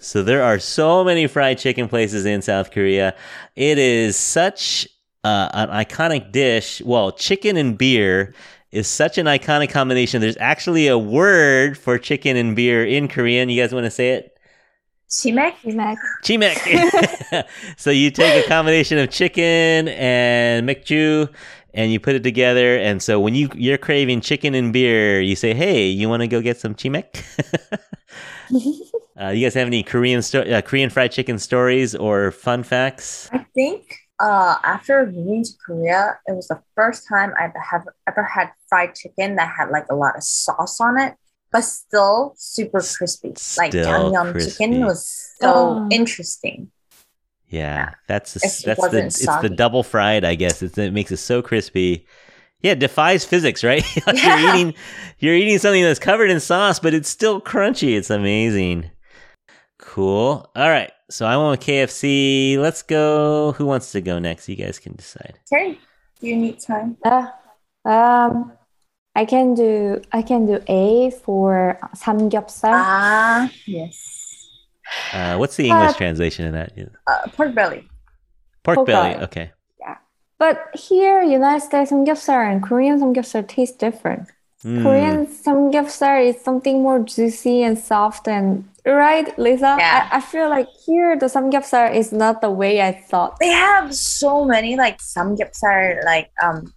So 0.00 0.22
there 0.22 0.44
are 0.44 0.60
so 0.60 1.02
many 1.02 1.26
fried 1.26 1.58
chicken 1.58 1.88
places 1.88 2.24
in 2.24 2.40
South 2.40 2.70
Korea. 2.70 3.16
It 3.56 3.78
is 3.78 4.16
such 4.16 4.86
uh, 5.24 5.48
an 5.52 5.70
iconic 5.70 6.30
dish. 6.30 6.80
Well, 6.82 7.10
chicken 7.10 7.56
and 7.56 7.76
beer 7.76 8.32
is 8.70 8.86
such 8.86 9.18
an 9.18 9.26
iconic 9.26 9.70
combination. 9.70 10.20
There's 10.20 10.36
actually 10.36 10.86
a 10.86 10.96
word 10.96 11.76
for 11.76 11.98
chicken 11.98 12.36
and 12.36 12.54
beer 12.54 12.84
in 12.84 13.08
Korean. 13.08 13.48
You 13.48 13.60
guys 13.60 13.74
want 13.74 13.86
to 13.86 13.90
say 13.90 14.10
it? 14.10 14.37
Chimek? 15.08 15.54
Chimek. 16.22 17.46
so 17.76 17.90
you 17.90 18.10
take 18.10 18.44
a 18.44 18.48
combination 18.48 18.98
of 18.98 19.10
chicken 19.10 19.88
and 19.88 20.68
mekju 20.68 21.28
and 21.74 21.92
you 21.92 22.00
put 22.00 22.14
it 22.14 22.22
together. 22.22 22.76
And 22.76 23.02
so 23.02 23.20
when 23.20 23.34
you 23.34 23.48
you're 23.54 23.78
craving 23.78 24.20
chicken 24.20 24.54
and 24.54 24.72
beer, 24.72 25.20
you 25.20 25.36
say, 25.36 25.54
"Hey, 25.54 25.86
you 25.86 26.08
want 26.08 26.22
to 26.22 26.28
go 26.28 26.40
get 26.40 26.58
some 26.58 26.74
chimek?" 26.74 27.22
uh, 29.20 29.28
you 29.28 29.46
guys 29.46 29.54
have 29.54 29.66
any 29.66 29.82
Korean 29.82 30.22
sto- 30.22 30.42
uh, 30.42 30.60
Korean 30.60 30.90
fried 30.90 31.12
chicken 31.12 31.38
stories 31.38 31.94
or 31.94 32.30
fun 32.30 32.62
facts? 32.62 33.30
I 33.32 33.46
think 33.54 33.94
uh, 34.20 34.56
after 34.64 35.06
moving 35.06 35.44
to 35.44 35.52
Korea, 35.64 36.18
it 36.26 36.32
was 36.32 36.48
the 36.48 36.60
first 36.74 37.06
time 37.08 37.32
I've 37.38 37.52
have 37.70 37.86
ever 38.06 38.24
had 38.24 38.50
fried 38.68 38.94
chicken 38.94 39.36
that 39.36 39.52
had 39.56 39.70
like 39.70 39.86
a 39.90 39.94
lot 39.94 40.16
of 40.16 40.22
sauce 40.22 40.80
on 40.80 40.98
it, 40.98 41.14
but 41.52 41.62
still 41.62 42.34
super 42.36 42.80
crispy. 42.80 43.28
Like 43.56 43.72
Still 43.72 43.86
Gyeongnam 44.12 44.32
crispy. 44.32 44.50
chicken 44.64 44.84
was 44.84 45.06
so 45.40 45.52
Oh. 45.52 45.88
interesting. 45.90 46.70
Yeah, 47.48 47.92
that's 48.06 48.34
the, 48.34 48.40
that's 48.40 48.62
the 48.62 48.74
wasn't 48.78 49.06
it's 49.06 49.40
the 49.40 49.48
double 49.48 49.82
fried. 49.82 50.24
I 50.24 50.34
guess 50.34 50.60
it's, 50.62 50.76
it 50.76 50.92
makes 50.92 51.10
it 51.10 51.16
so 51.16 51.40
crispy. 51.40 52.06
Yeah, 52.60 52.72
it 52.72 52.78
defies 52.80 53.24
physics, 53.24 53.64
right? 53.64 53.82
like 54.06 54.16
Yeah. 54.16 54.38
You're 54.40 54.54
eating 54.56 54.74
you're 55.18 55.34
eating 55.34 55.58
something 55.58 55.82
that's 55.82 55.98
covered 55.98 56.30
in 56.30 56.40
sauce, 56.40 56.78
but 56.78 56.92
it's 56.92 57.08
still 57.08 57.40
crunchy. 57.40 57.96
It's 57.96 58.10
amazing. 58.10 58.90
Cool. 59.78 60.50
All 60.56 60.68
right, 60.68 60.90
so 61.08 61.24
I 61.24 61.36
went 61.36 61.50
with 61.52 61.66
KFC. 61.66 62.58
Let's 62.58 62.82
go. 62.82 63.52
Who 63.52 63.64
wants 63.64 63.92
to 63.92 64.00
go 64.00 64.18
next? 64.18 64.48
You 64.48 64.56
guys 64.56 64.78
can 64.78 64.94
decide. 64.96 65.38
Terry, 65.46 65.80
do 66.20 66.26
you 66.26 66.36
need 66.36 66.60
time? 66.60 66.96
Uh, 67.04 67.28
um, 67.84 68.52
I 69.18 69.24
can 69.24 69.54
do 69.54 70.00
I 70.12 70.22
can 70.22 70.46
do 70.46 70.62
A 70.68 71.10
for 71.10 71.76
samgyeopsal. 71.96 72.70
Ah, 72.70 73.50
yes. 73.66 73.96
Uh, 75.12 75.34
what's 75.36 75.56
the 75.56 75.66
English 75.66 75.90
uh, 75.90 75.98
translation 76.02 76.46
of 76.46 76.52
that? 76.52 76.70
Uh, 77.04 77.26
pork 77.34 77.52
belly. 77.52 77.88
Pork, 78.62 78.76
pork 78.76 78.86
belly. 78.86 79.14
belly. 79.14 79.24
Okay. 79.24 79.50
Yeah, 79.80 79.96
but 80.38 80.56
here 80.72 81.20
United 81.20 81.66
States 81.66 81.90
samgyeopsal 81.90 82.52
and 82.52 82.62
Korean 82.62 83.00
samgyeopsal 83.00 83.48
taste 83.48 83.80
different. 83.80 84.28
Mm. 84.64 84.82
Korean 84.84 85.26
samgyeopsal 85.26 86.28
is 86.28 86.40
something 86.40 86.80
more 86.80 87.00
juicy 87.00 87.64
and 87.64 87.76
soft 87.76 88.28
and 88.28 88.68
right, 88.86 89.36
Lisa. 89.36 89.74
Yeah. 89.80 90.08
I, 90.12 90.18
I 90.18 90.20
feel 90.20 90.48
like 90.48 90.68
here 90.86 91.18
the 91.18 91.26
samgyeopsal 91.26 91.92
is 91.92 92.12
not 92.12 92.40
the 92.40 92.52
way 92.52 92.82
I 92.82 92.92
thought. 92.92 93.40
They 93.40 93.50
have 93.50 93.92
so 93.92 94.44
many 94.44 94.76
like 94.76 94.98
samgyeopsal 94.98 96.04
like 96.04 96.30
um 96.40 96.72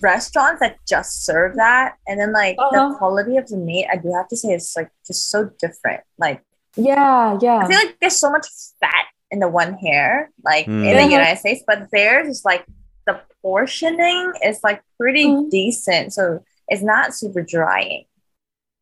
restaurants 0.00 0.60
that 0.60 0.76
just 0.88 1.24
serve 1.24 1.56
that, 1.56 1.96
and 2.06 2.18
then 2.20 2.32
like 2.32 2.56
the 2.56 2.62
Uh-huh. 2.80 2.94
quality 2.98 3.36
of 3.36 3.46
the 3.48 3.56
meat, 3.56 3.86
I 3.92 3.96
do 3.96 4.12
have 4.14 4.28
to 4.28 4.36
say, 4.36 4.50
it's 4.54 4.76
like 4.76 4.90
just 5.06 5.30
so 5.30 5.50
different. 5.60 6.02
Like 6.18 6.42
Yeah, 6.76 7.38
yeah 7.40 7.58
I 7.58 7.66
feel 7.68 7.76
like 7.76 7.96
there's 8.00 8.16
so 8.16 8.30
much 8.30 8.46
fat 8.80 9.06
in 9.30 9.40
the 9.40 9.48
one 9.48 9.74
hair, 9.74 10.30
like 10.44 10.66
Mm. 10.66 10.86
in 10.88 10.96
the 10.96 11.02
Mhm. 11.02 11.10
United 11.10 11.38
States, 11.38 11.62
but 11.66 11.90
theirs 11.92 12.28
is 12.28 12.44
like 12.44 12.64
the 13.06 13.20
portioning 13.42 14.32
is 14.44 14.60
like 14.62 14.80
pretty 14.98 15.26
Mhm. 15.26 15.50
decent, 15.50 16.12
so 16.14 16.42
it's 16.68 16.82
not 16.82 17.14
super 17.14 17.42
drying. 17.42 18.04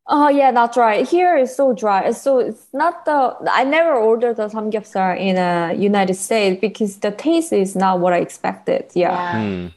Oh 0.07 0.29
yeah, 0.29 0.51
that's 0.51 0.77
right. 0.77 1.07
Here 1.07 1.37
is 1.37 1.55
so 1.55 1.73
dry. 1.73 2.01
It's 2.03 2.21
so 2.21 2.39
it's 2.39 2.67
not 2.73 3.05
the 3.05 3.35
I 3.51 3.63
never 3.63 3.93
ordered 3.93 4.35
the 4.37 4.47
samgyeopsal 4.47 5.17
in 5.19 5.37
uh, 5.37 5.73
United 5.77 6.15
States 6.15 6.59
because 6.59 6.97
the 6.99 7.11
taste 7.11 7.53
is 7.53 7.75
not 7.75 7.99
what 7.99 8.13
I 8.13 8.17
expected. 8.17 8.91
Yeah. 8.93 9.31
Hmm. 9.41 9.67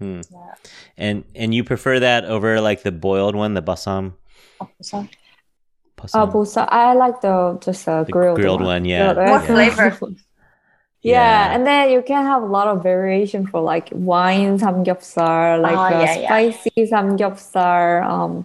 Hmm. 0.00 0.20
Yeah. 0.32 0.54
And 0.96 1.24
and 1.36 1.52
you 1.54 1.62
prefer 1.62 2.00
that 2.00 2.24
over 2.24 2.60
like 2.60 2.82
the 2.82 2.90
boiled 2.92 3.36
one, 3.36 3.52
the 3.54 3.62
bossam? 3.62 4.14
Oh, 4.60 4.68
so- 4.80 5.06
Uh, 6.00 6.24
bossam? 6.24 6.32
bosa. 6.32 6.62
I 6.72 6.94
like 6.96 7.20
the 7.20 7.60
just 7.60 7.84
uh, 7.86 8.04
The 8.08 8.12
grilled 8.12 8.40
grilled 8.40 8.64
one, 8.64 8.88
yeah. 8.88 9.12
Grilled- 9.12 9.28
What 9.30 9.44
flavor? 9.44 9.92
Yeah, 11.02 11.54
and 11.56 11.64
then 11.66 11.88
you 11.90 12.02
can 12.04 12.26
have 12.28 12.42
a 12.42 12.46
lot 12.46 12.68
of 12.68 12.82
variation 12.82 13.46
for 13.48 13.60
like 13.64 13.88
wine 13.92 14.58
samgyeopsal, 14.60 15.62
like 15.64 15.72
Oh, 15.76 15.88
uh, 15.88 15.90
yeah, 16.04 16.14
yeah. 16.20 16.28
spicy 16.28 16.70
samgyeopsal, 16.92 18.04
um, 18.04 18.44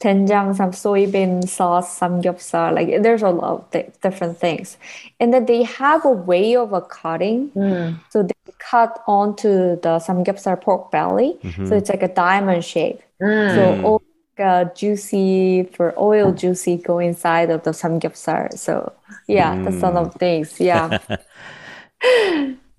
된장 0.00 0.54
sam 0.54 0.70
soybean 0.70 1.42
sauce 1.48 1.90
samgyeopsal. 1.98 2.70
Like 2.74 3.02
there's 3.02 3.22
a 3.26 3.30
lot 3.34 3.50
of 3.50 3.70
th- 3.74 3.90
different 4.00 4.38
things, 4.38 4.78
and 5.18 5.34
then 5.34 5.46
they 5.50 5.64
have 5.66 6.04
a 6.06 6.10
way 6.14 6.54
of 6.54 6.70
a 6.72 6.82
cutting. 6.82 7.50
Mm. 7.58 7.98
So 8.14 8.22
they 8.22 8.37
cut 8.58 9.02
onto 9.06 9.76
the 9.80 9.98
samgyeopsal 9.98 10.60
pork 10.60 10.90
belly, 10.90 11.38
Mhm. 11.42 11.68
so 11.68 11.76
it's 11.76 11.90
like 11.90 12.02
a 12.02 12.08
diamond 12.08 12.64
shape. 12.64 13.00
Mm. 13.22 13.54
So 13.54 13.60
Mm. 13.74 13.84
all 13.84 14.02
uh, 14.38 14.64
juicy 14.76 15.64
for 15.74 15.92
oil 15.98 16.30
juicy 16.30 16.76
go 16.76 17.00
inside 17.00 17.50
of 17.50 17.64
the 17.64 17.70
samgyeopsal. 17.72 18.56
So 18.56 18.92
yeah, 19.26 19.56
that's 19.64 19.82
one 19.82 19.96
of 19.96 20.14
things. 20.14 20.60
Yeah. 20.60 20.98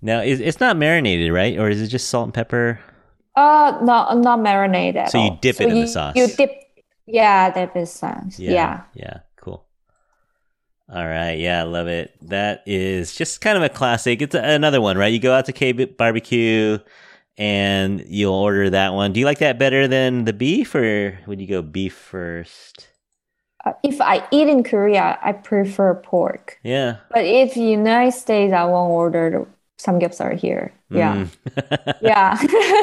Now, 0.02 0.22
is 0.22 0.40
it's 0.40 0.60
not 0.62 0.78
marinated, 0.78 1.32
right? 1.34 1.60
Or 1.60 1.68
is 1.70 1.82
it 1.82 1.88
just 1.88 2.08
salt 2.08 2.26
and 2.26 2.34
pepper? 2.34 2.80
Uh, 3.36 3.78
no, 3.84 4.14
not 4.16 4.40
marinated 4.40 4.96
at 4.96 5.12
So 5.12 5.18
you 5.18 5.30
all. 5.32 5.38
dip 5.42 5.60
it 5.60 5.68
in 5.70 5.82
the 5.82 5.88
sauce. 5.88 6.16
You 6.16 6.28
dip, 6.28 6.52
yeah, 7.06 7.52
dip 7.52 7.76
in 7.76 7.86
sauce. 7.86 8.40
Yeah. 8.40 8.84
Yeah. 8.94 9.18
Cool. 9.20 9.22
All 10.92 11.06
right. 11.08 11.38
Yeah, 11.38 11.60
I 11.60 11.64
love 11.64 11.88
it. 11.88 12.16
That 12.22 12.64
is 12.66 13.14
just 13.14 13.42
kind 13.42 13.58
of 13.58 13.64
a 13.64 13.70
classic. 13.70 14.22
It's 14.22 14.34
a, 14.34 14.42
another 14.42 14.82
one, 14.82 14.98
right? 14.98 15.14
You 15.14 15.20
go 15.20 15.34
out 15.34 15.46
to 15.46 15.54
K 15.54 15.72
barbecue 15.72 16.80
and 17.38 18.04
you'll 18.08 18.34
order 18.34 18.72
that 18.72 18.94
one. 18.94 19.14
Do 19.14 19.20
you 19.20 19.26
like 19.26 19.40
that 19.40 19.60
better 19.60 19.88
than 19.88 20.26
the 20.26 20.34
beef 20.34 20.74
or 20.74 21.20
would 21.28 21.40
you 21.40 21.48
go 21.48 21.62
beef 21.62 21.94
first? 21.94 22.88
Uh, 23.66 23.74
if 23.84 24.02
I 24.02 24.28
eat 24.32 24.48
in 24.48 24.64
Korea, 24.64 25.20
I 25.22 25.34
prefer 25.34 25.94
pork. 25.94 26.60
Yeah. 26.64 26.98
But 27.12 27.26
if 27.26 27.56
United 27.56 28.14
States, 28.14 28.54
I 28.54 28.64
won't 28.66 28.92
order 28.92 29.30
the 29.30 29.48
samgyeopsal 29.80 30.26
are 30.26 30.36
here. 30.36 30.74
Yeah, 30.92 31.26
Mm. 31.26 31.30
yeah. 32.02 32.38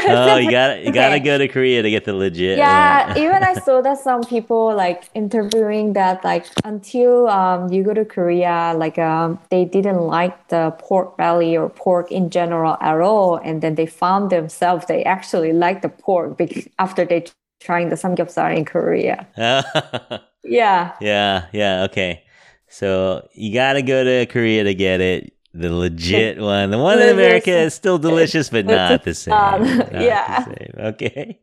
oh, 0.09 0.37
you 0.37 0.51
got 0.51 0.83
you 0.83 0.93
got 0.93 1.11
to 1.11 1.21
go 1.21 1.39
to 1.39 1.49
Korea 1.49 1.83
to 1.83 1.91
get 1.91 2.05
the 2.05 2.15
legit. 2.15 2.59
Yeah, 2.59 3.09
one. 3.09 3.19
even 3.25 3.43
I 3.45 3.55
saw 3.55 3.81
that 3.83 3.99
some 3.99 4.25
people 4.25 4.75
like 4.75 5.05
interviewing 5.15 5.93
that 5.95 6.25
like 6.25 6.47
until 6.65 7.29
um 7.29 7.73
you 7.73 7.83
go 7.85 7.95
to 7.95 8.05
Korea, 8.05 8.75
like 8.77 8.99
um 8.99 9.39
they 9.51 9.65
didn't 9.65 10.01
like 10.07 10.49
the 10.49 10.71
pork 10.79 11.17
belly 11.17 11.57
or 11.57 11.69
pork 11.69 12.11
in 12.13 12.31
general 12.31 12.77
at 12.81 13.01
all, 13.01 13.37
and 13.37 13.61
then 13.63 13.75
they 13.75 13.87
found 13.87 14.31
themselves 14.31 14.87
they 14.87 15.05
actually 15.05 15.53
like 15.53 15.83
the 15.83 15.89
pork 15.91 16.37
because 16.39 16.69
after 16.79 17.05
they 17.05 17.27
trying 17.61 17.89
the 17.89 17.97
samgyeopsal 17.97 18.57
in 18.57 18.65
Korea. 18.65 19.27
Yeah, 20.49 20.93
yeah. 21.01 21.47
Yeah. 21.53 21.85
Okay. 21.91 22.23
So 22.69 23.27
you 23.35 23.53
got 23.53 23.75
to 23.75 23.83
go 23.83 24.05
to 24.05 24.27
Korea 24.27 24.65
to 24.65 24.75
get 24.75 25.01
it. 25.01 25.33
The 25.59 25.73
legit 25.73 26.39
one. 26.41 26.71
The 26.71 26.79
one 26.79 27.01
in 27.01 27.09
America 27.09 27.51
is 27.51 27.75
still 27.75 27.99
delicious, 27.99 28.51
but 28.51 28.67
not 28.71 29.05
the 29.05 29.15
same. 29.15 29.35
Um, 29.35 29.63
Not 29.65 29.91
the 29.93 30.05
yeah. 30.05 30.45
same. 30.45 30.75
Okay. 30.79 31.41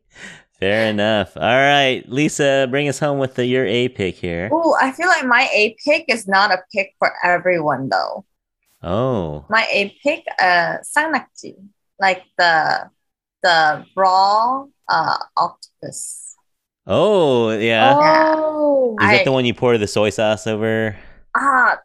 Fair 0.60 0.86
enough. 0.88 1.36
All 1.36 1.42
right, 1.42 2.04
Lisa, 2.08 2.68
bring 2.70 2.88
us 2.88 2.98
home 3.00 3.18
with 3.18 3.34
the, 3.34 3.44
your 3.44 3.66
A 3.66 3.88
pick 3.88 4.14
here. 4.14 4.48
Oh, 4.52 4.76
I 4.80 4.92
feel 4.92 5.08
like 5.08 5.26
my 5.26 5.48
A 5.52 5.76
pick 5.84 6.04
is 6.08 6.28
not 6.28 6.52
a 6.52 6.62
pick 6.72 6.94
for 7.00 7.12
everyone 7.24 7.88
though. 7.88 8.24
Oh. 8.82 9.44
My 9.50 9.66
A 9.72 9.90
pick, 10.02 10.24
uh, 10.38 10.78
sangnakji, 10.86 11.56
like 11.98 12.22
the 12.38 12.90
the 13.42 13.84
raw 13.96 14.64
uh 14.88 15.16
octopus. 15.36 16.36
Oh, 16.86 17.50
yeah. 17.50 17.94
Oh, 17.96 18.96
Is 19.00 19.06
that 19.08 19.20
I- 19.20 19.24
the 19.24 19.32
one 19.32 19.44
you 19.46 19.54
pour 19.54 19.76
the 19.76 19.86
soy 19.88 20.10
sauce 20.10 20.46
over? 20.46 20.96
Ah, 21.34 21.78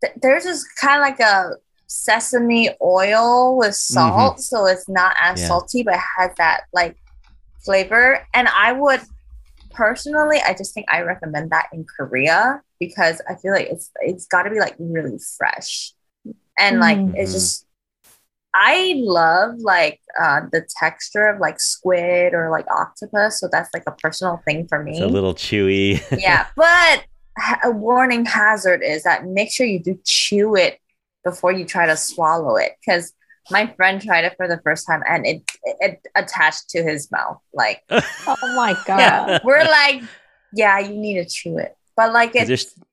th- 0.00 0.12
there's 0.22 0.44
just 0.44 0.64
kind 0.80 0.96
of 0.96 1.00
like 1.02 1.18
a 1.20 1.56
sesame 1.92 2.70
oil 2.82 3.56
with 3.58 3.74
salt, 3.74 4.40
so 4.40 4.66
it's 4.66 4.88
not 4.88 5.14
as 5.20 5.40
Yeah. 5.40 5.48
salty, 5.48 5.82
but 5.82 5.98
has 6.18 6.30
that 6.38 6.62
like 6.72 6.96
flavor. 7.64 8.26
And 8.34 8.48
I 8.48 8.72
would 8.72 9.00
personally, 9.70 10.38
I 10.44 10.54
just 10.54 10.74
think 10.74 10.86
I 10.90 11.02
recommend 11.02 11.50
that 11.50 11.68
in 11.72 11.84
Korea 11.84 12.62
because 12.80 13.20
I 13.28 13.34
feel 13.36 13.52
like 13.52 13.68
it's 13.68 13.90
it's 14.00 14.26
got 14.26 14.44
to 14.44 14.50
be 14.50 14.58
like 14.60 14.74
really 14.78 15.18
fresh, 15.38 15.92
and 16.58 16.80
like 16.80 16.98
it's 17.14 17.30
Mhm. 17.30 17.34
just. 17.34 17.66
I 18.54 18.92
love 18.98 19.60
like 19.60 19.98
uh, 20.20 20.42
the 20.52 20.68
texture 20.78 21.26
of 21.26 21.40
like 21.40 21.58
squid 21.58 22.34
or 22.34 22.50
like 22.50 22.66
octopus, 22.70 23.40
so 23.40 23.48
that's 23.50 23.70
like 23.72 23.84
a 23.86 23.92
personal 23.92 24.42
thing 24.44 24.68
for 24.68 24.82
me 24.82 24.92
It's 24.92 25.00
a 25.00 25.06
little 25.06 25.32
chewy. 25.34 26.02
yeah, 26.20 26.48
but 26.54 27.04
a 27.64 27.70
warning 27.70 28.26
hazard 28.26 28.82
is 28.84 29.04
that 29.04 29.24
make 29.24 29.50
sure 29.50 29.64
you 29.66 29.82
do 29.82 29.98
chew 30.04 30.54
it 30.54 30.78
before 31.24 31.52
you 31.52 31.64
try 31.64 31.86
to 31.86 31.96
swallow 31.96 32.56
it 32.56 32.72
because 32.84 33.12
my 33.50 33.66
friend 33.76 34.00
tried 34.00 34.24
it 34.24 34.34
for 34.36 34.46
the 34.46 34.60
first 34.62 34.86
time 34.86 35.02
and 35.08 35.26
it, 35.26 35.42
it 35.80 36.06
attached 36.14 36.68
to 36.70 36.82
his 36.82 37.10
mouth. 37.10 37.38
Like 37.52 37.82
oh 37.90 38.36
my 38.54 38.74
god. 38.86 38.98
Yeah. 38.98 39.38
we're 39.44 39.64
like, 39.64 40.02
yeah, 40.52 40.78
you 40.78 40.96
need 40.96 41.22
to 41.22 41.28
chew 41.28 41.58
it, 41.58 41.76
but 41.96 42.12
like 42.12 42.34
it's 42.34 42.48
they're, 42.48 42.84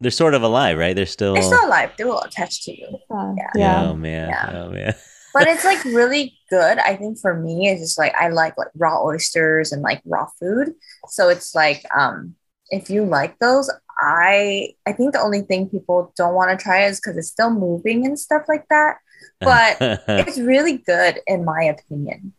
they're 0.00 0.10
sort 0.10 0.34
of 0.34 0.42
alive, 0.42 0.76
right? 0.78 0.94
They're 0.94 1.06
still. 1.06 1.34
they're 1.34 1.42
still 1.42 1.64
alive. 1.66 1.92
They 1.96 2.04
will 2.04 2.20
attach 2.20 2.64
to 2.64 2.72
you, 2.78 2.98
Yeah. 3.10 3.34
yeah. 3.54 3.82
Oh 3.84 3.94
man. 3.94 4.28
Yeah. 4.28 4.50
Oh 4.54 4.70
man. 4.70 4.94
but 5.34 5.46
it's 5.46 5.64
like 5.64 5.82
really 5.84 6.34
good. 6.50 6.78
I 6.78 6.96
think 6.96 7.18
for 7.18 7.34
me, 7.34 7.68
it's 7.68 7.80
just 7.80 7.98
like 7.98 8.14
I 8.14 8.28
like 8.28 8.56
like 8.58 8.68
raw 8.76 9.02
oysters 9.02 9.72
and 9.72 9.82
like 9.82 10.02
raw 10.04 10.26
food. 10.38 10.74
So 11.08 11.28
it's 11.30 11.54
like 11.54 11.84
um 11.96 12.34
if 12.70 12.90
you 12.90 13.04
like 13.04 13.38
those, 13.38 13.70
I 13.98 14.74
I 14.86 14.92
think 14.92 15.12
the 15.12 15.20
only 15.20 15.42
thing 15.42 15.68
people 15.68 16.12
don't 16.16 16.34
want 16.34 16.50
to 16.56 16.62
try 16.62 16.84
is 16.84 17.00
because 17.00 17.16
it's 17.16 17.28
still 17.28 17.50
moving 17.50 18.04
and 18.06 18.18
stuff 18.18 18.42
like 18.48 18.66
that. 18.70 18.96
But 19.40 19.76
it's 20.08 20.38
really 20.38 20.78
good 20.78 21.20
in 21.26 21.44
my 21.44 21.62
opinion. 21.64 22.32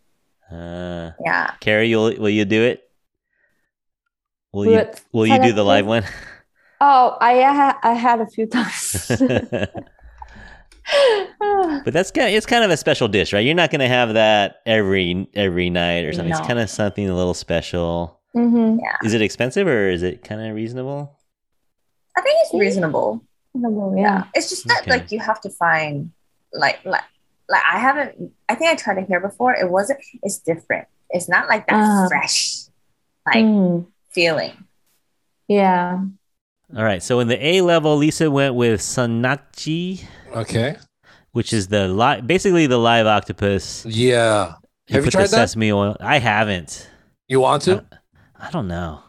uh, 0.52 1.12
Yeah. 1.26 1.52
Keri, 1.60 1.94
will 1.96 2.16
will 2.18 2.30
you 2.30 2.46
do 2.46 2.64
it? 2.64 2.84
Will 4.54 4.66
you 4.66 4.86
will 5.12 5.28
you 5.28 5.42
do 5.42 5.54
the 5.54 5.64
live 5.64 5.86
please- 5.86 5.90
one? 5.90 6.04
Oh, 6.80 7.18
I 7.20 7.42
ha- 7.42 7.80
I 7.82 7.94
had 7.94 8.22
a 8.22 8.28
few 8.28 8.46
times. 8.58 9.12
But 11.84 11.92
that's 11.94 12.12
kind 12.12 12.30
of, 12.30 12.34
it's 12.34 12.46
kind 12.46 12.64
of 12.64 12.72
a 12.72 12.78
special 12.78 13.08
dish, 13.10 13.34
right? 13.34 13.46
You're 13.46 13.56
not 13.56 13.72
going 13.72 13.82
to 13.82 13.88
have 13.90 14.14
that 14.14 14.58
every 14.66 15.28
every 15.34 15.70
night 15.70 16.06
or 16.06 16.14
something. 16.14 16.32
It's 16.32 16.40
kind 16.48 16.60
of 16.60 16.70
something 16.70 17.10
a 17.10 17.16
little 17.16 17.34
special. 17.34 18.20
mm-hmm. 18.36 18.78
Is 19.06 19.14
it 19.14 19.22
expensive 19.22 19.68
or 19.68 19.90
is 19.90 20.02
it 20.04 20.24
kind 20.24 20.40
of 20.42 20.56
reasonable? 20.56 21.17
I 22.18 22.22
think 22.22 22.36
it's 22.42 22.54
reasonable. 22.54 23.22
Yeah. 23.54 23.92
Yeah. 23.96 24.24
It's 24.34 24.50
just 24.50 24.68
that 24.68 24.82
Okay. 24.82 24.92
like 24.92 25.12
you 25.12 25.20
have 25.20 25.40
to 25.42 25.50
find 25.50 26.12
like 26.54 26.84
like 26.86 27.04
like 27.50 27.64
I 27.72 27.80
haven't. 27.80 28.32
I 28.50 28.56
think 28.56 28.70
I 28.72 28.76
tried 28.76 28.98
it 28.98 29.08
here 29.08 29.20
before. 29.20 29.54
It 29.56 29.70
wasn't. 29.70 30.00
It's 30.24 30.40
different. 30.40 30.88
It's 31.10 31.30
not 31.30 31.48
like 31.48 31.68
that 31.68 31.76
Ah. 31.76 32.08
fresh 32.10 32.66
like 33.26 33.46
Mm, 33.46 33.86
feeling. 34.12 34.54
yeah. 35.48 36.00
All 36.76 36.84
right. 36.84 37.02
So 37.02 37.20
in 37.20 37.28
the 37.30 37.40
A 37.46 37.62
level, 37.62 37.96
Lisa 37.98 38.30
went 38.30 38.56
with 38.56 38.82
sangnakji, 38.82 40.04
Okay. 40.36 40.76
which 41.32 41.54
is 41.54 41.68
the 41.70 41.88
li- 41.88 42.22
basically 42.22 42.68
the 42.68 42.78
live 42.78 43.08
octopus. 43.08 43.86
Yeah. 43.86 44.56
Have 44.90 45.06
you 45.06 45.12
tried 45.12 45.28
the 45.28 45.36
that? 45.38 45.50
sesame 45.50 45.72
oil. 45.72 45.96
I 46.00 46.20
haven't. 46.20 46.90
You 47.28 47.40
want 47.42 47.64
to? 47.64 47.86
I 48.40 48.50
don't 48.52 48.68
know. 48.68 49.02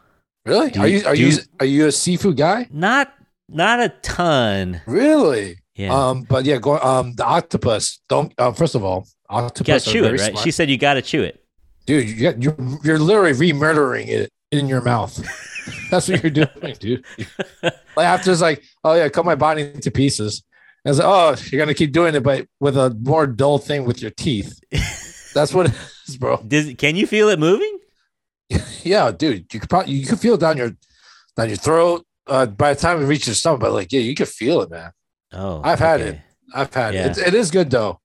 Really? 0.49 0.71
do 0.71 0.81
are 0.81 0.89
you- 0.89 1.05
are 1.07 1.15
you 1.15 1.27
you- 1.29 1.39
are 1.61 1.67
you 1.67 1.87
a 1.87 1.93
seafood 1.93 2.37
guy? 2.37 2.67
Not 2.73 3.13
not 3.49 3.81
a 3.81 3.89
ton. 4.03 4.81
Really? 4.87 5.59
Yeah. 5.75 5.95
Um, 5.95 6.23
but 6.29 6.45
yeah, 6.45 6.59
go 6.59 6.79
um 6.81 7.15
the 7.15 7.25
octopus. 7.25 8.01
Don't 8.09 8.33
uh, 8.39 8.53
first 8.53 8.75
of 8.75 8.83
all, 8.85 9.07
you 9.31 9.37
gotta 9.37 9.45
octopus 9.47 9.85
chew 9.85 10.05
it, 10.05 10.11
right? 10.11 10.21
smart. 10.21 10.39
She 10.45 10.51
said 10.51 10.69
you 10.71 10.77
gotta 10.79 11.03
chew 11.03 11.23
it. 11.23 11.43
dude, 11.87 12.09
you 12.09 12.23
got, 12.23 12.43
you're 12.43 12.57
you're 12.85 12.99
literally 12.99 13.33
re-murdering 13.33 14.09
it 14.09 14.31
in 14.51 14.67
your 14.69 14.81
mouth. 14.83 15.15
That's 15.91 16.09
what 16.09 16.23
you're 16.23 16.31
doing, 16.31 16.75
dude. 16.81 17.05
like 17.63 17.73
after 17.97 18.33
it's 18.33 18.41
like, 18.41 18.63
oh 18.85 18.95
yeah, 18.95 19.09
cut 19.09 19.25
my 19.25 19.35
body 19.35 19.63
into 19.63 19.91
pieces. 19.91 20.43
And 20.85 20.91
it's 20.95 20.99
like, 21.03 21.09
oh, 21.09 21.37
you're 21.51 21.59
gonna 21.61 21.75
keep 21.75 21.93
doing 21.93 22.15
it, 22.15 22.23
but 22.23 22.47
with 22.61 22.77
a 22.77 22.91
more 23.03 23.27
dull 23.27 23.59
thing 23.59 23.85
with 23.85 24.01
your 24.03 24.11
teeth. 24.11 24.59
That's 25.35 25.53
what 25.55 25.67
it 25.67 25.75
is, 26.09 26.17
bro. 26.17 26.43
Does 26.47 26.75
can 26.77 26.97
you 26.97 27.07
feel 27.07 27.29
it 27.29 27.39
moving? 27.39 27.79
Yeah, 28.83 29.11
dude, 29.13 29.53
you 29.53 29.61
could 29.61 29.69
probably 29.69 29.93
you 29.95 30.07
could 30.07 30.21
feel 30.21 30.35
it 30.35 30.41
down 30.41 30.57
your 30.57 30.77
down 31.37 31.49
your 31.49 31.57
throat. 31.59 32.05
Uh, 32.27 32.47
by 32.47 32.75
the 32.75 32.81
time 32.81 33.01
it 33.03 33.07
reaches 33.07 33.27
your 33.29 33.35
stomach, 33.35 33.61
but 33.61 33.73
like, 33.73 33.91
yeah, 33.93 34.01
you 34.01 34.15
could 34.15 34.29
feel 34.29 34.61
it, 34.63 34.71
man. 34.71 34.93
Oh, 35.33 35.61
I've 35.65 35.79
had 35.79 36.01
okay. 36.01 36.11
it. 36.11 36.21
I've 36.55 36.73
had 36.75 36.95
Yeah. 36.95 37.07
it. 37.11 37.19
It 37.19 37.35
is 37.35 37.51
good 37.51 37.71
though. 37.71 38.01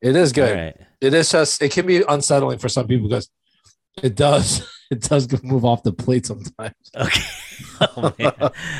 It 0.00 0.16
is 0.16 0.32
good. 0.32 0.56
Right. 0.56 0.76
It 1.00 1.14
is 1.14 1.30
just 1.30 1.60
it 1.62 1.72
can 1.72 1.86
be 1.86 2.02
unsettling 2.08 2.58
for 2.58 2.68
some 2.68 2.86
people 2.86 3.08
because 3.08 3.28
it 4.02 4.14
does 4.14 4.66
it 4.90 5.00
does 5.02 5.28
move 5.42 5.64
off 5.64 5.82
the 5.82 5.92
plate 5.92 6.26
sometimes. 6.26 6.74
Okay. 6.96 7.22
Oh. 7.80 8.12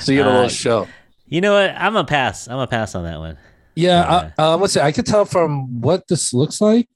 So 0.00 0.12
you 0.12 0.18
get 0.18 0.26
a 0.26 0.30
Uh, 0.30 0.34
little 0.34 0.48
show. 0.48 0.88
You 1.26 1.40
know 1.40 1.52
what? 1.54 1.74
I'm 1.76 1.96
a 1.96 2.04
pass. 2.04 2.48
I'm 2.48 2.58
a 2.58 2.66
pass 2.66 2.94
on 2.94 3.04
that 3.04 3.18
one. 3.18 3.38
Yeah, 3.74 4.30
uh, 4.38 4.54
um, 4.54 4.60
let's 4.60 4.74
see. 4.74 4.80
I 4.80 4.92
could 4.92 5.06
tell 5.06 5.24
from 5.24 5.80
what 5.80 6.06
this 6.08 6.32
looks 6.34 6.60
like. 6.60 6.88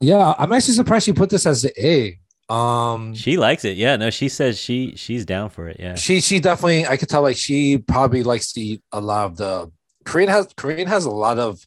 Yeah, 0.00 0.34
I'm 0.38 0.52
actually 0.52 0.74
surprised 0.74 1.06
you 1.06 1.14
put 1.14 1.30
this 1.30 1.46
as 1.46 1.62
the 1.62 1.72
A. 1.86 2.17
Um, 2.48 3.14
She 3.14 3.36
likes 3.36 3.64
it. 3.64 3.76
Yeah. 3.76 3.96
No, 3.96 4.10
she 4.10 4.28
says 4.28 4.58
she 4.58 4.94
she's 4.96 5.24
down 5.26 5.50
for 5.50 5.68
it. 5.68 5.76
Yeah. 5.78 5.94
she 5.96 6.20
she 6.20 6.40
definitely 6.40 6.86
I 6.86 6.96
could 6.96 7.08
tell 7.08 7.22
like 7.22 7.36
she 7.36 7.78
probably 7.78 8.22
likes 8.22 8.52
to 8.52 8.60
eat 8.60 8.82
a 8.92 9.00
lot 9.00 9.26
of 9.26 9.36
the 9.36 9.70
Korean 10.04 10.30
has 10.30 10.48
Korean 10.56 10.88
has 10.88 11.04
a 11.04 11.10
lot 11.10 11.38
of 11.38 11.60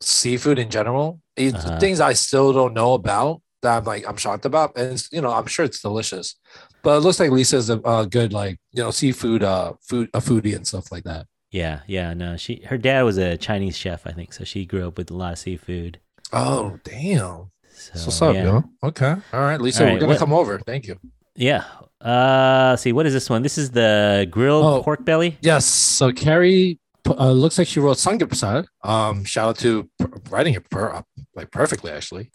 seafood 0.00 0.58
in 0.58 0.70
general. 0.70 1.20
It's 1.36 1.64
Uh-huh. 1.64 1.78
Things 1.78 2.00
I 2.00 2.12
still 2.14 2.52
don't 2.52 2.74
know 2.74 2.94
about 2.94 3.42
that 3.62 3.78
I'm 3.78 3.84
like 3.84 4.08
I'm 4.08 4.16
shocked 4.16 4.44
about, 4.44 4.76
and 4.76 4.92
it's, 4.94 5.10
you 5.12 5.20
know 5.20 5.32
I'm 5.32 5.46
sure 5.46 5.64
it's 5.64 5.82
delicious. 5.82 6.36
But 6.82 6.98
it 6.98 7.00
looks 7.00 7.18
like 7.20 7.30
Lisa's 7.30 7.70
a, 7.70 7.78
a 7.80 8.06
good 8.06 8.32
like 8.32 8.58
you 8.72 8.82
know 8.82 8.90
seafood 8.90 9.42
uh 9.42 9.72
food 9.82 10.08
a 10.14 10.20
foodie 10.20 10.54
and 10.56 10.66
stuff 10.66 10.90
like 10.92 11.04
that. 11.04 11.26
Yeah. 11.50 11.80
Yeah. 11.86 12.14
No, 12.14 12.36
she 12.36 12.62
her 12.66 12.78
dad 12.78 13.02
was 13.02 13.18
a 13.18 13.36
Chinese 13.36 13.76
chef, 13.76 14.06
I 14.06 14.12
think, 14.12 14.32
so 14.32 14.44
she 14.44 14.64
grew 14.64 14.86
up 14.86 14.96
with 14.96 15.10
a 15.10 15.14
lot 15.14 15.32
of 15.32 15.38
seafood. 15.38 15.98
Oh 16.32 16.78
damn! 16.84 17.50
So, 17.78 18.06
What's 18.06 18.22
up, 18.22 18.34
yeah. 18.34 18.42
yo? 18.44 18.64
Okay, 18.82 19.14
all 19.32 19.40
right, 19.40 19.60
Lisa, 19.60 19.86
All 19.86 19.92
we're 19.94 20.00
gonna 20.00 20.18
come 20.18 20.32
over. 20.32 20.58
Thank 20.58 20.86
you. 20.88 20.98
Yeah. 21.36 21.64
Uh, 22.00 22.76
see, 22.76 22.92
what 22.92 23.06
is 23.06 23.12
this 23.12 23.30
one? 23.30 23.42
This 23.42 23.56
is 23.58 23.70
the 23.70 24.26
grilled 24.30 24.64
Oh. 24.64 24.82
pork 24.82 25.04
belly. 25.04 25.36
Yes. 25.40 25.64
So 25.64 26.10
Keri 26.12 26.78
uh, 27.08 27.30
looks 27.32 27.58
like 27.58 27.68
she 27.68 27.78
wrote 27.80 27.96
Samgyeopsal. 27.96 28.66
Um, 28.82 29.24
shout 29.24 29.48
out 29.50 29.56
to 29.58 29.84
p- 30.00 30.06
writing 30.30 30.54
it 30.54 30.68
per- 30.70 30.90
uh, 30.92 31.02
like 31.34 31.50
perfectly, 31.52 31.90
actually. 31.92 32.30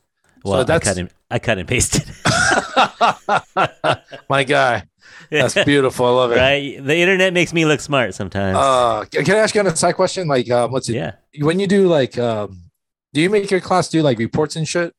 Well, 0.45 0.61
I 0.61 0.63
that's- 0.63 0.87
cut 0.93 0.97
and 0.97 1.09
I 1.29 1.39
cut 1.39 1.57
and 1.57 1.67
pasted. 1.67 2.03
My 4.29 4.43
guy, 4.43 4.83
that's 5.29 5.61
beautiful. 5.63 6.05
I 6.05 6.09
love 6.09 6.31
it. 6.31 6.37
right? 6.37 6.83
The 6.85 6.95
internet 6.95 7.33
makes 7.33 7.53
me 7.53 7.65
look 7.65 7.79
smart 7.81 8.13
sometimes. 8.13 8.57
Uh, 8.57 9.05
can 9.11 9.35
I 9.35 9.39
ask 9.39 9.55
you 9.55 9.61
on 9.61 9.67
a 9.67 9.75
side 9.75 9.93
question? 9.95 10.27
Like, 10.27 10.49
um, 10.51 10.71
what's 10.71 10.89
it? 10.89 10.95
yeah. 10.95 11.13
When 11.39 11.59
you 11.59 11.67
do 11.67 11.87
like, 11.87 12.17
um, 12.17 12.61
do 13.13 13.21
you 13.21 13.29
make 13.29 13.49
your 13.51 13.61
class 13.61 13.89
do 13.89 14.01
like 14.01 14.17
reports 14.19 14.55
and 14.55 14.67
shit? 14.67 14.93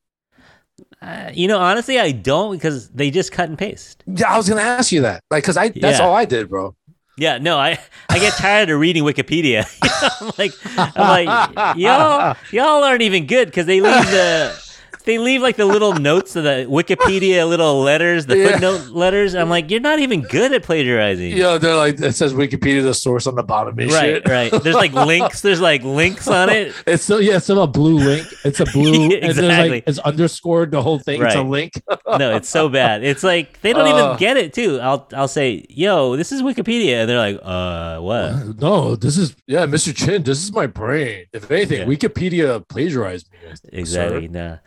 Uh, 1.01 1.29
you 1.33 1.47
know, 1.47 1.59
honestly, 1.59 1.99
I 1.99 2.11
don't 2.11 2.55
because 2.55 2.89
they 2.89 3.11
just 3.11 3.31
cut 3.31 3.49
and 3.49 3.57
paste. 3.57 4.03
Yeah, 4.07 4.33
I 4.33 4.37
was 4.37 4.49
gonna 4.49 4.61
ask 4.61 4.91
you 4.91 5.01
that. 5.01 5.21
Like, 5.29 5.43
cause 5.43 5.57
I 5.57 5.69
that's 5.69 5.99
Yeah. 5.99 6.05
all 6.05 6.13
I 6.13 6.25
did, 6.25 6.49
bro. 6.49 6.75
Yeah, 7.17 7.37
no, 7.37 7.57
I 7.57 7.79
I 8.09 8.19
get 8.19 8.33
tired 8.33 8.69
of 8.69 8.79
reading 8.79 9.03
Wikipedia. 9.03 9.65
I'm 10.21 10.31
like, 10.37 10.53
I'm 10.97 11.07
like, 11.07 11.75
y'all, 11.77 12.35
y'all 12.51 12.83
aren't 12.83 13.01
even 13.03 13.25
good 13.25 13.45
because 13.45 13.65
they 13.65 13.79
leave 13.81 14.09
the 14.11 14.64
they 15.05 15.17
leave 15.17 15.41
like 15.41 15.55
the 15.55 15.65
little 15.65 15.93
notes 16.09 16.35
of 16.35 16.43
the 16.43 16.65
Wikipedia 16.69 17.47
little 17.47 17.81
letters, 17.81 18.25
the 18.25 18.37
Yeah. 18.37 18.51
footnote 18.51 18.87
letters. 18.89 19.35
I'm 19.35 19.49
like, 19.49 19.69
you're 19.71 19.79
not 19.79 19.99
even 19.99 20.21
good 20.21 20.53
at 20.53 20.63
plagiarizing. 20.63 21.31
Yeah, 21.37 21.57
they're 21.57 21.75
like 21.75 21.99
it 21.99 22.13
says 22.13 22.33
Wikipedia 22.33 22.83
the 22.83 22.93
source 22.93 23.27
on 23.27 23.35
the 23.35 23.43
bottom 23.43 23.77
and 23.79 23.91
Right, 23.91 24.01
shit. 24.23 24.27
right. 24.27 24.51
There's 24.51 24.75
like 24.75 24.93
links. 24.93 25.41
There's 25.41 25.61
like 25.61 25.83
links 25.83 26.27
on 26.27 26.49
it. 26.49 26.73
It's 26.87 27.03
still 27.03 27.21
yeah, 27.21 27.35
it's 27.37 27.45
still 27.45 27.61
a 27.63 27.67
blue 27.67 27.97
link. 27.97 28.27
It's 28.43 28.59
a 28.59 28.65
blue 28.65 29.05
and 29.15 29.23
Exactly. 29.25 29.69
like 29.69 29.83
it's 29.87 29.99
underscored 29.99 30.71
the 30.71 30.81
whole 30.81 30.99
thing. 30.99 31.21
It's 31.23 31.35
a 31.35 31.41
link. 31.43 31.73
No, 32.07 32.35
it's 32.35 32.49
so 32.49 32.69
bad. 32.69 33.03
It's 33.03 33.23
like 33.23 33.61
they 33.61 33.73
don't 33.73 33.87
Uh. 33.87 34.05
even 34.05 34.17
get 34.17 34.37
it 34.37 34.53
too. 34.53 34.79
I'll 34.81 35.07
I'll 35.13 35.27
say, 35.27 35.65
"Yo, 35.69 36.15
this 36.15 36.31
is 36.31 36.41
Wikipedia," 36.41 37.01
and 37.01 37.09
they're 37.09 37.17
like, 37.17 37.39
"Uh, 37.41 37.99
what?" 37.99 38.59
No, 38.59 38.95
this 38.95 39.17
is 39.17 39.35
yeah, 39.47 39.65
Mr. 39.65 39.95
Chin. 39.95 40.23
This 40.23 40.43
is 40.43 40.51
my 40.51 40.67
brain. 40.67 41.25
If 41.33 41.49
anything, 41.51 41.79
Yeah. 41.81 41.85
Wikipedia 41.85 42.67
plagiarized 42.67 43.29
me. 43.31 43.39
Exactly. 43.71 44.27
sir. 44.27 44.31
Nah. 44.31 44.57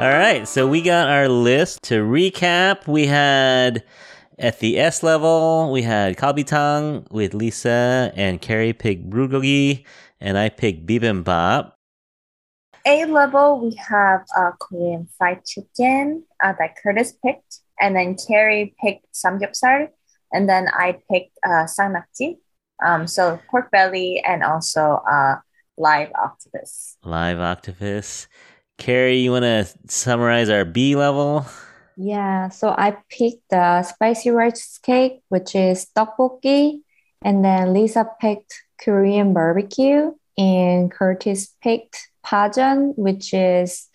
All 0.00 0.08
right, 0.08 0.48
so 0.48 0.66
we 0.66 0.80
got 0.80 1.10
our 1.10 1.28
list. 1.28 1.82
To 1.92 1.96
recap, 1.96 2.88
we 2.88 3.04
had 3.04 3.84
at 4.38 4.58
the 4.58 4.78
S 4.78 5.02
level, 5.02 5.70
we 5.70 5.82
had 5.82 6.16
kalbitang 6.16 7.04
with 7.12 7.34
Lisa 7.34 8.10
and 8.16 8.40
Keri 8.40 8.72
picked 8.72 9.10
bulgogi, 9.10 9.84
and 10.18 10.38
I 10.38 10.48
picked 10.48 10.86
bibimbap. 10.86 11.72
A 12.86 13.04
level, 13.04 13.60
we 13.60 13.74
have 13.74 14.24
uh, 14.34 14.52
Korean 14.58 15.06
fried 15.18 15.44
chicken 15.44 16.24
uh, 16.42 16.54
that 16.58 16.76
Curtis 16.82 17.12
picked, 17.22 17.60
and 17.78 17.94
then 17.94 18.16
Keri 18.16 18.74
picked 18.82 19.04
samgyeopsal, 19.12 19.88
and 20.32 20.48
then 20.48 20.68
I 20.72 20.96
picked 21.12 21.36
uh, 21.44 21.68
sangnakji. 21.68 22.38
Um, 22.82 23.06
so 23.06 23.38
pork 23.50 23.70
belly 23.70 24.24
and 24.26 24.42
also 24.42 25.02
uh, 25.06 25.34
live 25.76 26.10
octopus. 26.18 26.96
Live 27.04 27.38
octopus. 27.38 28.28
Keri, 28.80 29.18
you 29.18 29.30
want 29.30 29.44
to 29.44 29.68
summarize 29.86 30.48
our 30.48 30.64
B 30.64 30.96
level? 30.96 31.46
Yeah, 31.96 32.48
so 32.48 32.70
I 32.70 32.96
picked 33.10 33.50
the 33.50 33.82
spicy 33.82 34.30
rice 34.30 34.78
cake, 34.82 35.20
which 35.28 35.54
is 35.54 35.86
tteokbokki, 35.94 36.80
and 37.22 37.44
then 37.44 37.74
Lisa 37.74 38.08
picked 38.20 38.54
Korean 38.82 39.34
barbecue, 39.34 40.12
and 40.38 40.90
Curtis 40.90 41.54
picked 41.62 42.08
pajeon, 42.24 42.96
which 42.96 43.34
is 43.34 43.88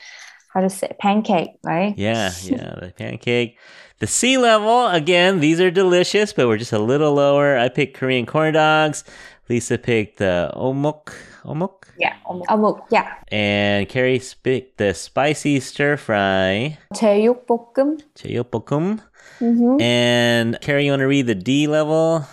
how 0.54 0.62
to 0.62 0.70
say 0.70 0.96
pancake, 1.00 1.58
right? 1.64 1.98
Yeah, 1.98 2.32
yeah, 2.44 2.76
the 2.80 2.94
pancake. 2.96 3.58
The 3.98 4.08
C 4.08 4.38
level, 4.38 4.88
again, 4.88 5.40
these 5.40 5.60
are 5.60 5.72
delicious, 5.72 6.32
but 6.32 6.48
we're 6.48 6.58
just 6.58 6.74
a 6.74 6.80
little 6.80 7.14
lower. 7.14 7.58
I 7.58 7.70
picked 7.70 7.98
Korean 7.98 8.28
corn 8.28 8.54
dogs. 8.54 9.04
Lisa 9.50 9.80
picked 9.80 10.20
the 10.20 10.52
omok, 10.56 11.12
Omuk? 11.46 11.86
Yeah, 12.00 12.16
omuk. 12.26 12.82
Yeah. 12.92 13.14
And 13.32 13.88
Keri 13.88 14.22
picked 14.44 14.78
the 14.78 14.94
spicy 14.94 15.60
stir 15.60 15.98
fry. 15.98 16.78
제육볶음. 16.94 18.00
제육볶음. 18.16 19.00
Mm-hmm. 19.40 19.82
And 19.82 20.58
Keri, 20.62 20.86
you 20.86 20.92
want 20.92 21.02
to 21.02 21.08
read 21.08 21.28
the 21.28 21.36
D 21.36 21.68
level? 21.68 22.26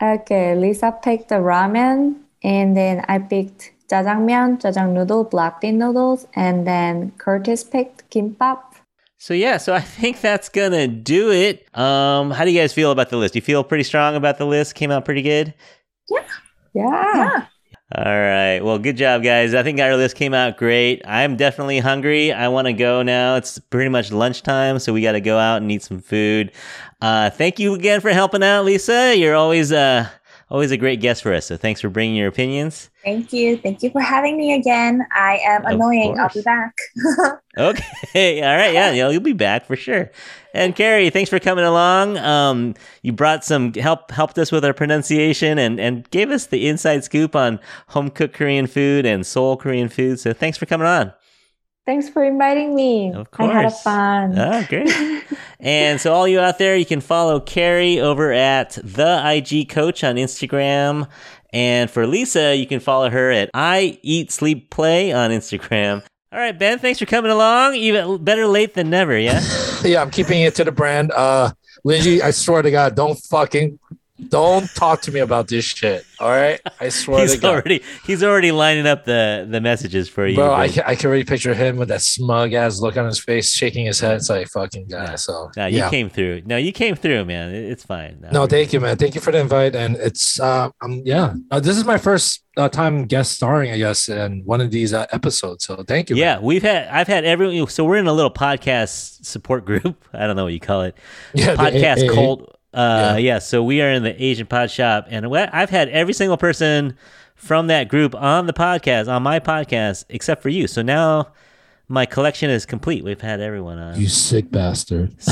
Okay, 0.00 0.54
Lisa 0.56 0.92
picked 1.02 1.28
the 1.28 1.36
ramen, 1.36 2.16
and 2.42 2.76
then 2.76 3.04
I 3.08 3.18
picked 3.18 3.72
jajangmyeon, 3.88 4.60
jajang 4.60 4.92
noodle, 4.92 5.24
black 5.24 5.60
bean 5.60 5.78
noodles, 5.78 6.26
and 6.34 6.66
then 6.66 7.12
Curtis 7.18 7.62
picked 7.64 8.10
kimbap. 8.10 8.58
So 9.18 9.34
yeah, 9.34 9.58
so 9.58 9.72
I 9.72 9.80
think 9.80 10.20
that's 10.20 10.48
gonna 10.48 10.88
do 10.88 11.30
it. 11.30 11.66
Um, 11.78 12.32
how 12.32 12.44
do 12.44 12.50
you 12.50 12.58
guys 12.58 12.72
feel 12.72 12.90
about 12.90 13.10
the 13.10 13.16
list? 13.16 13.36
You 13.36 13.40
feel 13.40 13.62
pretty 13.62 13.84
strong 13.84 14.16
about 14.16 14.38
the 14.38 14.46
list? 14.46 14.74
Came 14.74 14.90
out 14.90 15.04
pretty 15.04 15.22
good. 15.22 15.54
Yeah. 16.10 16.26
Yeah. 16.74 17.14
yeah. 17.14 17.46
All 17.94 18.04
right. 18.04 18.60
Well, 18.60 18.78
good 18.78 18.96
job, 18.96 19.22
guys. 19.22 19.54
I 19.54 19.62
think 19.62 19.78
our 19.78 19.96
list 19.96 20.16
came 20.16 20.32
out 20.32 20.56
great. 20.56 21.02
I'm 21.04 21.36
definitely 21.36 21.78
hungry. 21.78 22.32
I 22.32 22.48
want 22.48 22.66
to 22.66 22.72
go 22.72 23.02
now. 23.02 23.36
It's 23.36 23.58
pretty 23.58 23.90
much 23.90 24.10
lunchtime, 24.10 24.78
so 24.78 24.94
we 24.94 25.02
got 25.02 25.12
to 25.12 25.20
go 25.20 25.36
out 25.36 25.60
and 25.60 25.70
eat 25.70 25.82
some 25.82 26.00
food. 26.00 26.52
Uh, 27.02 27.28
thank 27.28 27.58
you 27.58 27.74
again 27.74 28.00
for 28.00 28.08
helping 28.08 28.42
out, 28.42 28.64
Lisa. 28.64 29.14
You're 29.14 29.34
always 29.34 29.72
uh 29.72 30.08
always 30.52 30.70
a 30.70 30.76
great 30.76 31.00
guest 31.00 31.22
for 31.22 31.32
us. 31.32 31.46
So 31.46 31.56
thanks 31.56 31.80
for 31.80 31.88
bringing 31.88 32.14
your 32.14 32.28
opinions. 32.28 32.90
Thank 33.02 33.32
you. 33.32 33.56
Thank 33.56 33.82
you 33.82 33.90
for 33.90 34.02
having 34.02 34.36
me 34.36 34.52
again. 34.52 35.04
I 35.10 35.38
am 35.38 35.64
Of 35.64 35.72
annoying. 35.72 36.20
I'll 36.20 36.28
be 36.28 36.42
back. 36.42 36.74
Okay, 37.58 38.42
all 38.42 38.56
right, 38.56 38.72
yeah, 38.72 38.92
you'll, 38.92 39.12
you'll 39.12 39.20
be 39.20 39.34
back 39.34 39.66
for 39.66 39.76
sure. 39.76 40.10
And 40.54 40.74
Keri, 40.74 41.10
thanks 41.10 41.28
for 41.28 41.38
coming 41.38 41.66
along. 41.66 42.16
Um, 42.16 42.74
you 43.02 43.12
brought 43.12 43.44
some 43.44 43.74
help, 43.74 44.10
helped 44.10 44.38
us 44.38 44.50
with 44.50 44.64
our 44.64 44.72
pronunciation, 44.72 45.58
and 45.58 45.78
and 45.78 46.08
gave 46.08 46.30
us 46.30 46.46
the 46.46 46.66
inside 46.66 47.04
scoop 47.04 47.36
on 47.36 47.60
home 47.88 48.08
cooked 48.08 48.34
Korean 48.34 48.66
food 48.66 49.04
and 49.04 49.26
Seoul 49.26 49.58
Korean 49.58 49.90
food. 49.90 50.18
So 50.18 50.32
thanks 50.32 50.56
for 50.56 50.64
coming 50.64 50.86
on. 50.86 51.12
Thanks 51.84 52.08
for 52.08 52.22
inviting 52.22 52.74
me. 52.74 53.12
Of 53.12 53.30
course. 53.32 53.50
I 53.50 53.52
had 53.52 53.64
a 53.64 53.70
fun. 53.70 54.38
Oh, 54.38 54.64
great. 54.68 55.24
and 55.60 56.00
so, 56.00 56.12
all 56.12 56.28
you 56.28 56.38
out 56.38 56.58
there, 56.58 56.76
you 56.76 56.86
can 56.86 57.00
follow 57.00 57.40
Keri 57.40 58.00
over 58.00 58.32
at 58.32 58.78
the 58.84 59.20
IG 59.24 59.68
Coach 59.68 60.04
on 60.04 60.14
Instagram. 60.14 61.08
And 61.52 61.90
for 61.90 62.06
Lisa, 62.06 62.56
you 62.56 62.66
can 62.66 62.80
follow 62.80 63.10
her 63.10 63.30
at 63.30 63.50
I 63.52 63.98
Eat 64.02 64.30
Sleep 64.30 64.70
Play 64.70 65.12
on 65.12 65.30
Instagram. 65.30 66.02
All 66.32 66.38
right, 66.38 66.58
Ben, 66.58 66.78
thanks 66.78 66.98
for 66.98 67.04
coming 67.04 67.30
along. 67.30 67.74
Even 67.74 68.24
better 68.24 68.46
late 68.46 68.74
than 68.74 68.88
never, 68.88 69.18
yeah? 69.18 69.42
Yeah, 69.84 70.00
I'm 70.00 70.12
keeping 70.12 70.42
it 70.42 70.54
to 70.54 70.64
the 70.64 70.70
brand. 70.70 71.10
Uh, 71.10 71.50
Lindsay, 71.82 72.22
I 72.22 72.30
swear 72.30 72.62
to 72.62 72.70
God, 72.70 72.94
don't 72.94 73.16
fucking, 73.16 73.80
don't 74.28 74.68
talk 74.74 75.02
to 75.02 75.12
me 75.12 75.20
about 75.20 75.48
this 75.48 75.64
shit. 75.64 76.04
All 76.18 76.30
right, 76.30 76.60
I 76.80 76.88
swear 76.88 77.26
to 77.26 77.32
he's 77.32 77.40
God. 77.40 77.54
already 77.54 77.82
he's 78.06 78.22
already 78.22 78.52
lining 78.52 78.86
up 78.86 79.04
the, 79.04 79.46
the 79.48 79.60
messages 79.60 80.08
for 80.08 80.26
you. 80.26 80.36
Bro, 80.36 80.54
I 80.54 80.68
can, 80.68 80.84
I 80.86 80.94
can 80.94 81.08
already 81.08 81.24
picture 81.24 81.54
him 81.54 81.76
with 81.76 81.88
that 81.88 82.02
smug 82.02 82.52
ass 82.52 82.80
look 82.80 82.96
on 82.96 83.06
his 83.06 83.18
face, 83.18 83.52
shaking 83.52 83.86
his 83.86 84.00
head. 84.00 84.16
It's 84.16 84.30
like 84.30 84.48
fucking 84.48 84.88
guy. 84.88 85.16
So 85.16 85.50
no, 85.56 85.66
you 85.66 85.78
yeah. 85.78 85.90
came 85.90 86.08
through. 86.08 86.42
No, 86.46 86.56
you 86.56 86.72
came 86.72 86.94
through, 86.94 87.24
man. 87.24 87.54
It's 87.54 87.84
fine. 87.84 88.26
No, 88.32 88.46
thank 88.46 88.72
you, 88.72 88.80
man. 88.80 88.96
Thank 88.96 89.14
you 89.14 89.20
for 89.20 89.32
the 89.32 89.38
invite. 89.38 89.74
And 89.74 89.96
it's 89.96 90.38
um, 90.40 90.72
um 90.80 91.02
yeah, 91.04 91.34
uh, 91.50 91.60
this 91.60 91.76
is 91.76 91.84
my 91.84 91.98
first 91.98 92.44
uh, 92.56 92.68
time 92.68 93.06
guest 93.06 93.32
starring, 93.32 93.72
I 93.72 93.78
guess, 93.78 94.08
in 94.08 94.42
one 94.44 94.60
of 94.60 94.70
these 94.70 94.92
uh, 94.92 95.06
episodes. 95.12 95.64
So 95.64 95.82
thank 95.82 96.10
you. 96.10 96.16
Yeah, 96.16 96.36
man. 96.36 96.44
we've 96.44 96.62
had 96.62 96.88
I've 96.88 97.08
had 97.08 97.24
everyone. 97.24 97.66
So 97.68 97.84
we're 97.84 97.96
in 97.96 98.06
a 98.06 98.12
little 98.12 98.32
podcast 98.32 99.24
support 99.24 99.64
group. 99.64 100.04
I 100.12 100.26
don't 100.26 100.36
know 100.36 100.44
what 100.44 100.52
you 100.52 100.60
call 100.60 100.82
it. 100.82 100.96
yeah. 101.34 101.56
podcast 101.56 102.08
AA. 102.08 102.14
cult. 102.14 102.58
Uh, 102.74 103.14
Yeah. 103.14 103.16
yeah. 103.18 103.38
So 103.38 103.62
we 103.62 103.82
are 103.82 103.90
in 103.90 104.02
the 104.02 104.22
Asian 104.22 104.46
Pod 104.46 104.70
Shop, 104.70 105.06
and 105.10 105.26
I've 105.36 105.70
had 105.70 105.88
every 105.90 106.14
single 106.14 106.36
person 106.36 106.96
from 107.34 107.66
that 107.66 107.88
group 107.88 108.14
on 108.14 108.46
the 108.46 108.52
podcast, 108.52 109.08
on 109.12 109.22
my 109.22 109.40
podcast, 109.40 110.04
except 110.08 110.42
for 110.42 110.48
you. 110.48 110.66
So 110.66 110.80
now 110.82 111.32
my 111.88 112.06
collection 112.06 112.48
is 112.50 112.64
complete. 112.64 113.04
We've 113.04 113.20
had 113.20 113.40
everyone 113.40 113.78
on. 113.78 114.00
You 114.00 114.08
sick 114.08 114.50
bastard. 114.50 115.14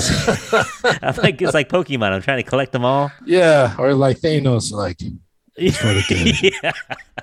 I'm 1.02 1.14
like 1.16 1.40
it's 1.40 1.54
like 1.54 1.68
Pokemon. 1.68 2.12
I'm 2.12 2.22
trying 2.22 2.42
to 2.42 2.48
collect 2.48 2.72
them 2.72 2.84
all. 2.84 3.10
yeah, 3.24 3.74
or 3.78 3.94
like 3.94 4.18
Thanos, 4.20 4.72
like 4.72 4.98
for 5.74 5.92
the 5.94 6.04
game. 6.08 6.52
yeah. 6.62 6.72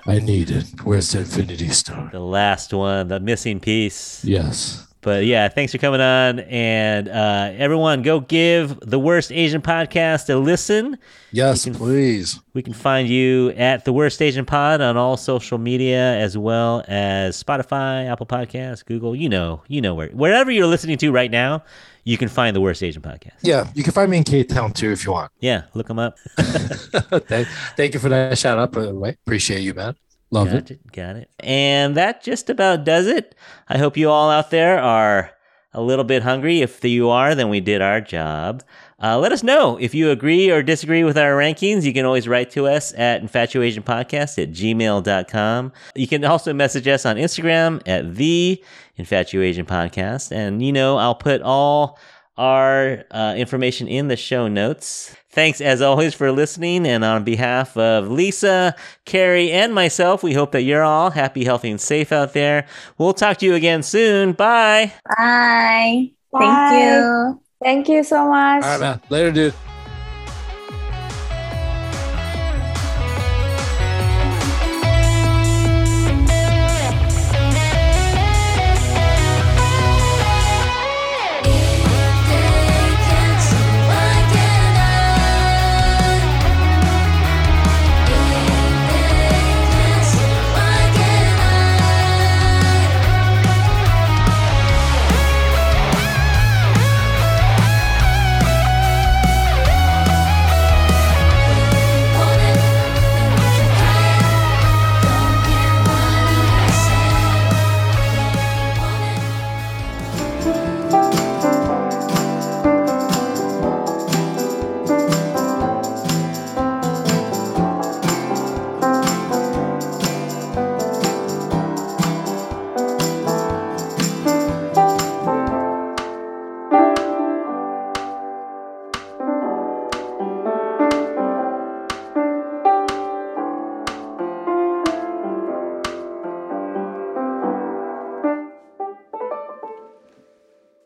I 0.06 0.18
need 0.20 0.50
it. 0.50 0.64
Where's 0.84 1.12
the 1.12 1.20
Infinity 1.20 1.68
Stone? 1.68 2.10
The 2.12 2.20
last 2.20 2.72
one, 2.72 3.08
the 3.08 3.20
missing 3.20 3.60
piece. 3.60 4.24
Yes. 4.24 4.86
But 5.00 5.26
yeah, 5.26 5.48
thanks 5.48 5.70
for 5.70 5.78
coming 5.78 6.00
on, 6.00 6.40
and 6.40 7.08
uh, 7.08 7.52
everyone, 7.56 8.02
go 8.02 8.18
give 8.18 8.78
the 8.80 8.98
worst 8.98 9.30
Asian 9.30 9.62
podcast 9.62 10.28
a 10.28 10.36
listen. 10.36 10.98
Yes, 11.30 11.64
can- 11.64 11.74
please. 11.74 12.40
We 12.52 12.62
can 12.62 12.72
find 12.72 13.08
you 13.08 13.50
at 13.50 13.84
the 13.84 13.92
Worst 13.92 14.20
Asian 14.20 14.44
Pod 14.44 14.80
on 14.80 14.96
all 14.96 15.16
social 15.16 15.58
media, 15.58 16.18
as 16.18 16.36
well 16.36 16.84
as 16.88 17.40
Spotify, 17.40 18.10
Apple 18.10 18.26
Podcasts, 18.26 18.84
Google. 18.84 19.14
You 19.14 19.28
know, 19.28 19.62
you 19.68 19.80
know 19.80 19.94
where 19.94 20.08
wherever 20.08 20.50
you're 20.50 20.66
listening 20.66 20.98
to 20.98 21.12
right 21.12 21.30
now, 21.30 21.62
you 22.02 22.18
can 22.18 22.28
find 22.28 22.56
the 22.56 22.60
Worst 22.60 22.82
Asian 22.82 23.00
Podcast. 23.00 23.34
Yeah, 23.42 23.68
you 23.74 23.84
can 23.84 23.92
find 23.92 24.10
me 24.10 24.16
in 24.16 24.24
K 24.24 24.42
Town 24.42 24.72
too 24.72 24.90
if 24.90 25.04
you 25.04 25.12
want. 25.12 25.30
Yeah, 25.38 25.62
look 25.74 25.86
them 25.86 26.00
up. 26.00 26.18
thank, 26.40 27.46
thank 27.76 27.94
you 27.94 28.00
for 28.00 28.08
that 28.08 28.36
shout 28.36 28.58
out, 28.58 28.72
by 28.72 28.82
the 28.82 28.94
way. 28.94 29.10
Appreciate 29.24 29.60
you, 29.60 29.74
man. 29.74 29.94
Love 30.30 30.48
got 30.48 30.56
it. 30.56 30.70
it. 30.72 30.92
Got 30.92 31.16
it. 31.16 31.30
And 31.40 31.96
that 31.96 32.22
just 32.22 32.50
about 32.50 32.84
does 32.84 33.06
it. 33.06 33.34
I 33.68 33.78
hope 33.78 33.96
you 33.96 34.10
all 34.10 34.30
out 34.30 34.50
there 34.50 34.78
are 34.78 35.30
a 35.72 35.82
little 35.82 36.04
bit 36.04 36.22
hungry. 36.22 36.60
If 36.60 36.84
you 36.84 37.08
are, 37.08 37.34
then 37.34 37.48
we 37.48 37.60
did 37.60 37.80
our 37.80 38.00
job. 38.00 38.62
Uh, 39.00 39.16
let 39.16 39.30
us 39.30 39.44
know 39.44 39.76
if 39.80 39.94
you 39.94 40.10
agree 40.10 40.50
or 40.50 40.62
disagree 40.62 41.04
with 41.04 41.16
our 41.16 41.32
rankings. 41.32 41.84
You 41.84 41.92
can 41.92 42.04
always 42.04 42.26
write 42.26 42.50
to 42.50 42.66
us 42.66 42.92
at 42.94 43.22
infatuasianpodcast 43.22 44.42
at 44.42 44.50
gmail.com. 44.50 45.72
You 45.94 46.08
can 46.08 46.24
also 46.24 46.52
message 46.52 46.88
us 46.88 47.06
on 47.06 47.16
Instagram 47.16 47.80
at 47.86 48.16
the 48.16 48.62
infatuasian 48.98 49.66
podcast. 49.66 50.32
And, 50.32 50.62
you 50.62 50.72
know, 50.72 50.96
I'll 50.96 51.14
put 51.14 51.42
all 51.42 51.98
our 52.38 53.04
uh, 53.10 53.34
information 53.36 53.88
in 53.88 54.08
the 54.08 54.16
show 54.16 54.48
notes. 54.48 55.14
Thanks 55.30 55.60
as 55.60 55.82
always 55.82 56.14
for 56.14 56.32
listening. 56.32 56.86
And 56.86 57.04
on 57.04 57.24
behalf 57.24 57.76
of 57.76 58.08
Lisa, 58.08 58.74
Keri, 59.04 59.52
and 59.52 59.74
myself, 59.74 60.22
we 60.22 60.32
hope 60.32 60.52
that 60.52 60.62
you're 60.62 60.82
all 60.82 61.10
happy, 61.10 61.44
healthy, 61.44 61.70
and 61.70 61.80
safe 61.80 62.12
out 62.12 62.32
there. 62.32 62.66
We'll 62.96 63.12
talk 63.12 63.36
to 63.38 63.46
you 63.46 63.54
again 63.54 63.82
soon. 63.82 64.32
Bye. 64.32 64.92
Bye. 65.16 66.12
Bye. 66.32 66.38
Thank 66.40 66.82
you. 66.82 67.40
Thank 67.62 67.88
you 67.88 68.04
so 68.04 68.28
much. 68.28 68.64
All 68.64 68.70
right, 68.70 68.80
man. 68.80 69.00
Later, 69.10 69.32
dude. 69.32 69.54